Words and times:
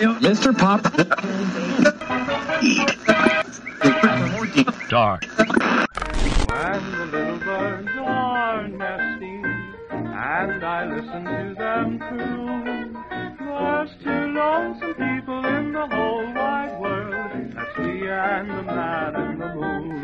Mr. 0.00 0.56
Pop. 0.56 0.82
Dark. 4.88 5.24
And 6.50 6.94
the 6.94 7.04
little 7.06 7.38
birds 7.38 7.88
are 7.98 8.66
nesting, 8.68 9.44
and 9.90 10.64
I 10.64 10.86
listen 10.86 11.24
to 11.24 11.54
them 11.58 11.98
too. 11.98 12.96
There's 13.44 13.90
two 14.02 14.32
lonesome 14.32 14.94
people 14.94 15.44
in 15.44 15.72
the 15.72 15.86
whole 15.86 16.32
wide 16.32 16.80
world. 16.80 17.52
That's 17.54 17.78
me 17.78 18.08
and 18.08 18.50
the 18.50 18.62
man 18.62 19.14
in 19.16 19.38
the 19.38 19.54
moon. 19.54 20.00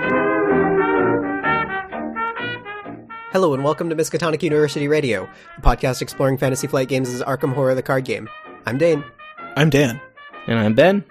Hello 3.32 3.54
and 3.54 3.64
welcome 3.64 3.88
to 3.88 3.96
Miskatonic 3.96 4.42
University 4.42 4.88
Radio, 4.88 5.26
a 5.56 5.60
podcast 5.62 6.02
exploring 6.02 6.36
Fantasy 6.36 6.66
Flight 6.66 6.88
Games' 6.88 7.08
as 7.08 7.22
Arkham 7.22 7.54
Horror 7.54 7.74
the 7.74 7.82
card 7.82 8.04
game. 8.04 8.28
I'm 8.66 8.76
Dane, 8.78 9.02
I'm 9.58 9.70
Dan. 9.70 9.98
And 10.46 10.58
I'm 10.58 10.74
Ben. 10.74 11.02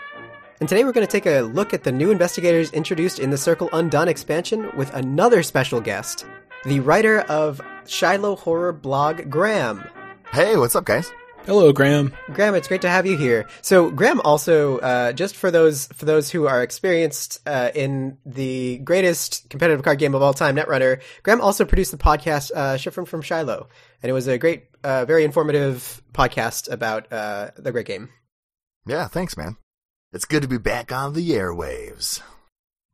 and 0.60 0.70
today 0.70 0.84
we're 0.84 0.92
going 0.92 1.06
to 1.06 1.12
take 1.12 1.26
a 1.26 1.42
look 1.42 1.74
at 1.74 1.84
the 1.84 1.92
new 1.92 2.12
investigators 2.12 2.72
introduced 2.74 3.18
in 3.18 3.32
the 3.32 3.40
Circle 3.40 3.70
Undone 3.74 4.08
expansion 4.08 4.70
with 4.78 4.94
another 4.94 5.42
special 5.42 5.82
guest, 5.82 6.28
the 6.64 6.80
writer 6.80 7.22
of 7.22 7.60
Shiloh 7.88 8.36
Horror 8.36 8.72
blog, 8.72 9.32
Graham. 9.32 9.84
Hey, 10.32 10.58
what's 10.58 10.76
up, 10.76 10.86
guys? 10.86 11.12
Hello, 11.48 11.74
Graham. 11.74 12.14
Graham, 12.34 12.54
it's 12.54 12.68
great 12.68 12.82
to 12.84 12.90
have 12.90 13.08
you 13.08 13.18
here. 13.18 13.48
So, 13.64 13.90
Graham 13.90 14.22
also, 14.22 14.78
uh, 14.78 15.12
just 15.14 15.36
for 15.36 15.50
those 15.50 15.88
for 15.88 16.06
those 16.06 16.30
who 16.30 16.46
are 16.46 16.62
experienced 16.62 17.40
uh, 17.48 17.72
in 17.74 18.20
the 18.28 18.78
greatest 18.78 19.50
competitive 19.50 19.84
card 19.84 19.98
game 19.98 20.14
of 20.14 20.22
all 20.22 20.36
time, 20.36 20.56
Netrunner, 20.56 21.02
Graham 21.24 21.42
also 21.42 21.66
produced 21.66 21.90
the 21.90 21.98
podcast 21.98 22.52
uh, 22.56 22.76
Shifrin 22.76 23.08
from 23.08 23.24
Shiloh, 23.24 23.68
and 24.04 24.10
it 24.12 24.14
was 24.14 24.28
a 24.28 24.38
great, 24.38 24.66
uh, 24.84 25.06
very 25.06 25.24
informative 25.24 26.04
podcast 26.14 26.72
about 26.72 27.12
uh, 27.12 27.50
the 27.58 27.72
great 27.72 27.88
game. 27.88 28.10
Yeah, 28.86 29.08
thanks, 29.08 29.36
man. 29.36 29.58
It's 30.14 30.26
good 30.26 30.44
to 30.44 30.48
be 30.48 30.58
back 30.58 30.92
on 30.92 31.14
the 31.14 31.32
airwaves. 31.32 32.22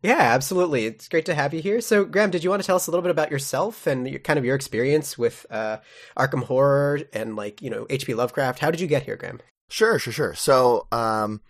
Yeah, 0.02 0.20
absolutely. 0.20 0.86
It's 0.86 1.08
great 1.08 1.26
to 1.26 1.36
have 1.36 1.54
you 1.54 1.62
here. 1.62 1.80
So, 1.80 2.06
Graham, 2.06 2.32
did 2.32 2.44
you 2.44 2.50
want 2.50 2.62
to 2.64 2.66
tell 2.66 2.76
us 2.76 2.88
a 2.88 2.92
little 2.92 3.04
bit 3.04 3.12
about 3.12 3.30
yourself 3.30 3.86
and 3.86 4.08
your, 4.08 4.20
kind 4.20 4.40
of 4.40 4.46
your 4.46 4.56
experience 4.56 5.18
with 5.18 5.46
uh, 5.52 5.78
Arkham 6.18 6.44
Horror 6.44 7.02
and 7.14 7.36
like 7.36 7.62
you 7.62 7.70
know 7.70 7.86
H.P. 7.90 8.16
Lovecraft? 8.16 8.60
How 8.60 8.72
did 8.72 8.82
you 8.82 8.88
get 8.88 9.04
here, 9.04 9.16
Graham? 9.16 9.40
Sure, 9.70 10.00
sure, 10.00 10.14
sure. 10.14 10.34
So, 10.34 10.88
um, 10.92 11.42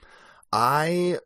I 0.52 1.20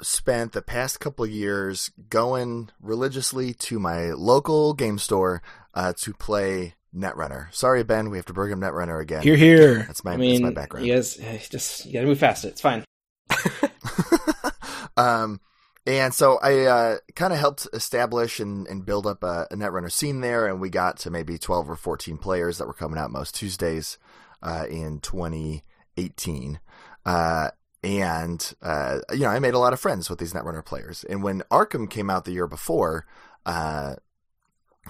spent 0.00 0.52
the 0.52 0.62
past 0.62 1.00
couple 1.00 1.24
of 1.24 1.30
years 1.30 1.90
going 2.08 2.70
religiously 2.80 3.52
to 3.52 3.78
my 3.78 4.12
local 4.12 4.72
game 4.72 4.98
store 4.98 5.42
uh, 5.74 5.92
to 5.98 6.14
play 6.14 6.74
Netrunner. 6.94 7.52
Sorry, 7.54 7.82
Ben, 7.82 8.10
we 8.10 8.18
have 8.18 8.26
to 8.26 8.32
bring 8.32 8.52
him 8.52 8.60
Netrunner 8.60 9.00
again. 9.00 9.22
Here, 9.22 9.36
here. 9.36 9.82
That's 9.84 10.04
my 10.04 10.14
I 10.14 10.16
mean, 10.16 10.42
that's 10.42 10.54
my 10.54 10.60
background. 10.60 10.86
you 10.86 10.94
guys 10.94 11.16
just 11.48 11.86
you 11.86 11.92
gotta 11.92 12.06
move 12.06 12.18
faster. 12.18 12.48
It's 12.48 12.60
fine. 12.60 12.84
um, 14.96 15.40
and 15.86 16.12
so 16.12 16.38
I 16.42 16.64
uh, 16.66 16.98
kind 17.14 17.32
of 17.32 17.38
helped 17.38 17.66
establish 17.72 18.38
and, 18.38 18.66
and 18.66 18.84
build 18.84 19.06
up 19.06 19.22
a, 19.22 19.46
a 19.50 19.56
Netrunner 19.56 19.90
scene 19.90 20.20
there, 20.20 20.46
and 20.46 20.60
we 20.60 20.68
got 20.68 20.98
to 20.98 21.10
maybe 21.10 21.38
12 21.38 21.70
or 21.70 21.76
14 21.76 22.18
players 22.18 22.58
that 22.58 22.66
were 22.66 22.74
coming 22.74 22.98
out 22.98 23.10
most 23.10 23.34
Tuesdays 23.34 23.98
uh, 24.42 24.66
in 24.68 25.00
2018. 25.00 26.60
Uh, 27.06 27.50
and, 27.82 28.52
uh, 28.60 28.98
you 29.12 29.20
know, 29.20 29.30
I 29.30 29.38
made 29.38 29.54
a 29.54 29.58
lot 29.58 29.72
of 29.72 29.80
friends 29.80 30.10
with 30.10 30.18
these 30.18 30.34
Netrunner 30.34 30.64
players. 30.64 31.02
And 31.04 31.22
when 31.22 31.42
Arkham 31.50 31.88
came 31.88 32.10
out 32.10 32.26
the 32.26 32.32
year 32.32 32.46
before, 32.46 33.06
uh, 33.46 33.94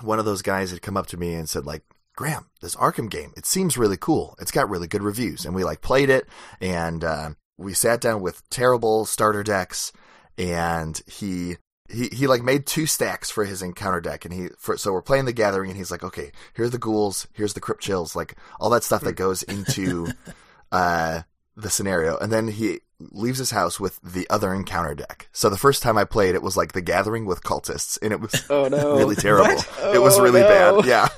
one 0.03 0.19
of 0.19 0.25
those 0.25 0.43
guys 0.43 0.71
had 0.71 0.83
come 0.83 0.97
up 0.97 1.07
to 1.09 1.17
me 1.17 1.35
and 1.35 1.49
said, 1.49 1.67
like, 1.67 1.83
Graham, 2.17 2.47
this 2.61 2.77
Arkham 2.77 3.11
game, 3.11 3.33
it 3.37 3.47
seems 3.47 3.79
really 3.79 3.97
cool. 3.97 4.37
It's 4.41 4.51
got 4.51 4.69
really 4.69 4.87
good 4.87 5.03
reviews. 5.03 5.45
And 5.45 5.55
we 5.55 5.65
like 5.65 5.81
played 5.81 6.11
it 6.11 6.27
and, 6.61 7.03
uh, 7.05 7.31
we 7.57 7.75
sat 7.75 8.01
down 8.01 8.21
with 8.21 8.49
terrible 8.51 9.05
starter 9.05 9.43
decks 9.43 9.93
and 10.37 11.01
he, 11.07 11.57
he, 11.89 12.09
he 12.09 12.27
like 12.27 12.43
made 12.43 12.67
two 12.67 12.87
stacks 12.87 13.31
for 13.31 13.45
his 13.45 13.63
encounter 13.63 14.01
deck 14.01 14.25
and 14.25 14.35
he, 14.35 14.49
for, 14.59 14.77
so 14.77 14.93
we're 14.93 15.03
playing 15.03 15.25
the 15.25 15.33
gathering 15.33 15.71
and 15.71 15.79
he's 15.79 15.91
like, 15.91 16.05
okay, 16.05 16.33
here's 16.55 16.71
the 16.71 16.79
ghouls, 16.79 17.27
here's 17.33 17.55
the 17.55 17.61
crypt 17.61 17.83
chills, 17.83 18.17
like 18.17 18.37
all 18.59 18.71
that 18.71 18.85
stuff 18.85 19.03
that 19.03 19.13
goes 19.13 19.43
into, 19.45 20.09
uh, 20.73 21.23
the 21.57 21.71
scenario. 21.71 22.17
And 22.19 22.33
then 22.33 22.49
he 22.49 22.81
leaves 23.01 23.39
his 23.39 23.51
house 23.51 23.81
with 23.81 23.99
the 24.03 24.29
other 24.31 24.53
encounter 24.55 24.95
deck. 24.95 25.29
So 25.33 25.49
the 25.49 25.57
first 25.57 25.83
time 25.83 25.97
I 25.99 26.05
played, 26.05 26.35
it 26.35 26.43
was 26.43 26.57
like 26.57 26.73
the 26.73 26.81
gathering 26.83 27.25
with 27.27 27.43
cultists 27.43 27.99
and 28.03 28.13
it 28.13 28.21
was 28.21 28.45
Oh 28.51 28.69
no. 28.69 28.97
really 28.97 29.17
terrible. 29.17 29.63
It 29.93 30.01
was 30.01 30.19
Oh, 30.19 30.23
really 30.23 30.41
no. 30.41 30.83
bad. 30.83 30.85
Yeah. 30.87 31.09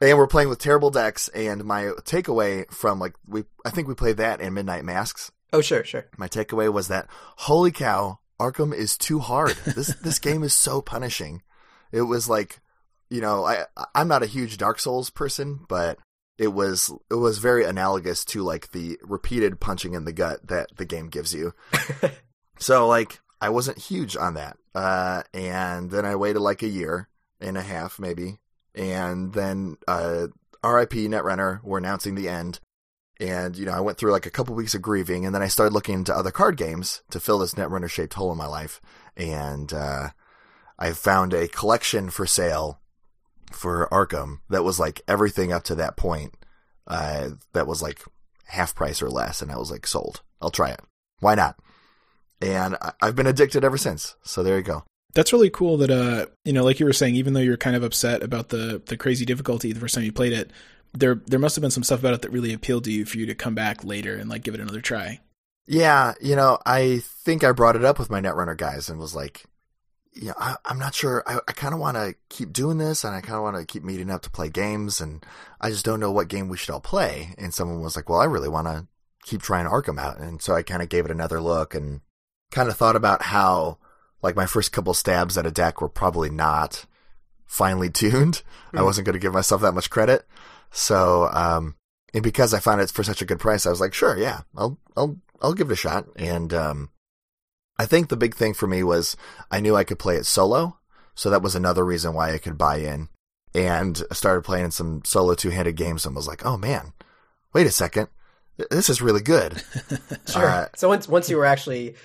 And 0.00 0.18
we're 0.18 0.26
playing 0.26 0.48
with 0.48 0.58
terrible 0.58 0.90
decks, 0.90 1.28
and 1.28 1.64
my 1.64 1.84
takeaway 2.02 2.68
from 2.70 2.98
like 2.98 3.14
we, 3.28 3.44
I 3.64 3.70
think 3.70 3.86
we 3.88 3.94
played 3.94 4.16
that 4.16 4.40
in 4.40 4.52
Midnight 4.52 4.84
Masks. 4.84 5.30
Oh, 5.52 5.60
sure, 5.60 5.84
sure. 5.84 6.06
My 6.18 6.26
takeaway 6.26 6.70
was 6.70 6.88
that 6.88 7.06
holy 7.36 7.70
cow, 7.70 8.18
Arkham 8.40 8.74
is 8.74 8.98
too 8.98 9.20
hard. 9.20 9.56
This 9.64 9.94
this 10.02 10.18
game 10.18 10.42
is 10.42 10.52
so 10.52 10.82
punishing. 10.82 11.42
It 11.92 12.02
was 12.02 12.28
like, 12.28 12.60
you 13.08 13.20
know, 13.20 13.44
I 13.44 13.66
I'm 13.94 14.08
not 14.08 14.24
a 14.24 14.26
huge 14.26 14.58
Dark 14.58 14.80
Souls 14.80 15.10
person, 15.10 15.60
but 15.68 15.96
it 16.38 16.48
was 16.48 16.92
it 17.10 17.14
was 17.14 17.38
very 17.38 17.64
analogous 17.64 18.24
to 18.24 18.42
like 18.42 18.72
the 18.72 18.98
repeated 19.02 19.60
punching 19.60 19.94
in 19.94 20.04
the 20.04 20.12
gut 20.12 20.46
that 20.48 20.68
the 20.76 20.84
game 20.84 21.08
gives 21.08 21.32
you. 21.32 21.54
so 22.58 22.86
like 22.88 23.20
I 23.40 23.50
wasn't 23.50 23.78
huge 23.78 24.16
on 24.16 24.34
that. 24.34 24.56
Uh 24.74 25.22
and 25.32 25.90
then 25.90 26.04
I 26.04 26.16
waited 26.16 26.40
like 26.40 26.62
a 26.62 26.68
year 26.68 27.08
and 27.40 27.56
a 27.56 27.62
half 27.62 27.98
maybe. 27.98 28.40
And 28.74 29.32
then 29.32 29.76
uh 29.86 30.28
RIP 30.64 30.92
Netrunner 30.92 31.62
were 31.62 31.78
announcing 31.78 32.14
the 32.14 32.28
end. 32.28 32.58
And, 33.20 33.56
you 33.56 33.64
know, 33.64 33.72
I 33.72 33.80
went 33.80 33.96
through 33.96 34.10
like 34.10 34.26
a 34.26 34.30
couple 34.30 34.56
weeks 34.56 34.74
of 34.74 34.82
grieving 34.82 35.24
and 35.24 35.32
then 35.32 35.42
I 35.42 35.48
started 35.48 35.72
looking 35.72 35.94
into 35.94 36.14
other 36.14 36.32
card 36.32 36.56
games 36.56 37.02
to 37.10 37.20
fill 37.20 37.38
this 37.38 37.54
Netrunner 37.54 37.88
shaped 37.88 38.14
hole 38.14 38.32
in 38.32 38.38
my 38.38 38.46
life. 38.46 38.80
And 39.16 39.72
uh 39.72 40.08
I 40.76 40.92
found 40.92 41.32
a 41.32 41.46
collection 41.46 42.10
for 42.10 42.26
sale 42.26 42.80
for 43.54 43.88
Arkham 43.90 44.38
that 44.50 44.64
was 44.64 44.78
like 44.80 45.00
everything 45.08 45.52
up 45.52 45.64
to 45.64 45.74
that 45.76 45.96
point. 45.96 46.34
Uh 46.86 47.30
that 47.52 47.66
was 47.66 47.80
like 47.82 48.02
half 48.46 48.74
price 48.74 49.00
or 49.00 49.10
less 49.10 49.40
and 49.42 49.50
I 49.50 49.56
was 49.56 49.70
like 49.70 49.86
sold. 49.86 50.22
I'll 50.40 50.50
try 50.50 50.70
it. 50.70 50.80
Why 51.20 51.34
not? 51.34 51.58
And 52.40 52.76
I- 52.80 52.92
I've 53.00 53.16
been 53.16 53.26
addicted 53.26 53.64
ever 53.64 53.78
since. 53.78 54.16
So 54.22 54.42
there 54.42 54.56
you 54.56 54.62
go. 54.62 54.84
That's 55.14 55.32
really 55.32 55.50
cool 55.50 55.76
that, 55.78 55.90
uh, 55.90 56.26
you 56.44 56.52
know, 56.52 56.64
like 56.64 56.80
you 56.80 56.86
were 56.86 56.92
saying, 56.92 57.14
even 57.14 57.34
though 57.34 57.40
you're 57.40 57.56
kind 57.56 57.76
of 57.76 57.84
upset 57.84 58.22
about 58.22 58.48
the, 58.48 58.82
the 58.86 58.96
crazy 58.96 59.24
difficulty 59.24 59.72
the 59.72 59.78
first 59.78 59.94
time 59.94 60.02
you 60.04 60.12
played 60.12 60.32
it, 60.32 60.50
there, 60.92 61.22
there 61.26 61.38
must 61.38 61.54
have 61.54 61.62
been 61.62 61.70
some 61.70 61.84
stuff 61.84 62.00
about 62.00 62.14
it 62.14 62.22
that 62.22 62.32
really 62.32 62.52
appealed 62.52 62.84
to 62.84 62.92
you 62.92 63.04
for 63.04 63.18
you 63.18 63.26
to 63.26 63.34
come 63.34 63.54
back 63.54 63.84
later 63.84 64.16
and 64.16 64.28
like 64.28 64.42
give 64.42 64.54
it 64.54 64.60
another 64.60 64.80
try. 64.80 65.20
Yeah, 65.66 66.14
you 66.20 66.34
know, 66.36 66.58
I 66.66 67.00
think 67.24 67.42
I 67.44 67.52
brought 67.52 67.76
it 67.76 67.84
up 67.84 67.98
with 67.98 68.10
my 68.10 68.20
Netrunner 68.20 68.56
guys 68.56 68.88
and 68.88 68.98
was 68.98 69.14
like, 69.14 69.44
you 70.14 70.28
know, 70.28 70.34
I, 70.38 70.56
I'm 70.64 70.78
not 70.78 70.94
sure. 70.94 71.22
I, 71.26 71.38
I 71.48 71.52
kind 71.52 71.74
of 71.74 71.80
want 71.80 71.96
to 71.96 72.14
keep 72.28 72.52
doing 72.52 72.78
this 72.78 73.04
and 73.04 73.14
I 73.14 73.20
kind 73.20 73.36
of 73.36 73.42
want 73.42 73.56
to 73.56 73.66
keep 73.66 73.82
meeting 73.82 74.10
up 74.10 74.22
to 74.22 74.30
play 74.30 74.48
games 74.48 75.00
and 75.00 75.24
I 75.60 75.70
just 75.70 75.84
don't 75.84 76.00
know 76.00 76.12
what 76.12 76.28
game 76.28 76.48
we 76.48 76.56
should 76.56 76.70
all 76.70 76.80
play. 76.80 77.34
And 77.38 77.52
someone 77.52 77.80
was 77.80 77.96
like, 77.96 78.08
well, 78.08 78.20
I 78.20 78.24
really 78.24 78.48
want 78.48 78.68
to 78.68 78.86
keep 79.24 79.42
trying 79.42 79.66
Arkham 79.66 79.98
out. 79.98 80.18
And 80.18 80.40
so 80.40 80.54
I 80.54 80.62
kind 80.62 80.82
of 80.82 80.88
gave 80.88 81.04
it 81.04 81.10
another 81.10 81.40
look 81.40 81.74
and 81.74 82.00
kind 82.50 82.68
of 82.68 82.76
thought 82.76 82.96
about 82.96 83.22
how 83.22 83.78
like 84.22 84.36
my 84.36 84.46
first 84.46 84.72
couple 84.72 84.94
stabs 84.94 85.36
at 85.36 85.46
a 85.46 85.50
deck 85.50 85.80
were 85.80 85.88
probably 85.88 86.30
not 86.30 86.86
finely 87.46 87.90
tuned. 87.90 88.42
I 88.72 88.82
wasn't 88.82 89.06
going 89.06 89.14
to 89.14 89.20
give 89.20 89.32
myself 89.32 89.62
that 89.62 89.74
much 89.74 89.90
credit. 89.90 90.26
So, 90.70 91.28
um, 91.32 91.76
and 92.12 92.22
because 92.22 92.54
I 92.54 92.60
found 92.60 92.80
it 92.80 92.90
for 92.90 93.02
such 93.04 93.22
a 93.22 93.24
good 93.24 93.38
price, 93.38 93.66
I 93.66 93.70
was 93.70 93.80
like, 93.80 93.94
sure, 93.94 94.16
yeah, 94.16 94.42
I'll, 94.56 94.78
I'll, 94.96 95.18
I'll 95.42 95.54
give 95.54 95.70
it 95.70 95.74
a 95.74 95.76
shot. 95.76 96.06
And, 96.16 96.52
um, 96.54 96.90
I 97.78 97.86
think 97.86 98.08
the 98.08 98.16
big 98.16 98.34
thing 98.34 98.54
for 98.54 98.66
me 98.66 98.82
was 98.82 99.16
I 99.50 99.60
knew 99.60 99.74
I 99.76 99.84
could 99.84 99.98
play 99.98 100.16
it 100.16 100.26
solo. 100.26 100.78
So 101.14 101.30
that 101.30 101.42
was 101.42 101.54
another 101.54 101.84
reason 101.84 102.14
why 102.14 102.32
I 102.32 102.38
could 102.38 102.58
buy 102.58 102.78
in 102.78 103.08
and 103.54 104.02
I 104.10 104.14
started 104.14 104.42
playing 104.42 104.72
some 104.72 105.02
solo 105.04 105.34
two 105.34 105.50
handed 105.50 105.76
games 105.76 106.04
and 106.04 106.14
was 106.16 106.26
like, 106.26 106.44
oh 106.44 106.56
man, 106.56 106.92
wait 107.52 107.66
a 107.66 107.70
second. 107.70 108.08
This 108.70 108.88
is 108.88 109.02
really 109.02 109.22
good. 109.22 109.62
Sure. 110.26 110.48
Uh, 110.48 110.68
so 110.74 110.88
once 110.88 111.06
once 111.06 111.28
you 111.28 111.36
were 111.36 111.44
actually 111.44 111.96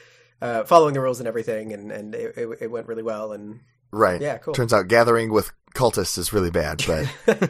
uh, 0.42 0.64
following 0.66 0.94
the 0.94 1.00
rules 1.00 1.20
and 1.20 1.28
everything, 1.28 1.72
and 1.74 1.92
and 1.92 2.14
it, 2.14 2.38
it, 2.38 2.58
it 2.62 2.72
went 2.72 2.88
really 2.88 3.02
well, 3.02 3.32
and 3.32 3.62
Right. 3.92 4.22
Yeah, 4.22 4.38
cool. 4.38 4.54
Turns 4.54 4.74
out 4.74 4.88
gathering 4.88 5.32
with 5.32 5.52
cultists 5.74 6.18
is 6.18 6.34
really 6.34 6.52
bad, 6.52 6.84
but 6.88 7.08
uh, 7.28 7.48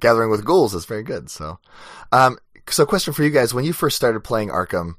gathering 0.00 0.30
with 0.30 0.44
ghouls 0.44 0.74
is 0.74 0.86
very 0.86 1.02
good. 1.02 1.30
So, 1.30 1.58
um, 2.12 2.38
so 2.68 2.86
question 2.86 3.12
for 3.12 3.22
you 3.22 3.30
guys: 3.30 3.54
When 3.54 3.64
you 3.64 3.72
first 3.72 3.96
started 3.96 4.24
playing 4.24 4.48
Arkham, 4.48 4.94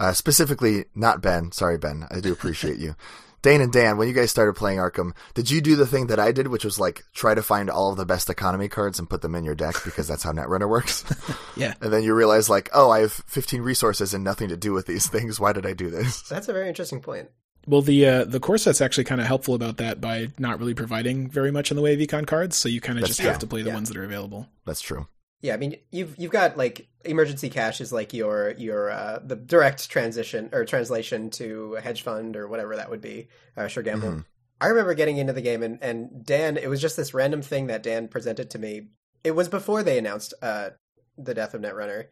uh, 0.00 0.12
specifically, 0.12 0.86
not 0.96 1.22
Ben. 1.22 1.52
Sorry, 1.52 1.78
Ben. 1.78 2.06
I 2.10 2.18
do 2.18 2.32
appreciate 2.32 2.78
you. 2.78 2.96
Dane 3.42 3.62
and 3.62 3.72
Dan, 3.72 3.96
when 3.96 4.06
you 4.06 4.12
guys 4.12 4.30
started 4.30 4.52
playing 4.54 4.78
Arkham, 4.78 5.12
did 5.32 5.50
you 5.50 5.62
do 5.62 5.74
the 5.74 5.86
thing 5.86 6.08
that 6.08 6.20
I 6.20 6.30
did, 6.30 6.48
which 6.48 6.62
was 6.64 6.78
like 6.78 7.04
try 7.14 7.34
to 7.34 7.42
find 7.42 7.70
all 7.70 7.90
of 7.90 7.96
the 7.96 8.04
best 8.04 8.28
economy 8.28 8.68
cards 8.68 8.98
and 8.98 9.08
put 9.08 9.22
them 9.22 9.34
in 9.34 9.44
your 9.44 9.54
deck 9.54 9.76
because 9.82 10.06
that's 10.06 10.22
how 10.24 10.32
Netrunner 10.32 10.68
works? 10.68 11.04
Yeah. 11.56 11.74
and 11.80 11.90
then 11.92 12.02
you 12.02 12.14
realize 12.14 12.48
like, 12.50 12.68
oh, 12.74 12.90
I 12.90 13.00
have 13.00 13.12
15 13.12 13.62
resources 13.62 14.12
and 14.14 14.22
nothing 14.24 14.48
to 14.50 14.56
do 14.58 14.72
with 14.74 14.86
these 14.86 15.06
things. 15.08 15.38
Why 15.40 15.52
did 15.54 15.64
I 15.66 15.72
do 15.72 15.88
this? 15.90 16.22
that's 16.22 16.48
a 16.48 16.52
very 16.52 16.68
interesting 16.68 17.00
point. 17.00 17.28
Well, 17.66 17.82
the 17.82 18.06
uh, 18.06 18.24
the 18.24 18.40
core 18.40 18.56
set's 18.58 18.80
actually 18.80 19.04
kind 19.04 19.20
of 19.20 19.26
helpful 19.26 19.54
about 19.54 19.76
that 19.78 20.00
by 20.00 20.28
not 20.38 20.58
really 20.58 20.72
providing 20.74 21.28
very 21.28 21.50
much 21.50 21.70
in 21.70 21.76
the 21.76 21.82
way 21.82 21.92
of 21.94 22.00
econ 22.00 22.26
cards, 22.26 22.56
so 22.56 22.68
you 22.70 22.80
kind 22.80 22.98
of 22.98 23.02
That's 23.02 23.16
just 23.16 23.26
have 23.28 23.38
to 23.40 23.46
play 23.46 23.60
the 23.62 23.68
Yeah. 23.68 23.74
ones 23.74 23.88
that 23.88 23.96
are 23.98 24.04
available. 24.04 24.48
That's 24.64 24.80
true. 24.80 25.06
Yeah, 25.42 25.54
I 25.54 25.56
mean 25.56 25.76
you've 25.90 26.14
you've 26.18 26.32
got 26.32 26.56
like 26.56 26.88
emergency 27.04 27.48
cash 27.48 27.80
is 27.80 27.92
like 27.92 28.12
your 28.12 28.50
your 28.58 28.90
uh, 28.90 29.20
the 29.24 29.36
direct 29.36 29.88
transition 29.90 30.50
or 30.52 30.64
translation 30.64 31.30
to 31.30 31.76
a 31.76 31.80
hedge 31.80 32.02
fund 32.02 32.36
or 32.36 32.46
whatever 32.48 32.76
that 32.76 32.90
would 32.90 33.00
be. 33.00 33.28
Uh, 33.56 33.66
sure 33.68 33.82
gamble. 33.82 34.08
Mhm. 34.08 34.24
I 34.60 34.66
remember 34.68 34.92
getting 34.94 35.16
into 35.16 35.32
the 35.32 35.40
game 35.40 35.62
and 35.62 35.82
and 35.82 36.24
Dan. 36.24 36.56
It 36.56 36.68
was 36.68 36.80
just 36.80 36.96
this 36.96 37.14
random 37.14 37.42
thing 37.42 37.68
that 37.68 37.82
Dan 37.82 38.08
presented 38.08 38.50
to 38.50 38.58
me. 38.58 38.88
It 39.24 39.32
was 39.32 39.48
before 39.48 39.82
they 39.82 39.98
announced 39.98 40.34
uh, 40.42 40.70
the 41.16 41.34
death 41.34 41.54
of 41.54 41.62
Netrunner, 41.62 42.06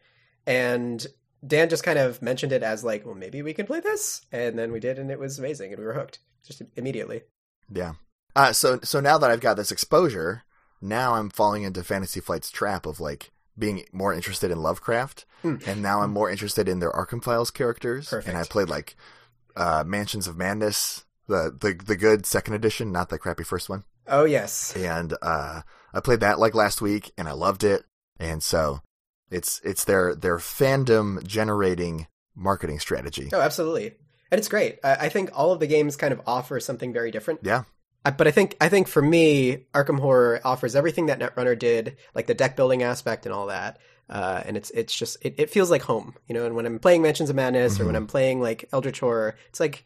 and 0.47 1.05
Dan 1.45 1.69
just 1.69 1.83
kind 1.83 1.99
of 1.99 2.21
mentioned 2.21 2.51
it 2.51 2.63
as 2.63 2.83
like, 2.83 3.05
well, 3.05 3.15
maybe 3.15 3.41
we 3.41 3.53
can 3.53 3.65
play 3.65 3.79
this, 3.79 4.25
and 4.31 4.57
then 4.57 4.71
we 4.71 4.79
did, 4.79 4.99
and 4.99 5.09
it 5.11 5.19
was 5.19 5.39
amazing, 5.39 5.71
and 5.71 5.79
we 5.79 5.85
were 5.85 5.93
hooked 5.93 6.19
just 6.43 6.61
immediately. 6.75 7.21
Yeah. 7.71 7.93
Uh, 8.35 8.53
so 8.53 8.79
so 8.83 8.99
now 8.99 9.17
that 9.17 9.29
I've 9.29 9.41
got 9.41 9.55
this 9.57 9.71
exposure, 9.71 10.43
now 10.81 11.15
I'm 11.15 11.29
falling 11.29 11.63
into 11.63 11.83
Fantasy 11.83 12.19
Flight's 12.19 12.49
trap 12.51 12.85
of 12.85 12.99
like 12.99 13.31
being 13.57 13.83
more 13.91 14.13
interested 14.13 14.51
in 14.51 14.61
Lovecraft, 14.61 15.25
Mm. 15.43 15.65
and 15.67 15.81
now 15.81 16.01
I'm 16.01 16.11
more 16.11 16.29
interested 16.29 16.67
in 16.67 16.79
their 16.79 16.91
Arkham 16.91 17.23
Files 17.23 17.49
characters. 17.51 18.09
Perfect. 18.09 18.27
And 18.27 18.37
I 18.37 18.43
played 18.43 18.67
like 18.69 18.95
uh, 19.55 19.83
Mansions 19.85 20.27
of 20.27 20.35
Madness, 20.37 21.05
the 21.27 21.55
the 21.57 21.73
the 21.85 21.95
good 21.95 22.25
second 22.25 22.53
edition, 22.55 22.91
not 22.91 23.09
the 23.09 23.17
crappy 23.17 23.43
first 23.43 23.69
one. 23.69 23.83
Oh 24.07 24.25
yes, 24.25 24.75
And 24.75 25.13
uh, 25.21 25.61
I 25.93 25.99
played 26.01 26.19
that 26.21 26.39
like 26.39 26.55
last 26.55 26.81
week, 26.81 27.11
and 27.17 27.27
I 27.27 27.31
loved 27.33 27.63
it. 27.63 27.83
And 28.19 28.41
so 28.43 28.81
it's 29.31 29.61
it's 29.63 29.85
their 29.85 30.13
their 30.15 30.37
fandom 30.37 31.23
generating 31.25 32.07
marketing 32.35 32.79
strategy. 32.79 33.29
oh 33.33 33.39
absolutely, 33.41 33.95
and 34.31 34.39
it's 34.39 34.47
great. 34.49 34.79
I, 34.83 34.95
I 35.05 35.09
think 35.09 35.29
all 35.33 35.51
of 35.53 35.59
the 35.59 35.67
games 35.67 35.95
kind 35.95 36.11
of 36.13 36.21
offer 36.27 36.59
something 36.59 36.91
very 36.93 37.11
different. 37.11 37.41
Yeah. 37.43 37.63
I, 38.05 38.11
but 38.11 38.27
I 38.27 38.31
think 38.31 38.55
I 38.61 38.69
think 38.69 38.87
for 38.87 39.01
me, 39.01 39.65
Arkham 39.73 39.99
Horror 39.99 40.39
offers 40.43 40.75
everything 40.75 41.07
that 41.07 41.19
Netrunner 41.19 41.57
did, 41.57 41.97
like 42.15 42.27
the 42.27 42.33
deck 42.33 42.55
building 42.55 42.81
aspect 42.83 43.25
and 43.25 43.33
all 43.33 43.47
that. 43.47 43.77
Uh, 44.09 44.41
and 44.45 44.57
it's 44.57 44.69
it's 44.71 44.95
just 44.95 45.17
it, 45.21 45.35
it 45.37 45.49
feels 45.49 45.69
like 45.69 45.83
home, 45.83 46.15
you 46.27 46.33
know. 46.33 46.45
And 46.45 46.55
when 46.55 46.65
I'm 46.65 46.79
playing 46.79 47.01
Mansions 47.01 47.29
of 47.29 47.35
Madness 47.35 47.79
or 47.79 47.85
when 47.85 47.93
Mhm. 47.93 47.97
I'm 47.97 48.07
playing 48.07 48.41
like 48.41 48.67
Eldritch 48.73 49.01
Horror, 49.01 49.35
it's 49.49 49.59
like 49.59 49.85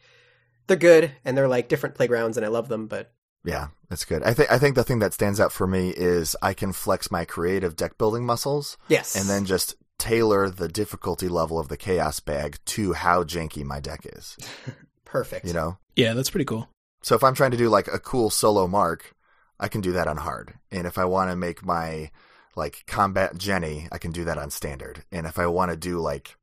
they're 0.67 0.77
good 0.77 1.11
and 1.25 1.37
they're 1.37 1.47
like 1.49 1.67
different 1.67 1.95
playgrounds, 1.95 2.37
and 2.37 2.45
I 2.45 2.49
love 2.49 2.69
them. 2.69 2.87
But 2.87 3.11
Yeah, 3.43 3.67
that's 3.89 4.05
good. 4.05 4.23
I 4.23 4.33
think 4.33 4.49
I 4.51 4.57
think 4.59 4.75
the 4.75 4.83
thing 4.85 4.99
that 4.99 5.13
stands 5.13 5.39
out 5.41 5.51
for 5.51 5.67
me 5.67 5.89
is 5.89 6.35
I 6.41 6.53
can 6.53 6.71
flex 6.71 7.11
my 7.11 7.25
creative 7.25 7.75
deck 7.75 7.97
building 7.97 8.25
muscles 8.25 8.77
yes, 8.87 9.15
and 9.15 9.27
then 9.27 9.43
just 9.45 9.75
tailor 9.97 10.49
the 10.49 10.67
difficulty 10.69 11.27
level 11.27 11.59
of 11.59 11.67
the 11.67 11.77
chaos 11.77 12.19
bag 12.19 12.59
to 12.65 12.93
how 12.93 13.23
janky 13.23 13.63
my 13.65 13.79
deck 13.81 14.01
is. 14.05 14.37
perfect. 15.05 15.45
You 15.45 15.53
know? 15.53 15.77
Yeah, 15.95 16.13
that's 16.13 16.29
pretty 16.29 16.45
cool. 16.45 16.69
So 17.03 17.15
if 17.15 17.23
I'm 17.23 17.35
trying 17.35 17.51
to 17.51 17.57
do 17.57 17.69
like 17.69 17.87
a 17.87 17.99
cool 17.99 18.29
solo 18.29 18.67
mark, 18.67 19.15
I 19.59 19.67
can 19.67 19.81
do 19.81 19.91
that 19.91 20.07
on 20.07 20.17
hard. 20.17 20.53
And 20.71 20.87
if 20.87 20.97
I 20.97 21.05
want 21.05 21.29
to 21.29 21.35
make 21.35 21.65
my 21.65 22.09
like 22.55 22.83
combat 22.87 23.37
Jenny, 23.37 23.87
I 23.91 23.97
can 23.97 24.11
do 24.11 24.23
that 24.23 24.37
on 24.37 24.49
standard. 24.49 25.03
And 25.11 25.27
if 25.27 25.37
I 25.37 25.47
want 25.47 25.71
to 25.71 25.77
do 25.77 25.99
like 25.99 26.37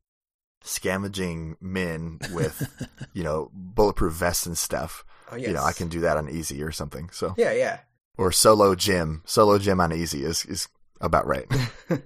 scavenging 0.62 1.56
Minh 1.62 2.32
with, 2.32 2.62
you 3.14 3.24
know, 3.24 3.50
bulletproof 3.54 4.12
vests 4.12 4.46
and 4.46 4.56
stuff, 4.56 5.04
oh, 5.32 5.36
yes. 5.36 5.48
you 5.48 5.54
know, 5.54 5.62
I 5.62 5.72
can 5.72 5.88
do 5.88 6.00
that 6.00 6.16
on 6.16 6.28
easy 6.28 6.62
or 6.62 6.72
something. 6.72 7.08
So 7.10 7.34
Yeah, 7.38 7.52
yeah. 7.52 7.80
or 8.18 8.30
solo 8.30 8.74
Jim. 8.74 9.22
Solo 9.24 9.58
Jim 9.58 9.80
on 9.80 9.92
easy 9.92 10.24
is 10.24 10.44
is 10.44 10.68
about 11.00 11.26
right. 11.26 11.46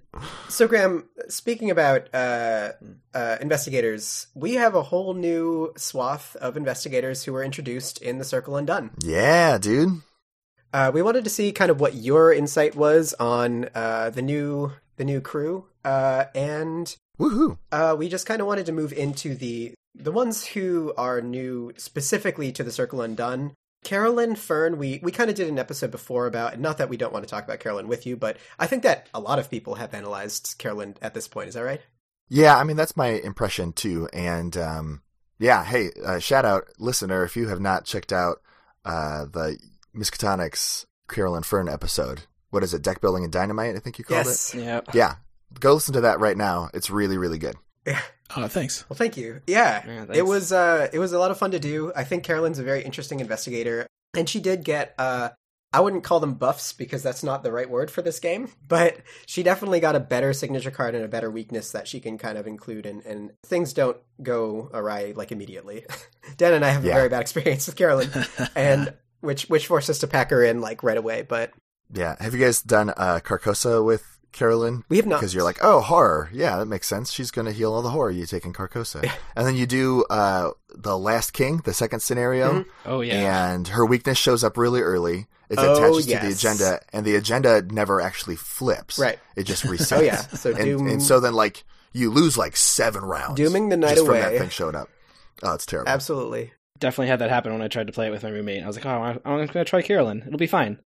So, 0.49 0.69
Graham, 0.69 1.08
speaking 1.29 1.70
about 1.70 2.08
uh, 2.14 2.73
uh, 3.12 3.37
investigators, 3.41 4.29
we 4.35 4.55
have 4.55 4.75
a 4.75 4.82
whole 4.82 5.12
new 5.12 5.73
swath 5.76 6.37
of 6.37 6.56
investigators 6.56 7.25
who 7.25 7.32
were 7.32 7.43
introduced 7.43 8.00
in 8.00 8.19
the 8.19 8.25
Circle 8.25 8.56
Undone. 8.56 8.91
yeah, 9.00 9.58
dude. 9.58 10.00
Uh, 10.73 10.91
we 10.94 11.02
wanted 11.02 11.25
to 11.25 11.31
see 11.31 11.52
kind 11.52 11.70
of 11.70 11.81
what 11.81 11.94
your 11.94 12.32
insight 12.32 12.75
was 12.75 13.14
on 13.14 13.69
uh, 13.75 14.11
the 14.11 14.23
new 14.23 14.73
the 14.97 15.05
new 15.05 15.20
crew, 15.20 15.67
uh, 15.85 16.25
and 16.35 16.97
Woohoo. 17.19 17.58
uh, 17.73 17.94
we 17.99 18.08
just 18.08 18.26
kind 18.26 18.40
of 18.40 18.47
wanted 18.47 18.67
to 18.67 18.73
move 18.73 18.93
into 18.93 19.35
the 19.35 19.75
the 19.94 20.12
ones 20.12 20.47
who 20.47 20.94
are 20.97 21.20
new 21.20 21.73
specifically 21.76 22.50
to 22.52 22.62
the 22.64 22.73
Circle 22.73 23.02
Undone. 23.02 23.55
Carolyn 23.85 24.35
Fern, 24.35 24.79
we 24.79 24.99
we 25.03 25.13
kind 25.13 25.31
of 25.31 25.37
did 25.37 25.49
an 25.49 25.59
episode 25.59 25.91
before 25.91 26.27
about 26.27 26.59
not 26.59 26.79
that 26.79 26.89
we 26.89 26.97
don't 26.97 27.13
want 27.13 27.25
to 27.25 27.31
talk 27.31 27.45
about 27.45 27.61
Carolyn 27.61 27.87
with 27.87 28.07
you, 28.07 28.17
but 28.17 28.39
I 28.59 28.67
think 28.67 28.83
that 28.83 29.09
a 29.15 29.21
lot 29.21 29.39
of 29.39 29.51
people 29.51 29.77
have 29.77 29.95
analyzed 29.95 30.57
Carolyn 30.59 30.97
at 31.01 31.15
this 31.15 31.29
point. 31.29 31.49
Is 31.49 31.55
that 31.55 31.63
right? 31.63 31.81
Yeah, 32.29 32.57
I 32.57 32.65
mean 32.65 32.77
that's 32.77 32.97
my 32.97 33.09
impression 33.09 33.73
too. 33.73 34.09
And 34.13 34.57
um 34.57 35.03
yeah, 35.39 35.65
hey, 35.65 35.91
uh, 36.05 36.19
shout 36.19 36.45
out 36.45 36.69
listener 36.79 37.25
if 37.25 37.37
you 37.37 37.49
have 37.49 37.61
not 37.61 37.85
checked 37.85 38.13
out 38.13 38.39
uh 38.85 39.27
the 39.27 39.59
Miskatonics 39.95 40.87
Carolyn 41.09 41.43
Fern 41.43 41.69
episode. 41.69 42.23
What 42.51 42.65
is 42.65 42.73
it? 42.73 42.83
Deck 42.83 43.01
building 43.01 43.25
and 43.25 43.33
dynamite, 43.33 43.77
I 43.77 43.79
think 43.79 43.99
you 43.99 44.05
called 44.05 44.27
yes. 44.27 44.55
Yeah. 44.55 44.79
it. 44.79 44.95
Yeah. 44.95 45.17
Go 45.61 45.75
listen 45.75 45.95
to 45.95 46.01
that 46.03 46.21
right 46.21 46.37
now. 46.37 46.71
It's 46.75 46.91
really 46.91 47.19
really 47.19 47.39
good. 47.39 47.57
Uh, 48.35 48.49
thanks. 48.49 48.88
Well, 48.88 48.97
thank 48.97 49.17
you. 49.17 49.41
Yeah, 49.47 49.82
Yeah, 49.87 50.06
it 50.15 50.26
was 50.26 50.53
uh, 50.53 50.88
it 50.93 50.99
was 50.99 51.12
a 51.12 51.19
lot 51.19 51.31
of 51.31 51.38
fun 51.38 51.50
to 51.53 51.59
do. 51.59 51.93
I 51.94 52.05
think 52.05 52.25
Carolyn's 52.25 52.59
a 52.59 52.65
very 52.65 52.82
interesting 52.82 53.21
investigator, 53.21 53.87
and 54.15 54.29
she 54.29 54.41
did 54.41 54.65
get 54.65 54.94
uh, 54.99 55.31
I 55.75 55.81
wouldn't 55.81 56.05
call 56.05 56.21
them 56.21 56.35
buffs 56.35 56.73
because 56.73 57.03
that's 57.03 57.25
not 57.25 57.43
the 57.43 57.50
right 57.50 57.69
word 57.69 57.91
for 57.91 58.00
this 58.00 58.21
game, 58.21 58.49
but 58.69 58.99
she 59.26 59.43
definitely 59.43 59.81
got 59.81 59.97
a 59.97 60.00
better 60.00 60.32
signature 60.32 60.71
card 60.71 60.94
and 60.94 61.05
a 61.05 61.09
better 61.09 61.29
weakness 61.31 61.73
that 61.73 61.88
she 61.88 61.99
can 61.99 62.17
kind 62.17 62.38
of 62.38 62.47
include, 62.47 62.87
and, 62.87 63.05
and 63.05 63.32
things 63.44 63.73
don't 63.73 63.97
go 64.23 64.71
awry 64.73 65.12
like 65.17 65.32
immediately. 65.32 65.85
Dan 66.37 66.55
and 66.55 66.65
I 66.65 66.71
have 66.71 66.85
a 66.85 66.88
very 66.88 67.09
bad 67.09 67.23
experience 67.23 67.67
with 67.67 67.75
Carolyn, 67.75 68.09
and 68.55 68.94
which 69.21 69.44
which 69.47 69.67
forced 69.67 69.91
us 69.91 69.99
to 69.99 70.06
pack 70.06 70.31
her 70.31 70.44
in 70.44 70.61
like 70.61 70.85
right 70.85 70.97
away. 70.97 71.23
But 71.23 71.53
Yeah. 71.93 72.15
Have 72.21 72.35
you 72.35 72.41
guys 72.41 72.62
done 72.62 72.91
uh 72.91 73.19
Carcosa 73.25 73.85
with 73.85 74.13
Carolyn? 74.35 74.85
we 74.91 74.99
have 74.99 75.07
not 75.07 75.17
Because 75.21 75.33
you're 75.35 75.43
like, 75.45 75.59
oh, 75.63 75.81
horror. 75.81 76.29
Yeah, 76.33 76.59
that 76.59 76.67
makes 76.67 76.87
sense. 76.87 77.11
She's 77.11 77.31
going 77.31 77.47
to 77.47 77.53
heal 77.53 77.73
all 77.73 77.81
the 77.83 77.91
horror 77.91 78.11
you 78.11 78.27
take 78.27 78.45
in 78.45 78.53
Carcosa. 78.53 79.11
and 79.35 79.47
then 79.47 79.57
you 79.57 79.67
do 79.67 80.05
uh, 80.11 80.51
The 80.75 80.99
Last 80.99 81.33
King, 81.33 81.59
the 81.65 81.73
second 81.75 82.01
scenario, 82.01 82.53
Mhm. 82.53 82.67
Oh 82.85 83.01
yeah. 83.01 83.53
and 83.55 83.69
her 83.69 83.87
weakness 83.87 84.19
shows 84.19 84.45
up 84.45 84.57
really 84.59 84.81
early. 84.83 85.27
It 85.49 85.59
Oh, 85.59 85.73
attaches 85.75 86.07
to 86.07 86.19
the 86.19 86.33
agenda, 86.33 86.81
and 86.93 87.05
the 87.07 87.17
agenda 87.17 87.63
never 87.63 88.01
actually 88.01 88.37
flips. 88.37 88.99
Right. 88.99 89.19
It 89.37 89.45
just 89.45 89.63
resets. 89.65 89.99
Oh 89.99 90.03
yeah, 90.03 90.17
so 90.17 90.51
and, 90.51 90.65
Doom 90.65 90.87
and 90.89 91.03
so 91.03 91.21
then, 91.21 91.35
like, 91.35 91.65
you 91.93 92.11
lose 92.11 92.37
like 92.39 92.57
seven 92.57 93.05
rounds. 93.05 93.37
Dooming 93.37 93.69
the 93.69 93.77
night 93.77 93.95
just 93.97 94.07
from 94.07 94.15
away. 94.17 94.21
that 94.23 94.39
thing 94.39 94.49
showing 94.49 94.75
up. 94.75 94.89
Oh, 95.43 95.55
it's 95.55 95.67
terrible. 95.67 95.91
absolutely. 95.91 96.53
Definitely 96.81 97.09
had 97.09 97.21
that 97.21 97.31
happen 97.31 97.53
when 97.53 97.63
I 97.63 97.69
tried 97.69 97.87
to 97.87 97.93
play 97.93 98.09
it 98.09 98.11
with 98.11 98.25
my 98.25 98.31
roommate. 98.31 98.65
I 98.65 98.67
was 98.67 98.75
like, 98.77 98.87
oh, 98.87 98.91
I'm 98.91 99.21
I'm 99.25 99.47
gonna 99.47 99.65
try 99.65 99.81
Carolyn. 99.83 100.25
It'll 100.27 100.39
be 100.39 100.47
fine. 100.49 100.79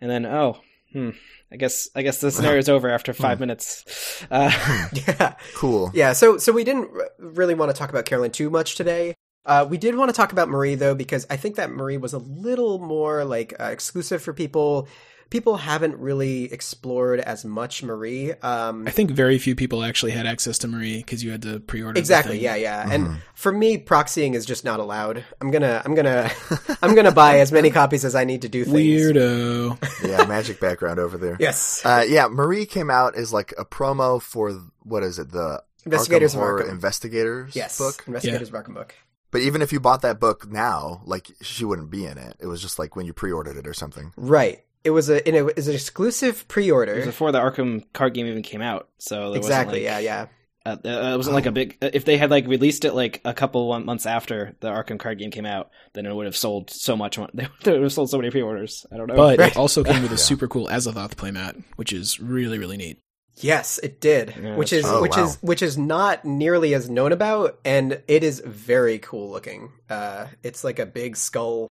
And 0.00 0.10
then, 0.10 0.24
oh, 0.26 0.58
hmm. 0.92 1.10
I 1.54 1.56
guess 1.56 1.88
I 1.94 2.02
guess 2.02 2.20
the 2.20 2.30
scenario's 2.32 2.68
over 2.68 2.90
after 2.90 3.12
five 3.12 3.38
minutes. 3.38 3.84
Uh, 4.28 4.50
Yeah. 5.06 5.36
Cool. 5.54 5.92
Yeah, 5.94 6.12
so 6.12 6.36
so 6.36 6.50
we 6.52 6.64
didn't 6.64 6.90
r- 6.92 7.10
really 7.18 7.54
want 7.54 7.70
to 7.70 7.78
talk 7.78 7.90
about 7.90 8.04
Carolyn 8.06 8.32
too 8.32 8.50
much 8.50 8.74
today. 8.74 9.14
Uh, 9.46 9.64
we 9.68 9.78
did 9.78 9.94
want 9.94 10.08
to 10.08 10.16
talk 10.16 10.32
about 10.32 10.48
Marie 10.48 10.74
though 10.74 10.96
because 10.96 11.26
I 11.30 11.36
think 11.36 11.54
that 11.56 11.70
Marie 11.70 11.96
was 11.96 12.12
a 12.12 12.18
little 12.18 12.80
more 12.80 13.24
like 13.24 13.54
uh, 13.60 13.64
exclusive 13.66 14.20
for 14.20 14.32
people. 14.32 14.88
People 15.34 15.56
haven't 15.56 15.98
really 15.98 16.44
explored 16.52 17.18
as 17.18 17.44
much 17.44 17.82
Marie. 17.82 18.30
Um, 18.34 18.86
I 18.86 18.92
think 18.92 19.10
very 19.10 19.36
few 19.38 19.56
people 19.56 19.82
actually 19.82 20.12
had 20.12 20.26
access 20.26 20.58
to 20.58 20.68
Marie 20.68 20.98
because 20.98 21.24
you 21.24 21.32
had 21.32 21.42
to 21.42 21.58
pre-order. 21.58 21.94
the 21.94 21.98
exactly. 21.98 22.36
thing. 22.36 22.44
Yeah, 22.44 22.54
yeah. 22.54 22.88
And 22.88 23.20
for 23.34 23.50
me, 23.50 23.76
proxying 23.76 24.34
is 24.36 24.46
just 24.46 24.64
not 24.64 24.78
allowed. 24.78 25.24
I'm 25.40 25.50
gonna, 25.50 25.82
I'm 25.84 25.96
gonna, 25.96 26.30
I'm 26.82 26.94
gonna 26.94 27.10
buy 27.10 27.40
as 27.40 27.50
many 27.50 27.70
copies 27.70 28.04
as 28.04 28.14
I 28.14 28.22
need 28.22 28.42
to 28.42 28.48
do 28.48 28.64
things. 28.64 28.76
Weirdo. 28.76 30.08
yeah, 30.08 30.24
magic 30.28 30.60
background 30.60 31.00
over 31.00 31.18
there. 31.18 31.36
Yes. 31.40 31.84
Uh, 31.84 32.04
yeah, 32.06 32.28
Marie 32.28 32.64
came 32.64 32.88
out 32.88 33.16
as 33.16 33.32
like 33.32 33.52
a 33.58 33.64
promo 33.64 34.22
for 34.22 34.52
what 34.84 35.02
is 35.02 35.18
it? 35.18 35.32
The 35.32 35.64
Investigators 35.84 36.34
Arkham 36.34 36.36
of 36.36 36.40
Horror 36.42 36.62
Arkham. 36.62 36.70
Investigators 36.70 37.56
yes. 37.56 37.76
book. 37.76 38.04
Investigators 38.06 38.50
of 38.50 38.54
Arkham 38.54 38.74
book. 38.74 38.94
But 39.32 39.40
even 39.40 39.62
if 39.62 39.72
you 39.72 39.80
bought 39.80 40.02
that 40.02 40.20
book 40.20 40.48
now, 40.48 41.02
like 41.06 41.28
she 41.40 41.64
wouldn't 41.64 41.90
be 41.90 42.06
in 42.06 42.18
it. 42.18 42.36
It 42.38 42.46
was 42.46 42.62
just 42.62 42.78
like 42.78 42.94
when 42.94 43.04
you 43.04 43.12
pre-ordered 43.12 43.56
it 43.56 43.66
or 43.66 43.74
something. 43.74 44.12
Right. 44.16 44.62
It 44.84 44.90
was 44.90 45.08
a, 45.08 45.26
it 45.26 45.56
was 45.56 45.66
an 45.68 45.74
exclusive 45.74 46.46
pre-order. 46.46 46.94
was 46.96 47.06
before 47.06 47.32
the 47.32 47.40
Arkham 47.40 47.84
card 47.92 48.14
game 48.14 48.26
even 48.26 48.42
came 48.42 48.62
out, 48.62 48.88
so 48.98 49.30
there 49.30 49.38
exactly. 49.38 49.84
Wasn't 49.84 49.94
like, 49.94 50.04
yeah, 50.04 50.26
yeah. 50.26 50.26
Uh, 50.66 50.76
uh, 50.84 51.14
it 51.14 51.16
wasn't 51.16 51.34
like 51.34 51.46
a 51.46 51.52
big. 51.52 51.76
If 51.82 52.04
they 52.04 52.16
had 52.16 52.30
like 52.30 52.46
released 52.46 52.84
it 52.84 52.94
like 52.94 53.20
a 53.24 53.34
couple 53.34 53.78
months 53.80 54.06
after 54.06 54.56
the 54.60 54.68
Arkham 54.70 54.98
card 54.98 55.18
game 55.18 55.30
came 55.30 55.44
out, 55.44 55.70
then 55.92 56.06
it 56.06 56.14
would 56.14 56.24
have 56.26 56.36
sold 56.36 56.70
so 56.70 56.96
much. 56.96 57.18
They 57.34 57.48
would 57.66 57.82
have 57.82 57.92
sold 57.92 58.10
so 58.10 58.16
many 58.16 58.30
pre-orders. 58.30 58.86
I 58.90 58.96
don't 58.96 59.06
know. 59.08 59.16
But 59.16 59.38
Right. 59.38 59.50
it 59.52 59.56
also 59.56 59.84
came 59.84 60.02
with 60.02 60.12
a 60.12 60.18
super 60.30 60.48
cool 60.48 60.68
Azathoth 60.68 61.16
playmat, 61.16 61.62
which 61.76 61.92
is 61.92 62.18
really 62.18 62.58
really 62.58 62.76
neat. 62.78 62.98
Yes, 63.36 63.78
it 63.82 64.00
did. 64.00 64.34
Yeah, 64.40 64.56
which 64.56 64.72
is. 64.72 64.84
Oh, 64.86 65.02
which 65.02 65.16
wow. 65.16 65.24
is 65.24 65.38
which 65.42 65.60
is 65.62 65.76
not 65.76 66.24
nearly 66.24 66.72
as 66.74 66.88
known 66.88 67.12
about, 67.12 67.58
and 67.64 68.00
it 68.08 68.22
is 68.24 68.40
very 68.40 68.98
cool 68.98 69.30
looking. 69.30 69.72
Uh, 69.90 70.28
it's 70.42 70.62
like 70.64 70.78
a 70.78 70.86
big 70.86 71.16
skull, 71.16 71.68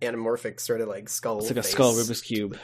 anamorphic 0.00 0.60
sort 0.60 0.80
of 0.80 0.88
like 0.88 1.08
skull. 1.08 1.38
it's 1.38 1.48
like 1.48 1.56
a 1.56 1.62
skull 1.62 1.94
Rubik's 1.94 2.20
cube. 2.20 2.58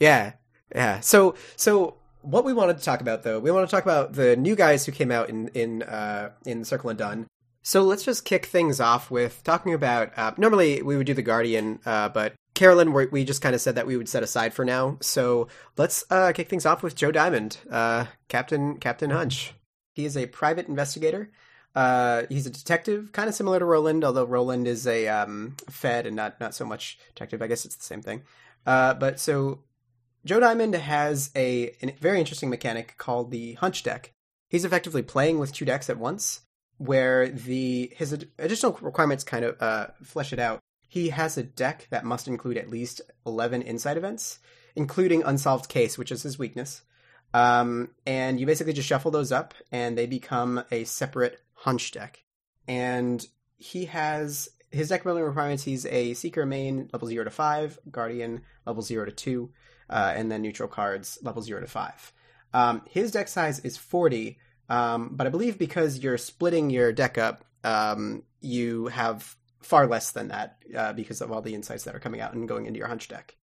Yeah, 0.00 0.32
yeah. 0.74 1.00
So 1.00 1.34
so 1.56 1.96
what 2.22 2.44
we 2.44 2.52
wanted 2.52 2.78
to 2.78 2.84
talk 2.84 3.00
about 3.00 3.22
though, 3.22 3.38
we 3.38 3.50
want 3.50 3.68
to 3.68 3.74
talk 3.74 3.84
about 3.84 4.14
the 4.14 4.36
new 4.36 4.56
guys 4.56 4.86
who 4.86 4.92
came 4.92 5.10
out 5.10 5.28
in 5.28 5.48
in 5.48 5.82
uh, 5.82 6.30
in 6.44 6.64
Circle 6.64 6.90
Undone. 6.90 7.26
So 7.62 7.82
let's 7.82 8.04
just 8.04 8.24
kick 8.24 8.46
things 8.46 8.80
off 8.80 9.10
with 9.10 9.42
talking 9.42 9.72
about. 9.72 10.12
Uh, 10.18 10.32
normally 10.36 10.82
we 10.82 10.96
would 10.96 11.06
do 11.06 11.14
the 11.14 11.22
Guardian, 11.22 11.80
uh, 11.86 12.10
but 12.10 12.34
Carolyn, 12.54 12.92
we 12.92 13.06
we 13.06 13.24
just 13.24 13.42
kind 13.42 13.54
of 13.54 13.60
said 13.60 13.74
that 13.76 13.86
we 13.86 13.96
would 13.96 14.08
set 14.08 14.22
aside 14.22 14.52
for 14.54 14.64
now. 14.64 14.98
So 15.00 15.48
let's 15.76 16.04
uh, 16.10 16.32
kick 16.32 16.48
things 16.48 16.66
off 16.66 16.82
with 16.82 16.94
Joe 16.94 17.10
Diamond, 17.10 17.58
uh, 17.70 18.06
Captain 18.28 18.78
Captain 18.78 19.10
Hunch. 19.10 19.54
He 19.94 20.04
is 20.04 20.16
a 20.16 20.26
private 20.26 20.68
investigator. 20.68 21.30
Uh, 21.74 22.22
he's 22.28 22.46
a 22.46 22.50
detective, 22.50 23.10
kind 23.12 23.28
of 23.28 23.34
similar 23.34 23.58
to 23.58 23.64
Roland, 23.64 24.04
although 24.04 24.24
Roland 24.24 24.68
is 24.68 24.86
a 24.86 25.08
um, 25.08 25.56
Fed 25.68 26.06
and 26.06 26.14
not 26.14 26.38
not 26.40 26.54
so 26.54 26.64
much 26.64 26.98
detective. 27.08 27.42
I 27.42 27.48
guess 27.48 27.64
it's 27.64 27.74
the 27.76 27.84
same 27.84 28.02
thing. 28.02 28.22
Uh, 28.64 28.94
but 28.94 29.18
so 29.18 29.64
Joe 30.24 30.40
Diamond 30.40 30.74
has 30.74 31.30
a, 31.34 31.74
a 31.82 31.96
very 32.00 32.20
interesting 32.20 32.48
mechanic 32.48 32.96
called 32.96 33.30
the 33.30 33.54
Hunch 33.54 33.82
deck. 33.82 34.12
He's 34.48 34.64
effectively 34.64 35.02
playing 35.02 35.40
with 35.40 35.52
two 35.52 35.64
decks 35.64 35.90
at 35.90 35.98
once, 35.98 36.42
where 36.78 37.28
the 37.28 37.92
his 37.96 38.12
ad- 38.12 38.28
additional 38.38 38.78
requirements 38.80 39.24
kind 39.24 39.44
of 39.44 39.60
uh, 39.60 39.88
flesh 40.02 40.32
it 40.32 40.38
out. 40.38 40.60
He 40.86 41.08
has 41.08 41.36
a 41.36 41.42
deck 41.42 41.88
that 41.90 42.04
must 42.04 42.28
include 42.28 42.56
at 42.56 42.70
least 42.70 43.00
eleven 43.26 43.62
insight 43.62 43.96
events, 43.96 44.38
including 44.76 45.24
Unsolved 45.24 45.68
Case, 45.68 45.98
which 45.98 46.12
is 46.12 46.22
his 46.22 46.38
weakness. 46.38 46.82
Um, 47.32 47.90
and 48.06 48.38
you 48.38 48.46
basically 48.46 48.74
just 48.74 48.86
shuffle 48.86 49.10
those 49.10 49.32
up, 49.32 49.54
and 49.72 49.98
they 49.98 50.06
become 50.06 50.62
a 50.70 50.84
separate 50.84 51.40
hunch 51.64 51.92
deck. 51.92 52.22
And 52.68 53.26
he 53.56 53.86
has 53.86 54.50
his 54.70 54.90
deck 54.90 55.02
building 55.02 55.24
requirements. 55.24 55.62
He's 55.62 55.86
a 55.86 56.12
Seeker 56.12 56.44
main, 56.44 56.90
level 56.92 57.08
zero 57.08 57.24
to 57.24 57.30
five, 57.30 57.78
Guardian 57.90 58.42
level 58.66 58.82
zero 58.82 59.06
to 59.06 59.12
two, 59.12 59.50
uh, 59.88 60.12
and 60.14 60.30
then 60.30 60.42
neutral 60.42 60.68
cards 60.68 61.18
level 61.22 61.40
zero 61.40 61.62
to 61.62 61.66
five. 61.66 62.12
Um, 62.52 62.82
his 62.86 63.12
deck 63.12 63.28
size 63.28 63.60
is 63.60 63.78
forty, 63.78 64.38
um, 64.68 65.10
but 65.12 65.26
I 65.26 65.30
believe 65.30 65.58
because 65.58 66.00
you're 66.00 66.18
splitting 66.18 66.68
your 66.68 66.92
deck 66.92 67.16
up, 67.16 67.46
um, 67.64 68.24
you 68.42 68.88
have 68.88 69.34
far 69.62 69.86
less 69.86 70.10
than 70.10 70.28
that 70.28 70.58
uh, 70.76 70.92
because 70.92 71.22
of 71.22 71.32
all 71.32 71.40
the 71.40 71.54
insights 71.54 71.84
that 71.84 71.94
are 71.94 72.00
coming 72.00 72.20
out 72.20 72.34
and 72.34 72.46
going 72.46 72.66
into 72.66 72.78
your 72.78 72.88
hunch 72.88 73.08
deck. 73.08 73.36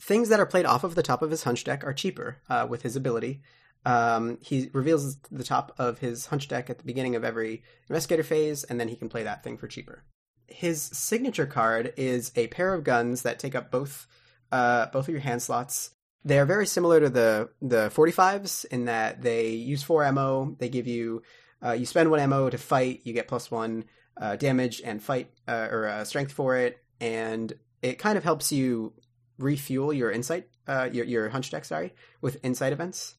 Things 0.00 0.30
that 0.30 0.40
are 0.40 0.46
played 0.46 0.64
off 0.64 0.82
of 0.82 0.94
the 0.94 1.02
top 1.02 1.20
of 1.20 1.30
his 1.30 1.42
hunch 1.42 1.62
deck 1.64 1.84
are 1.84 1.92
cheaper 1.92 2.38
uh, 2.48 2.66
with 2.70 2.80
his 2.80 2.96
ability. 2.96 3.42
Um, 3.86 4.38
he 4.42 4.68
reveals 4.72 5.16
the 5.30 5.44
top 5.44 5.74
of 5.78 5.98
his 5.98 6.26
hunch 6.26 6.48
deck 6.48 6.68
at 6.68 6.78
the 6.78 6.84
beginning 6.84 7.16
of 7.16 7.24
every 7.24 7.62
investigator 7.88 8.22
phase, 8.22 8.64
and 8.64 8.78
then 8.78 8.88
he 8.88 8.96
can 8.96 9.08
play 9.08 9.22
that 9.22 9.42
thing 9.42 9.56
for 9.56 9.68
cheaper. 9.68 10.04
His 10.46 10.82
signature 10.82 11.46
card 11.46 11.94
is 11.96 12.32
a 12.36 12.48
pair 12.48 12.74
of 12.74 12.84
guns 12.84 13.22
that 13.22 13.38
take 13.38 13.54
up 13.54 13.70
both 13.70 14.06
uh, 14.52 14.86
both 14.86 15.06
of 15.06 15.12
your 15.12 15.20
hand 15.20 15.42
slots. 15.42 15.92
They 16.24 16.38
are 16.38 16.44
very 16.44 16.66
similar 16.66 17.00
to 17.00 17.08
the 17.08 17.50
the 17.62 17.90
45s 17.94 18.64
in 18.66 18.86
that 18.86 19.22
they 19.22 19.50
use 19.50 19.82
four 19.82 20.04
ammo. 20.04 20.56
They 20.58 20.68
give 20.68 20.86
you 20.86 21.22
uh, 21.64 21.72
you 21.72 21.86
spend 21.86 22.10
one 22.10 22.20
ammo 22.20 22.50
to 22.50 22.58
fight, 22.58 23.02
you 23.04 23.12
get 23.12 23.28
plus 23.28 23.50
one 23.50 23.84
uh, 24.20 24.36
damage 24.36 24.82
and 24.84 25.02
fight 25.02 25.30
uh, 25.48 25.68
or 25.70 25.86
uh, 25.86 26.04
strength 26.04 26.32
for 26.32 26.56
it, 26.56 26.82
and 27.00 27.52
it 27.80 27.98
kind 27.98 28.18
of 28.18 28.24
helps 28.24 28.52
you 28.52 28.92
refuel 29.38 29.92
your 29.92 30.10
insight, 30.10 30.48
uh, 30.66 30.88
your 30.92 31.06
your 31.06 31.28
hunch 31.30 31.50
deck, 31.50 31.64
sorry, 31.64 31.94
with 32.20 32.36
insight 32.42 32.72
events. 32.72 33.14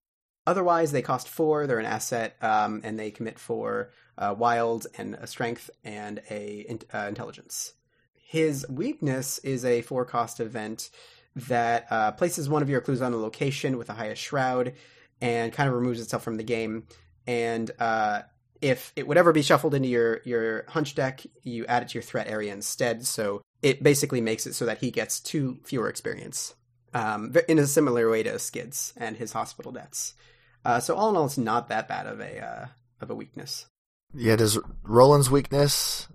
Otherwise, 0.48 0.92
they 0.92 1.02
cost 1.02 1.28
four. 1.28 1.68
They're 1.68 1.80
an 1.80 1.86
asset, 1.86 2.36
um, 2.42 2.82
and 2.84 3.00
they 3.00 3.12
commit 3.12 3.38
for 3.38 3.92
uh, 4.18 4.36
wild 4.38 4.88
and 4.98 5.16
a 5.16 5.28
strength 5.28 5.70
and 5.84 6.22
a 6.30 6.66
in- 6.68 6.80
uh, 6.94 7.08
intelligence. 7.08 7.74
His 8.16 8.66
weakness 8.70 9.40
is 9.40 9.66
a 9.66 9.82
four 9.82 10.06
cost 10.06 10.40
event 10.40 10.90
that 11.36 11.88
uh, 11.90 12.12
places 12.12 12.50
one 12.50 12.62
of 12.62 12.70
your 12.70 12.82
clues 12.82 13.02
on 13.02 13.14
a 13.14 13.18
location 13.18 13.78
with 13.78 13.88
the 13.88 13.94
highest 13.94 14.22
shroud 14.22 14.74
and 15.22 15.54
kind 15.54 15.70
of 15.70 15.76
removes 15.76 16.02
itself 16.02 16.24
from 16.24 16.38
the 16.38 16.44
game. 16.44 16.88
And 17.28 17.70
uh, 17.80 18.22
if 18.62 18.92
it 18.96 19.08
would 19.08 19.18
ever 19.18 19.32
be 19.32 19.42
shuffled 19.42 19.76
into 19.76 19.90
your 19.90 20.22
your 20.24 20.66
hunch 20.70 20.96
deck, 20.96 21.22
you 21.44 21.66
add 21.68 21.84
it 21.84 21.90
to 21.90 21.94
your 21.96 22.04
threat 22.04 22.28
area 22.28 22.54
instead. 22.54 23.06
So 23.06 23.42
it 23.62 23.84
basically 23.84 24.22
makes 24.22 24.48
it 24.48 24.56
so 24.56 24.66
that 24.66 24.80
he 24.80 24.92
gets 24.92 25.20
two 25.20 25.60
fewer 25.64 25.88
experience, 25.88 26.56
um, 26.94 27.34
in 27.48 27.60
a 27.60 27.68
similar 27.68 28.10
way 28.10 28.24
to 28.24 28.40
Skids 28.40 28.94
and 28.98 29.18
his 29.18 29.34
hospital 29.34 29.72
debts. 29.72 30.14
Uh, 30.64 30.80
so 30.80 30.96
all 30.96 31.10
in 31.10 31.16
all, 31.16 31.26
it's 31.26 31.38
not 31.38 31.70
that 31.70 31.88
bad 31.88 32.06
of 32.08 32.20
a 32.20 32.44
uh, 32.44 32.66
of 33.02 33.10
a 33.10 33.16
weakness. 33.16 33.66
Yeah, 34.14 34.36
does 34.36 34.60
Roland's 34.84 35.30
weakness, 35.30 36.08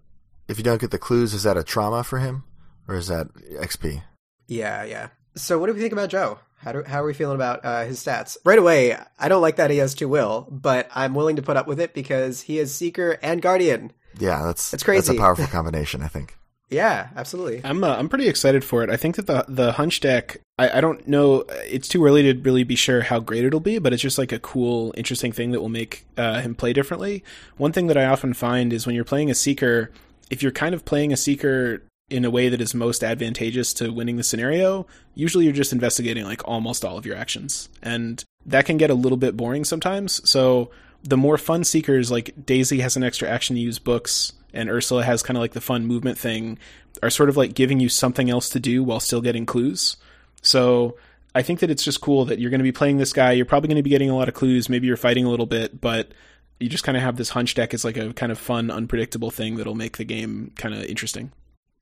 if 0.49 0.59
you 0.59 0.65
don't 0.65 0.81
get 0.81 0.91
the 0.91 0.99
clues, 0.99 1.35
is 1.35 1.45
that 1.45 1.57
a 1.57 1.65
trauma 1.65 2.05
for 2.05 2.19
him? 2.19 2.45
Or 2.89 2.95
is 2.95 3.09
that 3.09 3.33
XP? 3.35 4.03
Yeah, 4.47 4.85
yeah. 4.85 5.09
So 5.35 5.59
what 5.59 5.67
do 5.67 5.75
we 5.75 5.81
think 5.81 5.93
about 5.93 6.11
Joe? 6.11 6.39
How 6.59 6.73
do, 6.73 6.83
how 6.87 7.03
are 7.03 7.07
we 7.07 7.15
feeling 7.15 7.35
about 7.35 7.65
uh, 7.65 7.85
his 7.85 8.03
stats? 8.03 8.37
Right 8.45 8.59
away, 8.59 8.97
I 9.19 9.29
don't 9.29 9.43
like 9.43 9.57
that 9.57 9.71
he 9.71 9.79
has 9.79 9.95
two 9.95 10.09
will, 10.09 10.47
but 10.51 10.89
I'm 10.95 11.15
willing 11.15 11.37
to 11.37 11.43
put 11.43 11.57
up 11.57 11.67
with 11.67 11.81
it 11.81 11.95
because 11.95 12.41
he 12.41 12.59
is 12.59 12.75
Seeker 12.75 13.19
and 13.23 13.43
Guardian. 13.43 13.93
Yeah, 14.19 14.43
that's 14.45 14.73
It's 14.73 14.83
crazy. 14.83 15.09
That's 15.09 15.19
a 15.19 15.21
powerful 15.21 15.47
combination, 15.47 16.03
I 16.03 16.09
think. 16.09 16.37
Yeah, 16.69 17.09
absolutely. 17.15 17.61
I'm 17.65 17.85
uh, 17.85 17.95
I'm 17.97 18.09
pretty 18.09 18.29
excited 18.29 18.65
for 18.65 18.83
it. 18.83 18.91
I 18.91 18.97
think 18.97 19.17
that 19.17 19.27
the 19.27 19.45
the 19.49 19.73
hunch 19.73 20.01
deck. 20.01 20.41
I, 20.59 20.79
I 20.79 20.81
don't 20.81 21.07
know. 21.07 21.45
It's 21.67 21.87
too 21.87 22.05
early 22.05 22.23
to 22.23 22.41
really 22.41 22.65
be 22.65 22.77
sure 22.77 23.03
how 23.03 23.21
great 23.21 23.45
it'll 23.45 23.61
be, 23.61 23.79
but 23.79 23.93
it's 23.93 24.03
just 24.03 24.19
like 24.19 24.33
a 24.33 24.39
cool, 24.39 24.93
interesting 24.97 25.31
thing 25.33 25.53
that 25.53 25.61
will 25.61 25.69
make 25.69 26.07
uh, 26.17 26.41
him 26.41 26.55
play 26.55 26.73
differently. 26.73 27.23
One 27.57 27.73
thing 27.73 27.87
that 27.87 27.97
I 27.97 28.07
often 28.07 28.35
find 28.35 28.73
is 28.73 28.87
when 28.87 28.95
you're 28.95 29.05
playing 29.05 29.31
a 29.31 29.35
seeker, 29.35 29.93
if 30.31 30.43
you're 30.43 30.53
kind 30.53 30.75
of 30.75 30.85
playing 30.85 31.13
a 31.13 31.17
seeker 31.17 31.83
in 32.09 32.25
a 32.25 32.31
way 32.31 32.49
that 32.49 32.61
is 32.61 32.75
most 32.75 33.05
advantageous 33.05 33.75
to 33.75 33.93
winning 33.93 34.17
the 34.17 34.23
scenario, 34.25 34.87
usually 35.15 35.45
you're 35.45 35.55
just 35.55 35.73
investigating 35.73 36.25
like 36.25 36.47
almost 36.49 36.85
all 36.85 36.99
of 36.99 37.07
your 37.07 37.17
actions, 37.17 37.69
and 37.83 38.25
that 38.45 38.65
can 38.65 38.77
get 38.77 38.91
a 38.91 38.95
little 38.95 39.19
bit 39.19 39.37
boring 39.37 39.65
sometimes. 39.65 40.29
So 40.29 40.71
the 41.03 41.17
more 41.17 41.39
fun 41.39 41.63
seekers, 41.65 42.11
like 42.11 42.47
Daisy 42.47 42.81
has 42.81 42.97
an 42.97 43.05
extra 43.05 43.29
action 43.29 43.55
to 43.57 43.63
use 43.63 43.79
books, 43.79 44.33
and 44.57 44.71
Ursula 44.71 45.05
has 45.05 45.23
kind 45.23 45.37
of 45.37 45.41
like 45.41 45.53
the 45.53 45.61
fun 45.61 45.87
movement 45.87 46.19
thing, 46.19 46.59
are 47.03 47.11
sort 47.11 47.29
of 47.29 47.37
like 47.37 47.55
giving 47.55 47.81
you 47.81 47.89
something 47.89 48.31
else 48.31 48.49
to 48.51 48.61
do 48.61 48.83
while 48.83 49.01
still 49.01 49.21
getting 49.21 49.47
clues. 49.47 49.97
So 50.43 50.97
I 51.35 51.43
think 51.43 51.61
that 51.61 51.71
it's 51.71 51.85
just 51.85 52.01
cool 52.01 52.25
that 52.27 52.39
you're 52.39 52.51
going 52.51 52.61
to 52.61 52.65
be 52.65 52.73
playing 52.73 52.99
this 52.99 53.13
guy. 53.13 53.33
You're 53.33 53.47
probably 53.47 53.69
going 53.69 53.77
to 53.77 53.83
be 53.83 53.91
getting 53.91 54.11
a 54.11 54.17
lot 54.17 54.29
of 54.29 54.35
clues. 54.35 54.69
Maybe 54.69 54.87
you're 54.87 54.97
fighting 54.97 55.25
a 55.25 55.31
little 55.31 55.47
bit, 55.47 55.81
but 55.81 56.13
you 56.59 56.69
just 56.69 56.85
kind 56.85 56.97
of 56.97 57.03
have 57.03 57.17
this 57.17 57.31
hunch 57.31 57.55
deck 57.55 57.75
as 57.75 57.85
like 57.85 57.97
a 57.97 58.13
kind 58.15 58.33
of 58.33 58.39
fun, 58.39 58.71
unpredictable 58.71 59.31
thing 59.31 59.57
that'll 59.57 59.75
make 59.75 59.99
the 59.99 60.05
game 60.05 60.53
kind 60.57 60.75
of 60.75 60.85
interesting. 60.85 61.33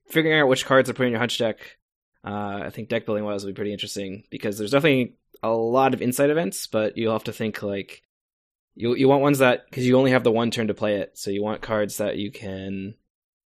Figuring 0.09 0.41
out 0.41 0.49
which 0.49 0.67
cards 0.67 0.89
to 0.89 0.95
put 0.95 1.07
in 1.07 1.13
your 1.13 1.21
hunch 1.21 1.39
deck, 1.39 1.59
uh, 2.25 2.63
I 2.65 2.71
think 2.71 2.89
deck 2.89 3.07
building 3.07 3.25
wise 3.25 3.45
will 3.45 3.53
be 3.53 3.57
pretty 3.57 3.73
interesting 3.73 4.25
because 4.31 4.59
there's 4.59 4.73
definitely 4.73 5.15
a 5.43 5.51
lot 5.51 5.95
of 5.95 6.03
insight 6.03 6.31
events, 6.31 6.67
but 6.67 6.97
you'll 6.97 7.13
have 7.13 7.25
to 7.25 7.33
think 7.33 7.63
like 7.63 8.03
you 8.75 8.95
you 8.95 9.09
want 9.09 9.23
ones 9.23 9.39
that 9.39 9.65
because 9.69 9.87
you 9.87 9.97
only 9.97 10.11
have 10.11 10.25
the 10.25 10.33
one 10.33 10.51
turn 10.51 10.69
to 10.69 10.75
play 10.75 10.97
it, 10.97 11.17
so 11.17 11.31
you 11.31 11.43
want 11.43 11.63
cards 11.63 11.99
that 11.99 12.17
you 12.17 12.31
can 12.31 12.95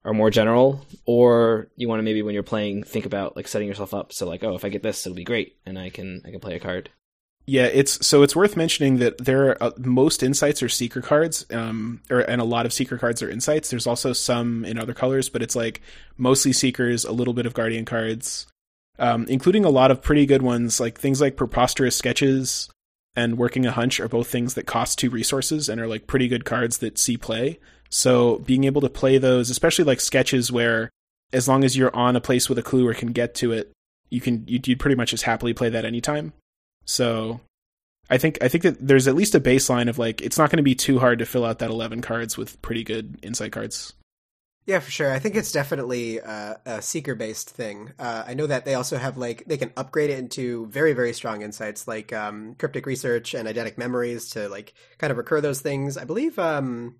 are 0.06 0.14
more 0.14 0.30
general, 0.30 0.86
or 1.06 1.70
you 1.76 1.88
want 1.88 2.00
to 2.00 2.04
maybe 2.04 2.22
when 2.22 2.34
you're 2.34 2.44
playing 2.44 2.84
think 2.84 3.06
about 3.06 3.36
like 3.36 3.48
setting 3.48 3.68
yourself 3.68 3.94
up. 3.94 4.12
So 4.12 4.28
like, 4.28 4.44
oh, 4.44 4.56
if 4.56 4.66
I 4.66 4.70
get 4.70 4.84
this, 4.84 5.06
it'll 5.06 5.16
be 5.16 5.24
great, 5.24 5.58
and 5.66 5.80
I 5.80 5.90
can 5.90 6.22
I 6.26 6.32
can 6.32 6.40
play 6.40 6.56
a 6.56 6.60
card. 6.60 6.90
Yeah, 7.46 7.66
it's 7.66 8.06
so 8.06 8.24
it's 8.24 8.36
worth 8.36 8.56
mentioning 8.56 8.98
that 8.98 9.18
there 9.18 9.50
are 9.50 9.64
uh, 9.64 9.72
most 9.78 10.24
insights 10.24 10.64
are 10.64 10.70
seeker 10.70 11.02
cards, 11.02 11.46
um, 11.52 12.02
or 12.10 12.20
and 12.20 12.42
a 12.42 12.46
lot 12.46 12.66
of 12.66 12.74
seeker 12.74 12.98
cards 12.98 13.22
are 13.24 13.30
insights. 13.30 13.70
There's 13.70 13.88
also 13.88 14.14
some 14.14 14.66
in 14.66 14.78
other 14.78 14.94
colors, 14.94 15.30
but 15.30 15.42
it's 15.42 15.56
like 15.56 15.82
mostly 16.18 16.54
seekers, 16.54 17.06
a 17.06 17.12
little 17.12 17.34
bit 17.34 17.46
of 17.46 17.54
guardian 17.54 17.86
cards, 17.86 18.48
um, 19.00 19.26
including 19.28 19.64
a 19.66 19.70
lot 19.70 19.92
of 19.92 20.02
pretty 20.02 20.26
good 20.26 20.42
ones, 20.42 20.80
like 20.80 21.00
things 21.00 21.20
like 21.22 21.38
preposterous 21.38 21.96
sketches 21.96 22.70
and 23.16 23.38
working 23.38 23.66
a 23.66 23.72
hunch 23.72 24.00
are 24.00 24.08
both 24.08 24.28
things 24.28 24.56
that 24.56 24.66
cost 24.66 24.98
two 24.98 25.10
resources 25.10 25.70
and 25.70 25.80
are 25.80 25.88
like 25.88 26.08
pretty 26.08 26.28
good 26.28 26.46
cards 26.46 26.80
that 26.80 26.98
see 26.98 27.18
play. 27.18 27.60
So 27.90 28.40
being 28.40 28.64
able 28.64 28.82
to 28.82 28.90
play 28.90 29.18
those, 29.18 29.50
especially 29.50 29.86
like 29.86 30.00
sketches, 30.00 30.52
where 30.52 30.90
as 31.32 31.48
long 31.48 31.64
as 31.64 31.78
you're 31.78 31.96
on 31.96 32.16
a 32.16 32.22
place 32.22 32.50
with 32.50 32.58
a 32.58 32.64
clue 32.64 32.88
or 32.88 32.94
can 32.94 33.12
get 33.12 33.36
to 33.36 33.52
it, 33.52 33.72
you 34.10 34.22
can 34.22 34.44
you'd, 34.48 34.68
you'd 34.68 34.80
pretty 34.80 34.96
much 34.96 35.12
just 35.12 35.24
happily 35.24 35.54
play 35.54 35.70
that 35.70 35.86
anytime. 35.86 36.34
So 36.86 37.40
I 38.10 38.18
think 38.18 38.38
I 38.42 38.48
think 38.48 38.64
that 38.64 38.86
there's 38.86 39.08
at 39.08 39.16
least 39.16 39.36
a 39.36 39.40
baseline 39.40 39.90
of 39.90 39.98
like 39.98 40.22
it's 40.22 40.38
not 40.38 40.50
going 40.50 40.58
to 40.58 40.64
be 40.64 40.76
too 40.76 41.00
hard 41.00 41.20
to 41.20 41.26
fill 41.26 41.46
out 41.46 41.60
that 41.60 41.70
11 41.70 42.02
cards 42.02 42.38
with 42.38 42.62
pretty 42.62 42.84
good 42.84 43.18
insight 43.22 43.52
cards. 43.52 43.94
Yeah, 44.66 44.80
for 44.80 44.92
sure. 44.92 45.12
I 45.12 45.20
think 45.20 45.36
it's 45.36 45.52
definitely 45.52 46.22
uh, 46.22 46.56
a 46.66 46.82
seeker 46.82 47.16
based 47.16 47.50
thing. 47.50 47.92
Uh, 48.00 48.24
I 48.26 48.34
know 48.34 48.48
that 48.48 48.64
they 48.64 48.76
also 48.76 48.98
have 48.98 49.18
like 49.18 49.44
they 49.46 49.58
can 49.58 49.74
upgrade 49.76 50.10
it 50.10 50.20
into 50.20 50.68
very 50.68 50.94
very 50.94 51.12
strong 51.12 51.42
insights 51.42 51.86
like 51.88 52.14
um, 52.14 52.56
cryptic 52.56 52.86
research 52.86 53.34
and 53.34 53.48
eidetic 53.48 53.78
memories 53.78 54.30
to 54.30 54.48
like 54.48 54.74
kind 55.00 55.12
of 55.12 55.18
recur 55.18 55.42
those 55.42 55.60
things. 55.60 55.98
I 55.98 56.06
believe 56.06 56.40
um, 56.40 56.96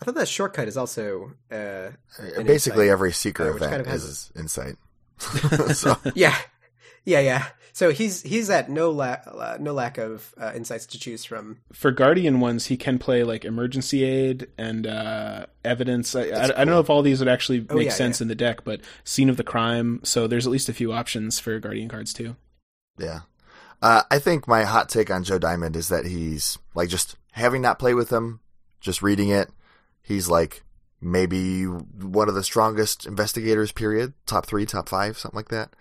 I 0.00 0.04
thought 0.04 0.14
that 0.14 0.28
shortcut 0.28 0.68
is 0.68 0.76
also 0.76 1.32
uh, 1.50 1.90
an 2.18 2.46
Basically, 2.46 2.84
insight. 2.84 2.92
every 2.92 3.12
seeker 3.12 3.50
uh, 3.50 3.56
event 3.56 3.70
kind 3.70 3.80
of 3.80 3.86
has- 3.88 4.04
is 4.04 4.32
insight. 4.36 4.76
so 5.74 5.96
yeah, 6.14 6.36
yeah, 7.04 7.20
yeah. 7.20 7.46
So 7.80 7.90
he's 7.90 8.20
he's 8.20 8.50
at 8.50 8.68
no 8.68 8.90
lack 8.90 9.26
uh, 9.26 9.56
no 9.58 9.72
lack 9.72 9.96
of 9.96 10.34
uh, 10.38 10.52
insights 10.54 10.84
to 10.84 10.98
choose 10.98 11.24
from. 11.24 11.60
For 11.72 11.90
guardian 11.90 12.38
ones, 12.38 12.66
he 12.66 12.76
can 12.76 12.98
play 12.98 13.24
like 13.24 13.42
emergency 13.42 14.04
aid 14.04 14.48
and 14.58 14.86
uh, 14.86 15.46
evidence. 15.64 16.14
I, 16.14 16.20
I, 16.20 16.28
That's 16.28 16.50
I 16.50 16.64
don't 16.66 16.74
know 16.74 16.80
if 16.80 16.90
all 16.90 17.00
these 17.00 17.20
would 17.20 17.28
actually 17.28 17.66
Oh, 17.70 17.76
make 17.76 17.86
yeah, 17.86 17.92
sense 17.92 18.20
in 18.20 18.28
the 18.28 18.34
deck, 18.34 18.64
but 18.64 18.82
scene 19.02 19.30
of 19.30 19.38
the 19.38 19.44
crime. 19.44 20.00
So 20.02 20.26
there's 20.26 20.46
at 20.46 20.52
least 20.52 20.68
a 20.68 20.74
few 20.74 20.92
options 20.92 21.38
for 21.38 21.58
guardian 21.58 21.88
cards 21.88 22.12
too. 22.12 22.36
Yeah. 22.98 23.20
Uh, 23.80 24.02
I 24.10 24.18
think 24.18 24.46
my 24.46 24.64
hot 24.64 24.90
take 24.90 25.10
on 25.10 25.24
Joe 25.24 25.38
Diamond 25.38 25.74
is 25.74 25.88
that 25.88 26.04
he's 26.04 26.58
like 26.74 26.90
just 26.90 27.16
having 27.32 27.62
not 27.62 27.78
played 27.78 27.94
with 27.94 28.10
him, 28.10 28.40
just 28.82 29.00
reading 29.00 29.30
it. 29.30 29.48
He's 30.02 30.28
like 30.28 30.64
maybe 31.00 31.62
one 31.64 32.28
of 32.28 32.34
the 32.34 32.44
strongest 32.44 33.06
investigators. 33.06 33.72
Period. 33.72 34.12
Top 34.26 34.44
three, 34.44 34.66
top 34.66 34.86
five, 34.86 35.16
something 35.16 35.38
like 35.38 35.48
that. 35.48 35.72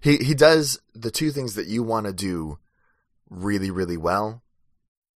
He 0.00 0.18
he 0.18 0.34
does 0.34 0.80
the 0.94 1.10
two 1.10 1.30
things 1.30 1.54
that 1.54 1.66
you 1.66 1.82
want 1.82 2.06
to 2.06 2.12
do 2.12 2.58
really 3.28 3.70
really 3.70 3.96
well. 3.96 4.42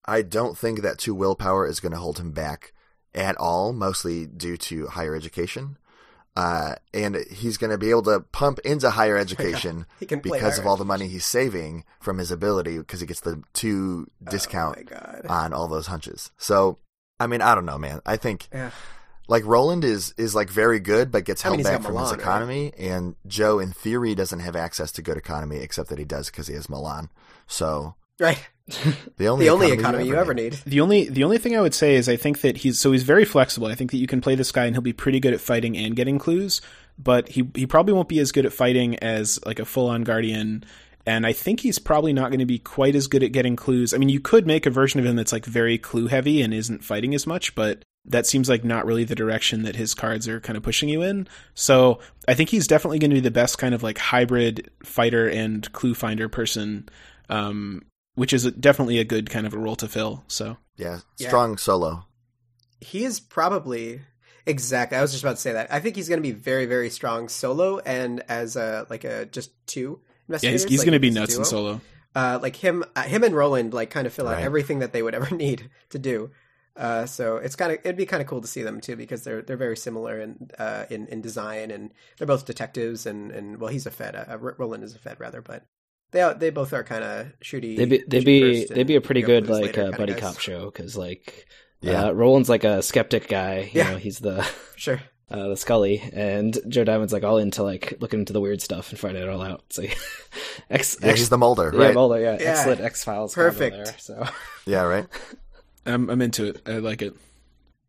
I 0.04 0.22
don't 0.22 0.58
think 0.58 0.82
that 0.82 0.98
two 0.98 1.14
willpower 1.14 1.66
is 1.66 1.80
going 1.80 1.92
to 1.92 1.98
hold 1.98 2.18
him 2.18 2.32
back 2.32 2.72
at 3.14 3.36
all, 3.36 3.72
mostly 3.72 4.26
due 4.26 4.56
to 4.56 4.88
higher 4.88 5.14
education. 5.14 5.78
Uh, 6.34 6.76
and 6.94 7.16
he's 7.30 7.58
going 7.58 7.70
to 7.70 7.76
be 7.76 7.90
able 7.90 8.02
to 8.02 8.20
pump 8.32 8.58
into 8.60 8.90
higher 8.90 9.16
education 9.18 9.86
because 10.22 10.58
of 10.58 10.66
all 10.66 10.78
the 10.78 10.84
money 10.84 11.06
he's 11.06 11.26
saving 11.26 11.84
from 12.00 12.16
his 12.18 12.30
ability 12.30 12.78
because 12.78 13.00
he 13.00 13.06
gets 13.06 13.20
the 13.20 13.42
two 13.52 14.10
discount 14.30 14.90
Oh 14.90 15.28
on 15.28 15.52
all 15.52 15.68
those 15.68 15.88
hunches. 15.88 16.30
So, 16.38 16.78
I 17.20 17.26
mean, 17.26 17.42
I 17.42 17.54
don't 17.54 17.66
know, 17.66 17.78
man. 17.78 18.00
I 18.06 18.16
think 18.16 18.48
Yeah. 18.52 18.70
Like 19.28 19.44
Roland 19.44 19.84
is 19.84 20.14
is 20.16 20.34
like 20.34 20.50
very 20.50 20.80
good, 20.80 21.10
but 21.10 21.24
gets 21.24 21.44
I 21.44 21.50
mean, 21.50 21.60
held 21.60 21.74
back 21.74 21.82
from 21.82 21.94
Milan, 21.94 22.04
his 22.04 22.12
right? 22.12 22.20
economy. 22.20 22.72
And 22.78 23.14
Joe, 23.26 23.58
in 23.58 23.72
theory, 23.72 24.14
doesn't 24.14 24.40
have 24.40 24.56
access 24.56 24.92
to 24.92 25.02
good 25.02 25.16
economy, 25.16 25.58
except 25.58 25.88
that 25.90 25.98
he 25.98 26.04
does 26.04 26.30
because 26.30 26.48
he 26.48 26.54
has 26.54 26.68
Milan. 26.68 27.10
So 27.46 27.94
Right. 28.22 28.38
the 29.16 29.26
only 29.26 29.46
The 29.46 29.50
only 29.50 29.66
economy, 29.66 29.80
economy 29.80 30.06
you 30.06 30.16
ever 30.16 30.34
need. 30.34 30.52
The 30.64 30.80
only 30.80 31.08
the 31.08 31.24
only 31.24 31.38
thing 31.38 31.56
I 31.56 31.60
would 31.60 31.74
say 31.74 31.96
is 31.96 32.08
I 32.08 32.16
think 32.16 32.40
that 32.42 32.58
he's 32.58 32.78
so 32.78 32.92
he's 32.92 33.02
very 33.02 33.24
flexible. 33.24 33.66
I 33.66 33.74
think 33.74 33.90
that 33.90 33.96
you 33.96 34.06
can 34.06 34.20
play 34.20 34.36
this 34.36 34.52
guy 34.52 34.66
and 34.66 34.74
he'll 34.74 34.82
be 34.82 34.92
pretty 34.92 35.18
good 35.18 35.34
at 35.34 35.40
fighting 35.40 35.76
and 35.76 35.96
getting 35.96 36.18
clues, 36.18 36.60
but 36.96 37.28
he 37.28 37.50
he 37.54 37.66
probably 37.66 37.94
won't 37.94 38.08
be 38.08 38.20
as 38.20 38.30
good 38.30 38.46
at 38.46 38.52
fighting 38.52 38.96
as 39.00 39.40
like 39.44 39.58
a 39.58 39.64
full 39.64 39.88
on 39.88 40.04
guardian. 40.04 40.64
And 41.04 41.26
I 41.26 41.32
think 41.32 41.60
he's 41.60 41.80
probably 41.80 42.12
not 42.12 42.30
going 42.30 42.38
to 42.38 42.46
be 42.46 42.60
quite 42.60 42.94
as 42.94 43.08
good 43.08 43.24
at 43.24 43.32
getting 43.32 43.56
clues. 43.56 43.92
I 43.92 43.96
mean, 43.98 44.08
you 44.08 44.20
could 44.20 44.46
make 44.46 44.66
a 44.66 44.70
version 44.70 45.00
of 45.00 45.06
him 45.06 45.16
that's 45.16 45.32
like 45.32 45.44
very 45.44 45.76
clue 45.76 46.06
heavy 46.06 46.40
and 46.42 46.54
isn't 46.54 46.84
fighting 46.84 47.12
as 47.12 47.26
much, 47.26 47.56
but 47.56 47.84
that 48.04 48.26
seems 48.26 48.48
like 48.48 48.64
not 48.64 48.84
really 48.84 49.04
the 49.04 49.14
direction 49.14 49.62
that 49.62 49.76
his 49.76 49.94
cards 49.94 50.26
are 50.28 50.40
kind 50.40 50.56
of 50.56 50.62
pushing 50.62 50.88
you 50.88 51.02
in. 51.02 51.28
So 51.54 52.00
I 52.26 52.34
think 52.34 52.48
he's 52.48 52.66
definitely 52.66 52.98
going 52.98 53.10
to 53.10 53.16
be 53.16 53.20
the 53.20 53.30
best 53.30 53.58
kind 53.58 53.74
of 53.74 53.82
like 53.82 53.98
hybrid 53.98 54.70
fighter 54.82 55.28
and 55.28 55.70
clue 55.72 55.94
finder 55.94 56.28
person, 56.28 56.88
um, 57.28 57.82
which 58.14 58.32
is 58.32 58.50
definitely 58.52 58.98
a 58.98 59.04
good 59.04 59.30
kind 59.30 59.46
of 59.46 59.54
a 59.54 59.58
role 59.58 59.76
to 59.76 59.88
fill. 59.88 60.24
So 60.26 60.56
Yeah, 60.76 61.00
Yeah. 61.18 61.28
strong 61.28 61.58
solo. 61.58 62.06
He 62.80 63.04
is 63.04 63.20
probably 63.20 64.00
exactly. 64.46 64.98
I 64.98 65.02
was 65.02 65.12
just 65.12 65.22
about 65.22 65.36
to 65.36 65.42
say 65.42 65.52
that. 65.52 65.72
I 65.72 65.78
think 65.78 65.94
he's 65.94 66.08
going 66.08 66.18
to 66.18 66.28
be 66.28 66.32
very, 66.32 66.66
very 66.66 66.90
strong 66.90 67.28
solo 67.28 67.78
and 67.78 68.22
as 68.28 68.56
a 68.56 68.86
like 68.90 69.04
a 69.04 69.26
just 69.26 69.52
two 69.66 70.00
yeah, 70.28 70.50
he's, 70.50 70.64
he's 70.64 70.78
like, 70.78 70.86
going 70.86 70.94
to 70.94 71.00
be 71.00 71.08
as 71.08 71.16
a 71.16 71.20
nuts 71.20 71.36
in 71.36 71.44
solo. 71.44 71.80
Uh, 72.14 72.38
like 72.42 72.56
him, 72.56 72.84
uh, 72.94 73.02
him 73.02 73.24
and 73.24 73.34
Roland 73.34 73.72
like 73.72 73.90
kind 73.90 74.06
of 74.06 74.12
fill 74.12 74.28
out 74.28 74.40
everything 74.40 74.80
that 74.80 74.92
they 74.92 75.02
would 75.02 75.14
ever 75.14 75.34
need 75.34 75.70
to 75.90 75.98
do. 75.98 76.30
Uh, 76.76 77.04
so 77.06 77.36
it's 77.36 77.54
kind 77.56 77.70
of 77.72 77.78
it'd 77.84 77.96
be 77.96 78.06
kind 78.06 78.22
of 78.22 78.26
cool 78.26 78.40
to 78.40 78.48
see 78.48 78.62
them 78.62 78.80
too 78.80 78.96
because 78.96 79.24
they're 79.24 79.42
they're 79.42 79.56
very 79.58 79.76
similar 79.76 80.18
in 80.20 80.48
uh, 80.58 80.86
in 80.88 81.06
in 81.08 81.20
design 81.20 81.70
and 81.70 81.92
they're 82.16 82.26
both 82.26 82.46
detectives 82.46 83.04
and 83.04 83.30
and 83.30 83.58
well 83.60 83.70
he's 83.70 83.86
a 83.86 83.90
Fed 83.90 84.14
uh, 84.16 84.38
Roland 84.38 84.82
is 84.82 84.94
a 84.94 84.98
Fed 84.98 85.20
rather 85.20 85.42
but 85.42 85.64
they 86.12 86.20
are, 86.22 86.34
they 86.34 86.50
both 86.50 86.72
are 86.72 86.84
kind 86.84 87.04
of 87.04 87.26
shooty. 87.42 87.76
They'd 87.76 87.88
be 87.90 88.04
they'd 88.06 88.24
be 88.24 88.64
they'd 88.66 88.86
be 88.86 88.96
a 88.96 89.00
pretty 89.02 89.22
good 89.22 89.48
like 89.48 89.76
uh, 89.78 89.92
buddy 89.92 90.12
guys. 90.12 90.20
cop 90.20 90.38
show 90.38 90.66
because 90.66 90.96
like 90.96 91.46
Yeah. 91.82 92.06
uh, 92.06 92.12
Roland's 92.12 92.48
like 92.48 92.64
a 92.64 92.82
skeptic 92.82 93.28
guy. 93.28 93.70
You 93.72 93.80
Yeah. 93.80 93.90
know, 93.92 93.96
he's 93.98 94.18
the 94.18 94.46
Sure. 94.76 95.00
uh, 95.30 95.48
the 95.48 95.56
Scully, 95.56 96.00
and 96.12 96.58
Joe 96.68 96.84
Diamond's 96.84 97.12
like 97.14 97.24
all 97.24 97.38
into 97.38 97.62
like 97.62 97.94
looking 98.00 98.20
into 98.20 98.32
the 98.34 98.40
weird 98.40 98.60
stuff 98.62 98.90
and 98.90 98.98
finding 98.98 99.22
it 99.22 99.28
all 99.28 99.40
out. 99.42 99.62
So 99.70 99.82
X, 100.70 100.98
Yeah, 101.00 101.08
X 101.08 101.20
he's 101.20 101.28
the 101.30 101.38
Mulder, 101.38 101.70
yeah, 101.74 101.80
right? 101.86 101.94
Mulder, 101.94 102.20
yeah, 102.20 102.36
Yeah. 102.40 102.50
excellent 102.50 102.80
X 102.82 103.04
Files, 103.04 103.34
Perfect. 103.34 103.76
There, 103.76 103.94
so 103.98 104.24
Yeah, 104.66 104.82
right. 104.82 105.06
I'm, 105.86 106.08
I'm 106.10 106.22
into 106.22 106.46
it. 106.46 106.62
I 106.68 106.78
like 106.78 107.02
it. 107.02 107.14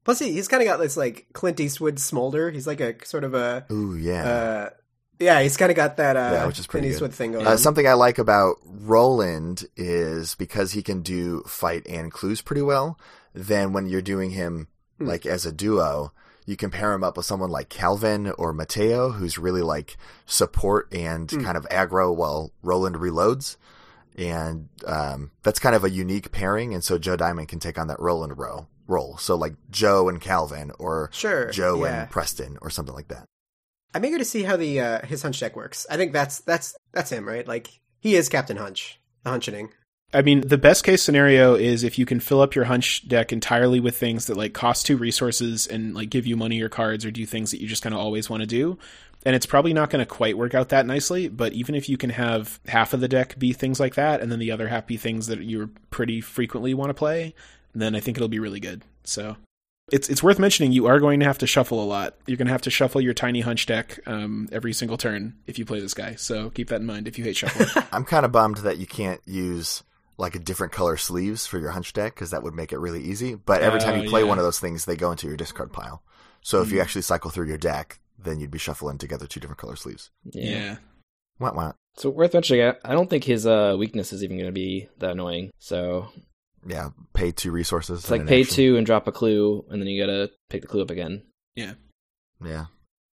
Plus 0.03 0.19
he, 0.19 0.31
he's 0.33 0.47
kind 0.47 0.61
of 0.61 0.67
got 0.67 0.77
this 0.77 0.97
like 0.97 1.27
Clint 1.33 1.59
Eastwood 1.59 1.99
smolder. 1.99 2.51
He's 2.51 2.67
like 2.67 2.81
a 2.81 2.95
sort 3.05 3.23
of 3.23 3.33
a 3.33 3.65
Ooh, 3.71 3.95
yeah. 3.95 4.23
uh, 4.25 4.69
yeah 5.19 5.41
he's 5.41 5.55
kind 5.55 5.69
of 5.71 5.75
got 5.77 5.97
that 5.97 6.17
uh, 6.17 6.29
Yeah, 6.33 6.45
which 6.47 6.59
is 6.59 6.67
pretty 6.67 6.87
Clint 6.87 6.91
good. 6.91 6.95
Eastwood 6.95 7.13
thing 7.13 7.31
going 7.33 7.47
Uh, 7.47 7.55
something 7.57 7.87
I 7.87 7.93
like 7.93 8.17
about 8.17 8.57
Roland 8.65 9.65
is 9.77 10.35
because 10.35 10.71
he 10.73 10.81
can 10.83 11.01
do 11.01 11.41
fight 11.47 11.85
and 11.87 12.11
clues 12.11 12.41
pretty 12.41 12.61
well. 12.61 12.99
Then 13.33 13.73
when 13.73 13.87
you're 13.87 14.01
doing 14.01 14.31
him 14.31 14.67
Hmm. 14.99 15.07
like 15.07 15.25
as 15.25 15.45
a 15.45 15.51
duo, 15.51 16.11
you 16.45 16.55
can 16.57 16.69
pair 16.69 16.93
him 16.93 17.03
up 17.03 17.15
with 17.17 17.25
someone 17.25 17.49
like 17.49 17.69
Calvin 17.69 18.29
or 18.37 18.53
Mateo, 18.53 19.11
who's 19.11 19.37
really 19.39 19.61
like 19.63 19.97
support 20.25 20.93
and 20.93 21.31
Hmm. 21.31 21.41
kind 21.43 21.57
of 21.57 21.67
aggro 21.69 22.13
while 22.15 22.51
Roland 22.61 22.97
reloads. 22.97 23.55
And 24.17 24.69
um, 24.85 25.31
that's 25.41 25.59
kind 25.59 25.75
of 25.75 25.83
a 25.83 25.89
unique 25.89 26.31
pairing, 26.31 26.73
and 26.73 26.83
so 26.83 26.97
Joe 26.97 27.15
Diamond 27.15 27.47
can 27.47 27.59
take 27.59 27.79
on 27.79 27.87
that 27.87 27.99
Roland 27.99 28.37
row 28.37 28.67
role. 28.87 29.17
So 29.17 29.35
like 29.35 29.55
Joe 29.71 30.09
and 30.09 30.21
Calvin, 30.21 30.71
or 30.77 31.09
Sure, 31.11 31.49
Joe 31.49 31.83
yeah. 31.83 32.01
and 32.01 32.11
Preston, 32.11 32.57
or 32.61 32.69
something 32.69 32.93
like 32.93 33.07
that. 33.07 33.25
I'm 33.93 34.05
eager 34.05 34.17
to 34.17 34.25
see 34.25 34.43
how 34.43 34.57
the 34.57 34.79
uh, 34.79 35.05
his 35.05 35.21
hunch 35.21 35.39
deck 35.39 35.55
works. 35.55 35.85
I 35.89 35.97
think 35.97 36.13
that's 36.13 36.39
that's 36.39 36.75
that's 36.91 37.11
him, 37.11 37.27
right? 37.27 37.47
Like 37.47 37.79
he 37.99 38.15
is 38.15 38.29
Captain 38.29 38.57
Hunch, 38.57 38.99
the 39.23 39.31
hunchening. 39.31 39.69
I 40.13 40.21
mean, 40.21 40.41
the 40.41 40.57
best 40.57 40.83
case 40.83 41.01
scenario 41.01 41.55
is 41.55 41.83
if 41.83 41.97
you 41.97 42.05
can 42.05 42.19
fill 42.19 42.41
up 42.41 42.53
your 42.53 42.65
hunch 42.65 43.07
deck 43.07 43.33
entirely 43.33 43.79
with 43.79 43.97
things 43.97 44.27
that 44.27 44.37
like 44.37 44.53
cost 44.53 44.85
two 44.85 44.95
resources 44.95 45.65
and 45.65 45.95
like 45.95 46.09
give 46.09 46.27
you 46.27 46.37
money 46.37 46.61
or 46.61 46.69
cards 46.69 47.03
or 47.03 47.11
do 47.11 47.25
things 47.25 47.51
that 47.51 47.61
you 47.61 47.67
just 47.67 47.81
kind 47.81 47.95
of 47.95 47.99
always 47.99 48.29
want 48.29 48.41
to 48.41 48.47
do. 48.47 48.77
And 49.25 49.35
it's 49.35 49.45
probably 49.45 49.73
not 49.73 49.89
going 49.89 50.05
to 50.05 50.05
quite 50.05 50.37
work 50.37 50.53
out 50.53 50.69
that 50.69 50.85
nicely, 50.85 51.29
but 51.29 51.53
even 51.53 51.75
if 51.75 51.89
you 51.89 51.97
can 51.97 52.11
have 52.11 52.59
half 52.67 52.93
of 52.93 52.99
the 52.99 53.07
deck 53.07 53.39
be 53.39 53.53
things 53.53 53.79
like 53.79 53.95
that 53.95 54.21
and 54.21 54.31
then 54.31 54.39
the 54.39 54.51
other 54.51 54.67
half 54.67 54.85
be 54.85 54.97
things 54.97 55.27
that 55.27 55.39
you 55.39 55.71
pretty 55.89 56.21
frequently 56.21 56.73
want 56.73 56.89
to 56.89 56.93
play, 56.93 57.33
then 57.73 57.95
I 57.95 57.99
think 57.99 58.17
it'll 58.17 58.27
be 58.27 58.39
really 58.39 58.59
good. 58.59 58.83
So 59.05 59.37
it's 59.91 60.09
it's 60.09 60.21
worth 60.21 60.39
mentioning 60.39 60.71
you 60.71 60.85
are 60.87 60.99
going 60.99 61.21
to 61.21 61.25
have 61.25 61.39
to 61.39 61.47
shuffle 61.47 61.83
a 61.83 61.85
lot. 61.85 62.15
You're 62.27 62.37
going 62.37 62.47
to 62.47 62.53
have 62.53 62.61
to 62.63 62.69
shuffle 62.69 63.01
your 63.01 63.13
tiny 63.13 63.41
hunch 63.41 63.65
deck 63.65 63.99
um, 64.05 64.47
every 64.51 64.73
single 64.73 64.97
turn 64.97 65.35
if 65.47 65.57
you 65.57 65.65
play 65.65 65.79
this 65.79 65.93
guy. 65.93 66.15
So 66.15 66.51
keep 66.51 66.69
that 66.69 66.81
in 66.81 66.85
mind 66.85 67.07
if 67.07 67.17
you 67.17 67.23
hate 67.23 67.37
shuffling. 67.37 67.85
I'm 67.91 68.05
kind 68.05 68.25
of 68.25 68.31
bummed 68.31 68.57
that 68.57 68.77
you 68.77 68.85
can't 68.85 69.21
use 69.25 69.83
like 70.17 70.35
a 70.35 70.39
different 70.39 70.71
color 70.73 70.95
sleeves 70.97 71.45
for 71.47 71.59
your 71.59 71.71
hunch 71.71 71.93
deck 71.93 72.13
because 72.15 72.31
that 72.31 72.43
would 72.43 72.53
make 72.53 72.71
it 72.71 72.79
really 72.79 73.01
easy. 73.03 73.35
But 73.35 73.61
every 73.61 73.79
time 73.79 73.99
Oh, 73.99 74.03
you 74.03 74.09
play 74.09 74.21
yeah. 74.21 74.27
one 74.27 74.37
of 74.37 74.43
those 74.43 74.59
things, 74.59 74.85
they 74.85 74.95
go 74.95 75.11
into 75.11 75.27
your 75.27 75.37
discard 75.37 75.73
pile. 75.73 76.03
So 76.41 76.61
if 76.61 76.71
you 76.71 76.77
Mm. 76.79 76.81
actually 76.81 77.01
cycle 77.03 77.31
through 77.31 77.47
your 77.47 77.57
deck, 77.57 77.99
then 78.19 78.39
you'd 78.39 78.51
be 78.51 78.57
shuffling 78.59 78.97
together 78.97 79.25
two 79.27 79.39
different 79.39 79.59
color 79.59 79.75
sleeves. 79.75 80.11
yeah. 80.23 80.43
yeah. 80.51 80.75
Wah, 81.39 81.53
wah. 81.53 81.71
So 81.97 82.09
worth 82.09 82.33
mentioning, 82.33 82.63
I- 82.63 82.75
I 82.85 82.93
don't 82.93 83.09
think 83.09 83.23
his 83.23 83.45
uh, 83.47 83.75
weakness 83.77 84.13
is 84.13 84.23
even 84.23 84.37
going 84.37 84.47
to 84.47 84.51
be 84.53 84.87
that 84.99 85.11
annoying. 85.11 85.51
So 85.59 86.09
Yeah, 86.65 86.89
pay 87.13 87.31
two 87.31 87.51
resources. 87.51 88.01
it's 88.01 88.11
like 88.11 88.25
pay 88.27 88.41
action. 88.41 88.55
two 88.55 88.77
and 88.77 88.85
drop 88.85 89.07
a 89.07 89.11
clue, 89.11 89.65
and 89.69 89.81
then 89.81 89.87
you 89.87 90.01
got 90.05 90.11
to 90.11 90.31
pick 90.49 90.61
the 90.61 90.67
clue 90.67 90.81
up 90.83 90.91
again. 90.91 91.23
Yeah, 91.55 91.73
Yeah, 92.43 92.65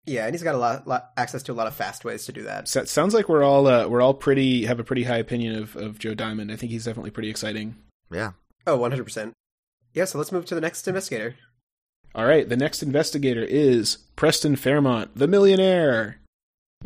and 0.08 0.34
he's 0.34 0.43
got 0.43 0.56
a 0.56 0.58
lot, 0.58 0.88
lot 0.88 1.12
access 1.17 1.43
to 1.43 1.52
a 1.52 1.54
lot 1.54 1.67
of 1.67 1.76
fast 1.76 2.06
ways 2.06 2.26
to 2.26 2.32
do 2.32 2.43
that. 2.43 2.67
So 2.67 2.82
it 2.82 2.89
sounds 2.89 3.13
like 3.13 3.28
we're 3.30 3.43
all 3.43 3.67
uh, 3.67 3.88
we're 3.88 4.02
all 4.02 4.13
pretty 4.13 4.65
have 4.65 4.80
a 4.80 4.84
pretty 4.84 5.04
high 5.04 5.17
opinion 5.17 5.56
of, 5.62 5.76
of 5.76 6.00
Joe 6.00 6.13
Diamond. 6.13 6.52
I 6.52 6.56
think 6.56 6.72
he's 6.72 6.86
definitely 6.86 7.12
pretty 7.12 7.30
exciting. 7.30 7.76
yeah. 8.12 8.32
Oh, 8.65 8.78
100 8.78 9.04
percent. 9.04 9.34
Yeah, 9.93 10.06
so 10.06 10.17
let's 10.17 10.32
move 10.32 10.46
to 10.46 10.56
the 10.56 10.62
next 10.62 10.88
investigator. 10.88 11.36
All 12.15 12.26
right, 12.26 12.48
the 12.48 12.58
next 12.58 12.82
investigator 12.82 13.43
is 13.43 13.98
Preston 14.15 14.56
Fairmont, 14.56 15.12
the 15.15 15.28
millionaire. 15.28 16.20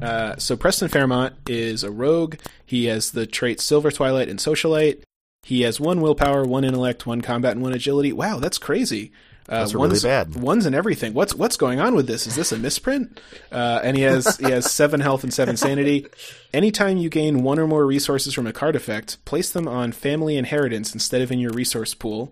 Uh, 0.02 0.36
so 0.38 0.56
Preston 0.56 0.90
Fairmont 0.90 1.36
is 1.48 1.84
a 1.84 1.92
rogue. 1.92 2.36
He 2.66 2.86
has 2.86 3.12
the 3.12 3.26
traits 3.26 3.64
Silver 3.64 3.92
Twilight 3.92 4.30
and 4.30 4.40
Socialite. 4.40 5.02
He 5.44 5.62
has 5.62 5.80
one 5.80 6.02
willpower, 6.02 6.44
one 6.44 6.64
intellect, 6.64 7.06
one 7.06 7.22
combat, 7.22 7.54
and 7.54 7.62
one 7.62 7.74
agility. 7.74 8.14
Wow, 8.14 8.40
that's 8.40 8.58
crazy. 8.58 9.12
Uh, 9.50 9.60
That's 9.60 9.74
really 9.74 9.90
one's, 9.90 10.04
bad. 10.04 10.36
One's 10.36 10.66
in 10.66 10.74
everything. 10.74 11.14
What's 11.14 11.34
what's 11.34 11.58
going 11.58 11.80
on 11.80 11.96
with 11.96 12.08
this? 12.08 12.28
Is 12.28 12.36
this 12.36 12.52
a 12.52 12.58
misprint? 12.58 13.20
Uh, 13.52 13.82
and 13.84 13.98
he 13.98 14.04
has 14.04 14.38
he 14.38 14.50
has 14.52 14.72
seven 14.72 15.00
health 15.00 15.24
and 15.24 15.34
seven 15.34 15.58
sanity. 15.58 16.06
Anytime 16.54 16.98
you 16.98 17.10
gain 17.10 17.44
one 17.44 17.60
or 17.60 17.68
more 17.68 17.86
resources 17.86 18.34
from 18.34 18.48
a 18.48 18.54
card 18.54 18.76
effect, 18.76 19.24
place 19.26 19.50
them 19.50 19.68
on 19.68 19.92
family 19.92 20.38
inheritance 20.38 20.94
instead 20.94 21.22
of 21.22 21.32
in 21.32 21.40
your 21.40 21.52
resource 21.52 21.94
pool. 21.94 22.32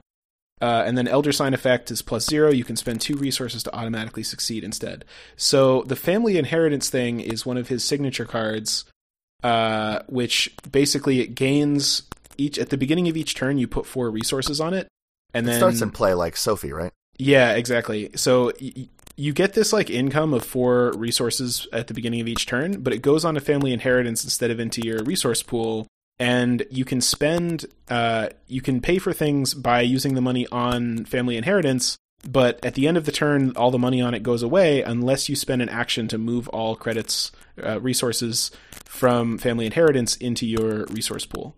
Uh, 0.62 0.84
and 0.86 0.98
then 0.98 1.08
Elder 1.08 1.32
Sign 1.32 1.54
effect 1.54 1.90
is 1.90 2.02
plus 2.02 2.26
zero. 2.26 2.52
You 2.52 2.64
can 2.64 2.76
spend 2.76 3.00
two 3.02 3.16
resources 3.16 3.64
to 3.64 3.76
automatically 3.76 4.24
succeed 4.24 4.64
instead. 4.64 5.06
So 5.38 5.84
the 5.84 5.96
family 5.96 6.38
inheritance 6.38 6.90
thing 6.90 7.22
is 7.22 7.46
one 7.46 7.58
of 7.58 7.70
his 7.70 7.84
signature 7.84 8.26
cards, 8.26 8.86
uh, 9.42 10.00
which 10.08 10.54
basically 10.70 11.22
it 11.22 11.34
gains 11.36 12.04
each 12.38 12.60
at 12.60 12.70
the 12.70 12.78
beginning 12.78 13.08
of 13.08 13.16
each 13.16 13.36
turn. 13.36 13.58
You 13.58 13.68
put 13.68 13.86
four 13.86 14.12
resources 14.12 14.60
on 14.60 14.74
it, 14.74 14.90
and 15.34 15.46
It 15.46 15.52
then 15.52 15.60
starts 15.60 15.82
in 15.82 15.92
play 15.92 16.14
like 16.14 16.36
Sophie, 16.36 16.74
right? 16.74 16.92
Yeah, 17.20 17.54
exactly. 17.54 18.10
So 18.16 18.54
y- 18.60 18.88
you 19.18 19.34
get 19.34 19.54
this 19.54 19.74
like 19.74 19.90
income 19.90 20.34
of 20.34 20.46
four 20.46 20.94
resources 20.94 21.68
at 21.74 21.88
the 21.88 21.94
beginning 21.94 22.22
of 22.22 22.28
each 22.28 22.46
turn, 22.48 22.82
but 22.82 22.94
it 22.94 23.02
goes 23.02 23.26
on 23.26 23.36
to 23.36 23.42
family 23.42 23.74
inheritance 23.74 24.24
instead 24.24 24.50
of 24.50 24.60
into 24.62 24.82
your 24.82 25.04
resource 25.04 25.44
pool. 25.44 25.88
And 26.18 26.66
you 26.72 26.86
can 26.86 27.02
spend, 27.02 27.66
uh, 27.90 28.30
you 28.48 28.62
can 28.62 28.80
pay 28.80 28.98
for 28.98 29.12
things 29.12 29.54
by 29.54 29.82
using 29.82 30.16
the 30.16 30.22
money 30.22 30.48
on 30.52 31.04
family 31.06 31.36
inheritance, 31.36 31.98
but 32.30 32.64
at 32.66 32.76
the 32.76 32.88
end 32.88 32.98
of 32.98 33.06
the 33.06 33.12
turn, 33.12 33.52
all 33.58 33.72
the 33.72 33.78
money 33.78 34.02
on 34.02 34.14
it 34.14 34.24
goes 34.24 34.42
away 34.42 34.82
unless 34.82 35.28
you 35.28 35.36
spend 35.36 35.62
an 35.62 35.70
action 35.70 36.08
to 36.10 36.18
move 36.18 36.48
all 36.50 36.76
credits, 36.76 37.32
uh, 37.62 37.80
resources 37.82 38.52
from 38.86 39.38
family 39.38 39.66
inheritance 39.66 40.16
into 40.18 40.46
your 40.46 40.86
resource 40.86 41.26
pool. 41.26 41.56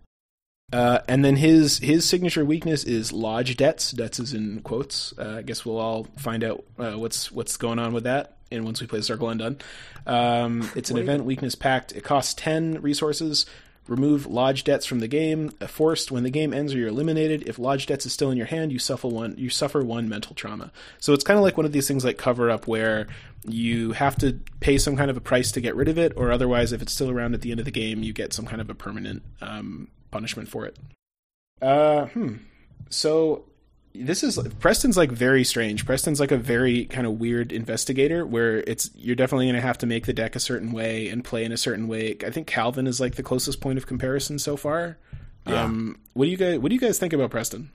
Uh, 0.72 1.00
and 1.08 1.24
then 1.26 1.36
his 1.36 1.80
his 1.80 2.08
signature 2.08 2.46
weakness 2.46 2.84
is 2.84 3.12
lodge 3.12 3.58
debts. 3.58 3.92
Debts 3.92 4.20
is 4.20 4.34
in 4.34 4.62
quotes. 4.62 5.14
Uh, 5.18 5.38
I 5.40 5.42
guess 5.42 5.66
we'll 5.66 5.80
all 5.80 6.08
find 6.18 6.44
out 6.44 6.64
uh, 6.80 6.94
what's 6.94 7.32
what's 7.32 7.58
going 7.58 7.80
on 7.80 7.94
with 7.94 8.06
that. 8.06 8.38
And 8.52 8.66
once 8.66 8.82
we 8.82 8.88
play 8.88 9.02
Circle 9.02 9.30
Undone. 9.30 9.60
Um, 10.06 10.70
it's 10.76 10.92
an 10.92 10.98
event 10.98 11.24
weakness 11.24 11.56
pact. 11.56 11.94
It 11.94 12.04
costs 12.04 12.34
ten 12.34 12.82
resources. 12.82 13.46
Remove 13.88 14.28
lodge 14.28 14.64
debts 14.64 14.86
from 14.86 15.00
the 15.00 15.08
game. 15.08 15.50
Forced 15.68 16.12
when 16.12 16.24
the 16.24 16.30
game 16.30 16.54
ends 16.54 16.74
or 16.74 16.78
you're 16.78 16.88
eliminated. 16.88 17.48
If 17.48 17.58
lodge 17.58 17.88
debts 17.88 18.06
is 18.06 18.14
still 18.14 18.32
in 18.32 18.38
your 18.38 18.46
hand, 18.46 18.72
you 18.72 18.80
suffer 18.80 19.08
one. 19.08 19.36
You 19.38 19.50
suffer 19.50 19.84
one 19.84 20.08
mental 20.08 20.36
trauma. 20.36 20.72
So 21.00 21.14
it's 21.14 21.24
kind 21.24 21.38
of 21.38 21.44
like 21.44 21.58
one 21.58 21.66
of 21.66 21.72
these 21.72 21.88
things 21.88 22.06
like 22.06 22.18
cover 22.18 22.50
up 22.50 22.68
where 22.68 23.08
you 23.44 23.94
have 23.94 24.16
to 24.20 24.40
pay 24.60 24.78
some 24.78 24.96
kind 24.96 25.10
of 25.10 25.18
a 25.18 25.22
price 25.22 25.52
to 25.54 25.62
get 25.62 25.76
rid 25.76 25.88
of 25.88 25.98
it, 25.98 26.14
or 26.16 26.32
otherwise, 26.32 26.72
if 26.72 26.82
it's 26.82 26.94
still 26.94 27.10
around 27.10 27.34
at 27.34 27.42
the 27.42 27.52
end 27.52 27.60
of 27.60 27.66
the 27.66 27.72
game, 27.72 28.04
you 28.04 28.14
get 28.14 28.34
some 28.34 28.46
kind 28.46 28.62
of 28.62 28.70
a 28.70 28.76
permanent 28.76 29.24
um, 29.42 29.88
punishment 30.12 30.48
for 30.48 30.66
it. 30.66 30.78
Uh, 31.62 32.06
hmm. 32.06 32.36
So 32.90 33.46
this 33.94 34.24
is 34.24 34.40
Preston's 34.60 34.98
like 34.98 35.12
very 35.12 35.44
strange. 35.44 35.86
Preston's 35.86 36.20
like 36.20 36.32
a 36.32 36.38
very 36.38 36.86
kind 36.86 37.06
of 37.06 37.20
weird 37.20 37.52
investigator 37.52 38.26
where 38.26 38.60
it's 38.60 38.90
you're 38.96 39.16
definitely 39.16 39.46
going 39.46 39.56
to 39.56 39.62
have 39.62 39.78
to 39.80 39.86
make 39.86 40.06
the 40.06 40.14
deck 40.14 40.36
a 40.36 40.40
certain 40.40 40.72
way 40.72 41.08
and 41.10 41.24
play 41.24 41.44
in 41.44 41.52
a 41.52 41.58
certain 41.58 41.88
way. 41.88 42.16
I 42.26 42.30
think 42.30 42.48
Calvin 42.48 42.88
is 42.88 43.00
like 43.00 43.16
the 43.16 43.24
closest 43.24 43.62
point 43.62 43.78
of 43.78 43.88
comparison 43.88 44.40
so 44.40 44.56
far. 44.58 44.98
Yeah. 45.48 45.64
Um, 45.64 46.00
what 46.14 46.26
do 46.26 46.32
you 46.32 46.38
guys 46.38 46.60
what 46.60 46.70
do 46.70 46.76
you 46.76 46.82
guys 46.82 47.00
think 47.00 47.14
about 47.14 47.32
Preston? 47.32 47.72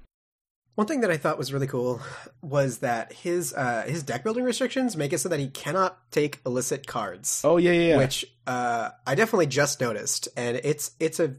One 0.76 0.86
thing 0.86 1.00
that 1.00 1.10
I 1.10 1.16
thought 1.16 1.38
was 1.38 1.54
really 1.54 1.66
cool 1.66 2.02
was 2.42 2.78
that 2.78 3.12
his 3.12 3.54
uh, 3.54 3.84
his 3.86 4.02
deck 4.02 4.22
building 4.22 4.44
restrictions 4.44 4.96
make 4.96 5.12
it 5.14 5.18
so 5.18 5.30
that 5.30 5.40
he 5.40 5.48
cannot 5.48 5.98
take 6.10 6.40
illicit 6.44 6.86
cards. 6.86 7.40
Oh 7.44 7.56
yeah, 7.56 7.72
yeah, 7.72 7.88
yeah. 7.88 7.96
which 7.96 8.26
uh, 8.46 8.90
I 9.06 9.14
definitely 9.14 9.46
just 9.46 9.80
noticed, 9.80 10.28
and 10.36 10.60
it's 10.62 10.90
it's 11.00 11.18
a 11.18 11.34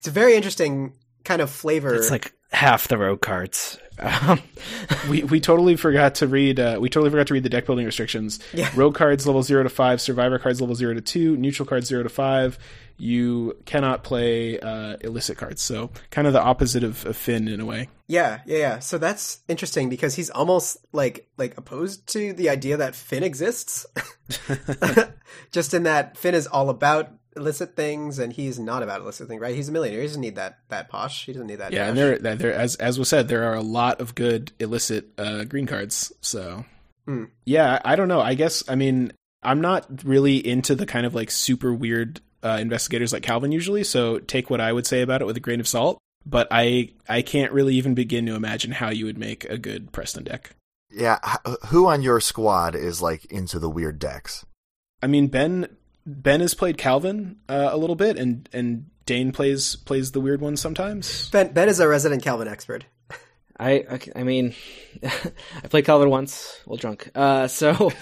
it's 0.00 0.08
a 0.08 0.10
very 0.10 0.34
interesting 0.34 0.94
kind 1.24 1.40
of 1.40 1.48
flavor. 1.48 1.94
It's 1.94 2.10
like 2.10 2.32
half 2.50 2.88
the 2.88 2.98
road 2.98 3.20
cards. 3.20 3.78
Um, 4.02 4.40
we 5.08 5.22
we 5.24 5.40
totally 5.40 5.76
forgot 5.76 6.16
to 6.16 6.26
read 6.26 6.58
uh, 6.58 6.78
we 6.80 6.88
totally 6.88 7.10
forgot 7.10 7.26
to 7.28 7.34
read 7.34 7.42
the 7.42 7.48
deck 7.48 7.66
building 7.66 7.86
restrictions. 7.86 8.40
Yeah. 8.52 8.70
Rogue 8.74 8.94
cards 8.94 9.26
level 9.26 9.42
zero 9.42 9.62
to 9.62 9.68
five, 9.68 10.00
survivor 10.00 10.38
cards 10.38 10.60
level 10.60 10.74
zero 10.74 10.94
to 10.94 11.00
two, 11.00 11.36
neutral 11.36 11.66
cards 11.66 11.86
zero 11.86 12.02
to 12.02 12.08
five. 12.08 12.58
You 12.98 13.56
cannot 13.64 14.04
play 14.04 14.60
uh, 14.60 14.96
illicit 15.00 15.36
cards, 15.36 15.62
so 15.62 15.90
kind 16.10 16.26
of 16.26 16.32
the 16.32 16.42
opposite 16.42 16.84
of, 16.84 17.04
of 17.06 17.16
Finn 17.16 17.48
in 17.48 17.60
a 17.60 17.64
way. 17.64 17.88
yeah, 18.06 18.40
yeah, 18.46 18.58
yeah. 18.58 18.78
So 18.78 18.98
that's 18.98 19.40
interesting 19.48 19.88
because 19.88 20.14
he's 20.14 20.30
almost 20.30 20.76
like 20.92 21.28
like 21.36 21.56
opposed 21.56 22.06
to 22.08 22.32
the 22.32 22.50
idea 22.50 22.76
that 22.76 22.94
Finn 22.94 23.22
exists. 23.22 23.86
just 25.52 25.74
in 25.74 25.84
that 25.84 26.16
Finn 26.16 26.34
is 26.34 26.46
all 26.46 26.68
about 26.70 27.10
illicit 27.36 27.76
things, 27.76 28.18
and 28.18 28.32
he's 28.32 28.58
not 28.58 28.82
about 28.82 29.00
illicit 29.00 29.28
things, 29.28 29.40
right? 29.40 29.54
He's 29.54 29.68
a 29.68 29.72
millionaire. 29.72 30.00
He 30.00 30.06
doesn't 30.06 30.20
need 30.20 30.36
that 30.36 30.58
that 30.68 30.88
posh. 30.88 31.26
He 31.26 31.32
doesn't 31.32 31.46
need 31.46 31.56
that. 31.56 31.72
Yeah, 31.72 31.88
and 31.88 31.96
there, 31.96 32.18
there, 32.18 32.52
as 32.54 32.76
as 32.76 32.98
was 32.98 33.08
said, 33.08 33.28
there 33.28 33.44
are 33.44 33.54
a 33.54 33.62
lot 33.62 34.00
of 34.00 34.14
good 34.14 34.52
illicit 34.58 35.08
uh, 35.18 35.44
green 35.44 35.66
cards. 35.66 36.12
So, 36.20 36.64
Hmm. 37.06 37.24
yeah, 37.44 37.80
I 37.84 37.96
don't 37.96 38.08
know. 38.08 38.20
I 38.20 38.34
guess 38.34 38.62
I 38.68 38.74
mean 38.76 39.12
I'm 39.42 39.60
not 39.60 40.04
really 40.04 40.36
into 40.46 40.74
the 40.74 40.86
kind 40.86 41.04
of 41.06 41.14
like 41.14 41.30
super 41.30 41.72
weird 41.74 42.20
uh, 42.44 42.58
investigators 42.60 43.12
like 43.12 43.22
Calvin 43.24 43.50
usually. 43.52 43.82
So 43.84 44.18
take 44.18 44.50
what 44.50 44.60
I 44.60 44.72
would 44.72 44.86
say 44.86 45.02
about 45.02 45.20
it 45.20 45.24
with 45.26 45.36
a 45.36 45.40
grain 45.40 45.58
of 45.60 45.66
salt. 45.66 45.98
But 46.24 46.46
I 46.52 46.90
I 47.08 47.22
can't 47.22 47.50
really 47.52 47.74
even 47.74 47.94
begin 47.94 48.26
to 48.26 48.34
imagine 48.36 48.70
how 48.70 48.90
you 48.90 49.06
would 49.06 49.18
make 49.18 49.44
a 49.46 49.58
good 49.58 49.90
Preston 49.90 50.22
deck. 50.24 50.54
Yeah, 50.94 51.18
who 51.68 51.86
on 51.88 52.02
your 52.02 52.20
squad 52.20 52.76
is 52.76 53.02
like 53.02 53.24
into 53.24 53.58
the 53.58 53.70
weird 53.70 53.98
decks? 53.98 54.44
I 55.02 55.08
mean 55.08 55.26
Ben 55.26 55.66
Ben 56.06 56.40
has 56.40 56.54
played 56.54 56.78
Calvin 56.78 57.36
uh, 57.48 57.70
a 57.70 57.76
little 57.76 57.96
bit, 57.96 58.18
and 58.18 58.48
and 58.52 58.86
Dane 59.06 59.32
plays 59.32 59.76
plays 59.76 60.12
the 60.12 60.20
weird 60.20 60.40
one 60.40 60.56
sometimes. 60.56 61.30
Ben 61.30 61.52
Ben 61.52 61.68
is 61.68 61.80
a 61.80 61.88
resident 61.88 62.22
Calvin 62.22 62.48
expert. 62.48 62.84
I, 63.58 63.84
I, 63.88 64.00
I 64.16 64.22
mean, 64.24 64.54
I 65.04 65.68
played 65.68 65.84
Calvin 65.84 66.10
once 66.10 66.60
while 66.64 66.78
drunk. 66.78 67.10
Uh, 67.14 67.46
so, 67.46 67.92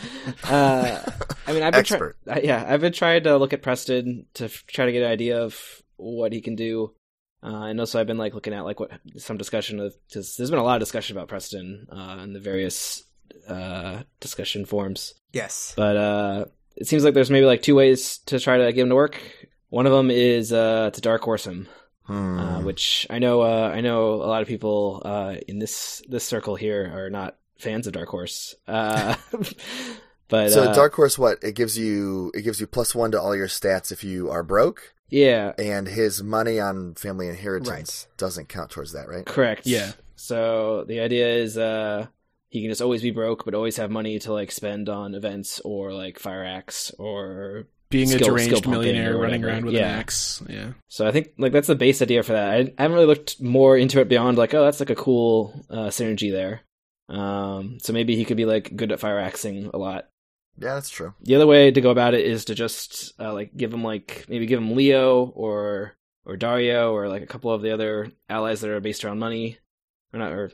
uh, 0.44 1.02
I 1.46 1.52
mean, 1.52 1.62
I've 1.62 1.72
been 1.74 1.84
try- 1.84 2.10
uh, 2.28 2.40
yeah, 2.42 2.64
I've 2.66 2.80
been 2.80 2.92
trying 2.92 3.24
to 3.24 3.36
look 3.36 3.52
at 3.52 3.60
Preston 3.60 4.26
to 4.34 4.44
f- 4.44 4.64
try 4.68 4.86
to 4.86 4.92
get 4.92 5.02
an 5.02 5.10
idea 5.10 5.42
of 5.42 5.60
what 5.96 6.32
he 6.32 6.40
can 6.40 6.54
do. 6.54 6.94
Uh, 7.42 7.64
and 7.64 7.80
also, 7.80 8.00
I've 8.00 8.06
been 8.06 8.16
like 8.16 8.32
looking 8.32 8.54
at 8.54 8.64
like 8.64 8.80
what 8.80 8.92
some 9.16 9.36
discussion 9.36 9.80
of 9.80 9.94
because 10.08 10.36
there's 10.36 10.50
been 10.50 10.58
a 10.58 10.64
lot 10.64 10.76
of 10.76 10.80
discussion 10.80 11.16
about 11.16 11.28
Preston 11.28 11.86
uh, 11.90 12.20
in 12.22 12.32
the 12.32 12.40
various 12.40 13.02
uh, 13.48 14.02
discussion 14.20 14.64
forums. 14.64 15.14
Yes. 15.32 15.74
But 15.76 15.96
uh, 15.96 16.44
it 16.80 16.88
seems 16.88 17.04
like 17.04 17.14
there's 17.14 17.30
maybe 17.30 17.46
like 17.46 17.62
two 17.62 17.76
ways 17.76 18.18
to 18.26 18.40
try 18.40 18.58
to 18.58 18.72
get 18.72 18.82
him 18.82 18.88
to 18.88 18.94
work. 18.96 19.20
One 19.68 19.86
of 19.86 19.92
them 19.92 20.10
is 20.10 20.52
uh, 20.52 20.90
to 20.92 21.00
dark 21.00 21.22
horse 21.22 21.46
him, 21.46 21.68
Hmm. 22.06 22.38
uh, 22.40 22.60
which 22.62 23.06
I 23.08 23.20
know 23.20 23.42
uh, 23.42 23.70
I 23.72 23.80
know 23.82 24.14
a 24.14 24.26
lot 24.26 24.42
of 24.42 24.48
people 24.48 25.02
uh, 25.04 25.36
in 25.46 25.60
this 25.60 26.02
this 26.08 26.24
circle 26.24 26.56
here 26.56 26.90
are 26.92 27.10
not 27.10 27.36
fans 27.58 27.86
of 27.86 27.92
Dark 27.92 28.08
Horse. 28.08 28.54
Uh, 28.66 29.14
but 30.28 30.50
so 30.50 30.64
uh, 30.64 30.74
Dark 30.74 30.94
Horse, 30.94 31.18
what 31.18 31.38
it 31.42 31.54
gives 31.54 31.78
you? 31.78 32.32
It 32.34 32.42
gives 32.42 32.60
you 32.60 32.66
plus 32.66 32.94
one 32.94 33.12
to 33.12 33.20
all 33.20 33.36
your 33.36 33.46
stats 33.48 33.92
if 33.92 34.02
you 34.02 34.30
are 34.30 34.42
broke, 34.42 34.92
yeah, 35.08 35.52
and 35.58 35.86
his 35.86 36.22
money 36.22 36.58
on 36.58 36.94
family 36.94 37.28
inheritance 37.28 38.06
Right. 38.08 38.16
doesn't 38.18 38.48
count 38.48 38.70
towards 38.70 38.92
that, 38.92 39.08
right? 39.08 39.26
correct. 39.26 39.66
Yeah. 39.66 39.92
So 40.16 40.84
the 40.88 41.00
idea 41.00 41.28
is 41.28 41.56
uh, 41.56 42.06
he 42.50 42.60
can 42.60 42.70
just 42.70 42.82
always 42.82 43.00
be 43.02 43.10
broke, 43.10 43.44
but 43.44 43.54
always 43.54 43.76
have 43.78 43.90
money 43.90 44.18
to 44.20 44.32
like 44.32 44.52
spend 44.52 44.88
on 44.88 45.14
events 45.14 45.60
or 45.64 45.92
like 45.94 46.18
fire 46.18 46.44
axe 46.44 46.92
or 46.98 47.66
Being 47.90 48.08
Skill- 48.08 48.20
a 48.20 48.30
deranged 48.30 48.68
millionaire 48.68 49.16
running 49.16 49.44
around 49.44 49.64
with 49.64 49.74
Yeah. 49.74 49.92
an 49.94 49.98
axe. 50.00 50.42
Yeah. 50.48 50.72
So 50.88 51.06
I 51.06 51.12
think 51.12 51.30
like 51.38 51.52
that's 51.52 51.66
the 51.68 51.74
base 51.74 52.02
idea 52.02 52.22
for 52.22 52.32
that. 52.34 52.50
I, 52.52 52.58
I 52.78 52.82
haven't 52.82 52.94
really 52.94 53.06
looked 53.06 53.40
more 53.40 53.76
into 53.76 54.00
it 54.00 54.08
beyond 54.08 54.36
like 54.38 54.52
oh 54.54 54.64
that's 54.64 54.80
like 54.80 54.90
a 54.90 54.94
cool 54.96 55.64
uh, 55.70 55.88
synergy 55.88 56.30
there. 56.30 56.60
Um, 57.08 57.78
so 57.80 57.92
maybe 57.92 58.14
he 58.16 58.24
could 58.24 58.36
be 58.36 58.44
like 58.46 58.74
good 58.76 58.92
at 58.92 59.00
fire 59.00 59.18
axing 59.18 59.70
a 59.74 59.78
lot. 59.78 60.08
Yeah, 60.58 60.74
that's 60.74 60.90
true. 60.90 61.14
The 61.22 61.36
other 61.36 61.46
way 61.46 61.70
to 61.70 61.80
go 61.80 61.90
about 61.90 62.14
it 62.14 62.24
is 62.26 62.44
to 62.46 62.54
just 62.54 63.14
uh, 63.18 63.32
like 63.32 63.56
give 63.56 63.72
him 63.72 63.82
like 63.82 64.26
maybe 64.28 64.46
give 64.46 64.60
him 64.60 64.76
Leo 64.76 65.26
or 65.34 65.96
or 66.26 66.36
Dario 66.36 66.92
or 66.92 67.08
like 67.08 67.22
a 67.22 67.26
couple 67.26 67.50
of 67.52 67.62
the 67.62 67.72
other 67.72 68.10
allies 68.28 68.60
that 68.60 68.70
are 68.70 68.80
based 68.80 69.04
around 69.04 69.18
money 69.18 69.58
or 70.12 70.18
not 70.18 70.32
or 70.32 70.52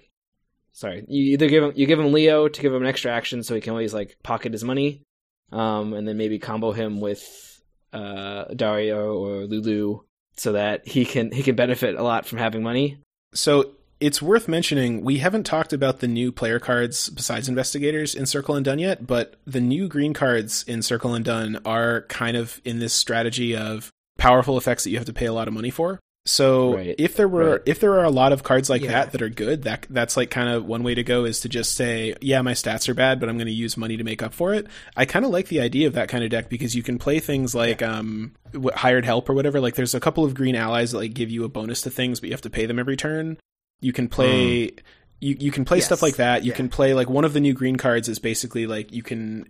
sorry 0.77 1.05
you 1.09 1.33
either 1.33 1.49
give 1.49 1.65
him 1.65 1.73
you 1.75 1.87
give 1.87 1.99
him 1.99 2.13
Leo 2.13 2.49
to 2.49 2.63
give 2.63 2.73
him 2.73 2.83
an 2.83 2.89
extra 2.89 3.11
action 3.11 3.43
so 3.43 3.55
he 3.55 3.61
can 3.61 3.71
always 3.71 3.95
like 3.95 4.17
pocket 4.23 4.53
his 4.53 4.63
money 4.63 5.03
um 5.51 5.93
and 5.95 6.07
then 6.07 6.17
maybe 6.17 6.39
combo 6.39 6.73
him 6.73 7.01
with 7.01 7.63
uh 7.93 8.45
Dario 8.55 9.15
or 9.15 9.47
Lulu 9.47 10.01
so 10.37 10.53
that 10.53 10.87
he 10.87 11.05
can 11.05 11.33
he 11.33 11.43
can 11.43 11.57
benefit 11.57 11.97
a 11.97 12.03
lot 12.03 12.27
from 12.27 12.39
having 12.39 12.63
money 12.63 12.99
So 13.35 13.73
it's 14.01 14.21
worth 14.21 14.49
mentioning 14.49 15.03
we 15.03 15.19
haven't 15.19 15.45
talked 15.45 15.73
about 15.73 16.01
the 16.01 16.09
new 16.09 16.31
player 16.31 16.59
cards 16.59 17.09
besides 17.09 17.49
investigators 17.49 18.15
in 18.15 18.27
Circle 18.27 18.55
Undone 18.55 18.79
yet, 18.79 19.07
but 19.07 19.37
the 19.47 19.61
new 19.61 19.89
green 19.89 20.13
cards 20.13 20.65
in 20.65 20.83
Circle 20.83 21.15
Undone 21.15 21.61
are 21.65 22.03
kind 22.03 22.37
of 22.37 22.61
in 22.65 22.79
this 22.79 22.93
strategy 22.93 23.57
of 23.57 23.91
powerful 24.19 24.59
effects 24.59 24.85
that 24.85 24.91
you 24.91 24.97
have 24.99 25.07
to 25.07 25.13
pay 25.13 25.27
a 25.27 25.33
lot 25.33 25.49
of 25.49 25.55
money 25.55 25.71
for. 25.71 25.99
So 26.29 26.75
Right. 26.75 26.95
if 26.99 27.15
there 27.15 27.29
were 27.29 27.53
Right. 27.53 27.61
if 27.67 27.79
there 27.81 27.93
are 27.93 28.05
a 28.05 28.11
lot 28.11 28.33
of 28.33 28.43
cards 28.43 28.69
like 28.69 28.83
Yeah. 28.83 28.91
that 28.91 29.13
that 29.13 29.23
are 29.23 29.29
good, 29.29 29.63
that 29.63 29.87
that's 29.89 30.17
like 30.17 30.29
kind 30.31 30.49
of 30.49 30.67
one 30.67 30.83
way 30.83 30.95
to 30.95 31.03
go 31.05 31.25
is 31.25 31.41
to 31.41 31.49
just 31.49 31.75
say, 31.75 32.15
yeah, 32.21 32.43
my 32.43 32.53
stats 32.53 32.89
are 32.89 32.95
bad, 32.95 33.21
but 33.21 33.29
I'm 33.29 33.37
going 33.39 33.47
to 33.47 33.53
use 33.53 33.77
money 33.77 33.97
to 33.97 34.05
make 34.05 34.23
up 34.23 34.35
for 34.35 34.53
it. 34.53 34.67
I 34.97 35.05
kind 35.05 35.25
of 35.25 35.31
like 35.31 35.49
the 35.49 35.61
idea 35.61 35.87
of 35.87 35.93
that 35.95 36.09
kind 36.09 36.25
of 36.25 36.31
deck 36.31 36.49
because 36.49 36.75
you 36.75 36.83
can 36.83 36.99
play 36.99 37.21
things 37.21 37.55
like 37.55 37.81
um 37.83 38.33
hired 38.75 39.05
help 39.05 39.31
or 39.31 39.35
whatever. 39.35 39.61
Like 39.61 39.77
there's 39.77 39.95
a 39.95 40.01
couple 40.01 40.25
of 40.25 40.35
green 40.35 40.57
allies 40.57 40.93
that 40.93 40.99
like 40.99 41.15
give 41.15 41.31
you 41.31 41.45
a 41.45 41.49
bonus 41.49 41.81
to 41.83 41.91
things, 41.91 42.19
but 42.21 42.29
you 42.29 42.35
have 42.35 42.43
to 42.43 42.51
pay 42.51 42.67
them 42.67 42.79
every 42.79 42.97
turn. 42.97 43.39
You 43.81 43.93
can 43.93 44.09
play 44.09 44.73
you 45.21 45.37
you 45.39 45.51
can 45.53 45.65
play 45.65 45.79
Yes. 45.79 45.87
stuff 45.87 46.03
like 46.03 46.17
that. 46.17 46.45
You 46.45 46.51
Yeah. 46.51 46.57
can 46.57 46.69
play 46.69 46.93
like 46.93 47.09
one 47.09 47.25
of 47.25 47.35
the 47.35 47.41
new 47.41 47.55
green 47.55 47.77
cards 47.77 48.09
is 48.09 48.19
basically 48.19 48.67
like 48.67 48.93
you 48.93 49.03
can 49.03 49.47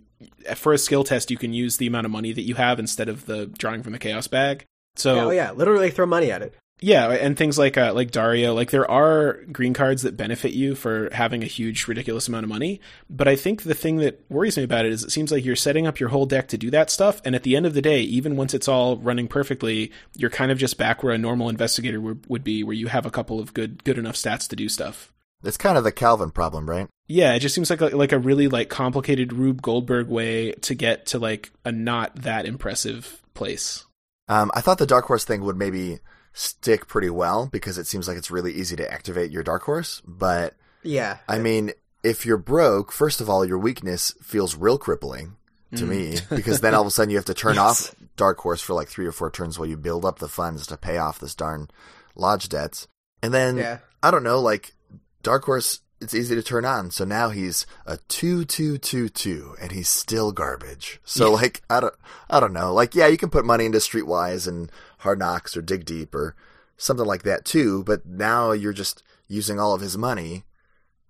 for 0.55 0.73
a 0.73 0.77
skill 0.77 1.03
test 1.03 1.29
you 1.31 1.37
can 1.37 1.53
use 1.53 1.77
the 1.77 1.87
amount 1.87 2.05
of 2.05 2.11
money 2.11 2.33
that 2.33 2.43
you 2.43 2.55
have 2.55 2.79
instead 2.79 3.09
of 3.09 3.25
the 3.25 3.47
drawing 3.47 3.81
from 3.83 3.93
the 3.93 3.99
chaos 3.99 4.27
bag. 4.27 4.63
So 4.95 5.27
oh 5.27 5.29
yeah, 5.31 5.51
literally 5.51 5.91
throw 5.91 6.05
money 6.05 6.31
at 6.31 6.41
it. 6.41 6.53
Yeah, 6.79 7.09
and 7.09 7.35
things 7.35 7.57
like 7.57 7.75
uh, 7.75 7.91
like 7.93 8.11
Dario, 8.11 8.53
like 8.53 8.69
there 8.69 8.89
are 8.89 9.39
green 9.51 9.73
cards 9.73 10.03
that 10.03 10.15
benefit 10.15 10.51
you 10.51 10.75
for 10.75 11.09
having 11.11 11.41
a 11.41 11.47
huge, 11.47 11.87
ridiculous 11.87 12.27
amount 12.27 12.43
of 12.43 12.49
money. 12.49 12.79
But 13.09 13.27
I 13.27 13.35
think 13.35 13.63
the 13.63 13.73
thing 13.73 13.97
that 13.97 14.23
worries 14.29 14.57
me 14.57 14.63
about 14.63 14.85
it 14.85 14.91
is 14.91 15.03
it 15.03 15.11
seems 15.11 15.31
like 15.31 15.43
you're 15.43 15.55
setting 15.55 15.87
up 15.87 15.99
your 15.99 16.09
whole 16.09 16.27
deck 16.27 16.47
to 16.49 16.57
do 16.57 16.69
that 16.69 16.91
stuff, 16.91 17.19
and 17.25 17.33
at 17.33 17.41
the 17.41 17.55
end 17.55 17.65
of 17.65 17.73
the 17.73 17.81
day, 17.81 18.01
even 18.01 18.35
once 18.35 18.53
it's 18.53 18.67
all 18.67 18.97
running 18.97 19.27
perfectly, 19.27 19.91
you're 20.15 20.29
kind 20.29 20.51
of 20.51 20.59
just 20.59 20.77
back 20.77 21.01
where 21.01 21.13
a 21.13 21.17
normal 21.17 21.49
investigator 21.49 21.99
would, 21.99 22.23
would 22.27 22.43
be, 22.43 22.63
where 22.63 22.75
you 22.75 22.87
have 22.87 23.07
a 23.07 23.11
couple 23.11 23.39
of 23.39 23.55
good 23.55 23.83
good 23.83 23.97
enough 23.97 24.15
stats 24.15 24.47
to 24.49 24.55
do 24.55 24.69
stuff. 24.69 25.11
It's 25.43 25.57
kind 25.57 25.77
of 25.79 25.83
the 25.83 25.91
Calvin 25.91 26.31
problem, 26.31 26.69
right? 26.69 26.87
Yeah, 27.07 27.33
it 27.33 27.39
just 27.39 27.55
seems 27.55 27.69
like 27.69 27.81
a, 27.81 27.87
like 27.87 28.11
a 28.11 28.19
really 28.19 28.47
like 28.47 28.69
complicated 28.69 29.33
Rube 29.33 29.61
Goldberg 29.63 30.09
way 30.09 30.51
to 30.51 30.75
get 30.75 31.07
to 31.07 31.19
like 31.19 31.51
a 31.65 31.71
not 31.71 32.15
that 32.17 32.45
impressive 32.45 33.23
place. 33.33 33.85
Um, 34.27 34.51
I 34.53 34.61
thought 34.61 34.77
the 34.77 34.85
Dark 34.85 35.05
Horse 35.05 35.23
thing 35.23 35.41
would 35.41 35.55
maybe 35.55 35.99
stick 36.37 36.87
pretty 36.87 37.09
well 37.09 37.47
because 37.51 37.77
it 37.77 37.87
seems 37.87 38.07
like 38.07 38.15
it's 38.17 38.29
really 38.29 38.53
easy 38.53 38.75
to 38.75 38.91
activate 38.91 39.31
your 39.31 39.41
Dark 39.43 39.63
Horse. 39.63 40.01
But 40.05 40.55
Yeah. 40.83 41.17
I 41.27 41.39
mean, 41.39 41.71
if 42.03 42.25
you're 42.25 42.37
broke, 42.37 42.91
first 42.91 43.19
of 43.21 43.29
all, 43.29 43.43
your 43.43 43.57
weakness 43.57 44.13
feels 44.21 44.55
real 44.55 44.77
crippling 44.77 45.35
to 45.75 45.83
Mm. 45.85 45.89
me 45.89 46.17
because 46.35 46.61
then 46.61 46.75
all 46.75 46.81
of 46.81 46.87
a 46.87 46.91
sudden 46.91 47.09
you 47.09 47.17
have 47.17 47.25
to 47.25 47.33
turn 47.33 47.55
Yes. 47.55 47.89
off 47.89 47.95
Dark 48.15 48.37
Horse 48.39 48.61
for 48.61 48.73
like 48.73 48.87
three 48.87 49.05
or 49.07 49.11
four 49.11 49.31
turns 49.31 49.57
while 49.57 49.67
you 49.67 49.77
build 49.77 50.05
up 50.05 50.19
the 50.19 50.27
funds 50.29 50.67
to 50.67 50.77
pay 50.77 50.97
off 50.97 51.19
this 51.19 51.33
darn 51.35 51.69
lodge 52.15 52.49
debts. 52.49 52.87
And 53.23 53.33
then 53.33 53.57
Yeah. 53.57 53.79
I 54.03 54.11
don't 54.11 54.23
know, 54.23 54.39
like 54.39 54.75
Dark 55.23 55.43
Horse 55.45 55.81
it's 55.99 56.13
easy 56.13 56.35
to 56.35 56.43
turn 56.43 56.63
on. 56.63 56.91
So 56.91 57.05
now 57.05 57.29
he's 57.29 57.65
a 57.87 57.97
two 58.07 58.45
two 58.45 58.77
two 58.77 59.09
two, 59.09 59.55
and 59.59 59.71
he's 59.71 59.89
still 59.89 60.31
garbage. 60.31 61.01
So 61.03 61.31
like 61.31 61.63
I 61.71 61.79
don't 61.79 61.95
I 62.29 62.39
don't 62.39 62.53
know. 62.53 62.71
Like 62.71 62.93
yeah, 62.93 63.07
you 63.07 63.17
can 63.17 63.31
put 63.31 63.43
money 63.45 63.65
into 63.65 63.79
Streetwise 63.79 64.47
and 64.47 64.71
Hard 64.97 65.19
Knocks 65.19 65.55
or 65.55 65.61
Dig 65.61 65.85
Deep 65.85 66.13
or 66.13 66.35
something 66.77 67.05
like 67.05 67.23
that 67.23 67.45
too. 67.45 67.83
But 67.83 68.05
now 68.05 68.51
you're 68.51 68.73
just 68.73 69.03
using 69.27 69.59
all 69.59 69.73
of 69.73 69.81
his 69.81 69.97
money 69.97 70.43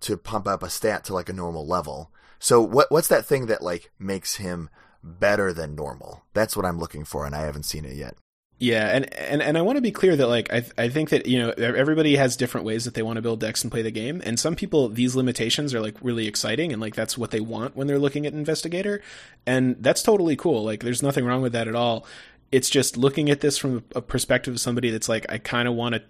to 0.00 0.16
pump 0.16 0.46
up 0.46 0.62
a 0.62 0.70
stat 0.70 1.04
to 1.04 1.14
like 1.14 1.28
a 1.28 1.34
normal 1.34 1.66
level. 1.66 2.10
So 2.38 2.60
what 2.60 2.90
what's 2.90 3.08
that 3.08 3.26
thing 3.26 3.46
that 3.46 3.62
like 3.62 3.90
makes 3.98 4.36
him 4.36 4.70
better 5.02 5.52
than 5.52 5.74
normal? 5.74 6.24
That's 6.34 6.56
what 6.56 6.66
I'm 6.66 6.78
looking 6.78 7.04
for, 7.04 7.26
and 7.26 7.34
I 7.34 7.40
haven't 7.40 7.64
seen 7.64 7.84
it 7.84 7.96
yet. 7.96 8.14
Yeah, 8.60 8.88
and, 8.88 9.14
and 9.14 9.40
and 9.40 9.56
I 9.56 9.62
want 9.62 9.76
to 9.76 9.82
be 9.82 9.92
clear 9.92 10.16
that 10.16 10.26
like 10.26 10.52
I 10.52 10.64
I 10.76 10.88
think 10.88 11.10
that 11.10 11.26
you 11.26 11.38
know 11.38 11.50
everybody 11.50 12.16
has 12.16 12.36
different 12.36 12.64
ways 12.66 12.84
that 12.84 12.94
they 12.94 13.02
want 13.02 13.16
to 13.16 13.22
build 13.22 13.38
decks 13.38 13.62
and 13.62 13.70
play 13.70 13.82
the 13.82 13.92
game, 13.92 14.20
and 14.24 14.38
some 14.38 14.56
people 14.56 14.88
these 14.88 15.14
limitations 15.14 15.72
are 15.74 15.80
like 15.80 15.96
really 16.00 16.26
exciting 16.26 16.72
and 16.72 16.82
like 16.82 16.96
that's 16.96 17.16
what 17.16 17.30
they 17.30 17.38
want 17.38 17.76
when 17.76 17.86
they're 17.86 18.00
looking 18.00 18.26
at 18.26 18.32
investigator, 18.32 19.00
and 19.46 19.76
that's 19.78 20.02
totally 20.02 20.34
cool. 20.34 20.64
Like 20.64 20.82
there's 20.82 21.04
nothing 21.04 21.24
wrong 21.24 21.40
with 21.40 21.52
that 21.52 21.68
at 21.68 21.76
all. 21.76 22.04
It's 22.50 22.70
just 22.70 22.96
looking 22.96 23.30
at 23.30 23.40
this 23.40 23.58
from 23.58 23.84
a 23.94 24.00
perspective 24.02 24.54
of 24.54 24.60
somebody 24.60 24.90
that's 24.90 25.08
like 25.08 25.26
I 25.30 25.38
kind 25.38 25.68
of 25.68 25.74
want 25.74 25.96
to. 25.96 26.02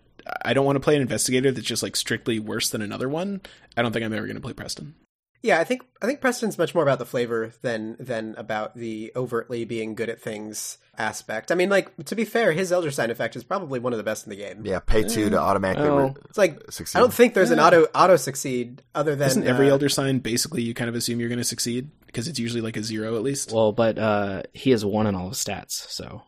I 0.44 0.52
don't 0.52 0.66
want 0.66 0.76
to 0.76 0.80
play 0.80 0.94
an 0.94 1.02
investigator 1.02 1.50
that's 1.50 1.66
just 1.66 1.82
like 1.82 1.96
strictly 1.96 2.38
worse 2.38 2.68
than 2.70 2.82
another 2.82 3.08
one. 3.08 3.40
I 3.76 3.82
don't 3.82 3.92
think 3.92 4.04
I'm 4.04 4.12
ever 4.12 4.26
going 4.26 4.36
to 4.36 4.42
play 4.42 4.52
Preston. 4.52 4.94
Yeah, 5.40 5.60
I 5.60 5.64
think 5.64 5.82
I 6.02 6.06
think 6.06 6.20
Preston's 6.20 6.58
much 6.58 6.74
more 6.74 6.82
about 6.82 6.98
the 6.98 7.06
flavor 7.06 7.52
than 7.62 7.96
than 8.00 8.34
about 8.36 8.74
the 8.76 9.12
overtly 9.14 9.64
being 9.64 9.94
good 9.94 10.08
at 10.10 10.20
things 10.20 10.78
aspect. 10.98 11.52
I 11.52 11.54
mean, 11.54 11.70
like 11.70 11.92
to 12.06 12.16
be 12.16 12.24
fair, 12.24 12.50
his 12.52 12.72
Elder 12.72 12.90
Sign 12.90 13.10
effect 13.10 13.36
is 13.36 13.44
probably 13.44 13.78
one 13.78 13.92
of 13.92 13.98
the 13.98 14.02
best 14.02 14.26
in 14.26 14.30
the 14.30 14.36
game. 14.36 14.66
Yeah, 14.66 14.80
pay 14.80 15.04
two 15.04 15.30
to 15.30 15.38
automatically 15.38 15.88
Oh. 15.88 15.96
re- 16.08 16.14
It's 16.28 16.38
like 16.38 16.60
succeed. 16.72 16.98
I 16.98 17.00
don't 17.00 17.14
think 17.14 17.34
there's 17.34 17.52
an 17.52 17.60
auto 17.60 17.84
auto 17.94 18.16
succeed 18.16 18.82
other 18.96 19.14
than 19.14 19.28
Isn't 19.28 19.46
every 19.46 19.68
uh, 19.68 19.72
elder 19.74 19.88
sign 19.88 20.18
basically 20.18 20.62
you 20.62 20.74
kind 20.74 20.88
of 20.88 20.96
assume 20.96 21.20
you're 21.20 21.28
going 21.28 21.38
to 21.38 21.44
succeed 21.44 21.88
because 22.06 22.26
it's 22.26 22.40
usually 22.40 22.60
like 22.60 22.76
a 22.76 22.82
zero 22.82 23.14
at 23.14 23.22
least? 23.22 23.52
Well, 23.52 23.70
but 23.72 23.96
uh, 23.96 24.42
he 24.54 24.70
has 24.72 24.84
one 24.84 25.06
in 25.06 25.14
all 25.14 25.28
his 25.28 25.38
stats, 25.38 25.70
so 25.88 26.22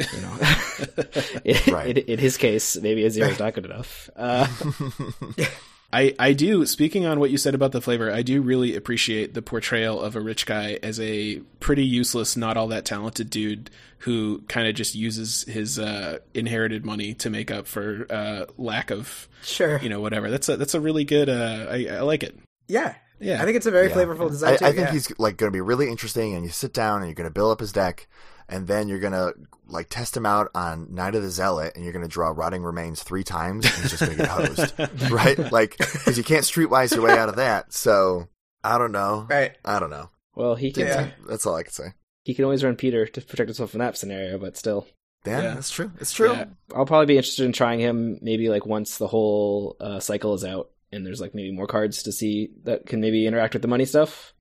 you 0.00 0.20
know, 0.20 0.38
in, 1.44 1.72
Right. 1.74 1.96
in, 1.98 2.04
in 2.14 2.18
his 2.18 2.36
case, 2.36 2.76
maybe 2.80 3.04
a 3.04 3.10
zero 3.10 3.28
is 3.28 3.38
not 3.38 3.54
good 3.54 3.64
enough. 3.66 4.10
Uh, 4.16 4.46
I, 5.92 6.12
I 6.18 6.32
do 6.32 6.66
speaking 6.66 7.06
on 7.06 7.20
what 7.20 7.30
you 7.30 7.38
said 7.38 7.54
about 7.54 7.70
the 7.70 7.80
flavor 7.80 8.10
i 8.10 8.22
do 8.22 8.42
really 8.42 8.74
appreciate 8.74 9.32
the 9.32 9.42
portrayal 9.42 10.00
of 10.00 10.16
a 10.16 10.20
rich 10.20 10.44
guy 10.44 10.76
as 10.82 10.98
a 10.98 11.36
pretty 11.60 11.84
useless 11.84 12.36
not 12.36 12.56
all 12.56 12.66
that 12.68 12.84
talented 12.84 13.30
dude 13.30 13.70
who 13.98 14.42
kind 14.48 14.66
of 14.66 14.74
just 14.74 14.96
uses 14.96 15.42
his 15.44 15.78
uh, 15.78 16.18
inherited 16.34 16.84
money 16.84 17.14
to 17.14 17.30
make 17.30 17.50
up 17.52 17.68
for 17.68 18.06
uh, 18.10 18.46
lack 18.58 18.90
of 18.90 19.28
sure. 19.44 19.78
you 19.78 19.88
know 19.88 20.00
whatever 20.00 20.30
that's 20.30 20.48
a 20.48 20.56
that's 20.56 20.74
a 20.74 20.80
really 20.80 21.04
good 21.04 21.28
uh, 21.28 21.66
I, 21.70 21.86
I 21.92 22.00
like 22.00 22.24
it 22.24 22.36
yeah, 22.66 22.94
yeah 23.20 23.40
I 23.40 23.44
think 23.44 23.56
it's 23.56 23.66
a 23.66 23.70
very 23.70 23.88
Yeah. 23.88 23.94
flavorful 23.94 24.30
design. 24.30 24.54
I, 24.54 24.56
too, 24.56 24.64
I 24.64 24.68
think 24.72 24.86
yeah. 24.88 24.92
he's 24.92 25.16
like 25.20 25.36
going 25.36 25.52
to 25.52 25.56
be 25.56 25.60
really 25.60 25.88
interesting, 25.90 26.34
and 26.34 26.44
you 26.44 26.50
sit 26.50 26.72
down 26.72 27.02
and 27.02 27.06
you're 27.08 27.14
going 27.14 27.28
to 27.28 27.32
build 27.34 27.52
up 27.52 27.60
his 27.60 27.72
deck, 27.72 28.08
and 28.48 28.66
then 28.66 28.88
you're 28.88 28.98
going 29.00 29.12
to 29.12 29.32
like 29.66 29.88
test 29.88 30.16
him 30.16 30.26
out 30.26 30.50
on 30.54 30.94
Night 30.94 31.14
of 31.14 31.22
the 31.22 31.30
Zealot, 31.30 31.72
and 31.74 31.84
you're 31.84 31.92
going 31.92 32.04
to 32.04 32.08
draw 32.10 32.28
Rotting 32.28 32.62
Remains 32.62 33.02
three 33.02 33.24
times, 33.24 33.64
and 33.64 33.74
he's 33.74 33.90
just 33.90 34.04
going 34.04 34.16
to 34.16 34.22
get 34.24 34.28
hosed, 34.28 35.10
right? 35.10 35.38
Like 35.52 35.76
because 35.78 36.18
you 36.18 36.24
can't 36.24 36.44
streetwise 36.44 36.94
your 36.94 37.04
way 37.04 37.16
out 37.18 37.28
of 37.28 37.36
that. 37.36 37.72
So 37.72 38.28
I 38.62 38.78
don't 38.78 38.92
know. 38.92 39.26
right. 39.30 39.56
I 39.64 39.78
don't 39.78 39.90
know. 39.90 40.10
well, 40.34 40.54
he 40.54 40.72
can 40.72 40.86
Yeah. 40.86 41.10
That's 41.28 41.46
all 41.46 41.54
I 41.56 41.62
can 41.62 41.72
say. 41.72 41.92
he 42.24 42.34
can 42.34 42.44
always 42.44 42.64
run 42.64 42.76
Peter 42.76 43.06
to 43.06 43.20
protect 43.20 43.48
himself 43.48 43.70
from 43.70 43.80
that 43.80 43.96
scenario, 43.96 44.38
but 44.38 44.56
still, 44.56 44.86
Yeah, 45.26 45.40
Yeah. 45.42 45.54
that's 45.54 45.70
true. 45.70 45.90
It's 46.00 46.12
true. 46.12 46.32
Yeah. 46.32 46.44
I'll 46.74 46.86
probably 46.86 47.06
be 47.06 47.16
interested 47.16 47.44
in 47.46 47.52
trying 47.52 47.80
him 47.80 48.18
maybe 48.20 48.48
like 48.50 48.66
once 48.66 48.98
the 48.98 49.06
whole 49.06 49.76
uh, 49.80 50.00
cycle 50.00 50.34
is 50.34 50.44
out 50.44 50.70
and 50.92 51.06
there's 51.06 51.20
like 51.20 51.34
maybe 51.34 51.50
more 51.52 51.66
cards 51.66 52.02
to 52.04 52.12
see 52.12 52.50
that 52.64 52.84
can 52.86 53.00
maybe 53.00 53.26
interact 53.26 53.54
with 53.54 53.62
the 53.62 53.68
money 53.68 53.84
stuff. 53.86 54.33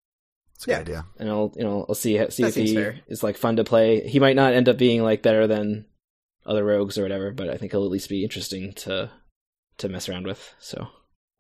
It's 0.66 0.80
a 0.80 0.84
good 0.84 0.90
Yeah. 0.92 1.00
idea. 1.00 1.06
and 1.20 1.30
I'll 1.30 1.54
you 1.56 1.64
know 1.64 1.86
I'll 1.88 1.96
see 1.96 2.14
see 2.14 2.18
That 2.18 2.28
if 2.50 2.54
seems 2.56 2.70
he 2.70 2.76
fair. 2.76 3.00
is 3.08 3.24
like 3.24 3.38
fun 3.38 3.56
to 3.58 3.64
play. 3.64 4.08
He 4.08 4.20
might 4.20 4.36
not 4.36 4.54
end 4.54 4.70
up 4.70 4.78
being 4.78 5.04
like 5.04 5.22
better 5.22 5.48
than 5.48 5.86
other 6.46 6.64
rogues 6.64 6.98
or 6.98 7.04
whatever, 7.04 7.32
but 7.32 7.50
I 7.50 7.58
think 7.58 7.72
he'll 7.72 7.86
at 7.86 7.92
least 7.92 8.10
be 8.10 8.24
interesting 8.24 8.74
to 8.74 9.10
to 9.78 9.90
mess 9.90 10.08
around 10.10 10.26
with. 10.28 10.54
So 10.60 10.88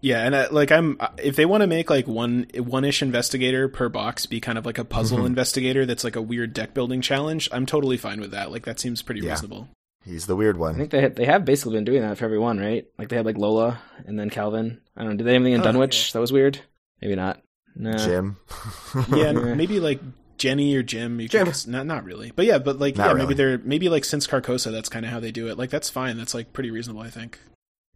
Yeah, 0.01 0.25
and 0.25 0.36
uh, 0.36 0.47
like 0.51 0.71
I'm, 0.71 0.97
if 1.17 1.36
they 1.38 1.45
want 1.45 1.62
to 1.62 1.67
make 1.67 1.89
like 1.89 2.07
one 2.07 2.47
one 2.57 2.83
ish 2.86 3.01
investigator 3.01 3.69
per 3.69 3.89
box 3.89 4.25
be 4.25 4.39
kind 4.41 4.57
of 4.57 4.65
like 4.65 4.77
a 4.77 4.83
puzzle 4.86 5.19
Mhm. 5.19 5.27
investigator 5.27 5.86
that's 5.86 6.03
like 6.03 6.15
a 6.15 6.21
weird 6.21 6.53
deck 6.53 6.73
building 6.73 6.99
challenge, 7.01 7.47
I'm 7.51 7.65
totally 7.65 7.95
fine 7.97 8.19
with 8.19 8.31
that. 8.31 8.51
Like 8.51 8.65
that 8.65 8.79
seems 8.79 9.01
pretty 9.01 9.21
Yeah. 9.21 9.31
reasonable. 9.31 9.69
He's 10.05 10.25
the 10.25 10.36
weird 10.36 10.57
one. 10.57 10.75
I 10.75 10.77
think 10.79 10.91
they 10.91 11.01
ha- 11.03 11.13
they 11.15 11.25
have 11.25 11.45
basically 11.45 11.75
been 11.75 11.86
doing 11.86 12.01
that 12.01 12.17
for 12.17 12.25
everyone, 12.25 12.59
right? 12.59 12.86
Like 12.97 13.07
they 13.09 13.15
had 13.15 13.25
like 13.25 13.38
Lola 13.38 13.79
and 14.05 14.19
then 14.19 14.29
Calvin. 14.29 14.81
I 14.97 15.03
don't 15.03 15.12
know. 15.12 15.17
Did 15.17 15.23
they 15.27 15.33
have 15.33 15.41
anything 15.41 15.53
in 15.53 15.62
Oh, 15.62 15.63
Dunwich 15.71 16.12
that 16.13 16.19
was 16.19 16.33
weird? 16.33 16.59
Maybe 17.01 17.15
not. 17.15 17.41
No. 17.75 17.97
Jim. 17.97 18.38
Yeah, 19.09 19.31
Yeah. 19.31 19.53
maybe 19.55 19.79
like 19.79 19.99
Jenny 20.38 20.75
or 20.75 20.83
Jim. 20.83 21.19
You 21.19 21.27
Jim. 21.27 21.47
Could, 21.47 21.67
not 21.67 21.86
not 21.86 22.03
really, 22.05 22.31
but 22.36 22.45
yeah, 22.45 22.57
but 22.57 22.79
like 22.79 22.95
Not 22.97 23.05
yeah, 23.05 23.12
really. 23.13 23.25
maybe 23.25 23.33
they're 23.36 23.57
maybe 23.59 23.89
like 23.89 24.05
since 24.05 24.27
Carcosa, 24.27 24.71
that's 24.71 24.89
kind 24.89 25.05
of 25.05 25.12
how 25.12 25.19
they 25.19 25.31
do 25.31 25.47
it. 25.47 25.57
Like 25.57 25.69
that's 25.69 25.89
fine. 25.89 26.17
That's 26.17 26.33
like 26.33 26.53
pretty 26.53 26.71
reasonable, 26.71 27.01
I 27.01 27.09
think. 27.09 27.39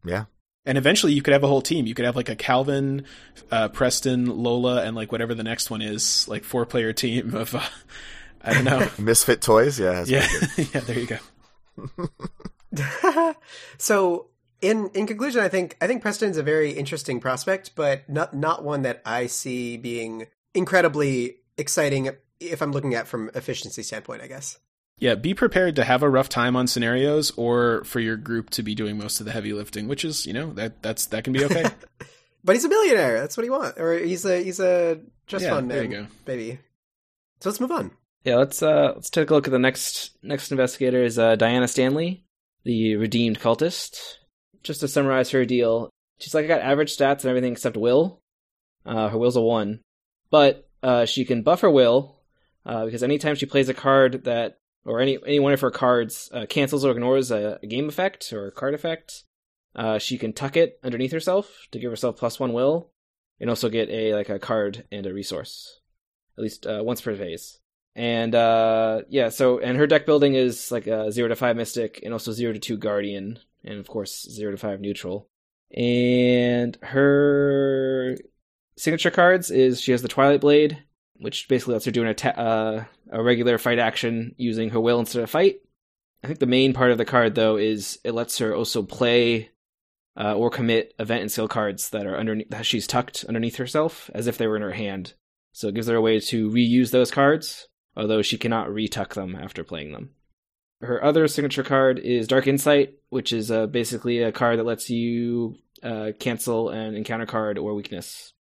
yeah. 0.03 0.25
And 0.65 0.77
eventually, 0.77 1.13
you 1.13 1.21
could 1.21 1.31
have 1.31 1.45
a 1.45 1.47
whole 1.47 1.61
team. 1.61 1.85
You 1.85 1.93
could 1.93 2.03
have 2.03 2.17
like 2.17 2.27
a 2.27 2.35
Calvin, 2.35 3.05
uh, 3.51 3.69
Preston, 3.69 4.25
Lola, 4.25 4.83
and 4.83 4.97
like 4.97 5.13
whatever 5.13 5.33
the 5.33 5.43
next 5.43 5.69
one 5.69 5.81
is, 5.81 6.27
like 6.27 6.43
four 6.43 6.65
player 6.65 6.91
team 6.91 7.33
of. 7.35 7.55
Uh, 7.55 7.61
I 8.43 8.53
don't 8.53 8.65
know. 8.65 8.89
Misfit 8.99 9.41
toys. 9.41 9.79
Yeah. 9.79 10.03
yeah, 10.05 10.27
yeah. 10.57 10.79
There 10.81 10.99
you 10.99 11.07
go. 11.07 12.09
so 13.77 14.27
in 14.61 14.89
in 14.93 15.07
conclusion, 15.07 15.41
I 15.41 15.49
think 15.49 15.77
I 15.81 15.87
think 15.87 16.01
Preston's 16.01 16.37
a 16.37 16.43
very 16.43 16.71
interesting 16.71 17.19
prospect, 17.19 17.71
but 17.75 18.09
not 18.09 18.33
not 18.33 18.63
one 18.63 18.81
that 18.83 19.01
I 19.05 19.27
see 19.27 19.77
being 19.77 20.27
incredibly 20.53 21.37
exciting 21.57 22.09
if 22.39 22.61
I'm 22.61 22.71
looking 22.71 22.93
at 22.95 23.07
from 23.07 23.29
efficiency 23.35 23.83
standpoint. 23.83 24.21
I 24.21 24.27
guess. 24.27 24.57
Yeah, 24.99 25.13
be 25.13 25.35
prepared 25.35 25.75
to 25.75 25.83
have 25.83 26.01
a 26.01 26.09
rough 26.09 26.27
time 26.27 26.55
on 26.55 26.65
scenarios, 26.65 27.31
or 27.37 27.83
for 27.83 27.99
your 27.99 28.17
group 28.17 28.49
to 28.51 28.63
be 28.63 28.73
doing 28.73 28.97
most 28.97 29.19
of 29.19 29.27
the 29.27 29.31
heavy 29.31 29.53
lifting, 29.53 29.87
which 29.87 30.03
is 30.03 30.25
you 30.25 30.33
know 30.33 30.53
that 30.53 30.81
that's 30.81 31.05
that 31.07 31.23
can 31.23 31.33
be 31.33 31.45
okay. 31.45 31.65
But 32.43 32.55
he's 32.55 32.63
a 32.63 32.69
millionaire. 32.69 33.19
That's 33.19 33.35
what 33.35 33.43
he 33.43 33.49
wants, 33.49 33.77
or 33.77 33.93
he's 33.97 34.23
a 34.23 34.41
he's 34.41 34.59
a 34.61 35.01
trust 35.25 35.43
Yeah, 35.43 35.55
fund 35.55 35.69
there 35.69 35.83
you 35.83 35.89
man, 35.89 36.03
go. 36.03 36.07
baby. 36.23 36.59
So 37.41 37.49
let's 37.49 37.59
move 37.59 37.71
on. 37.71 37.91
Yeah, 38.23 38.35
let's 38.37 38.63
uh 38.63 38.93
let's 38.95 39.09
take 39.09 39.29
a 39.29 39.33
look 39.33 39.47
at 39.47 39.51
the 39.51 39.59
next 39.59 40.11
next 40.23 40.51
investigator 40.51 41.03
is 41.03 41.19
uh, 41.19 41.35
Diana 41.35 41.67
Stanley, 41.67 42.23
the 42.63 42.95
redeemed 42.95 43.39
cultist. 43.39 44.15
Just 44.67 44.81
to 44.81 44.87
summarize 44.89 45.31
her 45.31 45.45
deal, 45.45 45.89
she's 46.19 46.35
like 46.35 46.43
I 46.43 46.49
got 46.49 46.59
average 46.59 46.95
stats 46.95 47.21
and 47.21 47.27
everything 47.27 47.53
except 47.53 47.77
will. 47.77 48.19
Uh, 48.85 49.07
her 49.07 49.17
will's 49.17 49.37
a 49.37 49.41
one, 49.41 49.79
but 50.29 50.67
uh, 50.83 51.05
she 51.05 51.23
can 51.23 51.41
buff 51.41 51.61
her 51.61 51.71
will 51.71 52.19
uh, 52.65 52.83
because 52.83 53.01
anytime 53.01 53.35
she 53.35 53.45
plays 53.45 53.69
a 53.69 53.73
card 53.73 54.25
that 54.25 54.57
or 54.83 54.99
any 54.99 55.17
any 55.25 55.39
one 55.39 55.53
of 55.53 55.61
her 55.61 55.71
cards 55.71 56.29
uh, 56.33 56.45
cancels 56.47 56.83
or 56.83 56.91
ignores 56.91 57.31
a, 57.31 57.59
a 57.63 57.67
game 57.67 57.87
effect 57.87 58.33
or 58.33 58.47
a 58.47 58.51
card 58.51 58.73
effect, 58.73 59.23
uh, 59.73 59.99
she 59.99 60.17
can 60.17 60.33
tuck 60.33 60.57
it 60.57 60.79
underneath 60.83 61.13
herself 61.13 61.65
to 61.71 61.79
give 61.79 61.89
herself 61.89 62.17
plus 62.17 62.37
one 62.37 62.51
will, 62.51 62.91
and 63.39 63.49
also 63.49 63.69
get 63.69 63.89
a 63.89 64.13
like 64.15 64.27
a 64.27 64.37
card 64.37 64.83
and 64.91 65.05
a 65.05 65.13
resource, 65.13 65.79
at 66.37 66.43
least 66.43 66.67
uh, 66.67 66.81
once 66.83 66.99
per 66.99 67.15
phase. 67.15 67.61
And 67.95 68.33
yeah, 68.33 69.29
so 69.29 69.59
and 69.59 69.77
her 69.77 69.87
deck 69.87 70.05
building 70.05 70.33
is 70.33 70.73
like 70.73 70.87
a 70.87 71.09
zero 71.09 71.29
to 71.29 71.37
five 71.37 71.55
mystic, 71.55 72.01
and 72.03 72.11
also 72.11 72.33
zero 72.33 72.51
to 72.51 72.59
two 72.59 72.75
guardian, 72.75 73.39
and 73.63 73.79
of 73.79 73.87
course 73.87 74.27
zero 74.29 74.51
to 74.51 74.57
five 74.57 74.79
neutral. 74.79 75.29
And 75.75 76.77
her 76.81 78.17
signature 78.77 79.11
cards 79.11 79.51
is 79.51 79.81
she 79.81 79.91
has 79.91 80.01
the 80.01 80.07
Twilight 80.07 80.41
Blade, 80.41 80.83
which 81.15 81.47
basically 81.47 81.73
lets 81.73 81.85
her 81.85 81.91
do 81.91 82.03
an 82.03 82.09
atta- 82.09 82.39
uh, 82.39 82.83
a 83.11 83.23
regular 83.23 83.57
fight 83.57 83.79
action 83.79 84.33
using 84.37 84.69
her 84.69 84.79
will 84.79 84.99
instead 84.99 85.23
of 85.23 85.29
fight. 85.29 85.57
I 86.23 86.27
think 86.27 86.39
the 86.39 86.45
main 86.45 86.73
part 86.73 86.91
of 86.91 86.97
the 86.97 87.05
card 87.05 87.35
though 87.35 87.57
is 87.57 87.99
it 88.03 88.13
lets 88.13 88.37
her 88.39 88.55
also 88.55 88.83
play 88.83 89.51
uh, 90.19 90.33
or 90.33 90.49
commit 90.49 90.93
event 90.99 91.21
and 91.21 91.31
skill 91.31 91.47
cards 91.47 91.89
that 91.91 92.07
are 92.07 92.17
underneath 92.17 92.49
that 92.49 92.65
she's 92.65 92.87
tucked 92.87 93.23
underneath 93.27 93.57
herself 93.57 94.09
as 94.13 94.27
if 94.27 94.37
they 94.37 94.47
were 94.47 94.55
in 94.55 94.63
her 94.63 94.71
hand. 94.71 95.13
So 95.51 95.67
it 95.67 95.75
gives 95.75 95.87
her 95.87 95.95
a 95.95 96.01
way 96.01 96.19
to 96.19 96.49
reuse 96.49 96.91
those 96.91 97.11
cards, 97.11 97.67
although 97.95 98.21
she 98.21 98.37
cannot 98.37 98.69
retuck 98.69 99.13
them 99.13 99.35
after 99.35 99.63
playing 99.63 99.91
them. 99.91 100.11
Her 100.81 101.03
other 101.03 101.27
signature 101.27 101.63
card 101.63 101.99
is 101.99 102.27
Dark 102.27 102.45
Insight, 102.47 102.95
which 103.09 103.33
is 103.33 103.49
uh, 103.49 103.65
basically 103.65 104.21
a 104.21 104.31
card 104.31 104.59
that 104.59 104.65
lets 104.65 104.89
you 104.89 105.55
uh, 105.81 106.11
cancel 106.19 106.69
an 106.69 106.95
encounter 106.95 107.25
card 107.25 107.57
or 107.57 107.73
weakness. 107.73 108.33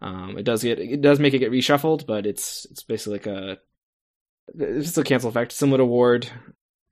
Um, 0.00 0.36
it 0.38 0.44
does 0.44 0.62
get 0.62 0.78
it 0.78 1.00
does 1.00 1.18
make 1.20 1.34
it 1.34 1.38
get 1.38 1.52
reshuffled, 1.52 2.06
but 2.06 2.26
it's 2.26 2.66
it's 2.70 2.82
basically 2.82 3.14
like 3.14 3.26
a 3.26 3.58
it's 4.54 4.86
just 4.86 4.98
a 4.98 5.04
cancel 5.04 5.30
effect, 5.30 5.52
similar 5.52 5.78
to 5.78 5.84
Ward. 5.84 6.28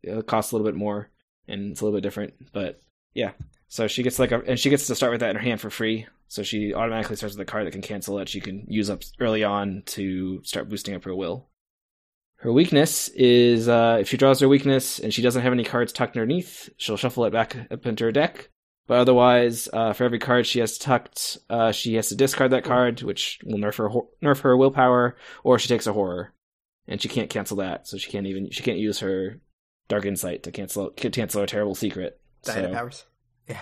It 0.03 0.27
costs 0.27 0.53
a 0.53 0.57
little 0.57 0.71
bit 0.71 0.79
more, 0.79 1.11
and 1.49 1.73
it's 1.73 1.81
a 1.81 1.85
little 1.85 1.97
bit 1.97 2.03
different, 2.03 2.35
but 2.53 2.81
yeah. 3.15 3.33
So 3.69 3.87
she 3.87 4.03
gets 4.03 4.19
like 4.19 4.33
a 4.33 4.41
and 4.41 4.59
she 4.59 4.71
gets 4.71 4.87
to 4.87 4.95
start 4.95 5.13
with 5.13 5.21
that 5.21 5.31
in 5.31 5.37
her 5.37 5.43
hand 5.43 5.61
for 5.61 5.71
free. 5.71 6.07
So 6.29 6.43
she 6.43 6.75
automatically 6.75 7.17
starts 7.17 7.37
with 7.37 7.47
a 7.47 7.51
card 7.51 7.67
that 7.67 7.73
can 7.73 7.83
cancel 7.83 8.17
that 8.17 8.29
she 8.29 8.41
can 8.41 8.65
use 8.69 8.89
up 8.89 9.03
early 9.21 9.45
on 9.45 9.83
to 9.87 10.43
start 10.45 10.69
boosting 10.69 10.95
up 10.95 11.05
her 11.05 11.15
will. 11.15 11.49
Her 12.43 12.53
weakness 12.53 13.07
is 13.09 13.69
uh, 13.69 13.99
if 14.01 14.09
she 14.09 14.17
draws 14.17 14.41
her 14.41 14.49
weakness 14.49 14.99
and 14.99 15.15
she 15.15 15.23
doesn't 15.23 15.43
have 15.43 15.53
any 15.53 15.63
cards 15.63 15.93
tucked 15.93 16.17
underneath, 16.17 16.69
she'll 16.77 16.97
shuffle 16.97 17.25
it 17.25 17.33
back 17.33 17.57
up 17.71 17.87
into 17.87 18.03
her 18.03 18.11
deck. 18.11 18.49
But 18.89 18.99
otherwise, 18.99 19.69
uh, 19.73 19.93
for 19.93 20.03
every 20.03 20.19
card 20.19 20.45
she 20.45 20.59
has 20.59 20.77
tucked, 20.77 21.39
uh, 21.49 21.71
she 21.71 21.95
has 21.95 22.09
to 22.09 22.17
discard 22.17 22.51
that 22.51 22.65
card, 22.65 23.03
which 23.03 23.39
will 23.45 23.59
nerf 23.59 23.77
her 23.77 23.89
hor- 23.89 24.09
nerf 24.21 24.41
her 24.41 24.57
willpower, 24.57 25.17
or 25.45 25.61
she 25.61 25.69
takes 25.69 25.87
a 25.87 25.93
horror, 25.93 26.35
and 26.89 27.01
she 27.01 27.09
can't 27.09 27.31
cancel 27.31 27.59
that, 27.59 27.87
so 27.87 27.97
she 27.97 28.11
can't 28.11 28.27
even 28.27 28.51
she 28.51 28.65
can't 28.65 28.79
use 28.79 28.99
her 28.99 29.39
dark 29.87 30.05
insight 30.05 30.43
to 30.43 30.51
cancel 30.51 30.91
cancel 30.91 31.43
a 31.43 31.47
terrible 31.47 31.77
secret. 31.77 32.21
Diana 32.43 32.69
So, 32.71 32.75
powers. 32.75 33.05
Yeah, 33.49 33.61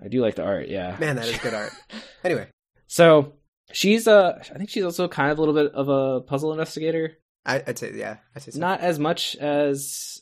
I 0.00 0.06
do 0.06 0.20
like 0.20 0.36
the 0.36 0.44
art, 0.44 0.68
yeah. 0.68 0.96
Man, 1.00 1.16
that 1.16 1.26
is 1.26 1.38
good 1.38 1.54
art. 1.54 1.72
Anyway, 2.22 2.46
So 2.86 3.32
she's 3.72 4.06
uh, 4.06 4.38
I 4.38 4.58
think 4.58 4.70
she's 4.70 4.84
also 4.84 5.08
kind 5.08 5.32
of 5.32 5.38
a 5.38 5.42
little 5.42 5.54
bit 5.54 5.72
of 5.72 5.88
a 5.88 6.20
puzzle 6.20 6.52
investigator. 6.52 7.16
I, 7.46 7.62
I'd 7.66 7.78
say 7.78 7.92
yeah. 7.94 8.18
I'd 8.34 8.42
say 8.42 8.50
so. 8.52 8.60
Not 8.60 8.80
as 8.80 8.98
much 8.98 9.36
as 9.36 10.20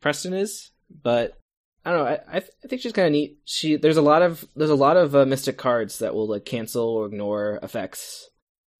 Preston 0.00 0.32
is, 0.32 0.70
but 1.02 1.36
I 1.84 1.90
don't 1.90 2.00
know. 2.00 2.06
I 2.10 2.18
I, 2.36 2.40
th- 2.40 2.52
I 2.64 2.68
think 2.68 2.82
she's 2.82 2.92
kind 2.92 3.06
of 3.06 3.12
neat. 3.12 3.38
She 3.44 3.76
there's 3.76 3.96
a 3.96 4.02
lot 4.02 4.22
of 4.22 4.44
there's 4.56 4.70
a 4.70 4.74
lot 4.74 4.96
of 4.96 5.14
uh, 5.14 5.26
mystic 5.26 5.56
cards 5.58 5.98
that 5.98 6.14
will 6.14 6.28
like 6.28 6.44
cancel 6.44 6.88
or 6.88 7.06
ignore 7.06 7.58
effects, 7.62 8.28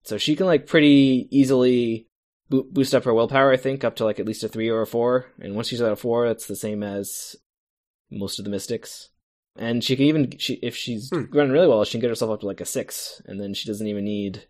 so 0.05 0.19
she 0.19 0.37
can 0.37 0.47
like 0.47 0.67
pretty 0.67 1.29
easily 1.31 2.07
bo- 2.49 2.67
boost 2.71 2.95
up 2.95 3.05
her 3.05 3.15
willpower. 3.15 3.53
I 3.53 3.57
think 3.57 3.85
up 3.85 3.97
to 3.97 4.05
like 4.05 4.21
at 4.21 4.27
least 4.27 4.45
a 4.45 4.49
three 4.49 4.69
or 4.69 4.83
a 4.83 4.87
four, 4.87 5.27
and 5.41 5.55
once 5.55 5.69
she's 5.69 5.81
at 5.81 5.93
a 5.93 5.97
four, 5.97 6.29
that's 6.29 6.47
the 6.47 6.57
same 6.57 6.83
as 6.83 7.37
most 8.11 8.39
of 8.39 8.45
the 8.45 8.51
mystics. 8.51 9.09
And 9.57 9.83
she 9.83 9.97
can 9.97 10.05
even 10.07 10.39
she 10.39 10.55
if 10.63 10.77
she's 10.77 11.11
Hmm. 11.11 11.25
running 11.33 11.53
really 11.53 11.67
well, 11.67 11.85
she 11.85 11.93
can 11.93 12.01
get 12.01 12.11
herself 12.11 12.31
up 12.31 12.41
to 12.41 12.47
like 12.47 12.61
a 12.61 12.65
six, 12.67 13.21
and 13.27 13.41
then 13.41 13.53
she 13.53 13.67
doesn't 13.67 13.87
even 13.87 14.05
need 14.05 14.45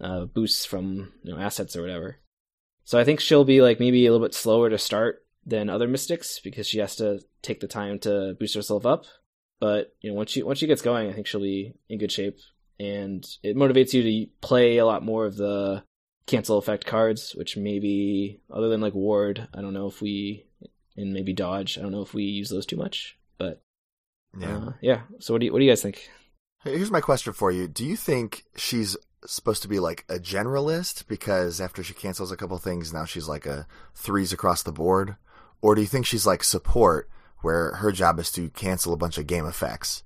uh, 0.00 0.24
boosts 0.24 0.64
from 0.64 1.12
you 1.22 1.32
know 1.32 1.38
assets 1.40 1.76
or 1.76 1.82
whatever. 1.82 2.16
So 2.90 2.98
I 2.98 3.04
think 3.04 3.20
she'll 3.20 3.44
be 3.44 3.62
like 3.62 3.78
maybe 3.78 4.04
a 4.04 4.10
little 4.10 4.26
bit 4.26 4.34
slower 4.34 4.68
to 4.68 4.76
start 4.76 5.24
than 5.46 5.70
other 5.70 5.86
mystics 5.86 6.40
because 6.40 6.66
she 6.66 6.80
has 6.80 6.96
to 6.96 7.20
take 7.40 7.60
the 7.60 7.68
time 7.68 8.00
to 8.00 8.34
boost 8.40 8.56
herself 8.56 8.84
up. 8.84 9.04
But 9.60 9.94
you 10.00 10.10
know, 10.10 10.16
once 10.16 10.32
she 10.32 10.42
once 10.42 10.58
she 10.58 10.66
gets 10.66 10.82
going, 10.82 11.08
I 11.08 11.12
think 11.12 11.28
she'll 11.28 11.40
be 11.40 11.72
in 11.88 12.00
good 12.00 12.10
shape, 12.10 12.38
and 12.80 13.24
it 13.44 13.56
motivates 13.56 13.92
you 13.92 14.02
to 14.02 14.32
play 14.40 14.78
a 14.78 14.86
lot 14.86 15.04
more 15.04 15.24
of 15.24 15.36
the 15.36 15.84
cancel 16.26 16.58
effect 16.58 16.84
cards, 16.84 17.32
which 17.36 17.56
maybe 17.56 18.40
other 18.52 18.68
than 18.68 18.80
like 18.80 18.94
ward, 18.94 19.46
I 19.54 19.60
don't 19.60 19.72
know 19.72 19.86
if 19.86 20.02
we 20.02 20.46
and 20.96 21.12
maybe 21.12 21.32
dodge, 21.32 21.78
I 21.78 21.82
don't 21.82 21.92
know 21.92 22.02
if 22.02 22.12
we 22.12 22.24
use 22.24 22.48
those 22.50 22.66
too 22.66 22.76
much. 22.76 23.16
But 23.38 23.62
Yeah. 24.36 24.56
uh, 24.56 24.72
yeah. 24.82 25.02
So 25.20 25.32
what 25.32 25.38
do 25.38 25.46
you 25.46 25.52
what 25.52 25.60
do 25.60 25.64
you 25.64 25.70
guys 25.70 25.82
think? 25.82 26.10
Here's 26.64 26.90
my 26.90 27.00
question 27.00 27.34
for 27.34 27.52
you. 27.52 27.68
Do 27.68 27.86
you 27.86 27.94
think 27.94 28.42
she's 28.56 28.96
supposed 29.26 29.62
to 29.62 29.68
be 29.68 29.78
like 29.78 30.04
a 30.08 30.18
generalist 30.18 31.06
because 31.06 31.60
after 31.60 31.82
she 31.82 31.94
cancels 31.94 32.32
a 32.32 32.36
couple 32.36 32.56
things, 32.58 32.92
now 32.92 33.04
she's 33.04 33.28
like 33.28 33.46
a 33.46 33.66
threes 33.94 34.32
across 34.32 34.62
the 34.62 34.72
board? 34.72 35.16
Or 35.62 35.74
do 35.74 35.80
you 35.80 35.86
think 35.86 36.06
she's 36.06 36.26
like 36.26 36.42
support 36.42 37.08
where 37.42 37.74
her 37.76 37.92
job 37.92 38.18
is 38.18 38.30
to 38.32 38.50
cancel 38.50 38.92
a 38.92 38.98
bunch 38.98 39.18
of 39.18 39.26
game 39.26 39.46
effects? 39.46 40.02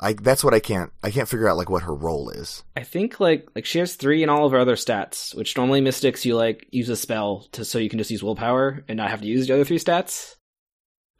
I 0.00 0.12
that's 0.14 0.42
what 0.42 0.54
I 0.54 0.60
can't 0.60 0.92
I 1.02 1.10
can't 1.10 1.28
figure 1.28 1.48
out 1.48 1.56
like 1.56 1.70
what 1.70 1.84
her 1.84 1.94
role 1.94 2.28
is. 2.30 2.64
I 2.76 2.82
think 2.82 3.20
like 3.20 3.48
like 3.54 3.64
she 3.64 3.78
has 3.78 3.94
three 3.94 4.22
in 4.22 4.28
all 4.28 4.44
of 4.44 4.52
her 4.52 4.58
other 4.58 4.76
stats, 4.76 5.34
which 5.34 5.56
normally 5.56 5.80
mystics 5.80 6.26
you 6.26 6.36
like 6.36 6.66
use 6.70 6.88
a 6.88 6.96
spell 6.96 7.46
to 7.52 7.64
so 7.64 7.78
you 7.78 7.88
can 7.88 7.98
just 7.98 8.10
use 8.10 8.22
willpower 8.22 8.84
and 8.88 8.96
not 8.96 9.10
have 9.10 9.20
to 9.20 9.26
use 9.26 9.46
the 9.46 9.54
other 9.54 9.64
three 9.64 9.78
stats. 9.78 10.34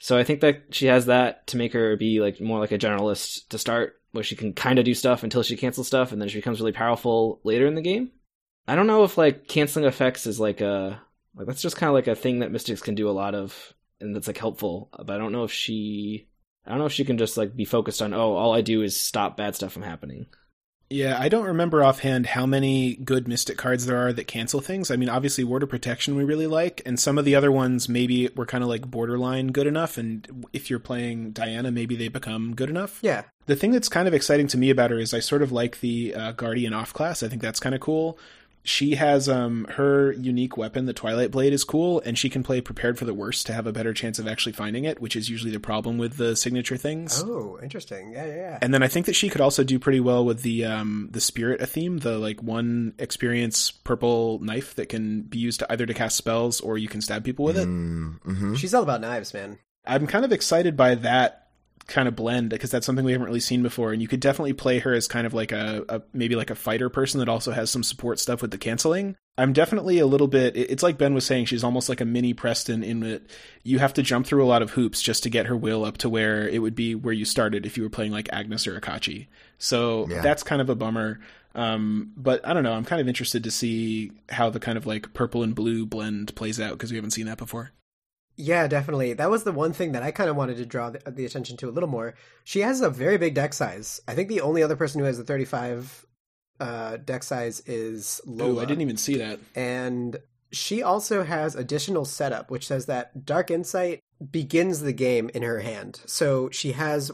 So 0.01 0.19
I 0.19 0.25
think 0.25 0.41
that 0.41 0.65
she 0.75 0.87
has 0.87 1.07
that 1.07 1.47
to 1.49 1.57
make 1.57 1.73
her 1.73 1.97
be 1.97 2.21
like 2.21 2.41
more 2.41 2.59
like 2.59 2.73
a 2.73 2.79
generalist 2.79 3.49
to 3.49 3.59
start, 3.59 3.95
where 4.15 4.25
she 4.25 4.37
can 4.37 4.53
kind 4.53 4.79
of 4.79 4.85
do 4.85 4.95
stuff 4.95 5.25
until 5.25 5.43
she 5.43 5.57
cancels 5.57 5.89
stuff, 5.89 6.13
and 6.13 6.23
then 6.23 6.29
she 6.29 6.39
becomes 6.39 6.61
really 6.61 6.73
powerful 6.73 7.41
later 7.43 7.67
in 7.67 7.75
the 7.75 7.83
game. 7.83 8.13
I 8.67 8.77
don't 8.77 8.87
know 8.87 9.05
if 9.05 9.19
like 9.19 9.49
canceling 9.49 9.85
effects 9.85 10.27
is 10.27 10.39
like 10.39 10.61
a 10.61 11.03
like 11.35 11.47
that's 11.49 11.63
just 11.63 11.77
kind 11.77 11.89
of 11.89 11.95
like 11.95 12.07
a 12.07 12.15
thing 12.15 12.39
that 12.39 12.53
mystics 12.53 12.81
can 12.81 12.95
do 12.95 13.11
a 13.11 13.13
lot 13.13 13.35
of, 13.35 13.75
and 14.01 14.15
that's 14.15 14.29
like 14.29 14.39
helpful. 14.39 14.89
But 14.97 15.11
I 15.11 15.19
don't 15.19 15.33
know 15.33 15.45
if 15.45 15.53
she 15.53 16.29
I 16.65 16.71
don't 16.71 16.79
know 16.79 16.87
if 16.87 16.93
she 16.93 17.05
can 17.05 17.19
just 17.19 17.37
like 17.37 17.57
be 17.57 17.65
focused 17.65 18.01
on 18.01 18.15
oh 18.15 18.35
all 18.35 18.55
I 18.55 18.61
do 18.61 18.83
is 18.83 18.97
stop 18.97 19.37
bad 19.37 19.57
stuff 19.57 19.73
from 19.73 19.83
happening. 19.83 20.27
Yeah, 20.95 21.19
I 21.19 21.29
don't 21.29 21.47
remember 21.47 21.83
offhand 21.83 22.25
how 22.25 22.47
many 22.47 22.95
good 22.95 23.27
Mystic 23.27 23.59
cards 23.59 23.85
there 23.85 23.97
are 23.97 24.13
that 24.13 24.29
cancel 24.29 24.61
things. 24.61 24.93
I 24.93 24.97
mean, 24.97 25.09
obviously, 25.09 25.43
Ward 25.43 25.65
of 25.65 25.69
Protection 25.69 26.15
we 26.15 26.23
really 26.23 26.47
like, 26.47 26.83
and 26.87 27.01
some 27.01 27.19
of 27.19 27.25
the 27.25 27.35
other 27.35 27.51
ones 27.51 27.89
maybe 27.89 28.29
were 28.37 28.47
kind 28.47 28.63
of 28.63 28.71
like 28.71 28.89
borderline 28.89 29.49
good 29.49 29.67
enough, 29.67 29.99
and 29.99 30.47
if 30.53 30.71
you're 30.71 30.79
playing 30.79 31.33
Diana, 31.33 31.73
maybe 31.73 31.97
they 31.97 32.07
become 32.07 32.55
good 32.55 32.71
enough. 32.71 33.01
Yeah. 33.03 33.25
The 33.47 33.57
thing 33.57 33.73
that's 33.73 33.89
kind 33.89 34.07
of 34.07 34.15
exciting 34.15 34.47
to 34.47 34.57
me 34.57 34.71
about 34.71 34.93
her 34.93 34.99
is 35.01 35.13
I 35.13 35.19
sort 35.19 35.43
of 35.43 35.51
like 35.51 35.81
the 35.81 36.15
uh, 36.15 36.31
Guardian 36.31 36.73
off 36.73 36.95
class. 36.95 37.25
I 37.25 37.29
think 37.29 37.43
that's 37.43 37.59
kind 37.59 37.75
of 37.75 37.81
cool. 37.81 38.17
She 38.67 38.95
has 38.95 39.29
um 39.29 39.67
her 39.73 40.13
unique 40.13 40.57
weapon, 40.57 40.87
the 40.87 40.95
Twilight 40.95 41.31
Blade, 41.31 41.53
is 41.53 41.65
cool, 41.65 42.01
and 42.01 42.17
she 42.19 42.31
can 42.31 42.43
play 42.43 42.63
prepared 42.63 42.99
for 42.99 43.05
the 43.05 43.13
worst 43.13 43.47
to 43.47 43.53
have 43.53 43.67
a 43.67 43.73
better 43.73 43.93
chance 43.93 44.19
of 44.19 44.27
actually 44.27 44.53
finding 44.53 44.85
it, 44.85 45.03
which 45.03 45.17
is 45.17 45.29
usually 45.29 45.53
the 45.53 45.61
problem 45.61 45.99
with 45.99 46.17
the 46.17 46.35
signature 46.35 46.79
things. 46.79 47.23
Oh, 47.23 47.59
interesting. 47.63 48.13
Yeah, 48.13 48.25
yeah, 48.25 48.35
yeah. 48.35 48.59
And 48.63 48.73
then 48.73 48.83
I 48.83 48.89
think 48.89 49.05
that 49.05 49.15
she 49.15 49.29
could 49.29 49.43
also 49.43 49.65
do 49.65 49.79
pretty 49.79 50.01
well 50.01 50.25
with 50.25 50.41
the 50.41 50.65
um 50.65 51.11
the 51.13 51.21
Spirit 51.21 51.61
Athame, 51.61 52.01
the 52.01 52.19
like 52.19 52.43
one 52.43 52.95
experience 52.99 53.71
purple 53.71 54.39
knife 54.41 54.75
that 54.77 54.89
can 54.89 55.23
be 55.23 55.39
used 55.39 55.61
to 55.61 55.71
either 55.71 55.85
to 55.85 55.93
cast 55.93 56.17
spells 56.17 56.63
or 56.63 56.79
you 56.79 56.89
can 56.89 57.03
stab 57.03 57.23
people 57.23 57.45
with 57.45 57.59
it. 57.59 57.69
Mm-hmm. 57.69 58.55
She's 58.55 58.73
all 58.73 58.83
about 58.83 59.03
knives, 59.03 59.35
man. 59.35 59.59
I'm 59.87 60.07
kind 60.07 60.25
of 60.25 60.33
excited 60.33 60.75
by 60.77 60.95
that 60.95 61.44
kind 61.87 62.09
of 62.09 62.17
blend 62.17 62.51
because 62.51 62.71
that's 62.71 62.87
something 62.87 63.05
we 63.05 63.13
haven't 63.13 63.27
really 63.27 63.41
seen 63.41 63.63
before 63.63 63.93
and 63.93 64.01
you 64.01 64.09
could 64.09 64.21
definitely 64.21 64.53
play 64.53 64.79
her 64.79 64.95
as 64.95 65.07
kind 65.07 65.27
of 65.27 65.35
like 65.35 65.53
a, 65.53 65.85
a 65.89 66.03
maybe 66.13 66.35
like 66.35 66.51
a 66.51 66.55
fighter 66.55 66.89
person 66.89 67.21
that 67.21 67.29
also 67.29 67.53
has 67.53 67.71
some 67.71 67.83
support 67.83 68.19
stuff 68.19 68.41
with 68.43 68.51
the 68.51 68.59
canceling. 68.59 69.17
I'm 69.37 69.53
definitely 69.53 69.99
a 69.99 70.07
little 70.07 70.29
bit 70.29 70.57
it's 70.57 70.83
like 70.83 70.97
ben 70.99 71.13
was 71.15 71.27
saying 71.27 71.47
she's 71.47 71.65
almost 71.65 71.89
like 71.89 72.01
a 72.01 72.05
mini 72.05 72.33
preston 72.35 72.83
in 72.83 73.01
that 73.01 73.23
you 73.63 73.79
have 73.81 73.93
to 73.95 74.03
jump 74.03 74.27
through 74.27 74.45
a 74.45 74.47
lot 74.47 74.63
of 74.63 74.71
hoops 74.71 75.03
just 75.03 75.23
to 75.25 75.31
get 75.31 75.47
her 75.47 75.57
will 75.57 75.85
up 75.85 75.99
to 75.99 76.09
where 76.09 76.49
it 76.49 76.61
would 76.61 76.75
be 76.75 76.95
where 76.95 77.13
you 77.15 77.25
started 77.25 77.67
if 77.67 77.77
you 77.77 77.83
were 77.83 77.91
playing 77.91 78.13
like 78.13 78.29
agnes 78.33 78.67
or 78.67 78.79
akachi. 78.81 79.27
So 79.59 80.07
Yeah. 80.09 80.23
that's 80.23 80.43
kind 80.43 80.63
of 80.63 80.71
a 80.71 80.75
bummer. 80.75 81.21
Um, 81.57 82.11
but 82.17 82.45
i 82.45 82.53
don't 82.53 82.65
know 82.65 82.73
i'm 82.73 82.85
kind 82.85 83.01
of 83.01 83.07
interested 83.07 83.45
to 83.45 83.51
see 83.53 84.11
how 84.29 84.51
the 84.51 84.59
kind 84.59 84.77
of 84.77 84.87
like 84.89 85.15
purple 85.15 85.45
and 85.45 85.55
blue 85.55 85.87
blend 85.87 86.35
plays 86.35 86.59
out 86.61 86.73
because 86.73 86.91
we 86.91 86.97
haven't 86.97 87.13
seen 87.13 87.27
that 87.27 87.39
before 87.39 87.71
Yeah, 88.37 88.67
definitely. 88.67 89.13
That 89.13 89.31
was 89.31 89.45
the 89.45 89.53
one 89.53 89.73
thing 89.73 89.93
that 89.93 90.03
I 90.03 90.11
kind 90.11 90.29
of 90.29 90.37
wanted 90.37 90.57
to 90.57 90.67
draw 90.67 90.91
the, 90.91 90.99
the 91.11 91.25
attention 91.25 91.57
to 91.59 91.69
a 91.69 91.73
little 91.73 91.89
more. 91.89 92.15
She 92.43 92.61
has 92.61 92.81
a 92.81 92.91
very 92.91 93.17
big 93.17 93.35
deck 93.35 93.53
size. 93.53 94.01
I 94.09 94.15
think 94.15 94.29
the 94.29 94.41
only 94.41 94.63
other 94.63 94.77
person 94.77 95.01
who 95.01 95.07
has 95.07 95.19
a 95.19 95.25
35 95.25 96.07
uh, 96.61 96.97
deck 96.99 97.23
size 97.23 97.61
is 97.67 98.21
Lola. 98.27 98.55
Ooh, 98.55 98.61
i 98.61 98.65
didn't 98.65 98.83
even 98.83 98.97
see 98.97 99.17
that 99.17 99.39
And 99.55 100.19
she 100.53 100.83
also 100.83 101.25
has 101.25 101.55
additional 101.55 102.05
setup, 102.05 102.51
which 102.51 102.67
says 102.67 102.87
that 102.87 103.25
Dark 103.25 103.51
Insight 103.51 104.01
begins 104.31 104.81
the 104.81 104.93
game 104.93 105.31
in 105.35 105.43
her 105.43 105.61
hand. 105.61 106.01
So 106.07 106.51
she 106.51 106.73
has, 106.73 107.11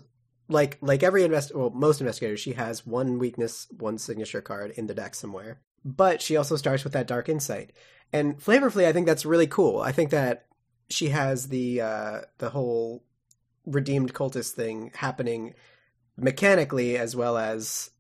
like 0.48 0.78
like 0.80 1.02
every 1.02 1.24
invest, 1.24 1.54
well, 1.54 1.70
most 1.70 2.00
investigators, 2.00 2.40
she 2.40 2.52
has 2.52 2.86
one 2.86 3.18
weakness, 3.18 3.66
one 3.78 3.98
signature 3.98 4.42
card 4.42 4.72
in 4.72 4.86
the 4.86 4.94
deck 4.94 5.14
somewhere. 5.14 5.60
But 5.84 6.20
she 6.20 6.36
also 6.36 6.56
starts 6.56 6.84
with 6.84 6.92
that 6.92 7.06
Dark 7.06 7.28
Insight. 7.28 7.72
And 8.12 8.38
flavorfully, 8.38 8.84
I 8.86 8.92
think 8.92 9.06
that's 9.06 9.24
really 9.24 9.46
cool. 9.46 9.80
I 9.80 9.92
think 9.92 10.10
that 10.10 10.46
she 10.90 11.08
has 11.08 11.48
the 11.48 11.80
uh, 11.80 12.20
the 12.38 12.50
whole 12.50 13.02
redeemed 13.66 14.12
cultist 14.14 14.52
thing 14.52 14.90
happening 14.94 15.54
mechanically 16.16 16.96
as 16.96 17.14
well 17.16 17.36
as 17.38 17.90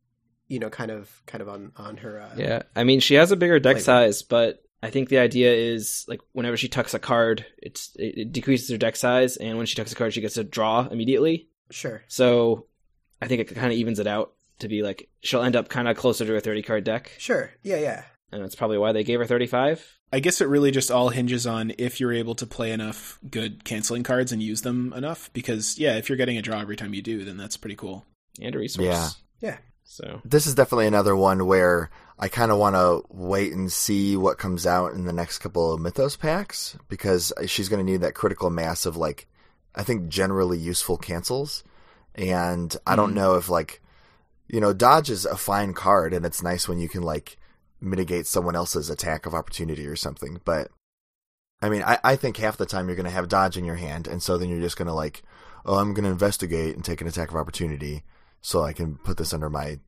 you 0.48 0.58
know 0.58 0.70
kind 0.70 0.90
of 0.90 1.22
kind 1.26 1.42
of 1.42 1.48
on 1.48 1.72
on 1.76 1.96
her 1.98 2.20
uh, 2.20 2.34
Yeah, 2.36 2.62
I 2.74 2.84
mean, 2.84 3.00
she 3.00 3.14
has 3.14 3.30
a 3.32 3.36
bigger 3.36 3.58
deck 3.58 3.76
Flavor. 3.76 3.84
size, 3.84 4.22
but 4.22 4.62
I 4.82 4.90
think 4.90 5.08
the 5.08 5.18
idea 5.18 5.52
is 5.52 6.04
like 6.08 6.20
whenever 6.32 6.56
she 6.56 6.68
tucks 6.68 6.94
a 6.94 6.98
card, 6.98 7.46
it's 7.58 7.94
it, 7.96 8.18
it 8.18 8.32
decreases 8.32 8.70
her 8.70 8.78
deck 8.78 8.96
size, 8.96 9.36
and 9.36 9.56
when 9.56 9.66
she 9.66 9.74
tucks 9.76 9.92
a 9.92 9.96
card, 9.96 10.12
she 10.14 10.20
gets 10.20 10.34
to 10.34 10.44
draw 10.44 10.86
immediately. 10.90 11.48
sure 11.70 12.02
So 12.08 12.66
I 13.22 13.28
think 13.28 13.40
it 13.42 13.54
kind 13.54 13.72
of 13.72 13.78
evens 13.78 13.98
it 13.98 14.06
out 14.06 14.32
to 14.60 14.68
be 14.68 14.82
like 14.82 15.08
she'll 15.22 15.42
end 15.42 15.56
up 15.56 15.68
kind 15.68 15.88
of 15.88 15.96
closer 15.96 16.24
to 16.26 16.36
a 16.36 16.40
thirty 16.40 16.62
card 16.62 16.84
deck, 16.84 17.12
Sure. 17.18 17.50
Yeah, 17.62 17.76
yeah. 17.78 18.02
And 18.32 18.42
that's 18.42 18.54
probably 18.54 18.78
why 18.78 18.92
they 18.92 19.04
gave 19.04 19.18
her 19.20 19.26
thirty 19.26 19.46
five. 19.46 19.84
I 20.12 20.18
guess 20.20 20.40
it 20.40 20.48
really 20.48 20.70
just 20.72 20.90
all 20.90 21.10
hinges 21.10 21.46
on 21.46 21.72
if 21.78 22.00
you're 22.00 22.12
able 22.12 22.34
to 22.36 22.46
play 22.46 22.72
enough 22.72 23.18
good 23.30 23.64
canceling 23.64 24.02
cards 24.02 24.32
and 24.32 24.42
use 24.42 24.62
them 24.62 24.92
enough. 24.92 25.30
Because 25.32 25.78
yeah, 25.78 25.96
if 25.96 26.08
you're 26.08 26.18
getting 26.18 26.36
a 26.36 26.42
draw 26.42 26.60
every 26.60 26.74
time 26.76 26.94
you 26.94 27.02
do, 27.02 27.24
then 27.24 27.36
that's 27.36 27.56
pretty 27.56 27.76
cool. 27.76 28.04
and 28.42 28.54
a 28.54 28.58
resource. 28.58 28.86
Yeah. 28.86 29.08
Yeah. 29.40 29.58
So 29.84 30.20
This 30.24 30.46
is 30.46 30.54
definitely 30.54 30.86
another 30.88 31.14
one 31.16 31.46
where 31.46 31.90
I 32.18 32.28
kind 32.28 32.50
of 32.52 32.58
want 32.58 32.74
to 32.76 33.02
wait 33.08 33.52
and 33.52 33.70
see 33.72 34.16
what 34.16 34.38
comes 34.38 34.66
out 34.66 34.92
in 34.94 35.04
the 35.04 35.12
next 35.12 35.38
couple 35.38 35.72
of 35.72 35.80
Mythos 35.80 36.16
packs 36.16 36.76
because 36.88 37.32
she's 37.46 37.68
going 37.68 37.84
to 37.84 37.90
need 37.92 38.02
that 38.02 38.14
critical 38.14 38.50
mass 38.50 38.86
of 38.86 38.96
like, 38.96 39.26
I 39.74 39.82
think 39.84 40.08
generally 40.08 40.58
useful 40.58 40.96
cancels. 40.96 41.62
And 42.14 42.76
I 42.86 42.96
don't 42.96 43.10
Hmm. 43.10 43.14
know 43.16 43.34
if 43.36 43.48
like, 43.48 43.80
you 44.48 44.60
know, 44.60 44.72
dodge 44.72 45.08
is 45.10 45.24
a 45.24 45.36
fine 45.36 45.72
card 45.72 46.12
and 46.12 46.26
it's 46.26 46.42
nice 46.42 46.68
when 46.68 46.78
you 46.80 46.88
can 46.88 47.02
like 47.02 47.36
mitigate 47.80 48.26
someone 48.26 48.56
else's 48.56 48.90
attack 48.90 49.26
of 49.26 49.34
opportunity 49.34 49.86
or 49.86 49.96
something. 49.96 50.40
But 50.44 50.68
I 51.62 51.68
mean, 51.68 51.82
I, 51.82 51.98
I 52.02 52.16
think 52.16 52.36
half 52.38 52.56
the 52.56 52.66
time 52.66 52.86
you're 52.88 52.96
going 52.96 53.04
to 53.04 53.10
have 53.10 53.28
dodge 53.28 53.56
in 53.56 53.64
your 53.64 53.76
hand. 53.76 54.06
And 54.06 54.22
so 54.22 54.38
then 54.38 54.48
you're 54.48 54.60
just 54.60 54.76
going 54.76 54.88
to 54.88 54.94
like, 54.94 55.22
oh, 55.66 55.76
I'm 55.76 55.92
going 55.94 56.04
to 56.04 56.10
investigate 56.10 56.74
and 56.74 56.84
take 56.84 57.00
an 57.00 57.06
attack 57.06 57.30
of 57.30 57.36
opportunity 57.36 58.02
so 58.40 58.62
I 58.62 58.72
can 58.72 58.96
put 58.96 59.16
this 59.18 59.34
under 59.34 59.50
my 59.50 59.78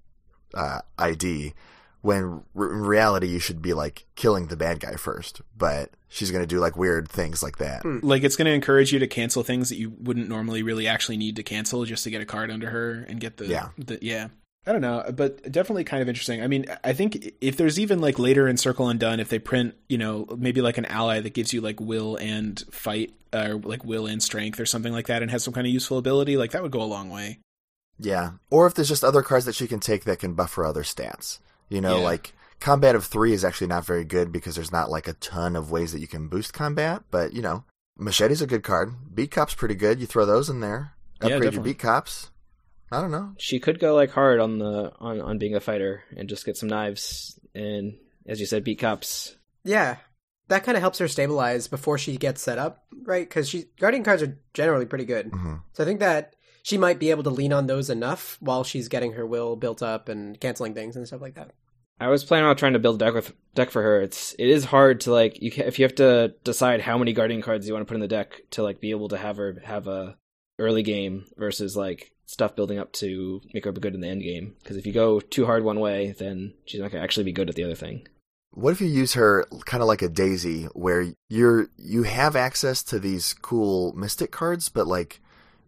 uh, 0.55 0.81
ID. 0.99 1.55
when 2.03 2.43
r- 2.55 2.71
in 2.73 2.83
reality 2.83 3.29
you 3.29 3.39
should 3.39 3.63
be 3.63 3.73
like 3.73 4.05
killing 4.17 4.49
the 4.49 4.57
bad 4.57 4.81
guy 4.81 4.97
first. 4.97 5.41
But 5.57 5.91
she's 6.09 6.31
going 6.31 6.43
to 6.43 6.47
do 6.47 6.59
like 6.61 6.77
weird 6.77 7.09
things 7.09 7.43
like 7.43 7.57
that. 7.59 7.85
Like 8.05 8.23
it's 8.23 8.37
going 8.37 8.47
to 8.47 8.53
encourage 8.53 8.93
you 8.93 8.99
to 8.99 9.07
cancel 9.07 9.43
things 9.43 9.71
that 9.71 9.77
you 9.77 9.95
wouldn't 9.99 10.29
normally 10.29 10.63
really 10.63 10.87
actually 10.87 11.17
need 11.17 11.37
to 11.37 11.43
cancel 11.43 11.85
just 11.87 12.05
to 12.05 12.11
get 12.11 12.21
a 12.21 12.27
card 12.27 12.51
under 12.51 12.69
her 12.69 13.07
and 13.09 13.19
get 13.21 13.39
the 13.39 13.47
Yeah. 13.47 13.69
the 13.79 13.99
yeah. 14.03 14.29
I 14.67 14.71
don't 14.73 14.81
know, 14.81 15.05
but 15.13 15.51
definitely 15.51 15.83
kind 15.85 16.03
of 16.03 16.09
interesting. 16.09 16.41
I 16.43 16.47
mean, 16.47 16.67
I 16.85 16.93
think 16.93 17.33
if 17.41 17.57
there's 17.57 17.81
even 17.81 18.01
like 18.01 18.19
later 18.21 18.47
in 18.47 18.57
Circle 18.57 18.89
Undone, 18.89 19.19
if 19.19 19.29
they 19.29 19.41
print, 19.41 19.75
you 19.89 19.99
know, 19.99 20.27
maybe 20.39 20.61
like 20.63 20.79
an 20.79 20.85
ally 20.87 21.19
that 21.21 21.35
gives 21.35 21.53
you 21.53 21.61
like 21.61 21.81
will 21.81 22.15
and 22.17 22.63
fight, 22.71 23.13
or 23.35 23.55
like 23.57 23.85
will 23.85 24.07
and 24.07 24.23
strength 24.23 24.61
or 24.61 24.67
something 24.67 24.93
like 24.93 25.09
that, 25.09 25.21
and 25.21 25.31
has 25.33 25.43
some 25.43 25.53
kind 25.53 25.67
of 25.67 25.73
useful 25.73 25.99
ability, 25.99 26.37
like 26.37 26.53
that 26.53 26.63
would 26.63 26.71
go 26.71 26.81
a 26.81 26.85
long 26.85 27.11
way. 27.11 27.41
Yeah. 27.99 28.33
Or 28.51 28.67
if 28.67 28.75
there's 28.75 28.89
just 28.89 29.03
other 29.05 29.23
cards 29.23 29.47
that 29.47 29.55
she 29.57 29.67
can 29.67 29.81
take 29.81 30.05
that 30.05 30.19
can 30.21 30.35
buff 30.35 30.55
her 30.55 30.65
other 30.65 30.83
stats. 30.85 31.41
You 31.69 31.81
know, 31.81 31.99
Yeah. 31.99 32.05
like 32.05 32.33
combat 32.61 32.95
of 32.95 33.05
three 33.05 33.33
is 33.33 33.45
actually 33.45 33.67
not 33.67 33.85
very 33.85 34.05
good 34.05 34.31
because 34.31 34.55
there's 34.55 34.71
not 34.73 34.91
like 34.91 35.09
a 35.09 35.15
ton 35.15 35.57
of 35.57 35.73
ways 35.73 35.91
that 35.93 36.01
you 36.01 36.07
can 36.07 36.29
boost 36.29 36.53
combat. 36.53 37.03
But 37.11 37.33
you 37.33 37.43
know, 37.43 37.65
machete's 37.99 38.41
a 38.43 38.47
good 38.47 38.63
card. 38.63 38.93
Beat 39.13 39.33
cop's 39.33 39.55
pretty 39.55 39.75
good. 39.75 39.99
You 40.01 40.07
throw 40.07 40.25
those 40.25 40.49
in 40.49 40.61
there. 40.61 40.93
Yeah, 41.21 41.27
Upgrade 41.27 41.33
your 41.43 41.51
definitely. 41.51 41.71
beat 41.73 41.79
cops. 41.81 42.31
I 42.93 43.01
don't 43.01 43.11
know. 43.11 43.33
She 43.39 43.59
could 43.59 43.79
go 43.81 43.95
like 43.95 44.11
hard 44.11 44.39
on 44.39 44.59
the 44.59 44.93
on 45.01 45.21
on 45.21 45.39
being 45.39 45.55
a 45.55 45.61
fighter 45.61 46.05
and 46.17 46.29
just 46.29 46.45
get 46.45 46.57
some 46.57 46.69
knives 46.69 47.39
and, 47.55 47.95
as 48.27 48.39
you 48.39 48.47
said, 48.47 48.65
beat 48.65 48.79
cops. 48.79 49.37
Yeah, 49.65 49.97
that 50.49 50.65
kind 50.65 50.77
of 50.77 50.83
helps 50.83 50.99
her 50.99 51.09
stabilize 51.09 51.69
before 51.69 51.99
she 51.99 52.17
gets 52.17 52.43
set 52.43 52.59
up, 52.59 52.85
right? 53.05 53.29
Because 53.29 53.49
she 53.49 53.65
guardian 53.81 54.05
cards 54.05 54.23
are 54.23 54.39
generally 54.55 54.87
pretty 54.87 55.05
good, 55.05 55.31
hmm 55.33 55.57
so 55.73 55.83
I 55.83 55.87
think 55.87 56.01
that 56.01 56.37
she 56.63 56.79
might 56.79 56.99
be 56.99 57.11
able 57.11 57.25
to 57.25 57.31
lean 57.31 57.53
on 57.53 57.67
those 57.67 57.91
enough 57.91 58.37
while 58.41 58.63
she's 58.63 58.89
getting 58.89 59.15
her 59.15 59.27
will 59.27 59.57
built 59.57 59.83
up 59.83 60.09
and 60.09 60.39
canceling 60.39 60.75
things 60.75 60.95
and 60.97 61.07
stuff 61.07 61.21
like 61.21 61.35
that. 61.35 61.53
I 61.99 62.09
was 62.09 62.25
planning 62.25 62.49
on 62.49 62.57
trying 62.57 62.73
to 62.73 62.79
build 62.79 63.01
a 63.01 63.05
deck 63.05 63.15
with 63.15 63.33
deck 63.55 63.71
for 63.71 63.83
her. 63.83 64.01
It's 64.03 64.35
it 64.39 64.49
is 64.49 64.65
hard 64.65 65.01
to 65.03 65.13
like 65.13 65.41
you 65.41 65.51
can, 65.51 65.67
if 65.67 65.79
you 65.79 65.85
have 65.85 65.95
to 65.97 66.35
decide 66.45 66.81
how 66.81 66.99
many 66.99 67.13
guardian 67.13 67.43
cards 67.43 67.67
you 67.67 67.75
want 67.75 67.87
to 67.87 67.89
put 67.89 67.95
in 67.95 68.01
the 68.01 68.09
deck 68.09 68.43
to 68.53 68.63
like 68.63 68.81
be 68.81 68.91
able 68.91 69.09
to 69.09 69.17
have 69.17 69.37
her 69.37 69.61
have 69.65 69.87
a 69.87 70.17
early 70.59 70.83
game 70.83 71.25
versus 71.37 71.77
like 71.77 72.12
stuff 72.27 72.57
building 72.57 72.79
up 72.79 72.93
to 72.93 73.41
make 73.53 73.65
her 73.65 73.73
good 73.73 73.95
in 73.95 74.01
the 74.01 74.09
end 74.09 74.23
game. 74.23 74.55
Because 74.63 74.77
if 74.77 74.87
you 74.87 74.93
go 74.93 75.21
too 75.21 75.47
hard 75.47 75.65
one 75.65 75.81
way, 75.81 76.15
then 76.19 76.55
she's 76.65 76.81
not 76.81 76.91
gonna 76.91 77.05
actually 77.05 77.25
be 77.25 77.33
good 77.33 77.49
at 77.49 77.55
the 77.55 77.65
other 77.65 77.75
thing. 77.75 78.07
What 78.55 78.73
if 78.73 78.81
you 78.81 78.87
use 78.87 79.15
her 79.15 79.47
kind 79.65 79.83
of 79.83 79.87
like 79.87 80.03
a 80.03 80.09
daisy, 80.09 80.65
where 80.75 81.13
you're 81.29 81.69
you 81.79 82.03
have 82.03 82.37
access 82.37 82.83
to 82.85 82.99
these 82.99 83.35
cool 83.35 83.93
mystic 83.95 84.31
cards, 84.31 84.69
but 84.69 84.87
like, 84.87 85.21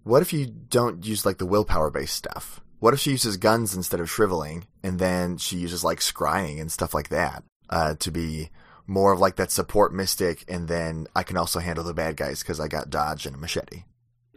what 0.03 0.23
if 0.23 0.33
you 0.33 0.47
don't 0.47 1.05
use 1.05 1.25
like 1.25 1.39
the 1.39 1.47
willpower 1.47 1.91
based 1.91 2.15
stuff? 2.15 2.61
What 2.81 2.93
if 2.93 3.01
she 3.01 3.13
uses 3.13 3.39
guns 3.39 3.75
instead 3.75 4.01
of 4.01 4.11
shriveling, 4.11 4.67
and 4.83 4.99
then 4.99 5.39
she 5.39 5.57
uses 5.57 5.83
like 5.83 6.01
scrying 6.01 6.61
and 6.61 6.71
stuff 6.71 6.93
like 6.93 7.09
that 7.09 7.43
uh, 7.71 7.95
to 7.95 8.11
be 8.11 8.51
more 8.87 9.13
of 9.13 9.21
like 9.21 9.37
that 9.37 9.51
support 9.51 9.95
mystic, 9.95 10.45
and 10.47 10.69
then 10.69 11.07
I 11.17 11.23
can 11.23 11.39
also 11.39 11.61
handle 11.61 11.85
the 11.85 11.95
bad 11.95 12.17
guys 12.17 12.41
because 12.43 12.61
I 12.61 12.69
got 12.69 12.91
dodge 12.91 13.25
and 13.25 13.35
a 13.35 13.39
machete. 13.39 13.85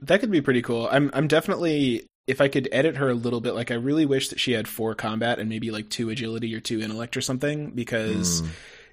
That 0.01 0.19
could 0.19 0.31
be 0.31 0.41
pretty 0.41 0.61
cool. 0.61 0.87
I'm 0.91 1.09
I'm 1.13 1.27
definitely 1.27 2.05
if 2.27 2.41
I 2.41 2.47
could 2.49 2.67
edit 2.71 2.97
her 2.97 3.09
a 3.09 3.13
little 3.13 3.39
bit, 3.41 3.53
like 3.53 3.71
I 3.71 3.75
really 3.75 4.05
wish 4.05 4.29
that 4.29 4.39
she 4.39 4.51
had 4.51 4.67
four 4.67 4.93
combat 4.95 5.39
and 5.39 5.47
maybe 5.49 5.71
like 5.71 5.89
two 5.89 6.09
agility 6.09 6.53
or 6.53 6.59
two 6.59 6.81
intellect 6.81 7.15
or 7.15 7.21
something 7.21 7.71
because 7.71 8.41
Mm. 8.41 8.47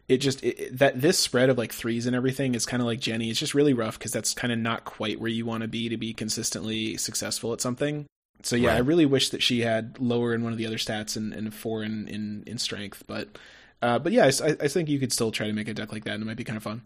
it 0.09 0.17
just 0.19 0.45
it, 0.45 0.79
that 0.79 1.01
this 1.01 1.19
spread 1.19 1.51
of 1.51 1.59
like 1.59 1.73
threes 1.73 2.07
and 2.07 2.15
everything 2.15 2.55
is 2.55 2.65
kind 2.67 2.81
of 2.81 2.87
like 2.87 3.01
Jenny. 3.01 3.31
It's 3.31 3.41
just 3.41 3.55
really 3.55 3.75
rough 3.75 3.99
because 3.99 4.13
that's 4.13 4.35
kind 4.35 4.53
of 4.53 4.59
not 4.59 4.85
quite 4.85 5.19
where 5.21 5.31
you 5.31 5.45
want 5.47 5.63
to 5.63 5.69
be 5.69 5.89
to 5.89 5.97
be 5.97 6.15
consistently 6.15 6.97
successful 6.97 7.53
at 7.53 7.61
something. 7.61 8.07
So 8.43 8.57
yeah, 8.57 8.75
I 8.75 8.79
really 8.79 9.07
wish 9.07 9.31
that 9.31 9.43
she 9.43 9.61
had 9.63 9.99
lower 9.99 10.35
in 10.35 10.43
one 10.45 10.53
of 10.53 10.59
the 10.59 10.67
other 10.67 10.77
stats 10.77 11.17
and, 11.17 11.33
and 11.33 11.53
four 11.55 11.83
in, 11.83 12.07
in 12.09 12.45
in 12.47 12.59
strength. 12.59 13.03
But 13.07 13.37
uh, 13.83 13.99
but 13.99 14.13
yeah, 14.13 14.27
I 14.27 14.69
think 14.69 14.89
you 14.89 14.99
could 14.99 15.13
still 15.13 15.31
try 15.33 15.47
to 15.49 15.53
make 15.53 15.69
a 15.69 15.75
deck 15.75 15.93
like 15.93 16.05
that, 16.05 16.15
and 16.15 16.23
it 16.23 16.27
might 16.27 16.37
be 16.37 16.45
kind 16.45 16.57
of 16.57 16.63
fun. 16.63 16.83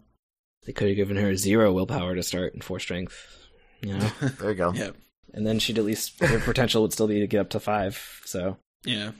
They 0.65 0.73
could 0.73 0.87
have 0.87 0.97
given 0.97 1.15
her 1.17 1.35
zero 1.35 1.71
willpower 1.71 2.15
to 2.15 2.23
start 2.23 2.53
and 2.53 2.63
four 2.63 2.79
strength, 2.79 3.15
you 3.81 3.93
know, 3.97 4.09
There 4.39 4.49
you 4.51 4.55
go. 4.55 4.73
yeah. 4.73 4.91
and 5.33 5.45
then 5.45 5.59
she'd 5.59 5.77
at 5.77 5.85
least 5.85 6.19
her 6.21 6.39
potential 6.39 6.81
would 6.81 6.93
still 6.93 7.07
be 7.07 7.19
to 7.19 7.27
get 7.27 7.41
up 7.41 7.49
to 7.51 7.59
five. 7.59 8.21
So 8.25 8.57
Yeah. 8.83 9.11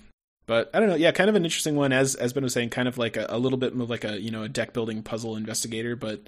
But 0.45 0.71
I 0.73 0.79
don't 0.79 0.89
know. 0.89 0.95
Yeah, 0.95 1.11
kind 1.11 1.29
of 1.29 1.35
an 1.35 1.43
interesting 1.45 1.75
one, 1.75 1.93
as 1.93 2.15
as 2.15 2.33
Ben 2.33 2.43
was 2.43 2.53
saying, 2.53 2.71
kind 2.71 2.87
of 2.87 2.97
like 2.97 3.17
a, 3.17 3.27
a 3.29 3.37
little 3.37 3.59
bit 3.59 3.75
more 3.75 3.85
like 3.85 4.03
a 4.03 4.19
you 4.19 4.31
know 4.31 4.41
a 4.41 4.49
deck 4.49 4.73
building 4.73 5.03
puzzle 5.03 5.35
investigator, 5.35 5.95
but 5.95 6.21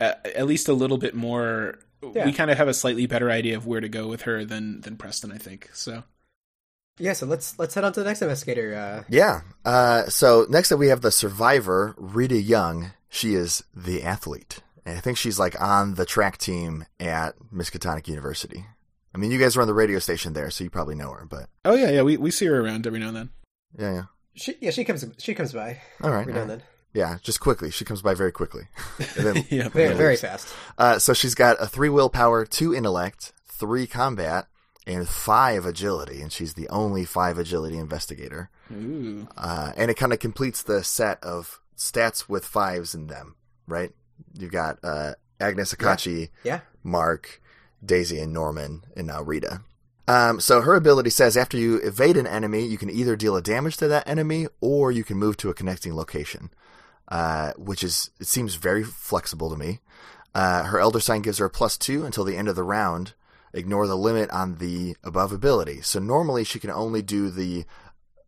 at, 0.00 0.26
at 0.26 0.46
least 0.46 0.68
a 0.68 0.72
little 0.72 0.96
bit 0.96 1.14
more. 1.14 1.78
Yeah. 2.14 2.24
We 2.24 2.32
kind 2.32 2.50
of 2.50 2.56
have 2.56 2.68
a 2.68 2.74
slightly 2.74 3.06
better 3.06 3.30
idea 3.30 3.56
of 3.56 3.66
where 3.66 3.80
to 3.82 3.88
go 3.88 4.06
with 4.08 4.22
her 4.22 4.44
than 4.46 4.80
than 4.80 4.96
Preston, 4.96 5.30
I 5.30 5.36
think. 5.36 5.68
So 5.74 6.04
Yeah, 6.98 7.12
so 7.12 7.26
let's 7.26 7.58
let's 7.58 7.74
head 7.74 7.84
on 7.84 7.92
to 7.92 8.00
the 8.00 8.06
next 8.06 8.22
investigator. 8.22 8.74
Uh, 8.74 9.04
Yeah. 9.10 9.42
Uh, 9.64 10.06
so 10.06 10.46
next 10.48 10.72
up 10.72 10.78
we 10.78 10.88
have 10.88 11.02
the 11.02 11.10
survivor, 11.10 11.94
Rita 11.98 12.40
Young. 12.40 12.92
She 13.10 13.34
is 13.34 13.62
the 13.74 14.02
athlete. 14.02 14.60
And 14.86 14.96
I 14.96 15.00
think 15.00 15.18
she's 15.18 15.38
like 15.38 15.60
on 15.60 15.94
the 15.94 16.06
track 16.06 16.38
team 16.38 16.86
at 17.00 17.34
Miskatonic 17.52 18.06
University. 18.08 18.64
I 19.14 19.18
mean, 19.18 19.30
you 19.32 19.38
guys 19.38 19.56
run 19.56 19.66
the 19.66 19.74
radio 19.74 19.98
station 19.98 20.32
there, 20.32 20.50
so 20.50 20.62
you 20.64 20.70
probably 20.70 20.94
know 20.94 21.10
her, 21.10 21.26
but 21.28 21.48
oh 21.64 21.74
yeah, 21.74 21.90
yeah, 21.90 22.02
we 22.02 22.16
we 22.16 22.30
see 22.30 22.46
her 22.46 22.60
around 22.64 22.86
every 22.86 23.00
now 23.00 23.08
and 23.08 23.16
then. 23.16 23.30
yeah, 23.78 23.92
yeah. 23.92 24.02
she 24.34 24.56
yeah 24.60 24.70
she 24.70 24.84
comes 24.84 25.04
she 25.18 25.34
comes 25.34 25.52
by 25.52 25.80
All 26.02 26.10
right. 26.10 26.20
every 26.20 26.32
all 26.34 26.36
now 26.36 26.42
and 26.42 26.50
then, 26.50 26.62
Yeah, 26.94 27.18
just 27.22 27.40
quickly. 27.40 27.70
She 27.70 27.84
comes 27.84 28.00
by 28.00 28.14
very 28.14 28.32
quickly. 28.32 28.68
Then, 29.16 29.44
yeah, 29.50 29.68
very 29.68 29.94
very 29.94 30.16
fast. 30.16 30.48
uh, 30.78 30.98
so 30.98 31.12
she's 31.14 31.34
got 31.34 31.56
a 31.60 31.66
three 31.66 31.88
willpower, 31.88 32.44
two 32.46 32.74
intellect, 32.74 33.32
three 33.46 33.86
combat, 33.86 34.46
and 34.86 35.08
five 35.08 35.66
agility, 35.66 36.20
and 36.20 36.30
she's 36.30 36.54
the 36.54 36.68
only 36.68 37.04
five 37.04 37.38
agility 37.38 37.76
investigator. 37.78 38.50
Ooh. 38.70 39.26
Uh, 39.36 39.72
and 39.76 39.90
it 39.90 39.96
kind 39.96 40.12
of 40.12 40.18
completes 40.20 40.62
the 40.62 40.84
set 40.84 41.22
of 41.24 41.58
stats 41.76 42.28
with 42.28 42.44
fives 42.44 42.94
in 42.94 43.06
them, 43.08 43.34
right? 43.66 43.92
You've 44.34 44.52
got 44.52 44.78
uh, 44.82 45.12
Agnes 45.40 45.74
Akachi, 45.74 46.30
Yeah, 46.44 46.60
Mark, 46.82 47.40
Daisy, 47.84 48.18
and 48.18 48.32
Norman, 48.32 48.84
and 48.96 49.06
now 49.06 49.22
Rita. 49.22 49.62
Um, 50.08 50.38
so 50.40 50.60
her 50.60 50.76
ability 50.76 51.10
says 51.10 51.36
after 51.36 51.56
you 51.56 51.78
evade 51.78 52.16
an 52.16 52.26
enemy, 52.26 52.64
you 52.64 52.78
can 52.78 52.90
either 52.90 53.16
deal 53.16 53.36
a 53.36 53.42
damage 53.42 53.76
to 53.78 53.88
that 53.88 54.08
enemy 54.08 54.46
or 54.60 54.92
you 54.92 55.02
can 55.02 55.16
move 55.16 55.36
to 55.38 55.50
a 55.50 55.54
connecting 55.54 55.96
location, 55.96 56.50
uh, 57.08 57.52
which 57.56 57.82
is 57.82 58.10
it 58.20 58.28
seems 58.28 58.54
very 58.54 58.84
flexible 58.84 59.50
to 59.50 59.56
me. 59.56 59.80
Uh, 60.34 60.64
her 60.64 60.78
Elder 60.78 61.00
Sign 61.00 61.22
gives 61.22 61.38
her 61.38 61.46
a 61.46 61.50
plus 61.50 61.76
two 61.76 62.04
until 62.04 62.22
the 62.24 62.36
end 62.36 62.46
of 62.46 62.56
the 62.56 62.62
round. 62.62 63.14
Ignore 63.52 63.86
the 63.86 63.96
limit 63.96 64.30
on 64.30 64.56
the 64.56 64.96
above 65.02 65.32
ability. 65.32 65.80
So 65.80 65.98
normally 65.98 66.44
she 66.44 66.58
can 66.60 66.70
only 66.70 67.00
do 67.00 67.30
the 67.30 67.64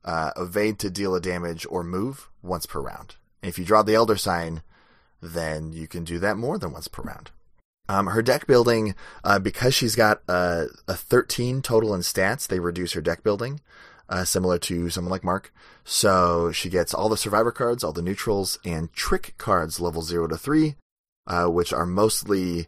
uh, 0.05 0.31
evade 0.37 0.79
to 0.81 0.91
deal 0.91 1.15
a 1.15 1.21
damage 1.21 1.67
or 1.69 1.85
move 1.85 2.29
once 2.43 2.65
per 2.65 2.81
round. 2.81 3.17
And 3.43 3.51
if 3.51 3.59
you 3.59 3.65
draw 3.65 3.83
the 3.83 3.95
Elder 3.95 4.17
Sign, 4.17 4.63
then 5.21 5.73
you 5.73 5.87
can 5.89 6.05
do 6.05 6.19
that 6.19 6.37
more 6.37 6.59
than 6.59 6.73
once 6.73 6.89
per 6.89 7.03
round. 7.03 7.31
Um, 7.89 8.09
her 8.09 8.21
deck 8.23 8.47
building, 8.47 8.95
uh, 9.25 9.39
because 9.39 9.75
she's 9.75 9.97
got 9.97 10.21
uh, 10.29 10.67
a 10.87 10.95
13 10.95 11.63
total 11.63 11.95
in 11.95 12.03
stats, 12.03 12.47
they 12.47 12.61
reduce 12.61 12.93
her 12.93 13.01
deck 13.01 13.23
building, 13.23 13.61
uh, 14.11 14.25
similar 14.25 14.59
to 14.59 14.91
someone 14.91 15.11
like 15.11 15.25
Mark. 15.25 15.53
So 15.85 16.53
she 16.53 16.69
gets 16.69 16.93
all 16.93 17.09
the 17.09 17.17
survivor 17.17 17.51
cards, 17.51 17.83
all 17.83 17.93
the 17.95 18.03
neutrals, 18.03 18.59
and 18.63 18.93
trick 18.93 19.35
cards 19.39 19.81
level 19.81 20.03
0 20.03 20.27
to 20.29 20.37
3, 20.37 20.77
uh, 21.27 21.47
which 21.47 21.73
are 21.73 21.87
mostly 21.87 22.67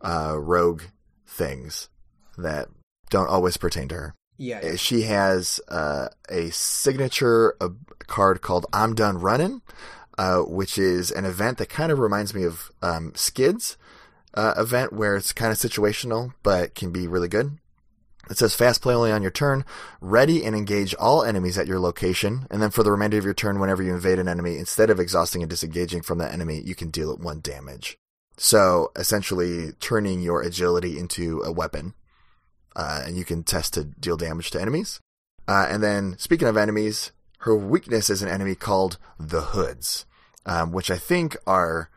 uh, 0.00 0.36
rogue 0.38 0.82
things 1.26 1.90
that 2.38 2.68
don't 3.10 3.28
always 3.28 3.58
pertain 3.58 3.88
to 3.88 3.94
her. 3.94 4.14
yeah. 4.38 4.60
Uh, 4.60 4.76
She 4.76 5.02
has 5.02 5.60
uh, 5.68 6.08
a 6.30 6.50
signature 6.50 7.54
uh, 7.60 7.68
card 8.06 8.40
called 8.40 8.64
I'm 8.72 8.94
Done 8.94 9.18
Running, 9.18 9.60
uh, 10.18 10.40
which 10.40 10.78
is 10.78 11.10
an 11.10 11.24
event 11.24 11.58
that 11.58 11.68
kind 11.68 11.90
of 11.90 11.98
reminds 11.98 12.34
me 12.34 12.44
of 12.44 12.70
um, 12.82 13.12
Skids 13.14 13.76
uh, 14.34 14.54
event 14.56 14.92
where 14.92 15.16
it's 15.16 15.32
kind 15.32 15.52
of 15.52 15.58
situational 15.58 16.32
but 16.42 16.74
can 16.74 16.90
be 16.90 17.06
really 17.06 17.28
good. 17.28 17.58
It 18.30 18.38
says 18.38 18.54
fast 18.54 18.80
play 18.80 18.94
only 18.94 19.12
on 19.12 19.20
your 19.20 19.30
turn, 19.30 19.66
ready 20.00 20.44
and 20.44 20.56
engage 20.56 20.94
all 20.94 21.22
enemies 21.22 21.58
at 21.58 21.66
your 21.66 21.78
location, 21.78 22.46
and 22.50 22.62
then 22.62 22.70
for 22.70 22.82
the 22.82 22.90
remainder 22.90 23.18
of 23.18 23.24
your 23.24 23.34
turn, 23.34 23.60
whenever 23.60 23.82
you 23.82 23.92
invade 23.92 24.18
an 24.18 24.28
enemy, 24.28 24.56
instead 24.56 24.88
of 24.88 24.98
exhausting 24.98 25.42
and 25.42 25.50
disengaging 25.50 26.00
from 26.00 26.16
that 26.18 26.32
enemy, 26.32 26.58
you 26.64 26.74
can 26.74 26.88
deal 26.88 27.10
it 27.10 27.20
one 27.20 27.40
damage. 27.40 27.98
So 28.38 28.92
essentially, 28.96 29.72
turning 29.78 30.22
your 30.22 30.40
agility 30.40 30.98
into 30.98 31.42
a 31.42 31.52
weapon 31.52 31.92
uh, 32.76 33.02
and 33.06 33.16
you 33.16 33.24
can 33.24 33.42
test 33.42 33.74
to 33.74 33.84
deal 33.84 34.16
damage 34.16 34.50
to 34.50 34.60
enemies. 34.60 35.00
Uh, 35.46 35.66
and 35.68 35.82
then, 35.82 36.16
speaking 36.18 36.48
of 36.48 36.56
enemies, 36.56 37.12
her 37.44 37.54
weakness 37.56 38.10
is 38.10 38.20
an 38.22 38.28
enemy 38.28 38.54
called 38.54 38.98
the 39.18 39.40
Hoods, 39.40 40.04
um, 40.46 40.72
which 40.72 40.90
I 40.90 40.98
think 40.98 41.36
are 41.46 41.90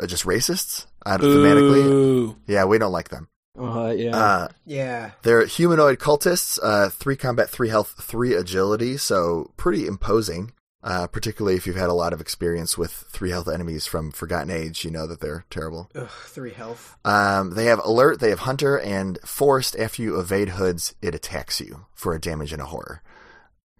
uh, 0.00 0.06
just 0.06 0.24
racists 0.24 0.86
uh, 1.04 1.18
thematically. 1.18 2.36
Yeah, 2.46 2.64
we 2.64 2.78
don't 2.78 2.92
like 2.92 3.08
them. 3.10 3.28
uh, 3.58 3.90
yeah, 3.96 4.16
Uh, 4.16 4.48
yeah. 4.64 5.10
they're 5.22 5.44
humanoid 5.46 5.98
cultists, 5.98 6.58
uh, 6.62 6.88
three 6.90 7.16
combat, 7.16 7.50
three 7.50 7.68
health, 7.70 7.94
three 8.00 8.34
agility, 8.34 8.96
so 8.96 9.50
pretty 9.56 9.86
imposing. 9.86 10.52
Uh, 10.80 11.08
particularly 11.08 11.56
if 11.56 11.66
you've 11.66 11.74
had 11.74 11.90
a 11.90 11.92
lot 11.92 12.12
of 12.12 12.20
experience 12.20 12.78
with 12.78 12.92
three 13.10 13.30
health 13.30 13.48
enemies 13.48 13.84
from 13.84 14.12
Forgotten 14.12 14.48
Age, 14.48 14.84
you 14.84 14.92
know 14.92 15.08
that 15.08 15.20
they're 15.20 15.44
terrible. 15.50 15.90
Ugh, 15.96 16.08
three 16.26 16.52
health. 16.52 16.96
Um, 17.04 17.50
they 17.56 17.64
have 17.64 17.80
alert, 17.84 18.20
they 18.20 18.30
have 18.30 18.38
hunter, 18.46 18.78
and 18.78 19.18
forced. 19.24 19.74
After 19.76 20.02
you 20.02 20.20
evade 20.20 20.50
hoods, 20.50 20.94
it 21.02 21.16
attacks 21.16 21.60
you 21.60 21.86
for 21.94 22.14
a 22.14 22.20
damage 22.20 22.52
and 22.52 22.62
a 22.62 22.66
horror. 22.66 23.02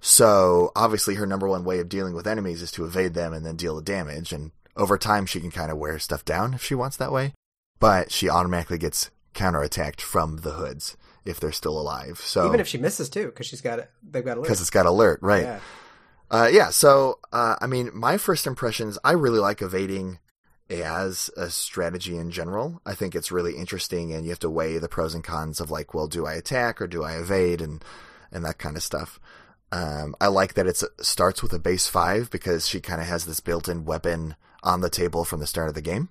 So 0.01 0.73
obviously 0.77 1.15
her 1.17 1.27
number 1.27 1.49
one 1.49 1.65
way 1.65 1.81
of 1.81 1.89
dealing 1.89 2.15
with 2.15 2.27
enemies 2.27 2.63
is 2.63 2.73
to 2.73 2.85
evade 2.85 3.15
them 3.15 3.33
and 3.33 3.45
then 3.45 3.57
deal 3.57 3.77
the 3.77 3.83
damage. 3.83 4.33
And 4.33 4.53
over 4.77 4.97
time 4.97 5.27
she 5.27 5.41
can 5.41 5.51
kind 5.51 5.71
of 5.71 5.79
wear 5.79 5.99
stuff 5.99 6.25
down 6.25 6.55
if 6.55 6.63
she 6.63 6.75
wants 6.75 6.97
that 6.97 7.13
way. 7.13 7.35
But 7.81 8.11
she 8.11 8.29
automatically 8.29 8.79
gets 8.79 9.11
counterattacked 9.35 10.01
from 10.01 10.39
the 10.39 10.53
hoods 10.53 10.97
if 11.25 11.39
they're 11.39 11.53
still 11.53 11.79
alive. 11.79 12.21
So 12.21 12.47
Even 12.47 12.61
if 12.61 12.69
she 12.69 12.79
misses 12.79 13.09
too, 13.09 13.27
because 13.27 13.47
she's 13.47 13.61
got 13.61 13.89
they've 14.03 14.25
got 14.25 14.37
alert 14.37 14.45
because 14.45 14.61
it's 14.61 14.71
got 14.71 14.87
alert, 14.87 15.21
right? 15.23 15.45
Yeah. 15.45 15.61
Uh, 16.31 16.49
yeah. 16.51 16.71
So, 16.71 17.19
uh, 17.33 17.57
I 17.61 17.67
mean, 17.67 17.91
my 17.95 18.19
first 18.19 18.47
impressions, 18.47 18.99
I 19.03 19.13
really 19.13 19.39
like 19.39 19.63
evading 19.63 20.19
as 20.69 21.31
a 21.37 21.49
strategy 21.49 22.17
in 22.17 22.31
general. 22.31 22.83
I 22.85 22.95
think 22.95 23.15
it's 23.15 23.33
really 23.33 23.57
interesting, 23.57 24.13
and 24.13 24.25
you 24.25 24.31
have 24.31 24.39
to 24.41 24.51
weigh 24.51 24.79
the 24.79 24.89
pros 24.89 25.15
and 25.15 25.25
cons 25.25 25.61
of 25.61 25.71
like, 25.71 25.95
well, 25.95 26.07
do 26.07 26.27
I 26.27 26.35
attack 26.35 26.83
or 26.83 26.87
do 26.87 27.03
I 27.03 27.15
evade, 27.15 27.63
and 27.63 27.83
and 28.31 28.45
that 28.45 28.59
kind 28.59 28.77
of 28.77 28.83
stuff. 28.83 29.19
Um, 29.71 30.15
I 30.21 30.29
like 30.29 30.55
that 30.55 30.67
it 30.67 30.83
starts 31.01 31.43
with 31.43 31.53
a 31.53 31.59
base 31.59 31.87
five 31.89 32.31
because 32.31 32.67
she 32.67 32.81
kind 32.81 33.01
of 33.01 33.07
has 33.07 33.27
this 33.27 33.41
built-in 33.41 33.85
weapon 33.85 34.35
on 34.63 34.81
the 34.81 34.91
table 34.91 35.25
from 35.25 35.41
the 35.41 35.47
start 35.47 35.69
of 35.69 35.75
the 35.75 35.83
game. 35.83 36.09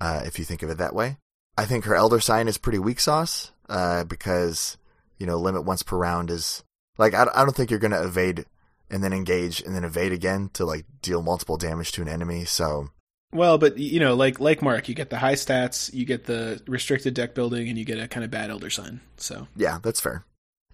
Uh, 0.00 0.22
if 0.24 0.38
you 0.38 0.44
think 0.44 0.62
of 0.62 0.70
it 0.70 0.78
that 0.78 0.94
way, 0.94 1.18
I 1.56 1.64
think 1.64 1.84
her 1.84 1.94
Elder 1.94 2.18
Sign 2.18 2.48
is 2.48 2.58
pretty 2.58 2.78
weak 2.78 2.98
sauce 2.98 3.52
uh, 3.68 4.04
because 4.04 4.76
you 5.18 5.26
know 5.26 5.38
limit 5.38 5.64
once 5.64 5.82
per 5.82 5.96
round 5.96 6.30
is 6.30 6.64
like 6.98 7.14
I, 7.14 7.26
I 7.34 7.44
don't 7.44 7.54
think 7.54 7.70
you're 7.70 7.78
going 7.78 7.92
to 7.92 8.02
evade 8.02 8.46
and 8.90 9.02
then 9.02 9.12
engage 9.12 9.60
and 9.62 9.74
then 9.74 9.84
evade 9.84 10.12
again 10.12 10.50
to 10.54 10.64
like 10.64 10.84
deal 11.00 11.22
multiple 11.22 11.56
damage 11.56 11.92
to 11.92 12.02
an 12.02 12.08
enemy. 12.08 12.44
So 12.44 12.90
Well, 13.32 13.58
but 13.58 13.78
you 13.78 14.00
know, 14.00 14.14
like 14.14 14.40
like 14.40 14.62
Mark, 14.62 14.88
you 14.88 14.94
get 14.94 15.10
the 15.10 15.18
high 15.18 15.34
stats, 15.34 15.92
you 15.92 16.04
get 16.04 16.24
the 16.24 16.62
restricted 16.66 17.14
deck 17.14 17.34
building, 17.34 17.68
and 17.68 17.78
you 17.78 17.84
get 17.84 17.98
a 17.98 18.08
kind 18.08 18.24
of 18.24 18.30
bad 18.30 18.50
elder 18.50 18.70
sign. 18.70 19.00
So 19.16 19.46
yeah, 19.56 19.78
that's 19.82 20.00
fair. 20.00 20.24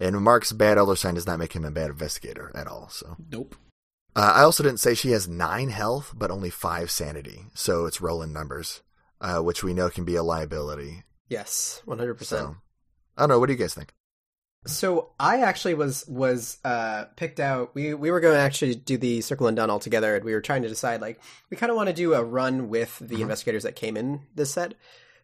And 0.01 0.20
Mark's 0.20 0.53
bad 0.53 0.78
Elder 0.78 0.96
Sign 0.96 1.14
does 1.14 1.26
not 1.26 1.38
make 1.38 1.53
him 1.55 1.64
a 1.64 1.70
bad 1.70 1.90
investigator 1.90 2.53
at 2.55 2.66
all. 2.66 2.88
So 2.88 3.16
nope. 3.30 3.57
uh, 4.14 4.32
I 4.36 4.42
also 4.42 4.62
didn't 4.62 4.80
say 4.80 4.94
she 4.94 5.11
has 5.11 5.26
nine 5.28 5.70
health, 5.70 6.12
but 6.16 6.30
only 6.30 6.51
five 6.51 6.90
sanity. 6.90 7.46
So 7.55 7.86
it's 7.86 8.01
rolling 8.01 8.32
numbers, 8.32 8.82
uh, 9.20 9.40
which 9.40 9.64
we 9.64 9.74
know 9.74 9.90
can 9.90 10.05
be 10.05 10.14
a 10.16 10.22
liability. 10.22 11.05
Yes, 11.28 11.82
one 11.84 11.99
hundred 11.99 12.14
percent. 12.14 12.57
I 13.16 13.22
don't 13.22 13.28
know. 13.30 13.38
What 13.40 13.46
do 13.46 13.53
you 13.53 13.59
guys 13.59 13.74
think? 13.74 13.92
So 14.66 15.11
I 15.20 15.40
actually 15.40 15.74
was 15.74 16.05
was 16.09 16.59
uh, 16.64 17.05
picked 17.16 17.40
out. 17.40 17.74
We 17.74 17.94
we 17.94 18.11
were 18.11 18.20
going 18.20 18.34
to 18.34 18.40
actually 18.40 18.74
do 18.74 18.96
the 18.99 19.20
Circle 19.20 19.46
Undone 19.46 19.70
all 19.70 19.78
together, 19.78 20.14
and 20.16 20.24
we 20.24 20.32
were 20.32 20.40
trying 20.40 20.62
to 20.62 20.68
decide 20.68 21.01
like 21.01 21.20
we 21.51 21.57
kind 21.57 21.70
of 21.70 21.76
want 21.76 21.88
to 21.88 21.94
do 21.94 22.14
a 22.14 22.22
run 22.24 22.68
with 22.68 22.99
the 22.99 23.16
Mhm. 23.16 23.20
investigators 23.22 23.62
that 23.64 23.76
came 23.76 23.96
in 23.96 24.22
this 24.34 24.53
set. 24.53 24.74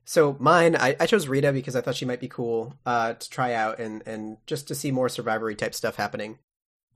So 0.04 0.36
mine, 0.38 0.76
I, 0.76 0.96
I 1.00 1.06
chose 1.06 1.28
Rita 1.28 1.52
because 1.52 1.74
I 1.74 1.80
thought 1.80 1.96
she 1.96 2.04
might 2.04 2.20
be 2.20 2.28
cool 2.28 2.74
uh, 2.84 3.14
to 3.14 3.30
try 3.30 3.54
out 3.54 3.78
and 3.78 4.02
and 4.06 4.36
just 4.46 4.68
to 4.68 4.74
see 4.74 4.90
more 4.90 5.08
survivory 5.08 5.54
type 5.54 5.74
stuff 5.74 5.96
happening. 5.96 6.38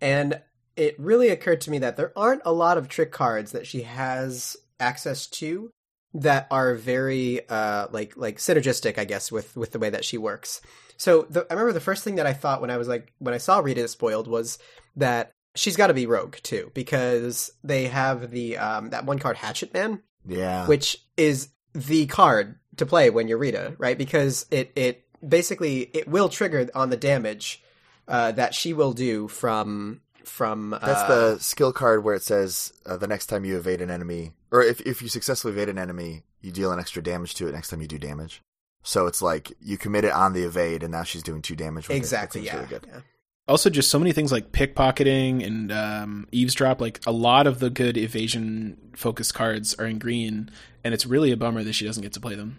And 0.01 0.41
it 0.77 0.99
really 0.99 1.31
occurred 1.31 1.61
to 1.63 1.71
me 1.71 1.79
that 1.79 1.97
there 1.97 2.13
aren't 2.17 2.43
a 2.45 2.53
lot 2.53 2.79
of 2.79 2.89
trick 2.89 3.11
cards 3.11 3.53
that 3.53 3.67
she 3.67 3.83
has 3.83 4.57
access 4.79 5.27
to 5.27 5.71
that 6.15 6.47
are 6.51 6.75
very 6.75 7.47
uh, 7.49 7.89
like 7.91 8.17
like 8.17 8.39
synergistic, 8.39 8.99
I 8.99 9.05
guess, 9.05 9.33
with 9.33 9.57
with 9.57 9.73
the 9.73 9.79
way 9.79 9.91
that 9.91 10.05
she 10.05 10.19
works. 10.19 10.61
So 10.97 11.27
the, 11.31 11.47
I 11.51 11.55
remember 11.55 11.73
the 11.73 11.81
first 11.81 12.05
thing 12.05 12.17
that 12.17 12.27
I 12.27 12.33
thought 12.33 12.61
when 12.61 12.71
I 12.71 12.77
was 12.77 12.89
like 12.89 13.13
when 13.19 13.35
I 13.35 13.39
saw 13.39 13.61
Rita 13.61 13.87
spoiled 13.89 14.29
was 14.29 14.59
that 14.97 15.33
she's 15.55 15.77
got 15.77 15.89
to 15.89 15.95
be 15.95 16.07
rogue 16.07 16.37
too 16.43 16.71
because 16.75 17.51
they 17.65 17.87
have 17.87 18.31
the 18.31 18.59
um, 18.59 18.91
that 18.91 19.05
one 19.05 19.19
card 19.19 19.37
Hatchet 19.37 19.73
Man, 19.75 20.03
Yeah, 20.27 20.67
which 20.67 20.99
is 21.17 21.49
the 21.73 22.07
card 22.07 22.57
to 22.79 22.87
play 22.87 23.11
when 23.11 23.29
you're 23.29 23.39
Rita, 23.39 23.75
right? 23.79 23.97
Because 23.97 24.47
it 24.51 24.73
it 24.77 25.05
basically 25.27 25.91
it 25.93 26.09
will 26.09 26.29
trigger 26.29 26.69
on 26.75 26.91
the 26.91 26.97
damage 26.97 27.63
uh, 28.07 28.33
that 28.33 28.55
she 28.55 28.73
will 28.73 28.93
do 28.93 29.29
from 29.29 30.01
from 30.25 30.75
uh, 30.75 30.79
that's 30.79 31.09
the 31.09 31.39
skill 31.39 31.73
card 31.73 32.05
where 32.05 32.15
it 32.15 32.23
says 32.23 32.73
uh, 32.87 32.97
the 32.97 33.07
next 33.07 33.27
time 33.27 33.45
you 33.45 33.57
evade 33.57 33.81
an 33.81 33.91
enemy, 33.91 34.33
or 34.51 34.63
if 34.63 34.81
if 34.83 35.03
you 35.03 35.09
successfully 35.09 35.53
evade 35.53 35.69
an 35.69 35.79
enemy, 35.79 36.23
you 36.41 36.53
deal 36.53 36.73
an 36.73 36.79
extra 36.79 37.03
damage 37.03 37.35
to 37.35 37.49
it 37.49 37.53
next 37.53 37.69
time 37.69 37.81
you 37.81 37.89
do 37.89 37.99
damage. 37.99 38.43
So 38.83 39.07
it's 39.07 39.21
like 39.21 39.53
you 39.61 39.77
commit 39.77 40.05
it 40.05 40.13
on 40.13 40.33
the 40.33 40.45
evade, 40.45 40.83
and 40.83 40.93
now 40.93 41.03
she's 41.03 41.23
doing 41.23 41.43
two 41.43 41.57
damage. 41.57 41.89
With 41.89 41.97
exactly 41.97 42.43
It. 42.43 42.47
Yeah. 42.47 42.57
really 42.57 42.81
yeah. 42.87 43.01
Also, 43.49 43.71
just 43.71 43.91
so 43.91 43.99
many 43.99 44.13
things 44.13 44.31
like 44.31 44.53
pickpocketing 44.53 45.45
and 45.45 45.73
um, 45.73 46.29
eavesdrop. 46.33 46.81
Like 46.81 47.01
a 47.07 47.13
lot 47.13 47.47
of 47.47 47.59
the 47.59 47.71
good 47.71 47.97
evasion 47.97 48.77
focused 48.95 49.35
cards 49.35 49.75
are 49.75 49.87
in 49.87 49.99
green, 49.99 50.51
and 50.85 50.93
it's 50.93 51.07
really 51.07 51.33
a 51.33 51.37
bummer 51.37 51.63
that 51.63 51.73
she 51.73 51.87
doesn't 51.87 52.03
get 52.03 52.13
to 52.13 52.21
play 52.21 52.35
them. 52.35 52.59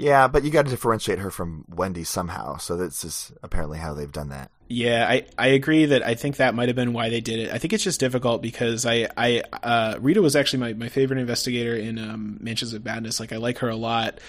Yeah, 0.00 0.28
but 0.28 0.44
you 0.44 0.50
got 0.50 0.64
to 0.64 0.70
differentiate 0.70 1.18
her 1.18 1.30
from 1.30 1.66
Wendy 1.68 2.04
somehow. 2.04 2.56
So 2.56 2.74
this 2.74 3.04
is 3.04 3.32
apparently 3.42 3.78
how 3.78 3.92
they've 3.92 4.10
done 4.10 4.30
that. 4.30 4.50
Yeah, 4.66 5.06
I, 5.06 5.26
I 5.36 5.48
agree 5.48 5.84
that 5.84 6.02
I 6.06 6.14
think 6.14 6.36
that 6.36 6.54
might 6.54 6.68
have 6.68 6.76
been 6.76 6.94
why 6.94 7.10
they 7.10 7.20
did 7.20 7.38
it. 7.38 7.52
I 7.52 7.58
think 7.58 7.74
it's 7.74 7.84
just 7.84 8.00
difficult 8.00 8.40
because 8.40 8.86
I 8.86 9.08
I 9.14 9.42
uh, 9.62 9.98
Rita 10.00 10.22
was 10.22 10.36
actually 10.36 10.60
my, 10.60 10.72
my 10.72 10.88
favorite 10.88 11.18
investigator 11.18 11.76
in 11.76 11.98
um, 11.98 12.38
Mansions 12.40 12.72
of 12.72 12.82
Madness. 12.82 13.20
Like 13.20 13.34
I 13.34 13.36
like 13.36 13.58
her 13.58 13.68
a 13.68 13.76
lot, 13.76 14.20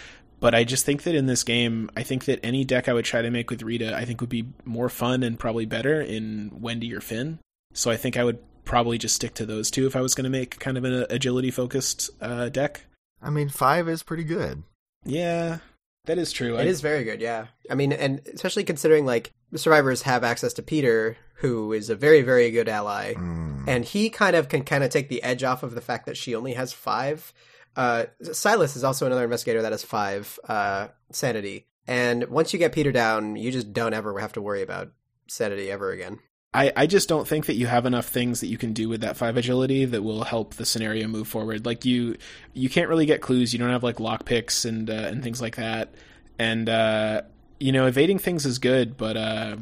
but 0.42 0.54
I 0.54 0.66
just 0.66 0.86
think 0.86 1.04
that 1.04 1.16
in 1.16 1.28
this 1.28 1.46
game, 1.46 1.90
I 1.96 2.04
think 2.04 2.26
that 2.26 2.40
any 2.44 2.66
deck 2.66 2.90
I 2.90 2.94
would 2.94 3.06
try 3.06 3.22
to 3.22 3.32
make 3.32 3.50
with 3.50 3.64
Rita, 3.64 3.96
I 3.96 4.04
think 4.04 4.20
would 4.20 4.30
be 4.30 4.48
more 4.66 4.90
fun 4.90 5.24
and 5.24 5.40
probably 5.40 5.66
better 5.66 6.02
in 6.02 6.52
Wendy 6.60 6.94
or 6.94 7.00
Finn. 7.00 7.40
So 7.74 7.90
I 7.90 7.96
think 7.96 8.18
I 8.18 8.26
would 8.26 8.40
probably 8.66 8.98
just 8.98 9.16
stick 9.16 9.34
to 9.36 9.46
those 9.46 9.72
two 9.72 9.88
if 9.88 9.96
I 9.96 10.02
was 10.02 10.14
going 10.16 10.26
to 10.26 10.30
make 10.30 10.60
kind 10.60 10.78
of 10.78 10.84
an 10.84 11.06
agility 11.10 11.52
focused 11.52 12.10
uh, 12.20 12.50
deck. 12.50 12.86
I 13.22 13.30
mean, 13.30 13.48
five 13.48 13.88
is 13.88 14.04
pretty 14.04 14.24
good. 14.26 14.64
Yeah, 15.06 15.60
that 16.06 16.18
is 16.18 16.32
true. 16.32 16.58
It 16.58 16.68
is 16.68 16.82
very 16.82 17.04
good, 17.04 17.22
yeah. 17.22 17.48
I 17.70 17.76
mean, 17.76 17.92
and 17.94 18.22
especially 18.34 18.64
considering 18.64 19.06
like 19.06 19.32
survivors 19.56 20.02
have 20.04 20.24
access 20.24 20.54
to 20.54 20.64
Peter, 20.64 21.18
who 21.36 21.72
is 21.74 21.90
a 21.90 21.96
very, 21.96 22.22
very 22.22 22.52
good 22.52 22.68
ally, 22.70 23.14
Mm. 23.14 23.68
and 23.68 23.86
he 23.86 24.10
kind 24.10 24.36
of 24.36 24.50
can 24.50 24.64
kind 24.64 24.84
of 24.84 24.90
take 24.90 25.10
the 25.10 25.22
edge 25.24 25.44
off 25.44 25.62
of 25.64 25.76
the 25.76 25.82
fact 25.82 26.06
that 26.08 26.18
she 26.18 26.36
only 26.36 26.54
has 26.54 26.74
five. 26.74 27.32
Uh, 27.76 28.06
Silas 28.22 28.76
is 28.76 28.84
also 28.84 29.06
another 29.06 29.24
investigator 29.24 29.62
that 29.62 29.72
has 29.72 29.84
five 29.84 30.38
uh, 30.48 30.88
sanity, 31.12 31.68
and 31.88 32.26
once 32.26 32.54
you 32.54 32.60
get 32.60 32.74
Peter 32.74 32.92
down, 32.92 33.36
you 33.36 33.52
just 33.52 33.74
don't 33.74 33.94
ever 33.94 34.20
have 34.20 34.34
to 34.34 34.42
worry 34.42 34.62
about 34.62 34.92
sanity 35.28 35.72
ever 35.72 35.92
again. 35.92 36.20
I, 36.54 36.74
I 36.76 36.86
just 36.86 37.08
don't 37.08 37.28
think 37.28 37.46
that 37.46 37.56
you 37.56 37.68
have 37.68 37.86
enough 37.86 38.08
things 38.08 38.42
that 38.42 38.48
you 38.48 38.58
can 38.58 38.74
do 38.74 38.90
with 38.90 39.02
that 39.02 39.16
five 39.16 39.38
agility 39.38 39.86
that 39.86 40.04
will 40.04 40.24
help 40.24 40.56
the 40.56 40.66
scenario 40.66 41.08
move 41.08 41.30
forward. 41.30 41.66
Like 41.66 41.86
you, 41.86 42.18
you 42.54 42.70
can't 42.70 42.90
really 42.90 43.06
get 43.06 43.22
clues. 43.22 43.54
You 43.54 43.60
don't 43.60 43.70
have 43.70 43.84
like 43.84 44.02
lock 44.02 44.26
picks 44.26 44.66
and 44.66 44.90
uh, 44.90 44.94
and 44.94 45.24
things 45.24 45.42
like 45.42 45.56
that. 45.56 45.94
And 46.38 46.68
uh, 46.68 47.22
you 47.60 47.72
know, 47.72 47.86
evading 47.86 48.20
things 48.20 48.46
is 48.46 48.60
good, 48.60 48.98
but 48.98 49.16
uh, 49.16 49.56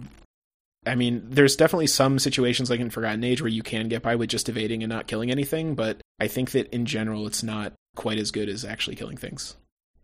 I 0.85 0.95
mean, 0.95 1.21
there's 1.29 1.55
definitely 1.55 1.87
some 1.87 2.17
situations 2.17 2.69
like 2.69 2.79
in 2.79 2.89
Forgotten 2.89 3.23
Age 3.23 3.41
where 3.41 3.49
you 3.49 3.61
can 3.61 3.87
get 3.87 4.01
by 4.01 4.15
with 4.15 4.29
just 4.29 4.49
evading 4.49 4.81
and 4.81 4.89
not 4.89 5.05
killing 5.05 5.29
anything. 5.29 5.75
But 5.75 6.01
I 6.19 6.27
think 6.27 6.51
that 6.51 6.73
in 6.73 6.85
general, 6.85 7.27
it's 7.27 7.43
not 7.43 7.73
quite 7.95 8.17
as 8.17 8.31
good 8.31 8.49
as 8.49 8.65
actually 8.65 8.95
killing 8.95 9.17
things. 9.17 9.55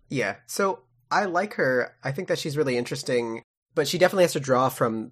Yeah, 0.10 0.36
so 0.46 0.84
I 1.12 1.26
like 1.26 1.56
her. 1.56 1.96
I 2.04 2.12
think 2.12 2.28
that 2.28 2.40
she's 2.40 2.58
really 2.58 2.78
interesting, 2.78 3.42
but 3.74 3.88
she 3.88 3.98
definitely 3.98 4.24
has 4.24 4.34
to 4.34 4.40
draw 4.40 4.70
from 4.70 5.12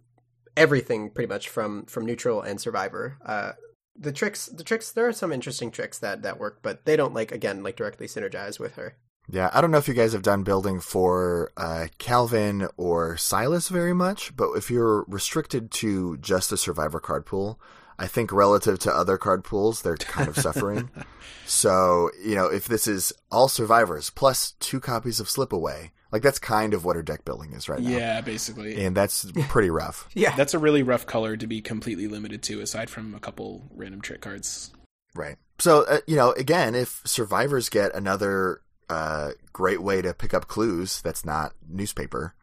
everything 0.56 1.10
pretty 1.10 1.28
much 1.28 1.50
from 1.50 1.86
from 1.86 2.06
neutral 2.06 2.42
and 2.42 2.60
survivor. 2.60 3.18
Uh, 3.26 3.54
the 3.96 4.12
tricks, 4.12 4.48
the 4.48 4.64
tricks. 4.64 4.92
There 4.92 5.08
are 5.08 5.14
some 5.14 5.32
interesting 5.32 5.72
tricks 5.72 6.00
that 6.00 6.22
that 6.24 6.40
work, 6.40 6.60
but 6.62 6.86
they 6.86 6.96
don't 6.96 7.14
like 7.14 7.32
again 7.32 7.64
like 7.64 7.76
directly 7.76 8.08
synergize 8.08 8.60
with 8.60 8.76
her. 8.76 8.98
Yeah, 9.30 9.50
I 9.54 9.62
don't 9.62 9.72
know 9.72 9.78
if 9.78 9.88
you 9.88 9.94
guys 9.94 10.12
have 10.14 10.22
done 10.22 10.44
building 10.44 10.82
for 10.82 11.52
uh, 11.56 11.88
Calvin 11.98 12.68
or 12.76 13.16
Silas 13.16 13.70
very 13.70 13.94
much, 13.94 14.36
but 14.36 14.52
if 14.54 14.70
you're 14.70 15.06
restricted 15.08 15.72
to 15.72 16.18
just 16.18 16.50
the 16.50 16.58
survivor 16.58 17.00
card 17.00 17.26
pool, 17.26 17.60
I 17.98 18.08
think 18.08 18.32
relative 18.32 18.80
to 18.80 18.96
other 18.96 19.18
card 19.18 19.44
pools, 19.44 19.82
they're 19.82 19.98
kind 19.98 20.28
of 20.28 20.38
suffering. 20.38 20.90
So, 21.46 22.10
you 22.24 22.36
know, 22.36 22.48
if 22.48 22.68
this 22.68 22.88
is 22.88 23.12
all 23.30 23.48
survivors 23.50 24.10
plus 24.10 24.54
two 24.60 24.80
copies 24.80 25.20
of 25.20 25.30
Slip 25.30 25.52
Away, 25.52 25.92
like 26.12 26.22
that's 26.22 26.40
kind 26.40 26.74
of 26.74 26.86
what 26.86 26.96
her 26.96 27.02
deck 27.02 27.26
building 27.26 27.54
is 27.54 27.68
right 27.68 27.82
now. 27.82 27.90
Yeah, 27.90 28.22
basically. 28.22 28.84
And 28.86 28.96
that's 28.96 29.30
pretty 29.50 29.70
rough. 29.70 30.08
Yeah, 30.14 30.36
That's 30.36 30.54
a 30.54 30.60
really 30.60 30.84
rough 30.84 31.06
color 31.06 31.36
to 31.36 31.48
be 31.48 31.60
completely 31.62 32.08
limited 32.08 32.44
to, 32.44 32.62
aside 32.62 32.90
from 32.90 33.14
a 33.14 33.20
couple 33.20 33.70
random 33.76 34.00
trick 34.00 34.22
cards. 34.22 34.72
Right. 35.16 35.38
So, 35.60 35.84
uh, 35.84 36.00
you 36.08 36.16
know, 36.16 36.32
again, 36.34 36.76
if 36.76 37.02
survivors 37.06 37.70
get 37.70 37.94
another 37.94 38.62
uh, 38.90 39.32
great 39.52 39.82
way 39.82 40.02
to 40.02 40.14
pick 40.14 40.34
up 40.34 40.48
clues 40.48 41.02
that's 41.02 41.26
not 41.26 41.54
newspaper, 41.68 42.36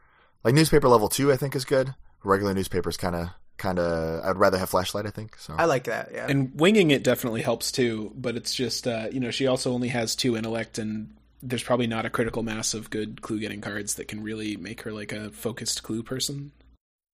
like 0.45 0.55
newspaper 0.55 0.89
level 0.89 1.09
two, 1.09 1.33
I 1.33 1.37
think 1.37 1.55
is 1.55 1.65
good. 1.65 1.95
Regular 2.23 2.55
newspaper 2.55 2.91
is 2.91 2.97
kind 2.97 3.17
of, 3.17 3.29
kind 3.61 3.79
of, 3.79 4.25
I'd 4.25 4.37
rather 4.37 4.59
have 4.59 4.71
flashlight, 4.71 5.07
I 5.07 5.11
think. 5.11 5.37
So, 5.39 5.55
I 5.57 5.67
like 5.67 5.85
that. 5.85 6.11
Yeah, 6.13 6.27
And 6.29 6.51
winging 6.59 6.91
it 6.91 7.05
definitely 7.05 7.43
helps 7.43 7.71
too, 7.71 8.11
but 8.17 8.35
it's 8.35 8.53
just 8.55 8.89
uh, 8.89 9.07
you 9.13 9.21
know 9.21 9.31
she 9.31 9.47
also 9.47 9.73
only 9.73 9.89
has 9.89 10.17
two 10.17 10.37
intellect, 10.37 10.79
and 10.79 11.15
there's 11.43 11.63
probably 11.63 11.87
not 11.87 12.05
a 12.05 12.11
critical 12.11 12.43
mass 12.43 12.75
of 12.75 12.91
good 12.91 13.23
clue 13.23 13.39
getting 13.39 13.61
cards 13.61 13.95
that 13.95 14.09
can 14.09 14.23
really 14.23 14.57
make 14.57 14.81
her 14.83 14.93
like 14.93 15.13
a 15.13 15.31
focused 15.31 15.83
clue 15.85 16.03
person. 16.03 16.51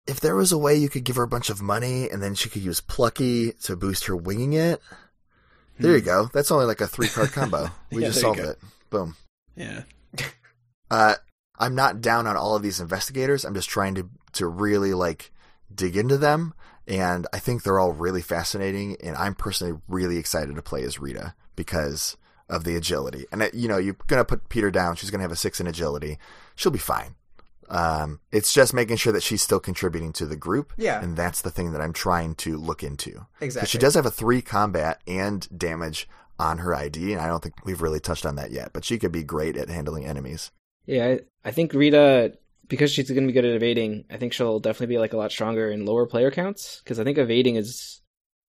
if 0.06 0.20
there 0.20 0.36
was 0.36 0.52
a 0.52 0.58
way 0.58 0.76
you 0.76 0.88
could 0.88 1.02
give 1.04 1.16
her 1.16 1.22
a 1.24 1.28
bunch 1.28 1.50
of 1.50 1.60
money 1.62 2.08
and 2.10 2.22
then 2.22 2.34
she 2.34 2.48
could 2.48 2.62
use 2.62 2.80
plucky 2.80 3.52
to 3.64 3.74
boost 3.74 4.04
her 4.06 4.14
winging 4.16 4.52
it, 4.52 4.80
there 5.78 5.96
you 5.96 6.02
go. 6.02 6.28
That's 6.32 6.50
only 6.52 6.66
like 6.66 6.80
a 6.80 6.86
three 6.86 7.08
card 7.08 7.32
combo. 7.38 7.70
We 7.90 7.96
Hmm. 7.96 8.00
Yeah, 8.02 8.08
just 8.08 8.20
solved 8.20 8.40
it. 8.40 8.58
Boom. 8.90 9.16
Yeah, 9.56 9.82
Uh, 10.90 11.14
I'm 11.58 11.74
not 11.74 12.00
down 12.00 12.26
on 12.26 12.36
all 12.36 12.56
of 12.56 12.62
these 12.62 12.80
investigators. 12.80 13.44
I'm 13.44 13.54
just 13.54 13.68
trying 13.68 13.94
to 13.96 14.08
to 14.32 14.46
really 14.46 14.92
like 14.94 15.30
dig 15.74 15.96
into 15.96 16.16
them 16.16 16.54
and 16.86 17.26
I 17.32 17.38
think 17.38 17.62
they're 17.62 17.78
all 17.78 17.92
really 17.92 18.22
fascinating. 18.22 18.96
And 19.02 19.16
I'm 19.16 19.34
personally 19.34 19.80
really 19.88 20.18
excited 20.18 20.54
to 20.54 20.62
play 20.62 20.82
as 20.82 20.98
Rita 20.98 21.34
because 21.56 22.16
of 22.48 22.64
the 22.64 22.76
agility. 22.76 23.26
And 23.32 23.42
it, 23.42 23.54
you 23.54 23.68
know, 23.68 23.78
you're 23.78 23.96
gonna 24.06 24.24
put 24.24 24.48
Peter 24.48 24.70
down; 24.70 24.96
she's 24.96 25.10
gonna 25.10 25.22
have 25.22 25.32
a 25.32 25.36
six 25.36 25.60
in 25.60 25.66
agility. 25.66 26.18
She'll 26.54 26.72
be 26.72 26.78
fine. 26.78 27.14
Um, 27.70 28.20
it's 28.30 28.52
just 28.52 28.74
making 28.74 28.98
sure 28.98 29.12
that 29.14 29.22
she's 29.22 29.40
still 29.40 29.58
contributing 29.58 30.12
to 30.14 30.26
the 30.26 30.36
group. 30.36 30.74
Yeah. 30.76 31.02
and 31.02 31.16
that's 31.16 31.40
the 31.40 31.50
thing 31.50 31.72
that 31.72 31.80
I'm 31.80 31.94
trying 31.94 32.34
to 32.36 32.58
look 32.58 32.82
into. 32.82 33.26
Exactly. 33.40 33.68
she 33.68 33.78
does 33.78 33.94
have 33.94 34.04
a 34.04 34.10
three 34.10 34.42
combat 34.42 35.00
and 35.06 35.48
damage 35.56 36.06
on 36.38 36.58
her 36.58 36.74
ID, 36.74 37.12
and 37.12 37.22
I 37.22 37.26
don't 37.26 37.42
think 37.42 37.64
we've 37.64 37.80
really 37.80 38.00
touched 38.00 38.26
on 38.26 38.36
that 38.36 38.50
yet. 38.50 38.72
But 38.74 38.84
she 38.84 38.98
could 38.98 39.12
be 39.12 39.22
great 39.22 39.56
at 39.56 39.70
handling 39.70 40.04
enemies. 40.04 40.50
Yeah, 40.84 41.06
I, 41.06 41.20
I 41.48 41.50
think 41.50 41.72
Rita, 41.72 42.36
because 42.68 42.90
she's 42.90 43.10
going 43.10 43.24
to 43.24 43.26
be 43.26 43.32
good 43.32 43.44
at 43.44 43.56
evading, 43.56 44.04
I 44.10 44.16
think 44.16 44.32
she'll 44.32 44.60
definitely 44.60 44.94
be 44.94 44.98
like 44.98 45.12
a 45.12 45.16
lot 45.16 45.32
stronger 45.32 45.70
in 45.70 45.86
lower 45.86 46.06
player 46.06 46.30
counts. 46.30 46.80
Because 46.82 46.98
I 46.98 47.04
think 47.04 47.18
evading 47.18 47.56
is 47.56 48.00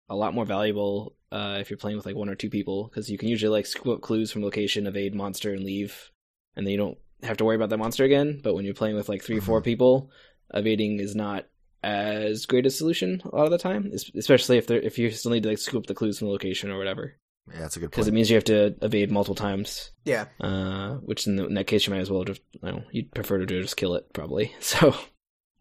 a 0.08 0.16
lot 0.16 0.34
more 0.34 0.44
valuable 0.44 1.16
uh, 1.32 1.58
if 1.60 1.70
you're 1.70 1.78
playing 1.78 1.96
with 1.96 2.06
like 2.06 2.16
one 2.16 2.28
or 2.28 2.34
two 2.34 2.50
people, 2.50 2.84
because 2.84 3.10
you 3.10 3.18
can 3.18 3.28
usually 3.28 3.50
like 3.50 3.66
scoop 3.66 3.96
up 3.96 4.00
clues 4.00 4.30
from 4.30 4.42
location, 4.42 4.86
evade 4.86 5.14
monster, 5.14 5.52
and 5.52 5.64
leave, 5.64 6.10
and 6.56 6.66
then 6.66 6.72
you 6.72 6.78
don't 6.78 6.98
have 7.22 7.36
to 7.38 7.44
worry 7.44 7.56
about 7.56 7.70
that 7.70 7.78
monster 7.78 8.04
again. 8.04 8.40
But 8.42 8.54
when 8.54 8.64
you're 8.64 8.74
playing 8.74 8.96
with 8.96 9.08
like 9.08 9.22
3 9.22 9.38
or 9.38 9.42
four 9.42 9.62
people, 9.62 10.10
evading 10.52 11.00
is 11.00 11.16
not 11.16 11.46
as 11.82 12.46
great 12.46 12.64
a 12.64 12.70
solution 12.70 13.20
a 13.24 13.36
lot 13.36 13.44
of 13.44 13.50
the 13.50 13.58
time, 13.58 13.92
especially 14.16 14.56
if 14.56 14.66
there 14.66 14.80
if 14.80 14.98
you 14.98 15.10
still 15.10 15.32
need 15.32 15.42
to 15.42 15.50
like 15.50 15.58
scoop 15.58 15.82
up 15.82 15.86
the 15.86 15.94
clues 15.94 16.18
from 16.18 16.28
the 16.28 16.32
location 16.32 16.70
or 16.70 16.78
whatever, 16.78 17.16
Yeah, 17.52 17.60
that's 17.60 17.76
a 17.76 17.80
good 17.80 17.86
point. 17.86 17.92
because 17.92 18.08
it 18.08 18.14
means 18.14 18.30
you 18.30 18.36
have 18.36 18.44
to 18.44 18.74
evade 18.82 19.10
multiple 19.10 19.34
times 19.34 19.90
Yeah. 20.04 20.26
uh, 20.40 20.94
which 20.96 21.26
in, 21.26 21.36
the, 21.36 21.46
in 21.46 21.54
that 21.54 21.66
case 21.66 21.86
you 21.86 21.92
might 21.92 22.00
as 22.00 22.10
well 22.10 22.24
just 22.24 22.40
I 22.62 22.70
don't 22.70 22.76
know, 22.80 22.84
you'd 22.90 23.12
prefer 23.12 23.38
to 23.38 23.46
just 23.46 23.76
kill 23.76 23.94
it 23.96 24.12
probably. 24.12 24.52
So, 24.60 24.94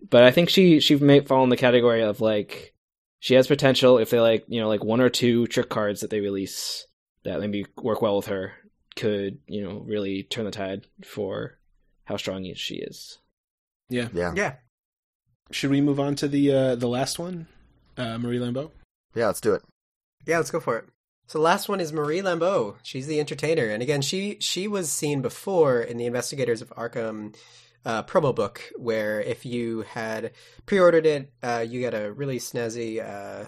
but 0.09 0.23
I 0.23 0.31
think 0.31 0.49
she 0.49 0.79
she 0.79 0.95
may 0.95 1.19
fall 1.21 1.43
in 1.43 1.49
the 1.49 1.57
category 1.57 2.01
of 2.01 2.21
like 2.21 2.73
she 3.19 3.35
has 3.35 3.47
potential 3.47 3.97
if 3.97 4.09
they 4.09 4.19
like 4.19 4.45
you 4.47 4.61
know 4.61 4.67
like 4.67 4.83
one 4.83 5.01
or 5.01 5.09
two 5.09 5.47
trick 5.47 5.69
cards 5.69 6.01
that 6.01 6.09
they 6.09 6.19
release 6.21 6.85
that 7.23 7.39
maybe 7.39 7.65
work 7.81 8.01
well 8.01 8.17
with 8.17 8.27
her 8.27 8.53
could 8.95 9.39
you 9.47 9.63
know 9.63 9.79
really 9.87 10.23
turn 10.23 10.45
the 10.45 10.51
tide 10.51 10.85
for 11.05 11.57
how 12.05 12.17
strong 12.17 12.49
she 12.55 12.75
is. 12.75 13.19
Yeah. 13.89 14.07
yeah. 14.13 14.33
Yeah. 14.35 14.53
Should 15.51 15.71
we 15.71 15.81
move 15.81 15.99
on 15.99 16.15
to 16.15 16.27
the 16.27 16.51
uh, 16.53 16.75
the 16.75 16.87
last 16.87 17.19
one, 17.19 17.47
uh, 17.97 18.17
Marie 18.17 18.39
Lambeau? 18.39 18.71
yeah, 19.15 19.27
let's 19.27 19.41
do 19.41 19.53
it. 19.53 19.61
Yeah, 20.25 20.37
let's 20.37 20.51
go 20.51 20.59
for 20.59 20.77
it. 20.77 20.85
So 21.33 21.39
the 21.39 21.45
last 21.45 21.67
one 21.67 21.79
is 21.79 21.91
Marie 21.91 22.21
Lambeau. 22.21 22.75
She's 22.83 23.07
the 23.07 23.19
entertainer, 23.19 23.65
and 23.65 23.81
again, 23.81 24.03
she 24.03 24.37
she 24.39 24.67
was 24.67 24.91
seen 24.91 25.23
before 25.23 25.81
in 25.81 25.97
the 25.97 26.05
Investigators 26.05 26.61
of 26.61 26.69
Arkham 26.75 27.35
uh, 27.83 28.03
promo 28.03 28.35
book, 28.35 28.61
where 28.75 29.19
if 29.19 29.43
you 29.43 29.81
had 29.81 30.33
pre-ordered 30.67 31.07
it, 31.07 31.33
uh, 31.41 31.65
you 31.67 31.79
get 31.79 31.95
a 31.95 32.11
really 32.13 32.37
snazzy 32.37 33.03
uh, 33.03 33.47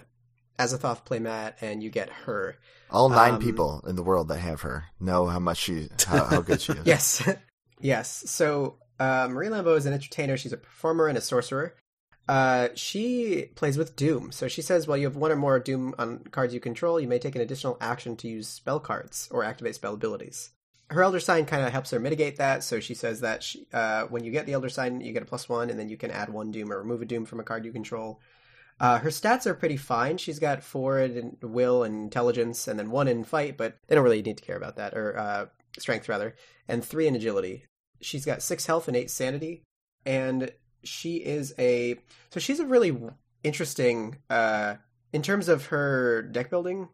Azathoth 0.58 1.06
playmat, 1.06 1.52
and 1.60 1.80
you 1.80 1.88
get 1.88 2.08
her. 2.10 2.56
All 2.90 3.08
nine 3.08 3.34
Um, 3.34 3.40
people 3.40 3.84
in 3.86 3.94
the 3.94 4.02
world 4.02 4.26
that 4.30 4.40
have 4.40 4.62
her 4.62 4.86
know 4.98 5.26
how 5.26 5.38
much 5.38 5.58
she, 5.58 5.88
how, 6.08 6.24
how 6.24 6.40
good 6.40 6.60
she 6.60 6.72
is. 6.72 6.84
Yes, 6.84 7.22
yes. 7.80 8.24
So 8.26 8.78
uh, 8.98 9.28
Marie 9.30 9.46
Lambeau 9.46 9.76
is 9.76 9.86
an 9.86 9.92
entertainer. 9.92 10.36
She's 10.36 10.52
a 10.52 10.56
performer 10.56 11.06
and 11.06 11.16
a 11.16 11.20
sorcerer. 11.20 11.76
Uh, 12.28 12.68
she 12.74 13.50
plays 13.54 13.78
with 13.78 13.94
Doom. 13.94 14.32
So 14.32 14.48
she 14.48 14.62
says, 14.62 14.86
while 14.86 14.96
you 14.96 15.06
have 15.06 15.16
one 15.16 15.30
or 15.30 15.36
more 15.36 15.58
Doom 15.60 15.94
on 15.98 16.18
cards 16.30 16.52
you 16.52 16.60
control, 16.60 17.00
you 17.00 17.06
may 17.06 17.18
take 17.18 17.36
an 17.36 17.40
additional 17.40 17.78
action 17.80 18.16
to 18.16 18.28
use 18.28 18.48
spell 18.48 18.80
cards 18.80 19.28
or 19.30 19.44
activate 19.44 19.76
spell 19.76 19.94
abilities. 19.94 20.50
Her 20.90 21.02
Elder 21.02 21.20
Sign 21.20 21.46
kind 21.46 21.64
of 21.64 21.72
helps 21.72 21.90
her 21.90 22.00
mitigate 22.00 22.36
that. 22.36 22.64
So 22.64 22.80
she 22.80 22.94
says 22.94 23.20
that 23.20 23.42
she, 23.42 23.66
uh, 23.72 24.04
when 24.04 24.24
you 24.24 24.32
get 24.32 24.46
the 24.46 24.52
Elder 24.52 24.68
Sign, 24.68 25.00
you 25.00 25.12
get 25.12 25.22
a 25.22 25.26
plus 25.26 25.48
one, 25.48 25.70
and 25.70 25.78
then 25.78 25.88
you 25.88 25.96
can 25.96 26.10
add 26.10 26.28
one 26.28 26.50
Doom 26.50 26.72
or 26.72 26.78
remove 26.78 27.02
a 27.02 27.04
Doom 27.04 27.26
from 27.26 27.40
a 27.40 27.44
card 27.44 27.64
you 27.64 27.72
control. 27.72 28.20
Uh, 28.78 28.98
her 28.98 29.08
stats 29.08 29.46
are 29.46 29.54
pretty 29.54 29.76
fine. 29.76 30.18
She's 30.18 30.38
got 30.38 30.62
four 30.62 31.00
in 31.00 31.36
will 31.40 31.82
and 31.82 31.94
intelligence, 31.94 32.68
and 32.68 32.78
then 32.78 32.90
one 32.90 33.08
in 33.08 33.24
fight, 33.24 33.56
but 33.56 33.78
they 33.86 33.94
don't 33.94 34.04
really 34.04 34.20
need 34.20 34.36
to 34.36 34.44
care 34.44 34.56
about 34.56 34.76
that, 34.76 34.94
or 34.94 35.18
uh, 35.18 35.46
strength 35.78 36.08
rather, 36.08 36.36
and 36.68 36.84
three 36.84 37.06
in 37.06 37.16
agility. 37.16 37.64
She's 38.02 38.26
got 38.26 38.42
six 38.42 38.66
health 38.66 38.86
and 38.86 38.96
eight 38.96 39.10
sanity, 39.10 39.62
and 40.04 40.52
she 40.82 41.16
is 41.16 41.54
a 41.58 41.96
so 42.30 42.40
she's 42.40 42.60
a 42.60 42.66
really 42.66 42.96
interesting 43.42 44.16
uh, 44.30 44.74
in 45.12 45.22
terms 45.22 45.48
of 45.48 45.66
her 45.66 46.22
deck 46.22 46.50
building. 46.50 46.88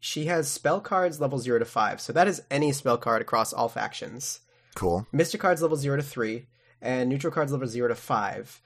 She 0.00 0.26
has 0.26 0.48
spell 0.48 0.80
cards 0.80 1.20
level 1.20 1.38
zero 1.38 1.58
to 1.58 1.64
five, 1.64 2.00
so 2.00 2.12
that 2.12 2.28
is 2.28 2.42
any 2.50 2.72
spell 2.72 2.98
card 2.98 3.20
across 3.22 3.52
all 3.52 3.68
factions. 3.68 4.40
Cool. 4.74 5.06
Mystic 5.10 5.40
cards 5.40 5.60
level 5.60 5.76
0 5.76 5.96
to 5.96 6.02
3, 6.04 6.46
and 6.80 7.08
neutral 7.08 7.32
cards 7.32 7.50
level 7.50 7.66
0 7.66 7.88
to 7.88 7.96
5. 7.96 8.62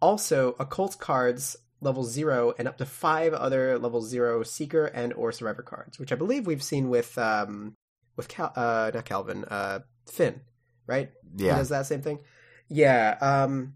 Also, 0.00 0.56
occult 0.58 0.98
cards 0.98 1.56
level 1.80 2.02
0 2.02 2.52
and 2.58 2.66
up 2.66 2.78
to 2.78 2.84
5 2.86 3.32
other 3.32 3.78
level 3.78 4.02
0 4.02 4.42
seeker 4.42 4.86
and 4.86 5.12
or 5.12 5.30
survivor 5.30 5.62
cards, 5.62 6.00
which 6.00 6.10
I 6.10 6.16
believe 6.16 6.48
we've 6.48 6.62
seen 6.64 6.88
with 6.88 7.16
um 7.16 7.76
with 8.16 8.26
Cal- 8.26 8.52
uh 8.56 8.90
not 8.92 9.04
Calvin, 9.04 9.44
uh 9.44 9.80
Finn, 10.10 10.40
right? 10.88 11.12
He 11.38 11.46
Yeah. 11.46 11.58
does 11.58 11.68
that 11.68 11.86
same 11.86 12.02
thing. 12.02 12.18
Yeah, 12.68 13.16
um 13.20 13.74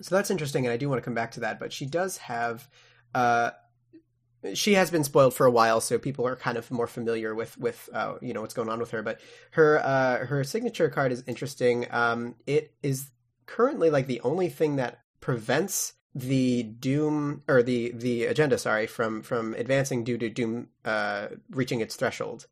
so 0.00 0.14
that's 0.14 0.30
interesting 0.30 0.64
and 0.66 0.72
I 0.72 0.76
do 0.76 0.88
want 0.88 1.00
to 1.00 1.04
come 1.04 1.14
back 1.14 1.32
to 1.32 1.40
that, 1.40 1.58
but 1.58 1.72
she 1.72 1.86
does 1.86 2.18
have 2.18 2.68
uh 3.14 3.50
she 4.54 4.74
has 4.74 4.90
been 4.90 5.04
spoiled 5.04 5.34
for 5.34 5.46
a 5.46 5.50
while, 5.50 5.80
so 5.80 5.98
people 5.98 6.26
are 6.26 6.36
kind 6.36 6.56
of 6.56 6.70
more 6.70 6.86
familiar 6.86 7.34
with 7.34 7.58
with 7.58 7.88
uh, 7.92 8.14
you 8.22 8.32
know 8.32 8.40
what's 8.40 8.54
going 8.54 8.68
on 8.68 8.78
with 8.78 8.90
her. 8.92 9.02
But 9.02 9.20
her 9.52 9.78
uh, 9.84 10.26
her 10.26 10.44
signature 10.44 10.88
card 10.88 11.12
is 11.12 11.22
interesting. 11.26 11.86
Um, 11.90 12.36
it 12.46 12.74
is 12.82 13.10
currently 13.46 13.90
like 13.90 14.06
the 14.06 14.20
only 14.22 14.48
thing 14.48 14.76
that 14.76 15.00
prevents 15.20 15.94
the 16.14 16.62
Doom 16.62 17.42
or 17.48 17.62
the 17.62 17.92
the 17.94 18.24
agenda, 18.24 18.56
sorry, 18.56 18.86
from 18.86 19.22
from 19.22 19.54
advancing 19.54 20.04
due 20.04 20.18
to 20.18 20.30
Doom 20.30 20.68
uh, 20.84 21.28
reaching 21.50 21.80
its 21.80 21.96
threshold. 21.96 22.46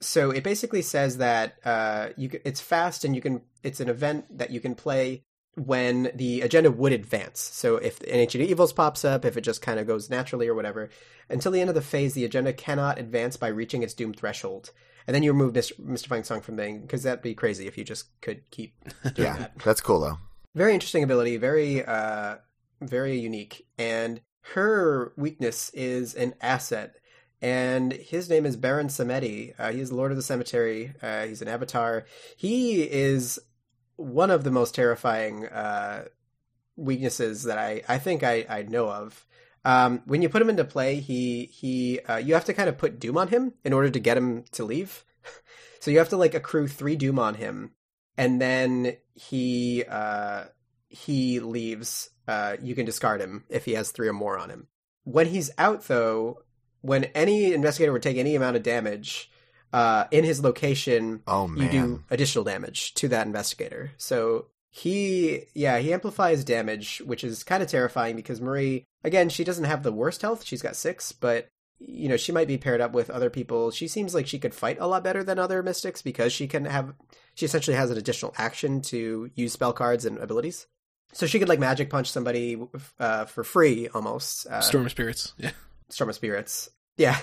So 0.00 0.30
it 0.30 0.42
basically 0.42 0.82
says 0.82 1.18
that 1.18 1.56
uh, 1.64 2.08
you 2.16 2.30
can, 2.30 2.40
it's 2.44 2.60
fast 2.60 3.04
and 3.04 3.14
you 3.14 3.20
can 3.20 3.42
it's 3.62 3.80
an 3.80 3.88
event 3.88 4.38
that 4.38 4.50
you 4.50 4.58
can 4.58 4.74
play 4.74 5.24
when 5.56 6.10
the 6.14 6.40
agenda 6.42 6.70
would 6.70 6.92
advance. 6.92 7.40
So 7.40 7.76
if 7.76 8.00
an 8.02 8.08
Ancient 8.10 8.42
Evils 8.44 8.72
pops 8.72 9.04
up, 9.04 9.24
if 9.24 9.36
it 9.36 9.42
just 9.42 9.62
kind 9.62 9.80
of 9.80 9.86
goes 9.86 10.08
naturally 10.10 10.48
or 10.48 10.54
whatever, 10.54 10.90
until 11.28 11.52
the 11.52 11.60
end 11.60 11.68
of 11.70 11.74
the 11.74 11.80
phase, 11.82 12.14
the 12.14 12.24
agenda 12.24 12.52
cannot 12.52 12.98
advance 12.98 13.36
by 13.36 13.48
reaching 13.48 13.82
its 13.82 13.94
doom 13.94 14.12
threshold. 14.14 14.70
And 15.06 15.14
then 15.14 15.22
you 15.22 15.32
remove 15.32 15.54
Mr. 15.54 15.78
Mystifying 15.78 16.24
Song 16.24 16.40
from 16.40 16.56
thing 16.56 16.82
because 16.82 17.02
that'd 17.02 17.22
be 17.22 17.34
crazy 17.34 17.66
if 17.66 17.76
you 17.76 17.84
just 17.84 18.08
could 18.20 18.48
keep 18.50 18.74
doing 19.14 19.14
Yeah. 19.28 19.36
that. 19.38 19.58
That's 19.64 19.80
cool 19.80 20.00
though. 20.00 20.18
Very 20.54 20.74
interesting 20.74 21.02
ability, 21.02 21.36
very 21.36 21.84
uh 21.84 22.36
very 22.80 23.18
unique. 23.18 23.66
And 23.78 24.20
her 24.54 25.12
weakness 25.16 25.70
is 25.74 26.14
an 26.14 26.34
asset. 26.40 26.96
And 27.42 27.92
his 27.92 28.28
name 28.28 28.44
is 28.46 28.56
Baron 28.56 28.88
Samedi. 28.88 29.54
Uh, 29.58 29.72
he 29.72 29.80
is 29.80 29.92
Lord 29.92 30.10
of 30.10 30.16
the 30.18 30.22
Cemetery. 30.22 30.92
Uh, 31.02 31.24
he's 31.24 31.40
an 31.40 31.48
avatar. 31.48 32.04
He 32.36 32.82
is 32.82 33.38
one 34.00 34.30
of 34.30 34.44
the 34.44 34.50
most 34.50 34.74
terrifying 34.74 35.46
uh, 35.46 36.06
weaknesses 36.76 37.44
that 37.44 37.58
I, 37.58 37.82
I 37.88 37.98
think 37.98 38.22
I, 38.22 38.46
I 38.48 38.62
know 38.62 38.88
of. 38.88 39.26
Um, 39.64 40.02
when 40.06 40.22
you 40.22 40.30
put 40.30 40.40
him 40.40 40.48
into 40.48 40.64
play, 40.64 40.96
he 41.00 41.44
he 41.44 42.00
uh, 42.00 42.16
you 42.16 42.32
have 42.32 42.46
to 42.46 42.54
kind 42.54 42.70
of 42.70 42.78
put 42.78 42.98
doom 42.98 43.18
on 43.18 43.28
him 43.28 43.52
in 43.62 43.74
order 43.74 43.90
to 43.90 44.00
get 44.00 44.16
him 44.16 44.44
to 44.52 44.64
leave. 44.64 45.04
so 45.80 45.90
you 45.90 45.98
have 45.98 46.08
to 46.10 46.16
like 46.16 46.34
accrue 46.34 46.66
three 46.66 46.96
doom 46.96 47.18
on 47.18 47.34
him, 47.34 47.72
and 48.16 48.40
then 48.40 48.96
he 49.14 49.84
uh, 49.86 50.44
he 50.88 51.40
leaves. 51.40 52.08
Uh, 52.26 52.56
you 52.62 52.74
can 52.74 52.86
discard 52.86 53.20
him 53.20 53.44
if 53.50 53.66
he 53.66 53.72
has 53.72 53.90
three 53.90 54.08
or 54.08 54.14
more 54.14 54.38
on 54.38 54.48
him. 54.48 54.68
When 55.04 55.26
he's 55.26 55.50
out, 55.58 55.88
though, 55.88 56.42
when 56.80 57.04
any 57.06 57.52
investigator 57.52 57.92
would 57.92 58.02
take 58.02 58.16
any 58.16 58.36
amount 58.36 58.56
of 58.56 58.62
damage 58.62 59.30
uh, 59.72 60.04
in 60.10 60.24
his 60.24 60.42
location, 60.42 61.22
Oh 61.26 61.50
you 61.54 61.68
do 61.68 62.02
additional 62.10 62.44
damage 62.44 62.94
to 62.94 63.08
that 63.08 63.26
investigator. 63.26 63.92
So 63.96 64.46
he, 64.70 65.44
yeah, 65.54 65.78
he 65.78 65.92
amplifies 65.92 66.44
damage, 66.44 67.02
which 67.04 67.24
is 67.24 67.44
kind 67.44 67.62
of 67.62 67.68
terrifying 67.68 68.16
because 68.16 68.40
Marie, 68.40 68.84
again, 69.04 69.28
she 69.28 69.44
doesn't 69.44 69.64
have 69.64 69.82
the 69.82 69.92
worst 69.92 70.22
health. 70.22 70.44
She's 70.44 70.62
got 70.62 70.76
six, 70.76 71.12
but 71.12 71.48
you 71.78 72.08
know, 72.08 72.16
she 72.16 72.30
might 72.30 72.46
be 72.46 72.58
paired 72.58 72.80
up 72.80 72.92
with 72.92 73.10
other 73.10 73.30
people. 73.30 73.70
She 73.70 73.88
seems 73.88 74.14
like 74.14 74.26
she 74.26 74.38
could 74.38 74.54
fight 74.54 74.76
a 74.80 74.86
lot 74.86 75.02
better 75.02 75.24
than 75.24 75.38
other 75.38 75.62
mystics 75.62 76.02
because 76.02 76.32
she 76.32 76.46
can 76.46 76.66
have, 76.66 76.92
she 77.34 77.46
essentially 77.46 77.76
has 77.76 77.90
an 77.90 77.96
additional 77.96 78.34
action 78.36 78.82
to 78.82 79.30
use 79.34 79.52
spell 79.54 79.72
cards 79.72 80.04
and 80.04 80.18
abilities. 80.18 80.66
So 81.12 81.26
she 81.26 81.38
could 81.38 81.48
like 81.48 81.58
magic 81.58 81.90
punch 81.90 82.10
somebody 82.10 82.60
uh, 82.98 83.24
for 83.24 83.42
free 83.44 83.88
almost. 83.88 84.46
Uh, 84.46 84.60
Storm 84.60 84.84
of 84.84 84.92
Spirits. 84.92 85.32
Yeah. 85.38 85.50
Storm 85.88 86.10
of 86.10 86.16
Spirits. 86.16 86.70
Yeah. 86.96 87.18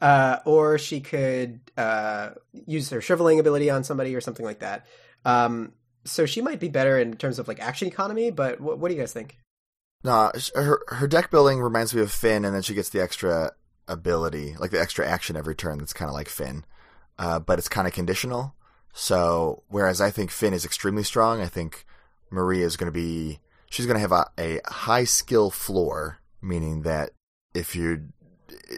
Uh, 0.00 0.38
or 0.46 0.78
she 0.78 1.00
could 1.00 1.60
uh, 1.76 2.30
use 2.66 2.88
her 2.88 3.02
shriveling 3.02 3.38
ability 3.38 3.68
on 3.68 3.84
somebody 3.84 4.14
or 4.14 4.20
something 4.20 4.46
like 4.46 4.60
that. 4.60 4.86
Um, 5.26 5.72
so 6.04 6.24
she 6.24 6.40
might 6.40 6.58
be 6.58 6.70
better 6.70 6.98
in 6.98 7.16
terms 7.16 7.38
of 7.38 7.46
like 7.46 7.60
action 7.60 7.86
economy, 7.86 8.30
but 8.30 8.60
what, 8.60 8.78
what 8.78 8.88
do 8.88 8.94
you 8.94 9.00
guys 9.00 9.12
think? 9.12 9.36
No, 10.02 10.32
her 10.54 10.80
her 10.88 11.06
deck 11.06 11.30
building 11.30 11.60
reminds 11.60 11.94
me 11.94 12.00
of 12.00 12.10
Finn, 12.10 12.46
and 12.46 12.54
then 12.54 12.62
she 12.62 12.72
gets 12.72 12.88
the 12.88 13.02
extra 13.02 13.52
ability, 13.86 14.56
like 14.58 14.70
the 14.70 14.80
extra 14.80 15.06
action 15.06 15.36
every 15.36 15.54
turn. 15.54 15.76
That's 15.76 15.92
kind 15.92 16.08
of 16.08 16.14
like 16.14 16.30
Finn, 16.30 16.64
uh, 17.18 17.38
but 17.38 17.58
it's 17.58 17.68
kind 17.68 17.86
of 17.86 17.92
conditional. 17.92 18.54
So 18.94 19.64
whereas 19.68 20.00
I 20.00 20.10
think 20.10 20.30
Finn 20.30 20.54
is 20.54 20.64
extremely 20.64 21.02
strong, 21.02 21.42
I 21.42 21.46
think 21.46 21.84
Maria 22.30 22.64
is 22.64 22.78
going 22.78 22.90
to 22.90 22.98
be 22.98 23.40
she's 23.68 23.84
going 23.84 23.96
to 23.96 24.00
have 24.00 24.12
a, 24.12 24.26
a 24.38 24.60
high 24.66 25.04
skill 25.04 25.50
floor 25.50 26.20
meaning 26.42 26.82
that 26.82 27.10
if 27.54 27.74
you, 27.74 28.08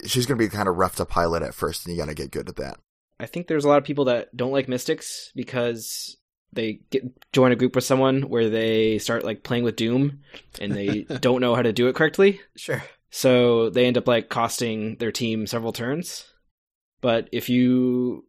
she's 0.07 0.27
going 0.27 0.39
to 0.39 0.45
be 0.45 0.49
kind 0.49 0.69
of 0.69 0.77
rough 0.77 0.97
to 0.97 1.05
pilot 1.05 1.43
at 1.43 1.55
first, 1.55 1.87
and 1.87 1.95
you 1.95 2.01
got 2.01 2.09
to 2.09 2.15
get 2.15 2.31
good 2.31 2.49
at 2.49 2.57
that. 2.57 2.79
I 3.21 3.27
think 3.27 3.47
there's 3.47 3.65
a 3.65 3.69
lot 3.69 3.79
of 3.79 3.85
people 3.85 4.07
that 4.07 4.37
don't 4.37 4.53
like 4.53 4.69
mystics 4.69 5.31
because 5.35 6.17
they 6.53 6.81
get 6.91 7.05
join 7.33 7.53
a 7.53 7.57
group 7.57 7.75
with 7.75 7.85
someone 7.85 8.23
where 8.23 8.51
they 8.51 8.99
start 8.99 9.25
like 9.25 9.43
playing 9.43 9.65
with 9.65 9.77
Doom 9.77 10.21
and 10.61 10.73
they 10.73 11.03
don't 11.21 11.41
know 11.41 11.55
how 11.55 11.63
to 11.63 11.73
do 11.73 11.89
it 11.89 11.95
correctly. 11.95 12.41
Sure. 12.57 12.83
So 13.11 13.71
they 13.71 13.87
end 13.87 13.99
up 13.99 14.09
like 14.09 14.29
costing 14.29 14.97
their 14.97 15.13
team 15.13 15.47
several 15.47 15.73
turns. 15.73 16.25
But 17.01 17.29
if 17.33 17.49
you 17.49 18.27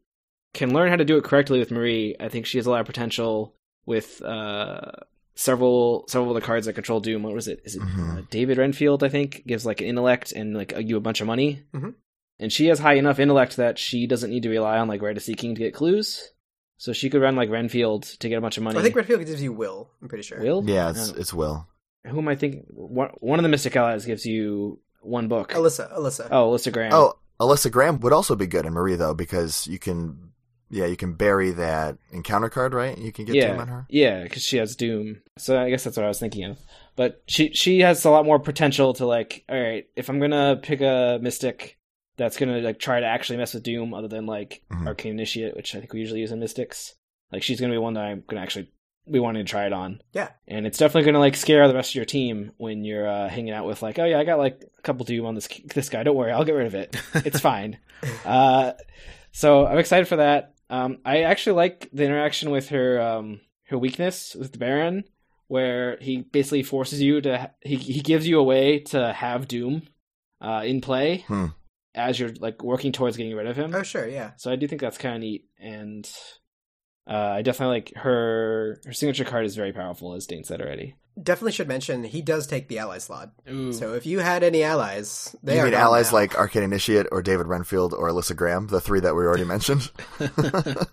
can 0.54 0.74
learn 0.74 0.90
how 0.90 0.96
to 0.96 1.06
do 1.06 1.18
it 1.18 1.24
correctly 1.24 1.60
with 1.60 1.72
Marie, 1.72 2.16
I 2.20 2.30
think 2.30 2.46
she 2.46 2.58
has 2.58 2.66
a 2.66 2.72
lot 2.72 2.82
of 2.82 2.86
potential 2.86 3.56
with 3.86 4.22
uh, 4.22 4.92
several 5.36 6.06
several 6.08 6.32
of 6.36 6.42
the 6.42 6.46
cards 6.46 6.66
that 6.66 6.74
control 6.74 7.00
Doom. 7.00 7.24
What 7.24 7.34
was 7.34 7.48
it? 7.48 7.62
Is 7.66 7.76
it 7.76 7.82
Mhm. 7.82 8.18
uh, 8.18 8.22
David 8.30 8.58
Renfield? 8.58 9.04
I 9.04 9.10
think 9.10 9.44
gives 9.48 9.66
like 9.66 9.82
an 9.82 9.88
intellect 9.88 10.32
and 10.32 10.54
like 10.56 10.74
you 10.78 10.98
a 10.98 11.02
bunch 11.02 11.22
of 11.22 11.28
money. 11.28 11.64
Mhm. 11.74 11.96
And 12.40 12.52
she 12.52 12.68
has 12.68 12.80
high 12.80 12.94
enough 12.96 13.20
intellect 13.20 13.58
that 13.58 13.78
she 13.80 14.08
doesn't 14.08 14.30
need 14.30 14.44
to 14.44 14.50
rely 14.50 14.78
on 14.78 14.88
like 14.88 15.02
Rite 15.02 15.18
of 15.18 15.24
Seeking 15.24 15.56
to 15.56 15.60
get 15.60 15.74
clues. 15.74 16.30
So 16.78 16.92
she 16.92 17.10
could 17.10 17.22
run 17.22 17.36
like 17.36 17.50
Renfield 17.50 18.04
to 18.04 18.28
get 18.30 18.38
a 18.38 18.42
bunch 18.42 18.58
of 18.58 18.64
money. 18.64 18.78
I 18.78 18.82
think 18.82 18.96
Renfield 18.96 19.26
gives 19.26 19.42
you 19.42 19.54
will. 19.54 19.90
I'm 20.02 20.10
pretty 20.10 20.24
sure. 20.24 20.40
Will? 20.42 20.64
Yeah, 20.68 20.90
it's 20.90 21.12
Oh. 21.12 21.16
it's 21.18 21.34
Will. 21.34 21.68
Who 22.08 22.18
am 22.20 22.28
I 22.28 22.36
thinking? 22.36 22.66
One 22.70 23.10
one 23.20 23.40
of 23.40 23.44
the 23.44 23.50
Mystic 23.50 23.76
Allies 23.76 24.06
gives 24.06 24.26
you 24.26 24.80
one 25.02 25.28
book. 25.28 25.52
Alyssa. 25.54 25.94
Alyssa. 25.98 26.28
Oh, 26.32 26.52
Alyssa 26.52 26.72
Graham. 26.74 26.92
Oh, 26.94 27.14
Alyssa 27.40 27.72
Graham 27.72 28.00
would 28.02 28.14
also 28.14 28.36
be 28.36 28.48
good 28.48 28.66
in 28.66 28.74
Marie 28.74 28.96
though, 28.96 29.14
because 29.14 29.66
you 29.68 29.80
can, 29.80 30.33
yeah, 30.74 30.86
you 30.88 30.98
can 30.98 31.14
bury 31.14 31.52
that 31.52 31.98
encounter 32.12 32.50
card, 32.50 32.74
right? 32.74 32.98
You 32.98 33.12
can 33.12 33.26
get 33.26 33.36
yeah, 33.36 33.52
Doom 33.52 33.60
on 33.62 33.68
her. 33.68 33.86
yeah, 33.90 34.24
because 34.24 34.42
she 34.44 34.58
has 34.58 34.76
Doom. 34.76 35.22
So 35.38 35.60
I 35.62 35.70
guess 35.70 35.84
that's 35.84 35.96
what 35.98 36.06
I 36.06 36.10
was 36.10 36.20
thinking 36.20 36.44
of. 36.46 36.58
But 36.96 37.22
she 37.28 37.52
she 37.54 37.80
has 37.82 38.04
a 38.06 38.10
lot 38.10 38.26
more 38.26 38.40
potential 38.40 38.94
to 38.96 39.06
like. 39.06 39.44
All 39.50 39.60
right, 39.60 39.86
if 39.96 40.10
I'm 40.10 40.20
gonna 40.20 40.60
pick 40.62 40.82
a 40.82 41.20
Mystic 41.22 41.78
that's 42.18 42.38
gonna 42.38 42.60
like 42.60 42.80
try 42.80 43.00
to 43.00 43.06
actually 43.06 43.38
mess 43.38 43.54
with 43.54 43.64
Doom, 43.64 43.94
other 43.94 44.08
than 44.08 44.26
like 44.26 44.62
Mhm. 44.72 44.88
Arcane 44.88 45.14
Initiate, 45.14 45.56
which 45.56 45.74
I 45.76 45.80
think 45.80 45.94
we 45.94 46.00
usually 46.00 46.20
use 46.22 46.32
in 46.32 46.40
Mystics. 46.40 46.96
Like 47.32 47.42
she's 47.44 47.60
gonna 47.60 47.74
be 47.74 47.78
one 47.80 47.94
that 47.96 48.04
I'm 48.06 48.24
gonna 48.28 48.42
actually 48.42 48.70
be 49.12 49.20
wanting 49.20 49.44
to 49.46 49.50
try 49.50 49.66
it 49.66 49.74
on. 49.74 50.02
Yeah. 50.14 50.30
and 50.48 50.66
it's 50.66 50.78
definitely 50.78 51.06
gonna 51.06 51.20
like 51.20 51.36
scare 51.36 51.68
the 51.68 51.74
rest 51.74 51.92
of 51.92 51.96
your 51.96 52.06
team 52.06 52.52
when 52.58 52.84
you're 52.86 53.08
uh, 53.08 53.28
hanging 53.28 53.54
out 53.54 53.66
with 53.66 53.82
like, 53.82 54.00
oh 54.00 54.06
yeah, 54.06 54.18
I 54.20 54.24
got 54.24 54.38
like 54.38 54.64
a 54.78 54.82
couple 54.82 55.04
Doom 55.06 55.26
on 55.26 55.36
this 55.36 55.48
this 55.74 55.90
guy. 55.90 56.04
Don't 56.04 56.16
worry, 56.16 56.32
I'll 56.32 56.46
get 56.46 56.54
rid 56.54 56.68
of 56.68 56.76
it. 56.76 56.96
It's 57.26 57.40
fine. 57.40 57.80
Uh, 58.24 58.74
so 59.32 59.66
I'm 59.66 59.80
excited 59.80 60.08
for 60.08 60.18
that. 60.18 60.53
Um, 60.74 60.98
I 61.06 61.22
actually 61.24 61.58
like 61.58 61.90
the 61.94 62.04
interaction 62.06 62.50
with 62.50 62.70
her 62.70 63.00
um, 63.02 63.42
her 63.68 63.78
weakness 63.78 64.36
with 64.36 64.52
the 64.54 64.58
Baron, 64.58 65.04
where 65.48 65.98
he 66.02 66.18
basically 66.22 66.64
forces 66.64 67.00
you 67.02 67.22
to 67.22 67.52
he 67.62 67.76
he 67.76 68.02
gives 68.02 68.28
you 68.28 68.40
a 68.40 68.44
way 68.44 68.80
to 68.80 69.14
have 69.14 69.48
Doom 69.48 69.84
uh, 70.42 70.64
in 70.66 70.82
play 70.82 71.26
Hmm. 71.28 71.48
as 71.94 72.20
you're 72.20 72.34
like 72.40 72.64
working 72.64 72.92
towards 72.92 73.18
getting 73.18 73.36
rid 73.36 73.48
of 73.48 73.56
him. 73.56 73.74
Oh, 73.76 73.84
sure. 73.84 74.08
Yeah. 74.08 74.32
So 74.38 74.52
I 74.52 74.56
do 74.56 74.68
think 74.68 74.82
that's 74.82 74.98
kind 74.98 75.16
of 75.16 75.22
neat, 75.22 75.46
and 75.60 76.10
uh, 77.08 77.12
I 77.38 77.42
definitely 77.42 77.76
like 77.76 77.94
her. 77.98 78.80
Her 78.86 78.94
signature 78.94 79.26
card 79.26 79.46
is 79.46 79.56
very 79.56 79.74
powerful, 79.74 80.14
as 80.14 80.26
Dane 80.26 80.44
said 80.44 80.62
already. 80.62 80.96
Definitely 81.22 81.52
should 81.52 81.68
mention 81.68 82.04
he 82.06 82.22
does 82.24 82.48
take 82.48 82.68
the 82.70 82.80
ally 82.80 82.98
slot. 82.98 83.34
Ooh. 83.48 83.72
So 83.72 83.94
if 83.94 84.06
you 84.06 84.20
had 84.20 84.42
any 84.44 84.64
allies, 84.64 85.36
they 85.44 85.56
you 85.56 85.62
are 85.62 85.66
mean 85.66 85.74
allies 85.76 86.12
now. 86.12 86.18
like 86.18 86.36
Arcane 86.36 86.64
Initiate 86.64 87.06
or 87.12 87.22
David 87.22 87.46
Renfield 87.48 87.94
or 87.94 88.10
Alyssa 88.10 88.36
Graham, 88.36 88.68
the 88.68 88.82
three 88.82 89.00
that 89.02 89.16
we 89.16 89.24
already 89.24 89.44
mentioned? 89.44 89.92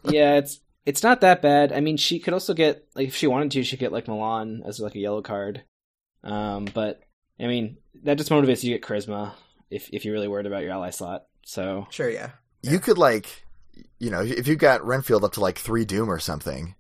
yeah, 0.04 0.36
it's 0.36 0.60
it's 0.84 1.02
not 1.02 1.20
that 1.22 1.42
bad. 1.42 1.72
I 1.72 1.80
mean, 1.80 1.96
she 1.96 2.18
could 2.18 2.34
also 2.34 2.54
get 2.54 2.86
like 2.94 3.08
if 3.08 3.16
she 3.16 3.26
wanted 3.26 3.50
to, 3.52 3.62
she 3.62 3.76
could 3.76 3.80
get 3.84 3.92
like 3.92 4.08
Milan 4.08 4.62
as 4.66 4.80
like 4.80 4.94
a 4.94 4.98
yellow 5.00 5.22
card. 5.22 5.62
Um, 6.22 6.66
but 6.74 7.00
I 7.38 7.46
mean, 7.46 7.78
that 8.02 8.18
just 8.18 8.30
motivates 8.30 8.62
you 8.62 8.72
to 8.74 8.78
get 8.78 8.82
charisma 8.82 9.32
if 9.70 9.88
if 9.92 10.04
you're 10.04 10.12
really 10.14 10.28
worried 10.28 10.46
about 10.46 10.62
your 10.64 10.72
ally 10.72 10.90
slot. 10.90 11.24
So 11.44 11.86
Sure. 11.90 12.10
Yeah. 12.10 12.30
you 12.62 12.78
could 12.78 12.98
like, 12.98 13.44
you 13.98 14.10
know, 14.10 14.22
if 14.22 14.46
you 14.48 14.56
got 14.56 14.84
Renfield 14.84 15.24
up 15.24 15.32
to 15.34 15.40
like 15.40 15.58
three 15.58 15.84
Doom 15.84 16.10
or 16.10 16.18
something, 16.18 16.74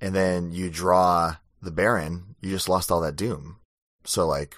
and 0.00 0.14
then 0.14 0.52
you 0.52 0.70
draw 0.70 1.36
the 1.62 1.70
Baron, 1.70 2.36
you 2.40 2.50
just 2.50 2.68
lost 2.68 2.90
all 2.92 3.00
that 3.00 3.16
Doom. 3.16 3.56
So 4.04 4.26
like, 4.26 4.54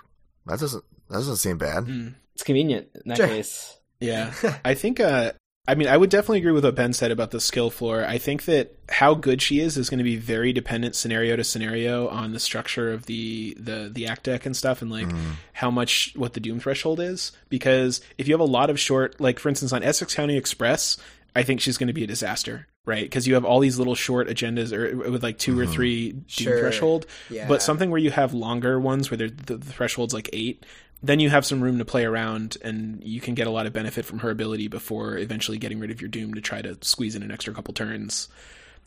that 0.47 0.59
doesn't 0.61 0.85
that 1.09 1.15
doesn't 1.17 1.37
seem 1.37 1.59
bad. 1.59 1.85
Mm. 1.85 2.15
it's 2.35 2.43
convenient 2.43 2.89
in 2.95 3.03
that 3.09 3.17
Sure. 3.17 3.27
case. 3.27 3.77
Yeah. 4.01 4.33
I 4.65 4.75
think 4.75 5.01
uh 5.01 5.33
I 5.67 5.75
mean 5.75 5.89
I 5.89 5.97
would 5.97 6.09
definitely 6.11 6.39
agree 6.39 6.53
with 6.53 6.65
what 6.65 6.75
Ben 6.75 6.93
said 6.93 7.11
about 7.11 7.31
the 7.31 7.41
skill 7.41 7.71
floor. 7.71 8.05
I 8.05 8.17
think 8.19 8.45
that 8.47 8.75
how 8.89 9.15
good 9.15 9.43
she 9.43 9.61
is 9.61 9.77
is 9.77 9.91
going 9.91 9.99
to 9.99 10.05
be 10.05 10.17
very 10.17 10.53
dependent 10.53 10.95
scenario 10.97 11.37
to 11.37 11.45
scenario 11.45 12.09
on 12.09 12.33
the 12.33 12.41
structure 12.41 12.91
of 12.93 13.05
the 13.07 13.55
the 13.61 13.91
the 13.93 14.07
act 14.07 14.25
deck 14.25 14.47
and 14.47 14.57
stuff 14.57 14.81
and 14.83 14.91
like 14.91 15.07
Mm. 15.09 15.33
how 15.53 15.71
much 15.71 16.13
what 16.17 16.33
the 16.35 16.41
doom 16.41 16.59
threshold 16.61 17.01
is 17.01 17.33
because 17.51 18.01
if 18.19 18.29
you 18.29 18.35
have 18.35 18.41
a 18.41 18.45
lot 18.45 18.71
of 18.71 18.79
short 18.81 19.21
like 19.21 19.39
for 19.39 19.49
instance 19.51 19.73
on 19.73 19.83
Essex 19.83 20.15
County 20.15 20.37
Express, 20.39 20.97
I 21.39 21.43
think 21.45 21.61
she's 21.61 21.79
going 21.79 21.87
to 21.89 21.93
be 21.93 22.05
a 22.05 22.07
disaster, 22.07 22.67
right? 22.85 23.03
Because 23.05 23.27
you 23.27 23.35
have 23.35 23.45
all 23.45 23.61
these 23.61 23.79
little 23.79 23.95
short 23.95 24.29
agendas 24.29 24.73
or 24.73 25.11
with 25.11 25.23
like 25.23 25.39
2 25.39 25.59
or 25.59 25.67
Mhm. 25.67 25.73
3 25.73 26.13
doom 26.13 26.25
Sure. 26.27 26.59
threshold, 26.59 27.07
Yeah. 27.31 27.47
but 27.49 27.63
something 27.63 27.91
where 27.91 28.01
you 28.01 28.11
have 28.11 28.35
longer 28.35 28.79
ones 28.81 29.11
where 29.11 29.19
the, 29.19 29.29
the 29.29 29.59
threshold's 29.59 30.13
like 30.15 30.29
eight, 30.33 30.67
then 31.03 31.21
you 31.21 31.31
have 31.31 31.47
some 31.47 31.61
room 31.61 31.79
to 31.79 31.85
play 31.85 32.05
around 32.05 32.57
and 32.63 33.03
you 33.05 33.21
can 33.21 33.35
get 33.35 33.47
a 33.47 33.51
lot 33.51 33.67
of 33.67 33.73
benefit 33.73 34.05
from 34.05 34.19
her 34.19 34.31
ability 34.31 34.67
before 34.69 35.17
eventually 35.17 35.57
getting 35.59 35.79
rid 35.79 35.91
of 35.93 36.01
your 36.01 36.09
doom 36.09 36.35
to 36.35 36.41
try 36.41 36.61
to 36.61 36.77
squeeze 36.83 37.15
in 37.15 37.23
an 37.23 37.31
extra 37.31 37.55
couple 37.55 37.73
turns. 37.73 38.29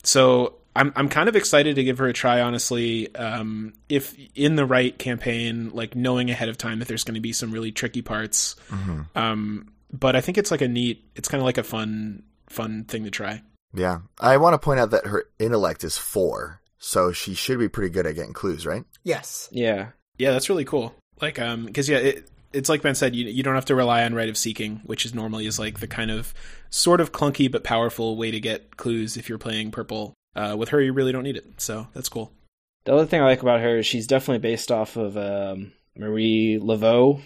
So 0.02 0.54
I'm 0.74 0.92
I'm 0.96 1.08
kind 1.08 1.28
of 1.28 1.36
excited 1.36 1.76
to 1.76 1.84
give 1.84 1.98
her 1.98 2.08
a 2.08 2.12
try. 2.12 2.40
Honestly, 2.40 3.14
um, 3.14 3.72
if 3.88 4.14
in 4.34 4.56
the 4.56 4.66
right 4.66 4.96
campaign, 4.98 5.70
like 5.72 5.94
knowing 5.94 6.30
ahead 6.30 6.48
of 6.48 6.58
time 6.58 6.78
that 6.80 6.88
there's 6.88 7.04
going 7.04 7.14
to 7.14 7.20
be 7.20 7.32
some 7.32 7.50
really 7.52 7.72
tricky 7.72 8.02
parts. 8.02 8.56
hmm 8.68 9.02
Um, 9.14 9.68
but 9.92 10.16
I 10.16 10.20
think 10.22 10.38
it's 10.38 10.50
like 10.50 10.62
a 10.62 10.68
neat. 10.68 11.04
It's 11.14 11.28
kind 11.28 11.40
of 11.40 11.44
like 11.44 11.58
a 11.58 11.62
fun 11.62 12.22
fun 12.52 12.84
thing 12.84 13.04
to 13.04 13.10
try. 13.10 13.42
Yeah, 13.74 14.00
I 14.20 14.36
want 14.36 14.54
to 14.54 14.58
point 14.58 14.80
out 14.80 14.90
that 14.90 15.06
her 15.06 15.24
intellect 15.38 15.82
is 15.82 15.96
four, 15.96 16.60
so 16.78 17.10
she 17.12 17.34
should 17.34 17.58
be 17.58 17.68
pretty 17.68 17.90
good 17.90 18.06
at 18.06 18.14
getting 18.14 18.34
clues, 18.34 18.66
right? 18.66 18.84
yes. 19.02 19.48
Yeah, 19.50 19.88
Yeah, 20.18 20.32
that's 20.32 20.48
really 20.48 20.64
cool. 20.64 20.94
Like, 21.20 21.38
um, 21.38 21.66
because 21.66 21.88
yeah, 21.88 21.98
it, 21.98 22.28
it's 22.52 22.68
like 22.68 22.82
Ben 22.82 22.94
said, 22.94 23.14
you 23.14 23.26
you 23.26 23.42
don't 23.42 23.54
have 23.54 23.64
to 23.66 23.74
rely 23.74 24.02
on 24.04 24.14
rite 24.14 24.28
of 24.28 24.36
seeking, 24.36 24.82
which 24.84 25.04
is 25.06 25.14
normally 25.14 25.46
is 25.46 25.58
like 25.58 25.80
the 25.80 25.86
kind 25.86 26.10
of 26.10 26.34
sort 26.68 27.00
of 27.00 27.12
clunky 27.12 27.50
but 27.50 27.64
powerful 27.64 28.16
way 28.16 28.30
to 28.30 28.40
get 28.40 28.76
clues 28.76 29.16
if 29.16 29.28
you're 29.28 29.38
playing 29.38 29.70
purple. 29.70 30.14
Uh, 30.34 30.54
with 30.58 30.70
her, 30.70 30.80
you 30.80 30.92
really 30.92 31.12
don't 31.12 31.24
need 31.24 31.36
it, 31.36 31.46
so 31.60 31.86
that's 31.94 32.08
cool. 32.08 32.32
the 32.84 32.92
other 32.94 33.06
thing 33.06 33.20
I 33.20 33.24
like 33.24 33.42
about 33.42 33.60
her 33.60 33.78
is 33.78 33.86
she's 33.86 34.06
definitely 34.06 34.40
based 34.40 34.70
off 34.72 34.96
of 34.96 35.16
um, 35.16 35.72
Marie 35.96 36.58
Laveau, 36.60 37.22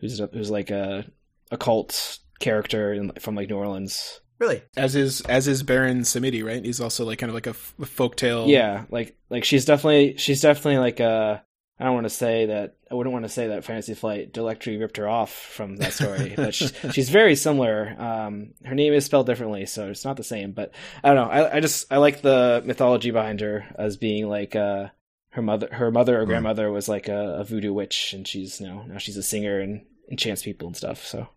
who's 0.00 0.20
who's 0.32 0.50
like 0.50 0.70
a 0.70 1.04
a 1.50 1.56
cult 1.58 2.18
character 2.40 2.92
in, 2.92 3.12
from 3.20 3.34
like 3.34 3.48
New 3.48 3.56
Orleans. 3.56 4.20
Really. 4.42 4.60
As 4.76 4.96
is 4.96 5.20
as 5.20 5.46
is 5.46 5.62
Baron 5.62 6.00
Samedi, 6.00 6.44
right? 6.44 6.64
He's 6.64 6.80
also 6.80 7.04
like 7.04 7.20
kind 7.20 7.30
of 7.30 7.34
like 7.34 7.46
a, 7.46 7.50
f- 7.50 7.74
a 7.78 7.84
folktale. 7.84 8.48
Yeah, 8.48 8.86
like 8.90 9.16
like 9.30 9.44
she's 9.44 9.64
definitely 9.64 10.16
she's 10.16 10.40
definitely 10.40 10.78
like 10.78 10.98
a. 10.98 11.44
I 11.78 11.84
don't 11.84 11.94
want 11.94 12.06
to 12.06 12.10
say 12.10 12.46
that. 12.46 12.74
I 12.90 12.96
wouldn't 12.96 13.12
want 13.12 13.24
to 13.24 13.28
say 13.28 13.46
that 13.46 13.62
Fantasy 13.64 13.94
Flight 13.94 14.32
Delectry 14.32 14.80
ripped 14.80 14.96
her 14.96 15.08
off 15.08 15.32
from 15.32 15.76
that 15.76 15.92
story, 15.92 16.34
but 16.36 16.56
she's, 16.56 16.72
she's 16.90 17.08
very 17.08 17.36
similar. 17.36 17.94
Um, 17.96 18.54
her 18.64 18.74
name 18.74 18.92
is 18.94 19.04
spelled 19.04 19.26
differently, 19.26 19.64
so 19.66 19.88
it's 19.90 20.04
not 20.04 20.16
the 20.16 20.24
same. 20.24 20.50
But 20.50 20.74
I 21.04 21.14
don't 21.14 21.24
know. 21.24 21.32
I, 21.32 21.58
I 21.58 21.60
just 21.60 21.92
I 21.92 21.98
like 21.98 22.20
the 22.20 22.64
mythology 22.66 23.12
behind 23.12 23.42
her 23.42 23.64
as 23.78 23.96
being 23.96 24.28
like 24.28 24.56
uh, 24.56 24.88
her 25.30 25.42
mother. 25.42 25.68
Her 25.70 25.92
mother 25.92 26.20
or 26.20 26.26
grandmother 26.26 26.68
was 26.72 26.88
like 26.88 27.06
a, 27.06 27.36
a 27.36 27.44
voodoo 27.44 27.72
witch, 27.72 28.12
and 28.12 28.26
she's 28.26 28.60
you 28.60 28.66
know 28.66 28.82
now 28.88 28.98
she's 28.98 29.16
a 29.16 29.22
singer 29.22 29.60
and 29.60 29.86
enchants 30.10 30.42
people 30.42 30.66
and 30.66 30.76
stuff. 30.76 31.06
So 31.06 31.28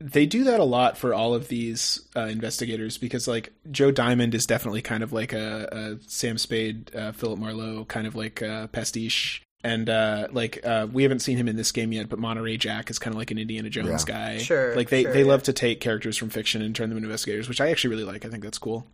they 0.00 0.26
do 0.26 0.44
that 0.44 0.60
a 0.60 0.64
lot 0.64 0.98
for 0.98 1.14
all 1.14 1.34
of 1.34 1.48
these 1.48 2.00
uh, 2.16 2.22
investigators 2.22 2.98
because 2.98 3.28
like 3.28 3.52
Joe 3.70 3.90
Diamond 3.90 4.34
is 4.34 4.46
definitely 4.46 4.82
kind 4.82 5.02
of 5.02 5.12
like 5.12 5.32
a, 5.32 5.68
a 6.00 6.08
Sam 6.08 6.38
Spade, 6.38 6.94
uh, 6.94 7.12
Philip 7.12 7.38
Marlowe 7.38 7.84
kind 7.84 8.06
of 8.06 8.14
like 8.14 8.42
a 8.42 8.68
pastiche. 8.72 9.42
And 9.62 9.88
uh, 9.88 10.28
like 10.30 10.60
uh, 10.66 10.88
we 10.92 11.04
haven't 11.04 11.20
seen 11.20 11.38
him 11.38 11.48
in 11.48 11.56
this 11.56 11.72
game 11.72 11.90
yet, 11.90 12.10
but 12.10 12.18
Monterey 12.18 12.58
Jack 12.58 12.90
is 12.90 12.98
kind 12.98 13.14
of 13.14 13.18
like 13.18 13.30
an 13.30 13.38
Indiana 13.38 13.70
Jones 13.70 14.04
guy. 14.04 14.36
Sure, 14.36 14.76
like 14.76 14.90
they 14.90 15.04
sure, 15.04 15.12
they 15.14 15.22
yeah. 15.22 15.28
love 15.28 15.42
to 15.44 15.54
take 15.54 15.80
characters 15.80 16.18
from 16.18 16.28
fiction 16.28 16.60
and 16.60 16.76
turn 16.76 16.90
them 16.90 16.98
into 16.98 17.08
investigators, 17.08 17.48
which 17.48 17.62
I 17.62 17.70
actually 17.70 17.94
really 17.94 18.04
like. 18.04 18.26
I 18.26 18.28
think 18.28 18.42
that's 18.42 18.58
cool. 18.58 18.86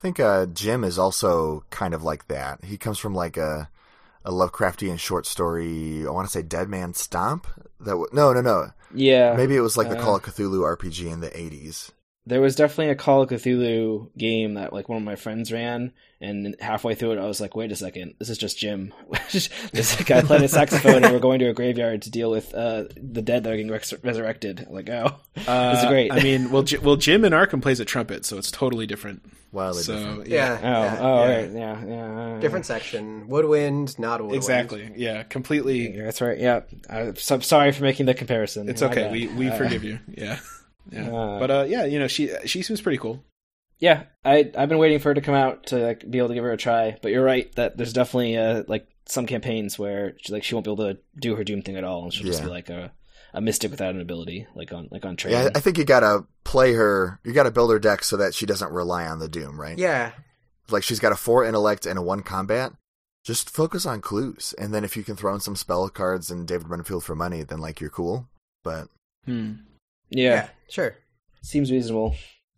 I 0.00 0.02
think 0.02 0.20
uh, 0.20 0.46
Jim 0.46 0.84
is 0.84 0.96
also 0.96 1.64
kind 1.70 1.92
of 1.92 2.04
like 2.04 2.28
that. 2.28 2.64
He 2.64 2.78
comes 2.78 3.00
from 3.00 3.16
like 3.16 3.36
a 3.36 3.68
a 4.24 4.30
Lovecraftian 4.30 5.00
short 5.00 5.26
story. 5.26 6.06
I 6.06 6.10
want 6.10 6.28
to 6.28 6.32
say 6.32 6.42
Dead 6.42 6.68
Man 6.68 6.94
Stomp. 6.94 7.48
That 7.80 7.90
w- 7.90 8.08
no, 8.12 8.32
no, 8.32 8.40
no. 8.40 8.70
Yeah, 8.94 9.34
Maybe 9.36 9.56
it 9.56 9.60
was 9.60 9.76
like 9.76 9.88
the 9.88 9.98
Uh. 9.98 10.02
Call 10.02 10.16
of 10.16 10.22
Cthulhu 10.22 10.60
RPG 10.76 11.10
in 11.10 11.20
the 11.20 11.36
eighties. 11.38 11.92
There 12.26 12.40
was 12.40 12.54
definitely 12.54 12.90
a 12.90 12.94
Call 12.94 13.22
of 13.22 13.30
Cthulhu 13.30 14.10
game 14.16 14.54
that 14.54 14.72
like 14.72 14.88
one 14.88 14.98
of 14.98 15.04
my 15.04 15.16
friends 15.16 15.50
ran, 15.52 15.92
and 16.20 16.54
halfway 16.60 16.94
through 16.94 17.12
it, 17.12 17.18
I 17.18 17.26
was 17.26 17.40
like, 17.40 17.56
"Wait 17.56 17.72
a 17.72 17.76
second, 17.76 18.14
this 18.18 18.28
is 18.30 18.38
just 18.38 18.58
Jim." 18.58 18.94
this 19.72 20.00
guy 20.04 20.22
playing 20.22 20.44
a 20.44 20.48
saxophone, 20.48 21.02
and 21.04 21.12
we're 21.12 21.18
going 21.18 21.40
to 21.40 21.48
a 21.48 21.52
graveyard 21.52 22.02
to 22.02 22.10
deal 22.10 22.30
with 22.30 22.54
uh, 22.54 22.84
the 22.96 23.22
dead 23.22 23.42
that 23.44 23.52
are 23.52 23.56
getting 23.56 23.72
res- 23.72 23.94
resurrected. 24.04 24.64
I'm 24.68 24.74
like, 24.74 24.88
oh, 24.88 25.16
Uh, 25.48 25.70
this 25.74 25.82
is 25.82 25.88
great. 25.88 26.12
I 26.12 26.22
mean, 26.22 26.50
well, 26.50 26.62
J- 26.62 26.78
well, 26.78 26.96
Jim 26.96 27.24
in 27.24 27.32
Arkham 27.32 27.60
plays 27.60 27.80
a 27.80 27.84
trumpet, 27.84 28.24
so 28.24 28.38
it's 28.38 28.50
totally 28.50 28.86
different. 28.86 29.22
Wildly 29.50 29.82
so 29.82 29.98
different. 29.98 30.28
Yeah. 30.28 30.58
oh, 30.62 30.64
yeah, 30.64 30.98
oh, 31.00 31.24
yeah. 31.28 31.36
right, 31.36 31.50
yeah, 31.52 31.84
yeah, 32.34 32.38
Different 32.40 32.64
section. 32.66 33.28
Woodwind, 33.28 33.98
not 33.98 34.20
woodwind. 34.20 34.36
exactly. 34.36 34.92
Yeah, 34.96 35.24
completely. 35.24 35.94
Yeah, 35.96 36.04
that's 36.04 36.20
right. 36.20 36.38
Yeah, 36.38 36.60
I'm 36.88 37.16
so, 37.16 37.40
sorry 37.40 37.72
for 37.72 37.82
making 37.82 38.06
the 38.06 38.14
comparison. 38.14 38.68
It's 38.68 38.80
okay. 38.80 39.10
We 39.10 39.26
we 39.26 39.48
Uh, 39.50 39.56
forgive 39.58 39.82
you. 39.84 39.98
Yeah. 40.08 40.38
Yeah. 40.90 41.08
Uh, 41.10 41.38
but 41.38 41.50
uh, 41.50 41.64
yeah, 41.68 41.84
you 41.84 41.98
know, 41.98 42.08
she 42.08 42.30
she 42.46 42.62
seems 42.62 42.80
pretty 42.80 42.98
cool. 42.98 43.24
yeah, 43.78 44.04
I 44.24 44.50
I've 44.56 44.68
been 44.68 44.78
waiting 44.78 44.98
for 44.98 45.10
her 45.10 45.14
to 45.14 45.20
come 45.20 45.34
out 45.34 45.66
to 45.66 45.76
like, 45.78 46.10
be 46.10 46.18
able 46.18 46.28
to 46.28 46.34
give 46.34 46.44
her 46.44 46.52
a 46.52 46.56
try. 46.56 46.96
But 47.02 47.12
you're 47.12 47.24
right 47.24 47.52
that 47.56 47.76
there's 47.76 47.92
definitely 47.92 48.36
uh, 48.36 48.64
like 48.68 48.86
some 49.06 49.26
campaigns 49.26 49.78
where 49.78 50.14
she, 50.20 50.32
like 50.32 50.44
she 50.44 50.54
won't 50.54 50.64
be 50.64 50.72
able 50.72 50.94
to 50.94 50.98
do 51.18 51.36
her 51.36 51.44
doom 51.44 51.62
thing 51.62 51.76
at 51.76 51.84
all, 51.84 52.04
and 52.04 52.12
she'll 52.12 52.26
just 52.26 52.42
be 52.42 52.48
like 52.48 52.68
a 52.70 52.92
a 53.34 53.40
mystic 53.40 53.70
without 53.70 53.94
an 53.94 54.00
ability, 54.00 54.46
like 54.54 54.72
on 54.72 54.88
like 54.90 55.04
on 55.04 55.16
training. 55.16 55.40
Yeah, 55.40 55.50
I 55.54 55.60
think 55.60 55.78
you 55.78 55.84
gotta 55.84 56.24
play 56.44 56.74
her. 56.74 57.18
You 57.24 57.32
gotta 57.32 57.50
build 57.50 57.70
her 57.70 57.78
deck 57.78 58.04
so 58.04 58.16
that 58.18 58.34
she 58.34 58.44
doesn't 58.46 58.72
rely 58.72 59.06
on 59.06 59.18
the 59.20 59.28
doom, 59.28 59.60
right? 59.60 59.78
Yeah. 59.78 60.12
Like 60.70 60.82
she's 60.82 61.00
got 61.00 61.12
a 61.12 61.16
four 61.16 61.44
intellect 61.44 61.86
and 61.86 61.98
a 61.98 62.02
one 62.02 62.22
combat. 62.22 62.72
Just 63.24 63.50
focus 63.50 63.86
on 63.86 64.00
clues, 64.00 64.52
and 64.58 64.74
then 64.74 64.84
if 64.84 64.96
you 64.96 65.02
can 65.04 65.16
throw 65.16 65.32
in 65.34 65.40
some 65.40 65.54
spell 65.56 65.88
cards 65.88 66.30
and 66.30 66.46
David 66.46 66.68
Renfield 66.68 67.04
for 67.04 67.14
money, 67.14 67.42
then 67.42 67.58
like 67.60 67.80
you're 67.80 67.90
cool. 67.90 68.28
But 68.64 68.88
Hmm. 69.24 69.52
Yeah, 70.12 70.48
Sure. 70.68 70.96
seems 71.42 71.70
reasonable. 71.70 72.14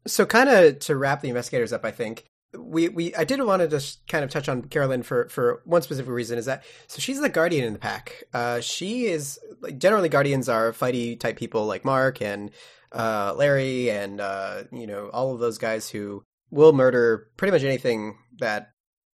So, 0.06 0.26
kind 0.26 0.48
of 0.48 0.78
to 0.80 0.96
wrap 0.96 1.22
the 1.22 1.28
investigators 1.28 1.72
up, 1.72 1.84
I 1.84 1.90
think 1.90 2.24
we 2.56 2.88
we 2.88 3.14
I 3.16 3.24
did 3.24 3.40
want 3.42 3.62
to 3.62 3.68
just 3.68 4.06
kind 4.06 4.24
of 4.24 4.30
touch 4.30 4.48
on 4.48 4.62
Carolyn 4.62 5.02
for 5.02 5.28
for 5.28 5.62
one 5.64 5.82
specific 5.82 6.10
reason 6.12 6.38
is 6.38 6.44
that 6.46 6.62
so 6.86 7.00
she's 7.00 7.20
the 7.20 7.28
guardian 7.28 7.64
in 7.64 7.72
the 7.72 7.78
pack. 7.78 8.24
Uh, 8.32 8.60
she 8.60 9.06
is 9.06 9.38
like 9.60 9.78
generally 9.78 10.08
guardians 10.08 10.48
are 10.48 10.72
fighty 10.72 11.18
type 11.18 11.36
people 11.36 11.66
like 11.66 11.84
Mark 11.84 12.20
and 12.20 12.50
uh, 12.92 13.34
Larry 13.36 13.90
and 13.90 14.20
uh, 14.20 14.64
you 14.70 14.86
know 14.86 15.08
all 15.08 15.32
of 15.32 15.40
those 15.40 15.58
guys 15.58 15.88
who 15.88 16.22
will 16.50 16.72
murder 16.72 17.28
pretty 17.36 17.50
much 17.52 17.64
anything 17.64 18.16
that 18.38 18.70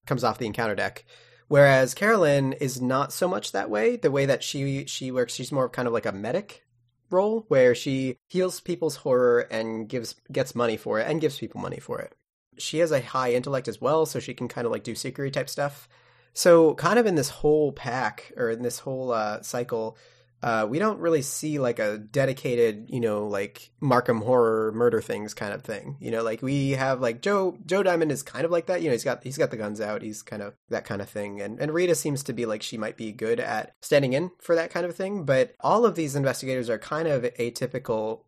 comes 0.06 0.24
off 0.24 0.40
the 0.40 0.48
encounter 0.48 0.76
deck. 0.76 1.06
Whereas 1.48 1.94
Carolyn 1.94 2.54
is 2.54 2.82
not 2.82 3.14
so 3.14 3.28
much 3.28 3.52
that 3.54 3.70
way. 3.70 3.96
The 3.96 4.12
way 4.12 4.26
that 4.26 4.44
she 4.44 4.86
she 4.86 5.12
works, 5.12 5.34
she's 5.34 5.52
more 5.52 5.66
of 5.66 5.72
kind 5.72 5.88
of 5.88 5.94
like 5.94 6.06
a 6.06 6.12
medic 6.12 6.64
role 7.12 7.46
where 7.48 7.74
she 7.76 8.18
heals 8.28 8.60
people's 8.60 8.98
horror 8.98 9.42
and 9.52 9.88
gives 9.88 10.16
gets 10.32 10.56
money 10.56 10.78
for 10.78 11.00
it 11.00 11.08
and 11.10 11.22
gives 11.22 11.38
people 11.38 11.62
money 11.62 11.80
for 11.80 12.00
it. 12.00 12.16
She 12.58 12.80
has 12.80 12.92
a 12.92 13.02
high 13.02 13.34
intellect 13.34 13.68
as 13.68 13.80
well, 13.80 14.06
so 14.06 14.20
she 14.20 14.34
can 14.34 14.48
kind 14.48 14.66
of 14.66 14.72
like 14.72 14.84
do 14.84 14.96
secret 14.96 15.34
type 15.34 15.50
stuff. 15.50 15.88
So 16.34 16.74
kind 16.76 17.00
of 17.00 17.06
in 17.06 17.16
this 17.16 17.30
whole 17.30 17.72
pack 17.72 18.32
or 18.38 18.50
in 18.50 18.62
this 18.62 18.80
whole 18.80 19.12
uh, 19.12 19.42
cycle, 19.42 19.98
uh, 20.42 20.66
we 20.70 20.80
don't 20.80 21.00
really 21.00 21.22
see 21.22 21.60
like 21.60 21.80
a 21.80 21.98
dedicated, 21.98 22.86
you 22.90 23.02
know, 23.02 23.28
like 23.28 23.72
Markham 23.82 24.22
horror 24.22 24.72
murder 24.72 25.02
things 25.02 25.34
kind 25.34 25.54
of 25.54 25.64
thing. 25.64 25.98
You 26.00 26.12
know, 26.12 26.24
like 26.24 26.42
we 26.42 26.72
have 26.72 27.02
like 27.02 27.22
Joe 27.22 27.58
Joe 27.66 27.84
Diamond 27.84 28.12
is 28.12 28.24
kind 28.24 28.46
of 28.46 28.52
like 28.52 28.68
that. 28.68 28.82
You 28.82 28.88
know, 28.88 28.94
he's 28.94 29.04
got 29.04 29.24
he's 29.24 29.38
got 29.38 29.52
the 29.52 29.58
guns 29.58 29.82
out. 29.82 30.02
He's 30.02 30.22
kind 30.22 30.42
of 30.42 30.56
that 30.70 30.86
kind 30.86 31.02
of 31.02 31.10
thing. 31.10 31.42
And 31.42 31.60
and 31.60 31.74
Rita 31.74 31.94
seems 31.94 32.24
to 32.24 32.34
be 32.34 32.46
like 32.46 32.62
she 32.62 32.78
might 32.78 32.96
be 32.96 33.12
good 33.12 33.40
at 33.40 33.74
standing 33.82 34.14
in 34.14 34.32
for 34.40 34.56
that 34.56 34.72
kind 34.72 34.86
of 34.86 34.96
thing. 34.96 35.26
But 35.26 35.56
all 35.60 35.86
of 35.86 35.96
these 35.96 36.16
investigators 36.16 36.70
are 36.70 36.80
kind 36.80 37.10
of 37.10 37.24
atypical, 37.24 38.22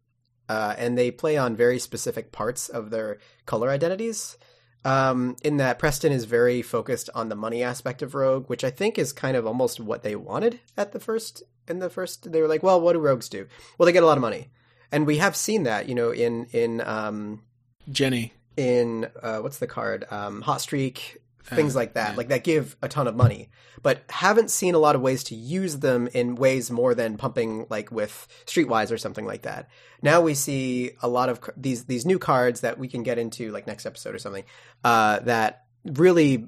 uh, 0.50 0.76
and 0.78 0.98
they 0.98 1.12
play 1.12 1.38
on 1.38 1.56
very 1.56 1.80
specific 1.80 2.34
parts 2.34 2.68
of 2.68 2.90
their 2.90 3.20
color 3.46 3.70
identities 3.70 4.38
um, 4.84 5.36
in 5.44 5.58
that 5.58 5.80
Preston 5.80 6.12
is 6.12 6.26
very 6.26 6.62
focused 6.62 7.10
on 7.14 7.30
the 7.30 7.36
money 7.36 7.64
aspect 7.64 8.02
of 8.02 8.16
Rogue, 8.16 8.50
which 8.50 8.64
I 8.64 8.72
think 8.72 8.98
is 8.98 9.14
kind 9.14 9.38
of 9.38 9.46
almost 9.46 9.80
what 9.80 10.04
they 10.04 10.16
wanted 10.16 10.60
at 10.76 10.92
the 10.92 11.00
first. 11.00 11.44
In 11.72 11.80
the 11.80 11.90
first, 11.90 12.32
they 12.32 12.42
were 12.42 12.48
like, 12.48 12.62
"Well, 12.64 12.80
what 12.80 12.94
do 12.94 13.00
rogues 13.00 13.30
do? 13.30 13.48
Well, 13.78 13.86
they 13.88 13.92
get 13.94 14.04
a 14.04 14.06
lot 14.06 14.18
of 14.18 14.22
money," 14.22 14.52
and 14.92 15.08
we 15.08 15.18
have 15.18 15.36
seen 15.36 15.64
that, 15.64 15.90
you 15.90 15.96
know, 15.96 16.12
in 16.12 16.46
in 16.52 16.82
um, 16.82 17.42
Jenny. 17.90 18.34
in 18.58 19.08
uh, 19.24 19.40
what's 19.40 19.58
the 19.60 19.68
card, 19.68 20.06
um, 20.12 20.42
Hot 20.42 20.62
Streak, 20.62 21.18
things 21.46 21.76
Uh, 21.76 21.80
like 21.80 21.94
that, 21.94 22.12
yeah. 22.12 22.18
like 22.18 22.28
that 22.28 22.44
give 22.44 22.76
a 22.82 22.88
ton 22.88 23.08
of 23.08 23.16
money, 23.16 23.50
but 23.82 24.04
haven't 24.10 24.52
seen 24.52 24.76
a 24.76 24.80
lot 24.80 24.96
of 24.96 25.02
ways 25.02 25.24
to 25.26 25.36
use 25.36 25.78
them 25.80 26.08
in 26.14 26.36
ways 26.36 26.70
more 26.70 26.94
than 26.94 27.18
pumping 27.18 27.66
like 27.70 27.92
with 27.92 28.28
Streetwise 28.46 28.92
or 28.92 28.98
something 28.98 29.26
like 29.26 29.42
that. 29.44 29.70
Now 30.04 30.22
we 30.22 30.34
see 30.36 30.92
a 31.02 31.08
lot 31.08 31.30
of 31.30 31.40
these 31.58 31.86
these 31.86 32.06
new 32.06 32.20
cards 32.20 32.62
that 32.62 32.78
we 32.78 32.88
can 32.88 33.02
get 33.04 33.18
into 33.18 33.52
like 33.52 33.66
next 33.66 33.86
episode 33.86 34.14
or 34.14 34.20
something 34.20 34.44
uh, 34.84 35.20
that 35.22 35.64
really 35.86 36.48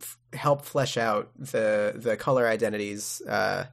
f- 0.00 0.18
help 0.34 0.64
flesh 0.64 0.96
out 0.98 1.30
the 1.38 1.92
the 1.96 2.16
color 2.16 2.46
identities 2.46 3.22
uh, 3.28 3.64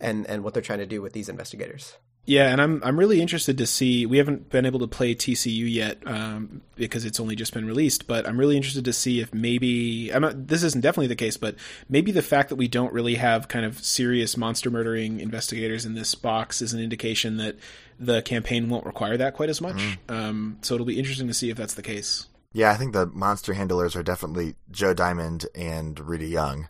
and 0.00 0.26
and 0.26 0.44
what 0.44 0.54
they're 0.54 0.62
trying 0.62 0.80
to 0.80 0.86
do 0.86 1.02
with 1.02 1.12
these 1.12 1.28
investigators. 1.28 1.96
Yeah, 2.26 2.48
and 2.48 2.60
I'm 2.60 2.82
I'm 2.82 2.98
really 2.98 3.20
interested 3.20 3.58
to 3.58 3.66
see. 3.66 4.06
We 4.06 4.16
haven't 4.16 4.48
been 4.48 4.64
able 4.64 4.78
to 4.78 4.86
play 4.86 5.14
TCU 5.14 5.70
yet 5.70 5.98
um, 6.06 6.62
because 6.74 7.04
it's 7.04 7.20
only 7.20 7.36
just 7.36 7.52
been 7.52 7.66
released, 7.66 8.06
but 8.06 8.26
I'm 8.26 8.40
really 8.40 8.56
interested 8.56 8.86
to 8.86 8.94
see 8.94 9.20
if 9.20 9.34
maybe 9.34 10.10
I'm 10.10 10.22
not. 10.22 10.48
This 10.48 10.62
isn't 10.62 10.80
definitely 10.80 11.08
the 11.08 11.16
case, 11.16 11.36
but 11.36 11.56
maybe 11.86 12.12
the 12.12 12.22
fact 12.22 12.48
that 12.48 12.56
we 12.56 12.66
don't 12.66 12.94
really 12.94 13.16
have 13.16 13.48
kind 13.48 13.66
of 13.66 13.84
serious 13.84 14.38
monster 14.38 14.70
murdering 14.70 15.20
investigators 15.20 15.84
in 15.84 15.94
this 15.94 16.14
box 16.14 16.62
is 16.62 16.72
an 16.72 16.80
indication 16.80 17.36
that 17.36 17.56
the 18.00 18.22
campaign 18.22 18.70
won't 18.70 18.86
require 18.86 19.18
that 19.18 19.34
quite 19.34 19.50
as 19.50 19.60
much. 19.60 19.98
Um, 20.08 20.58
so 20.62 20.74
it'll 20.74 20.86
be 20.86 20.98
interesting 20.98 21.28
to 21.28 21.34
see 21.34 21.50
if 21.50 21.58
that's 21.58 21.74
the 21.74 21.82
case. 21.82 22.26
yeah, 22.54 22.70
I 22.70 22.76
think 22.76 22.94
the 22.94 23.06
monster 23.06 23.52
handlers 23.52 23.94
are 23.96 24.02
definitely 24.02 24.54
Joe 24.70 24.94
Diamond 24.94 25.44
and 25.54 26.00
Rita 26.00 26.24
Young, 26.26 26.68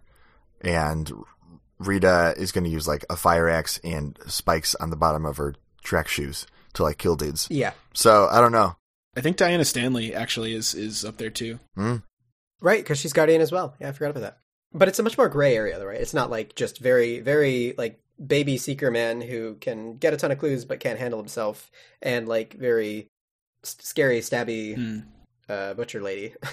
and 0.63 1.13
Rita 1.87 2.35
is 2.37 2.53
going 2.53 2.65
to 2.65 2.71
use 2.71 2.87
like 2.89 3.05
a 3.11 3.17
fire 3.17 3.49
axe 3.49 3.79
and 3.85 4.19
spikes 4.27 4.75
on 4.77 4.91
the 4.91 4.97
bottom 4.97 5.25
of 5.27 5.37
her 5.37 5.55
track 5.83 6.09
shoes 6.09 6.47
to 6.75 6.83
like 6.83 6.99
kill 6.99 7.17
dudes. 7.17 7.47
Yeah, 7.51 7.73
So 7.93 8.29
I 8.31 8.41
don't 8.41 8.53
know. 8.53 8.77
I 9.17 9.21
think 9.21 9.37
Diana 9.37 9.65
Stanley 9.65 10.15
actually 10.15 10.55
is 10.55 10.75
is 10.75 11.05
up 11.05 11.19
there 11.19 11.31
too. 11.31 11.61
Hmm. 11.77 11.97
Right, 12.61 12.83
because 12.83 12.99
she's 12.99 13.13
Guardian 13.13 13.41
as 13.43 13.53
well. 13.53 13.75
Yeah, 13.81 13.89
I 13.89 13.93
forgot 13.93 14.11
about 14.11 14.21
that. 14.23 14.39
But 14.73 14.89
it's 14.89 14.99
a 14.99 15.03
much 15.05 15.17
more 15.19 15.29
gray 15.29 15.55
area, 15.55 15.79
though, 15.79 15.85
right? 15.87 16.01
It's 16.01 16.15
not 16.15 16.31
like 16.31 16.55
just 16.57 16.79
very, 16.79 17.21
very 17.21 17.75
like 17.79 18.01
baby 18.25 18.57
seeker 18.57 18.91
man 18.91 19.21
who 19.21 19.55
can 19.61 19.99
get 19.99 20.15
a 20.15 20.17
ton 20.17 20.31
of 20.33 20.39
clues 20.39 20.65
but 20.65 20.81
can't 20.81 20.99
handle 20.99 21.21
himself, 21.21 21.71
and 22.03 22.27
like 22.27 22.55
very 22.55 23.09
s- 23.63 23.77
scary, 23.81 24.21
stabby 24.21 24.75
Hmm. 24.75 24.99
uh, 25.49 25.75
butcher 25.75 26.01
lady. 26.03 26.35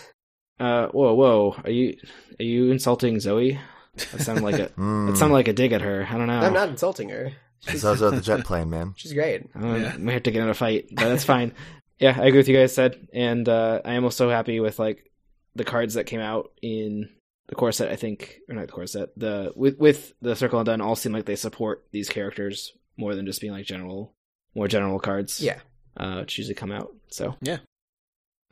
Uh, 0.59 0.89
whoa, 0.89 1.15
whoa, 1.15 1.55
are 1.63 1.71
you 1.71 1.97
are 2.39 2.43
you 2.43 2.69
insulting 2.69 3.19
Zoe? 3.19 3.59
That 3.95 4.21
sounded 4.21 4.43
like 4.43 4.59
a 4.59 4.65
Hmm. 4.67 5.07
that 5.11 5.17
sounded 5.17 5.33
like 5.33 5.47
a 5.47 5.53
dig 5.53 5.71
at 5.73 5.81
her. 5.81 6.07
I 6.09 6.17
don't 6.17 6.27
know. 6.27 6.39
I'm 6.39 6.53
not 6.53 6.69
insulting 6.69 7.09
her. 7.09 7.31
She's 7.59 7.81
Zozo 7.81 8.09
the 8.09 8.21
jet 8.21 8.43
plane, 8.45 8.69
man. 8.69 8.93
She's 8.97 9.13
great. 9.13 9.43
I 9.55 9.59
don't 9.59 9.81
Yeah. 9.81 9.91
I 9.93 9.97
might 9.97 10.13
have 10.13 10.23
to 10.23 10.31
get 10.31 10.41
in 10.43 10.49
a 10.49 10.53
fight, 10.53 10.87
but 10.91 11.09
that's 11.09 11.23
fine. 11.23 11.53
yeah, 11.99 12.15
I 12.19 12.25
agree 12.25 12.39
with 12.39 12.47
you 12.47 12.57
guys 12.57 12.73
said, 12.73 13.07
and 13.13 13.47
uh, 13.47 13.81
I 13.85 13.93
am 13.93 14.03
also 14.03 14.29
happy 14.29 14.59
with 14.59 14.79
like 14.79 15.11
the 15.55 15.63
cards 15.65 15.93
that 15.95 16.05
came 16.05 16.21
out 16.21 16.51
in 16.61 17.09
the 17.47 17.55
core 17.55 17.71
set. 17.71 17.91
I 17.91 17.97
think, 17.97 18.39
or 18.49 18.55
not 18.55 18.65
the 18.67 18.73
core 18.73 18.87
set, 18.87 19.09
the 19.17 19.51
with 19.55 19.77
with 19.77 20.13
the 20.21 20.35
Circle 20.35 20.59
Undone 20.59 20.81
all 20.81 20.95
seem 20.95 21.11
like 21.11 21.25
they 21.25 21.35
support 21.35 21.85
these 21.91 22.09
characters 22.09 22.73
more 22.97 23.13
than 23.15 23.25
just 23.25 23.41
being 23.41 23.53
like 23.53 23.65
general, 23.65 24.13
more 24.55 24.67
general 24.67 24.99
cards. 24.99 25.39
Yeah. 25.41 25.59
uh, 25.97 26.19
which 26.21 26.37
usually 26.37 26.55
come 26.55 26.71
out. 26.71 26.95
So 27.09 27.35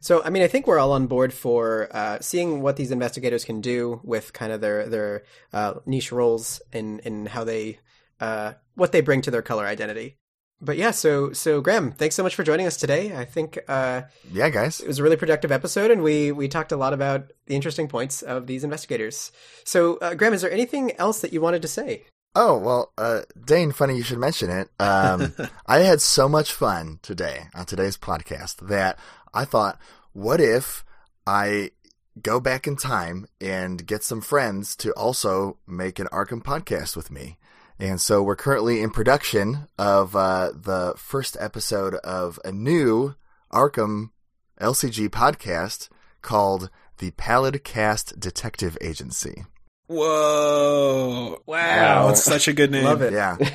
So, 0.01 0.23
I 0.23 0.29
mean, 0.29 0.43
I 0.43 0.47
think 0.47 0.65
we're 0.67 0.79
all 0.79 0.91
on 0.93 1.07
board 1.07 1.33
for 1.33 1.89
uh, 1.91 2.19
seeing 2.21 2.61
what 2.61 2.77
these 2.77 2.91
investigators 2.91 3.43
can 3.45 3.61
do 3.61 3.99
with 4.03 4.33
kind 4.33 4.51
of 4.51 4.61
their 4.61 4.87
their 4.87 5.23
uh, 5.53 5.75
niche 5.85 6.11
roles 6.11 6.61
and 6.71 7.01
and 7.05 7.27
how 7.27 7.43
they 7.43 7.79
uh, 8.19 8.53
what 8.75 8.91
they 8.91 9.01
bring 9.01 9.21
to 9.23 9.31
their 9.31 9.41
color 9.41 9.65
identity. 9.65 10.15
But 10.61 10.75
yeah, 10.77 10.91
so 10.91 11.31
so 11.31 11.61
Graham, 11.61 11.91
thanks 11.93 12.15
so 12.15 12.23
much 12.23 12.35
for 12.35 12.43
joining 12.43 12.65
us 12.67 12.75
today. 12.75 13.15
I 13.15 13.23
think 13.23 13.57
uh, 13.69 14.01
Yeah, 14.31 14.49
guys. 14.49 14.81
it 14.81 14.87
was 14.87 14.99
a 14.99 15.03
really 15.03 15.15
productive 15.15 15.51
episode, 15.53 15.89
and 15.89 16.03
we 16.03 16.31
we 16.33 16.47
talked 16.49 16.71
a 16.73 16.77
lot 16.77 16.93
about 16.93 17.31
the 17.45 17.55
interesting 17.55 17.87
points 17.87 18.21
of 18.21 18.45
these 18.45 18.63
investigators. 18.65 19.31
So, 19.63 19.97
uh, 19.97 20.15
Graham, 20.15 20.33
is 20.33 20.41
there 20.41 20.51
anything 20.51 20.95
else 20.97 21.21
that 21.21 21.31
you 21.31 21.39
wanted 21.39 21.61
to 21.61 21.67
say? 21.69 22.03
Oh 22.35 22.57
well, 22.57 22.91
uh, 22.97 23.21
Dane. 23.43 23.71
Funny 23.71 23.95
you 23.95 24.03
should 24.03 24.19
mention 24.19 24.49
it. 24.49 24.69
Um, 24.79 25.33
I 25.65 25.79
had 25.79 26.01
so 26.01 26.27
much 26.27 26.51
fun 26.51 26.99
today 27.01 27.47
on 27.55 27.65
today's 27.65 27.97
podcast 27.97 28.67
that 28.67 28.99
I 29.33 29.45
thought, 29.45 29.79
what 30.13 30.39
if 30.41 30.83
I 31.27 31.71
go 32.21 32.39
back 32.39 32.67
in 32.67 32.75
time 32.75 33.27
and 33.39 33.85
get 33.85 34.03
some 34.03 34.21
friends 34.21 34.75
to 34.77 34.91
also 34.93 35.57
make 35.67 35.99
an 35.99 36.07
Arkham 36.11 36.43
podcast 36.43 36.95
with 36.95 37.11
me? 37.11 37.37
And 37.79 38.01
so 38.01 38.21
we're 38.21 38.35
currently 38.35 38.81
in 38.81 38.89
production 38.89 39.67
of 39.77 40.15
uh, 40.15 40.51
the 40.53 40.93
first 40.97 41.37
episode 41.39 41.95
of 41.95 42.37
a 42.43 42.51
new 42.51 43.15
Arkham 43.53 44.09
LCG 44.59 45.07
podcast 45.09 45.87
called 46.21 46.69
the 46.97 47.11
Pallid 47.11 47.63
Cast 47.63 48.19
Detective 48.19 48.77
Agency. 48.81 49.45
Whoa! 49.87 51.41
Wow, 51.45 52.03
Wow. 52.05 52.09
it's 52.09 52.23
such 52.23 52.47
a 52.47 52.53
good 52.53 52.71
name. 52.71 52.83
Love 52.83 53.01
it. 53.01 53.13
Yeah. 53.13 53.37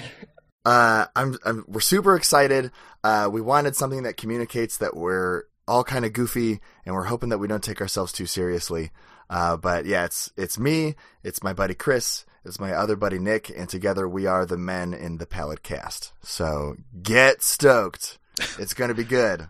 Uh, 0.67 1.05
I'm, 1.15 1.37
I'm, 1.45 1.63
we're 1.69 1.81
super 1.81 2.17
excited. 2.17 2.71
Uh, 3.05 3.29
we 3.31 3.43
wanted 3.43 3.77
something 3.77 4.05
that 4.05 4.17
communicates 4.17 4.79
that 4.79 4.97
we're 4.97 5.43
all 5.67 5.85
kind 5.85 6.05
of 6.05 6.13
goofy 6.13 6.61
and 6.85 6.95
we're 6.95 7.05
hoping 7.05 7.29
that 7.31 7.39
we 7.39 7.49
don't 7.49 7.65
take 7.65 7.81
ourselves 7.81 8.13
too 8.13 8.27
seriously. 8.27 8.91
Uh, 9.31 9.57
but 9.57 9.87
yeah, 9.87 10.05
it's, 10.05 10.33
it's 10.37 10.59
me, 10.59 10.95
it's 11.23 11.43
my 11.43 11.53
buddy 11.53 11.75
Chris, 11.75 12.25
it's 12.45 12.61
my 12.61 12.73
other 12.73 12.97
buddy 12.97 13.19
Nick, 13.19 13.51
and 13.57 13.69
together 13.69 14.09
we 14.09 14.27
are 14.27 14.45
the 14.45 14.59
men 14.59 14.93
in 14.93 15.17
the 15.17 15.27
Pallid 15.27 15.63
Cast. 15.63 16.13
So 16.23 16.77
get 17.03 17.43
stoked. 17.43 18.19
It's 18.59 18.75
going 18.75 18.89
to 18.89 18.95
be 18.95 19.05
good. 19.05 19.49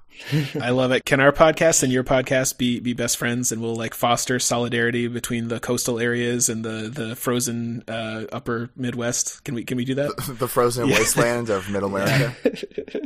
I 0.60 0.70
love 0.70 0.92
it. 0.92 1.04
Can 1.04 1.20
our 1.20 1.32
podcast 1.32 1.82
and 1.82 1.92
your 1.92 2.04
podcast 2.04 2.58
be 2.58 2.80
be 2.80 2.92
best 2.92 3.16
friends, 3.16 3.52
and 3.52 3.60
we'll 3.60 3.76
like 3.76 3.94
foster 3.94 4.38
solidarity 4.38 5.08
between 5.08 5.48
the 5.48 5.60
coastal 5.60 5.98
areas 5.98 6.48
and 6.48 6.64
the 6.64 6.90
the 6.92 7.16
frozen 7.16 7.84
uh, 7.88 8.24
upper 8.32 8.70
Midwest? 8.76 9.44
Can 9.44 9.54
we 9.54 9.64
can 9.64 9.76
we 9.76 9.84
do 9.84 9.94
that? 9.96 10.16
the 10.38 10.48
frozen 10.48 10.88
yeah. 10.88 10.98
wasteland 10.98 11.50
of 11.50 11.68
Middle 11.70 11.94
America. 11.94 12.34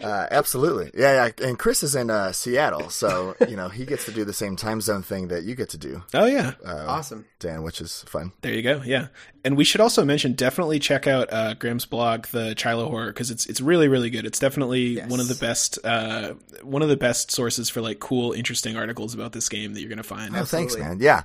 uh, 0.03 0.27
absolutely, 0.31 0.91
yeah, 0.95 1.27
yeah. 1.27 1.47
And 1.47 1.59
Chris 1.59 1.83
is 1.83 1.95
in 1.95 2.11
uh, 2.11 2.33
Seattle, 2.33 2.91
so 2.91 3.35
you 3.49 3.57
know 3.57 3.69
he 3.69 3.87
gets 3.87 4.05
to 4.07 4.13
do 4.13 4.25
the 4.25 4.33
same 4.33 4.57
time 4.57 4.81
zone 4.81 5.03
thing 5.03 5.29
that 5.29 5.45
you 5.45 5.55
get 5.55 5.71
to 5.71 5.79
do. 5.79 6.03
Oh 6.15 6.27
yeah, 6.27 6.53
awesome, 6.65 7.27
Dan, 7.39 7.63
which 7.63 7.81
is 7.81 8.03
fun. 8.05 8.33
There 8.43 8.53
you 8.53 8.63
go. 8.63 8.83
Yeah, 8.85 9.09
and 9.45 9.57
we 9.57 9.65
should 9.65 9.81
also 9.81 10.05
mention 10.05 10.35
definitely 10.35 10.79
check 10.79 11.07
out 11.07 11.33
uh, 11.33 11.55
Graham's 11.55 11.87
blog, 11.87 12.27
the 12.27 12.55
Shiloh 12.57 12.91
Horror, 12.91 13.09
because 13.09 13.31
it's 13.31 13.47
it's 13.47 13.61
really 13.61 13.89
really 13.89 14.11
good. 14.11 14.27
It's 14.27 14.39
definitely 14.39 14.97
yes. 14.97 15.11
one 15.11 15.21
of 15.21 15.29
the 15.29 15.35
best 15.35 15.79
uh, 15.85 16.35
one 16.63 16.83
of 16.83 16.89
the 16.89 16.98
best 16.99 17.31
sources 17.31 17.69
for 17.69 17.81
like 17.81 17.99
cool, 18.01 18.33
interesting 18.33 18.77
articles 18.77 19.15
about 19.15 19.33
this 19.33 19.49
game 19.49 19.73
that 19.75 19.81
you're 19.81 19.89
gonna 19.91 20.03
find. 20.03 20.37
Oh, 20.37 20.45
thanks, 20.45 20.77
man. 20.77 20.99
Yeah, 21.01 21.23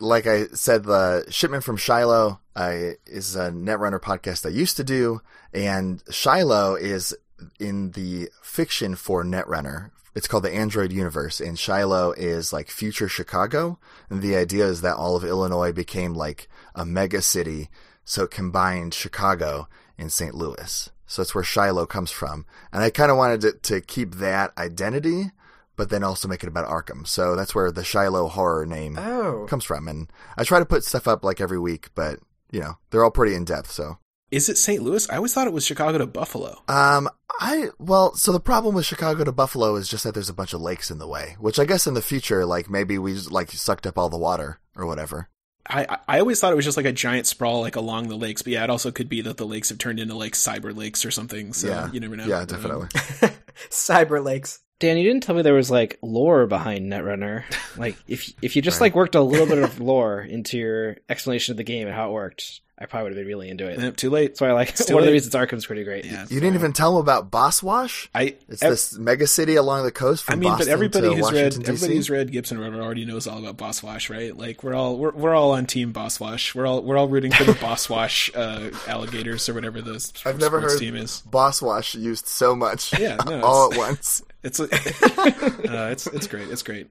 like 0.00 0.26
I 0.26 0.46
said, 0.48 0.84
the 0.84 1.24
shipment 1.28 1.62
from 1.62 1.76
Shiloh 1.76 2.40
uh, 2.56 2.76
is 3.06 3.36
a 3.36 3.50
Netrunner 3.50 4.00
podcast 4.00 4.46
I 4.46 4.48
used 4.48 4.76
to 4.78 4.84
do, 4.84 5.20
and 5.52 6.02
Shiloh 6.10 6.74
is 6.74 7.14
in 7.58 7.92
the 7.92 8.30
fiction 8.42 8.96
for 8.96 9.22
Netrunner. 9.24 9.90
It's 10.14 10.26
called 10.26 10.44
the 10.44 10.54
Android 10.54 10.90
Universe, 10.90 11.40
and 11.40 11.58
Shiloh 11.58 12.12
is 12.12 12.52
like 12.52 12.68
future 12.70 13.08
Chicago. 13.08 13.78
And 14.08 14.22
the 14.22 14.36
idea 14.36 14.66
is 14.66 14.80
that 14.80 14.96
all 14.96 15.14
of 15.16 15.24
Illinois 15.24 15.72
became 15.72 16.14
like 16.14 16.48
a 16.74 16.84
mega 16.84 17.22
city, 17.22 17.68
so 18.04 18.24
it 18.24 18.30
combined 18.30 18.94
Chicago 18.94 19.68
and 19.96 20.10
St. 20.10 20.34
Louis. 20.34 20.90
So 21.10 21.22
that's 21.22 21.34
where 21.34 21.42
Shiloh 21.42 21.86
comes 21.86 22.12
from. 22.12 22.46
And 22.72 22.84
I 22.84 22.90
kind 22.90 23.10
of 23.10 23.16
wanted 23.16 23.40
to, 23.40 23.52
to 23.52 23.80
keep 23.80 24.14
that 24.14 24.56
identity, 24.56 25.32
but 25.74 25.90
then 25.90 26.04
also 26.04 26.28
make 26.28 26.44
it 26.44 26.48
about 26.48 26.68
Arkham. 26.68 27.04
So 27.04 27.34
that's 27.34 27.52
where 27.52 27.72
the 27.72 27.82
Shiloh 27.82 28.28
horror 28.28 28.64
name 28.64 28.96
oh. 28.96 29.44
comes 29.48 29.64
from. 29.64 29.88
And 29.88 30.08
I 30.36 30.44
try 30.44 30.60
to 30.60 30.64
put 30.64 30.84
stuff 30.84 31.08
up 31.08 31.24
like 31.24 31.40
every 31.40 31.58
week, 31.58 31.88
but 31.96 32.20
you 32.52 32.60
know, 32.60 32.78
they're 32.90 33.02
all 33.02 33.10
pretty 33.10 33.34
in 33.34 33.44
depth. 33.44 33.72
So 33.72 33.98
is 34.30 34.48
it 34.48 34.56
St. 34.56 34.84
Louis? 34.84 35.10
I 35.10 35.16
always 35.16 35.34
thought 35.34 35.48
it 35.48 35.52
was 35.52 35.66
Chicago 35.66 35.98
to 35.98 36.06
Buffalo. 36.06 36.62
Um, 36.68 37.08
I 37.40 37.70
well, 37.80 38.14
so 38.14 38.30
the 38.30 38.38
problem 38.38 38.76
with 38.76 38.86
Chicago 38.86 39.24
to 39.24 39.32
Buffalo 39.32 39.74
is 39.74 39.88
just 39.88 40.04
that 40.04 40.14
there's 40.14 40.28
a 40.28 40.34
bunch 40.34 40.52
of 40.52 40.60
lakes 40.60 40.92
in 40.92 40.98
the 40.98 41.08
way. 41.08 41.34
Which 41.40 41.58
I 41.58 41.64
guess 41.64 41.88
in 41.88 41.94
the 41.94 42.02
future, 42.02 42.46
like 42.46 42.70
maybe 42.70 42.98
we 42.98 43.14
just, 43.14 43.32
like 43.32 43.50
sucked 43.50 43.84
up 43.84 43.98
all 43.98 44.10
the 44.10 44.16
water 44.16 44.60
or 44.76 44.86
whatever. 44.86 45.28
I 45.70 45.98
I 46.08 46.20
always 46.20 46.40
thought 46.40 46.52
it 46.52 46.56
was 46.56 46.64
just 46.64 46.76
like 46.76 46.86
a 46.86 46.92
giant 46.92 47.26
sprawl 47.26 47.60
like 47.60 47.76
along 47.76 48.08
the 48.08 48.16
lakes, 48.16 48.42
but 48.42 48.52
yeah, 48.52 48.64
it 48.64 48.70
also 48.70 48.90
could 48.90 49.08
be 49.08 49.20
that 49.22 49.36
the 49.36 49.46
lakes 49.46 49.68
have 49.68 49.78
turned 49.78 50.00
into 50.00 50.14
like 50.14 50.32
cyber 50.32 50.76
lakes 50.76 51.04
or 51.04 51.10
something. 51.10 51.52
So 51.52 51.68
yeah. 51.68 51.90
you 51.92 52.00
never 52.00 52.16
know. 52.16 52.26
Yeah, 52.26 52.44
definitely. 52.44 52.88
cyber 53.70 54.22
lakes. 54.22 54.60
Dan, 54.80 54.96
you 54.96 55.04
didn't 55.04 55.22
tell 55.22 55.34
me 55.34 55.42
there 55.42 55.52
was 55.52 55.70
like 55.70 55.98
lore 56.02 56.46
behind 56.46 56.90
Netrunner. 56.90 57.44
Like 57.76 57.96
if 58.08 58.32
if 58.42 58.56
you 58.56 58.62
just 58.62 58.80
right. 58.80 58.86
like 58.86 58.94
worked 58.94 59.14
a 59.14 59.20
little 59.20 59.46
bit 59.46 59.58
of 59.58 59.78
lore 59.80 60.20
into 60.20 60.58
your 60.58 60.96
explanation 61.08 61.52
of 61.52 61.56
the 61.58 61.64
game 61.64 61.86
and 61.86 61.94
how 61.94 62.08
it 62.08 62.12
worked, 62.12 62.60
I 62.82 62.86
probably 62.86 63.10
would 63.10 63.18
have 63.18 63.26
been 63.26 63.28
really 63.28 63.50
into 63.50 63.68
it. 63.68 63.78
Nope, 63.78 63.96
too 63.96 64.08
late. 64.08 64.38
So 64.38 64.46
I 64.46 64.52
like 64.52 64.68
one 64.78 64.88
late. 64.88 64.98
of 65.00 65.06
the 65.06 65.12
reasons 65.12 65.34
Arkham's 65.34 65.66
pretty 65.66 65.84
great. 65.84 66.06
Yeah, 66.06 66.22
you 66.30 66.40
didn't 66.40 66.54
even 66.54 66.72
tell 66.72 66.96
him 66.96 67.02
about 67.02 67.30
Boss 67.30 67.62
Wash. 67.62 68.08
I 68.14 68.36
it's 68.48 68.62
ev- 68.62 68.70
this 68.70 68.96
mega 68.96 69.26
city 69.26 69.56
along 69.56 69.84
the 69.84 69.92
coast. 69.92 70.24
From 70.24 70.32
I 70.32 70.36
mean, 70.36 70.48
Boston 70.48 70.66
but 70.66 70.72
everybody 70.72 71.06
who's 71.08 71.20
Washington, 71.20 71.60
read 71.60 71.68
everybody 71.68 71.94
who's 71.96 72.08
read 72.08 72.32
Gibson 72.32 72.58
River 72.58 72.80
already 72.80 73.04
knows 73.04 73.26
all 73.26 73.38
about 73.38 73.58
Boss 73.58 73.82
Wash, 73.82 74.08
right? 74.08 74.34
Like 74.34 74.64
we're 74.64 74.74
all 74.74 74.96
we're, 74.96 75.12
we're 75.12 75.34
all 75.34 75.50
on 75.50 75.66
Team 75.66 75.92
Boss 75.92 76.18
Wash. 76.18 76.54
We're 76.54 76.66
all 76.66 76.82
we're 76.82 76.96
all 76.96 77.08
rooting 77.08 77.32
for 77.32 77.44
the 77.44 77.52
Boss 77.60 77.90
Wash 77.90 78.30
uh, 78.34 78.70
alligators 78.86 79.46
or 79.50 79.52
whatever 79.52 79.82
the 79.82 80.12
I've 80.24 80.40
never 80.40 80.60
heard 80.60 80.78
team 80.78 80.96
is. 80.96 81.20
Boss 81.20 81.60
Wash 81.60 81.94
used 81.94 82.26
so 82.28 82.56
much. 82.56 82.98
Yeah, 82.98 83.18
no, 83.26 83.40
all 83.44 83.72
at 83.72 83.78
once. 83.78 84.22
It's 84.42 84.58
uh, 84.58 84.68
it's 84.70 86.06
it's 86.06 86.26
great. 86.26 86.48
It's 86.48 86.62
great. 86.62 86.88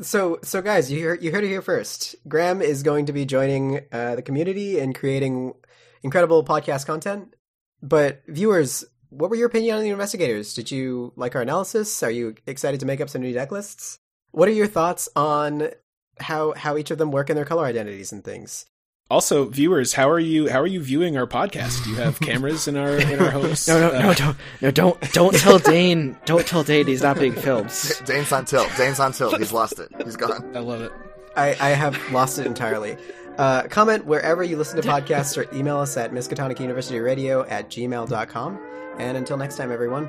So, 0.00 0.38
so 0.42 0.60
guys, 0.60 0.90
you 0.90 1.04
heard 1.04 1.22
you 1.22 1.30
heard 1.30 1.44
it 1.44 1.48
here 1.48 1.62
first. 1.62 2.16
Graham 2.26 2.60
is 2.60 2.82
going 2.82 3.06
to 3.06 3.12
be 3.12 3.24
joining 3.24 3.80
uh, 3.92 4.16
the 4.16 4.22
community 4.22 4.78
and 4.80 4.94
creating 4.94 5.54
incredible 6.02 6.44
podcast 6.44 6.86
content. 6.86 7.34
But 7.82 8.22
viewers, 8.26 8.84
what 9.10 9.30
were 9.30 9.36
your 9.36 9.46
opinion 9.46 9.76
on 9.76 9.82
the 9.82 9.90
investigators? 9.90 10.54
Did 10.54 10.70
you 10.70 11.12
like 11.16 11.36
our 11.36 11.42
analysis? 11.42 12.02
Are 12.02 12.10
you 12.10 12.34
excited 12.46 12.80
to 12.80 12.86
make 12.86 13.00
up 13.00 13.08
some 13.08 13.22
new 13.22 13.32
deck 13.32 13.52
lists? 13.52 13.98
What 14.32 14.48
are 14.48 14.52
your 14.52 14.66
thoughts 14.66 15.08
on 15.14 15.70
how 16.18 16.54
how 16.54 16.76
each 16.76 16.90
of 16.90 16.98
them 16.98 17.12
work 17.12 17.30
in 17.30 17.36
their 17.36 17.44
color 17.44 17.64
identities 17.64 18.12
and 18.12 18.24
things? 18.24 18.66
Also, 19.10 19.44
viewers, 19.44 19.92
how 19.92 20.08
are 20.08 20.18
you? 20.18 20.48
How 20.48 20.60
are 20.60 20.66
you 20.66 20.80
viewing 20.80 21.18
our 21.18 21.26
podcast? 21.26 21.84
Do 21.84 21.90
you 21.90 21.96
have 21.96 22.18
cameras 22.28 22.66
in 22.66 22.76
our 22.76 22.96
in 22.96 23.20
our 23.20 23.30
homes? 23.30 23.68
no, 23.68 23.78
no, 23.78 23.88
uh, 23.88 24.00
no, 24.02 24.14
don't, 24.14 24.36
no, 24.62 24.70
don't, 24.70 25.12
don't 25.12 25.34
tell 25.34 25.58
Dane. 25.58 26.16
Don't 26.24 26.46
tell 26.46 26.62
Dane 26.62 26.86
he's 26.86 27.02
not 27.02 27.18
being 27.18 27.34
filmed. 27.34 27.70
Dane's 28.06 28.32
on 28.32 28.46
tilt. 28.46 28.70
Dane's 28.78 29.00
on 29.00 29.12
tilt. 29.12 29.36
He's 29.38 29.52
lost 29.52 29.78
it. 29.78 29.90
He's 30.02 30.16
gone. 30.16 30.56
I 30.56 30.60
love 30.60 30.80
it. 30.80 30.90
I, 31.36 31.48
I 31.60 31.70
have 31.70 31.98
lost 32.12 32.38
it 32.38 32.46
entirely. 32.46 32.96
Uh, 33.36 33.64
comment 33.64 34.06
wherever 34.06 34.42
you 34.42 34.56
listen 34.56 34.80
to 34.80 34.88
podcasts 34.88 35.36
or 35.36 35.52
email 35.54 35.78
us 35.78 35.96
at 35.96 36.12
Miskatonic 36.12 36.60
University 36.60 37.00
Radio 37.00 37.44
at 37.44 37.68
gmail.com. 37.68 38.60
And 38.98 39.16
until 39.16 39.36
next 39.36 39.56
time, 39.56 39.72
everyone, 39.72 40.08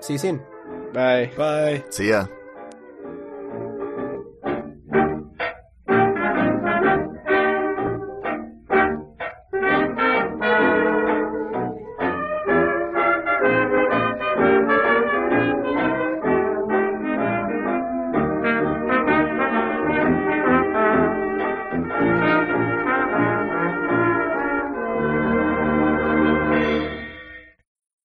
see 0.00 0.14
you 0.14 0.18
soon. 0.18 0.42
Bye. 0.92 1.30
Bye. 1.36 1.84
See 1.90 2.08
ya. 2.08 2.26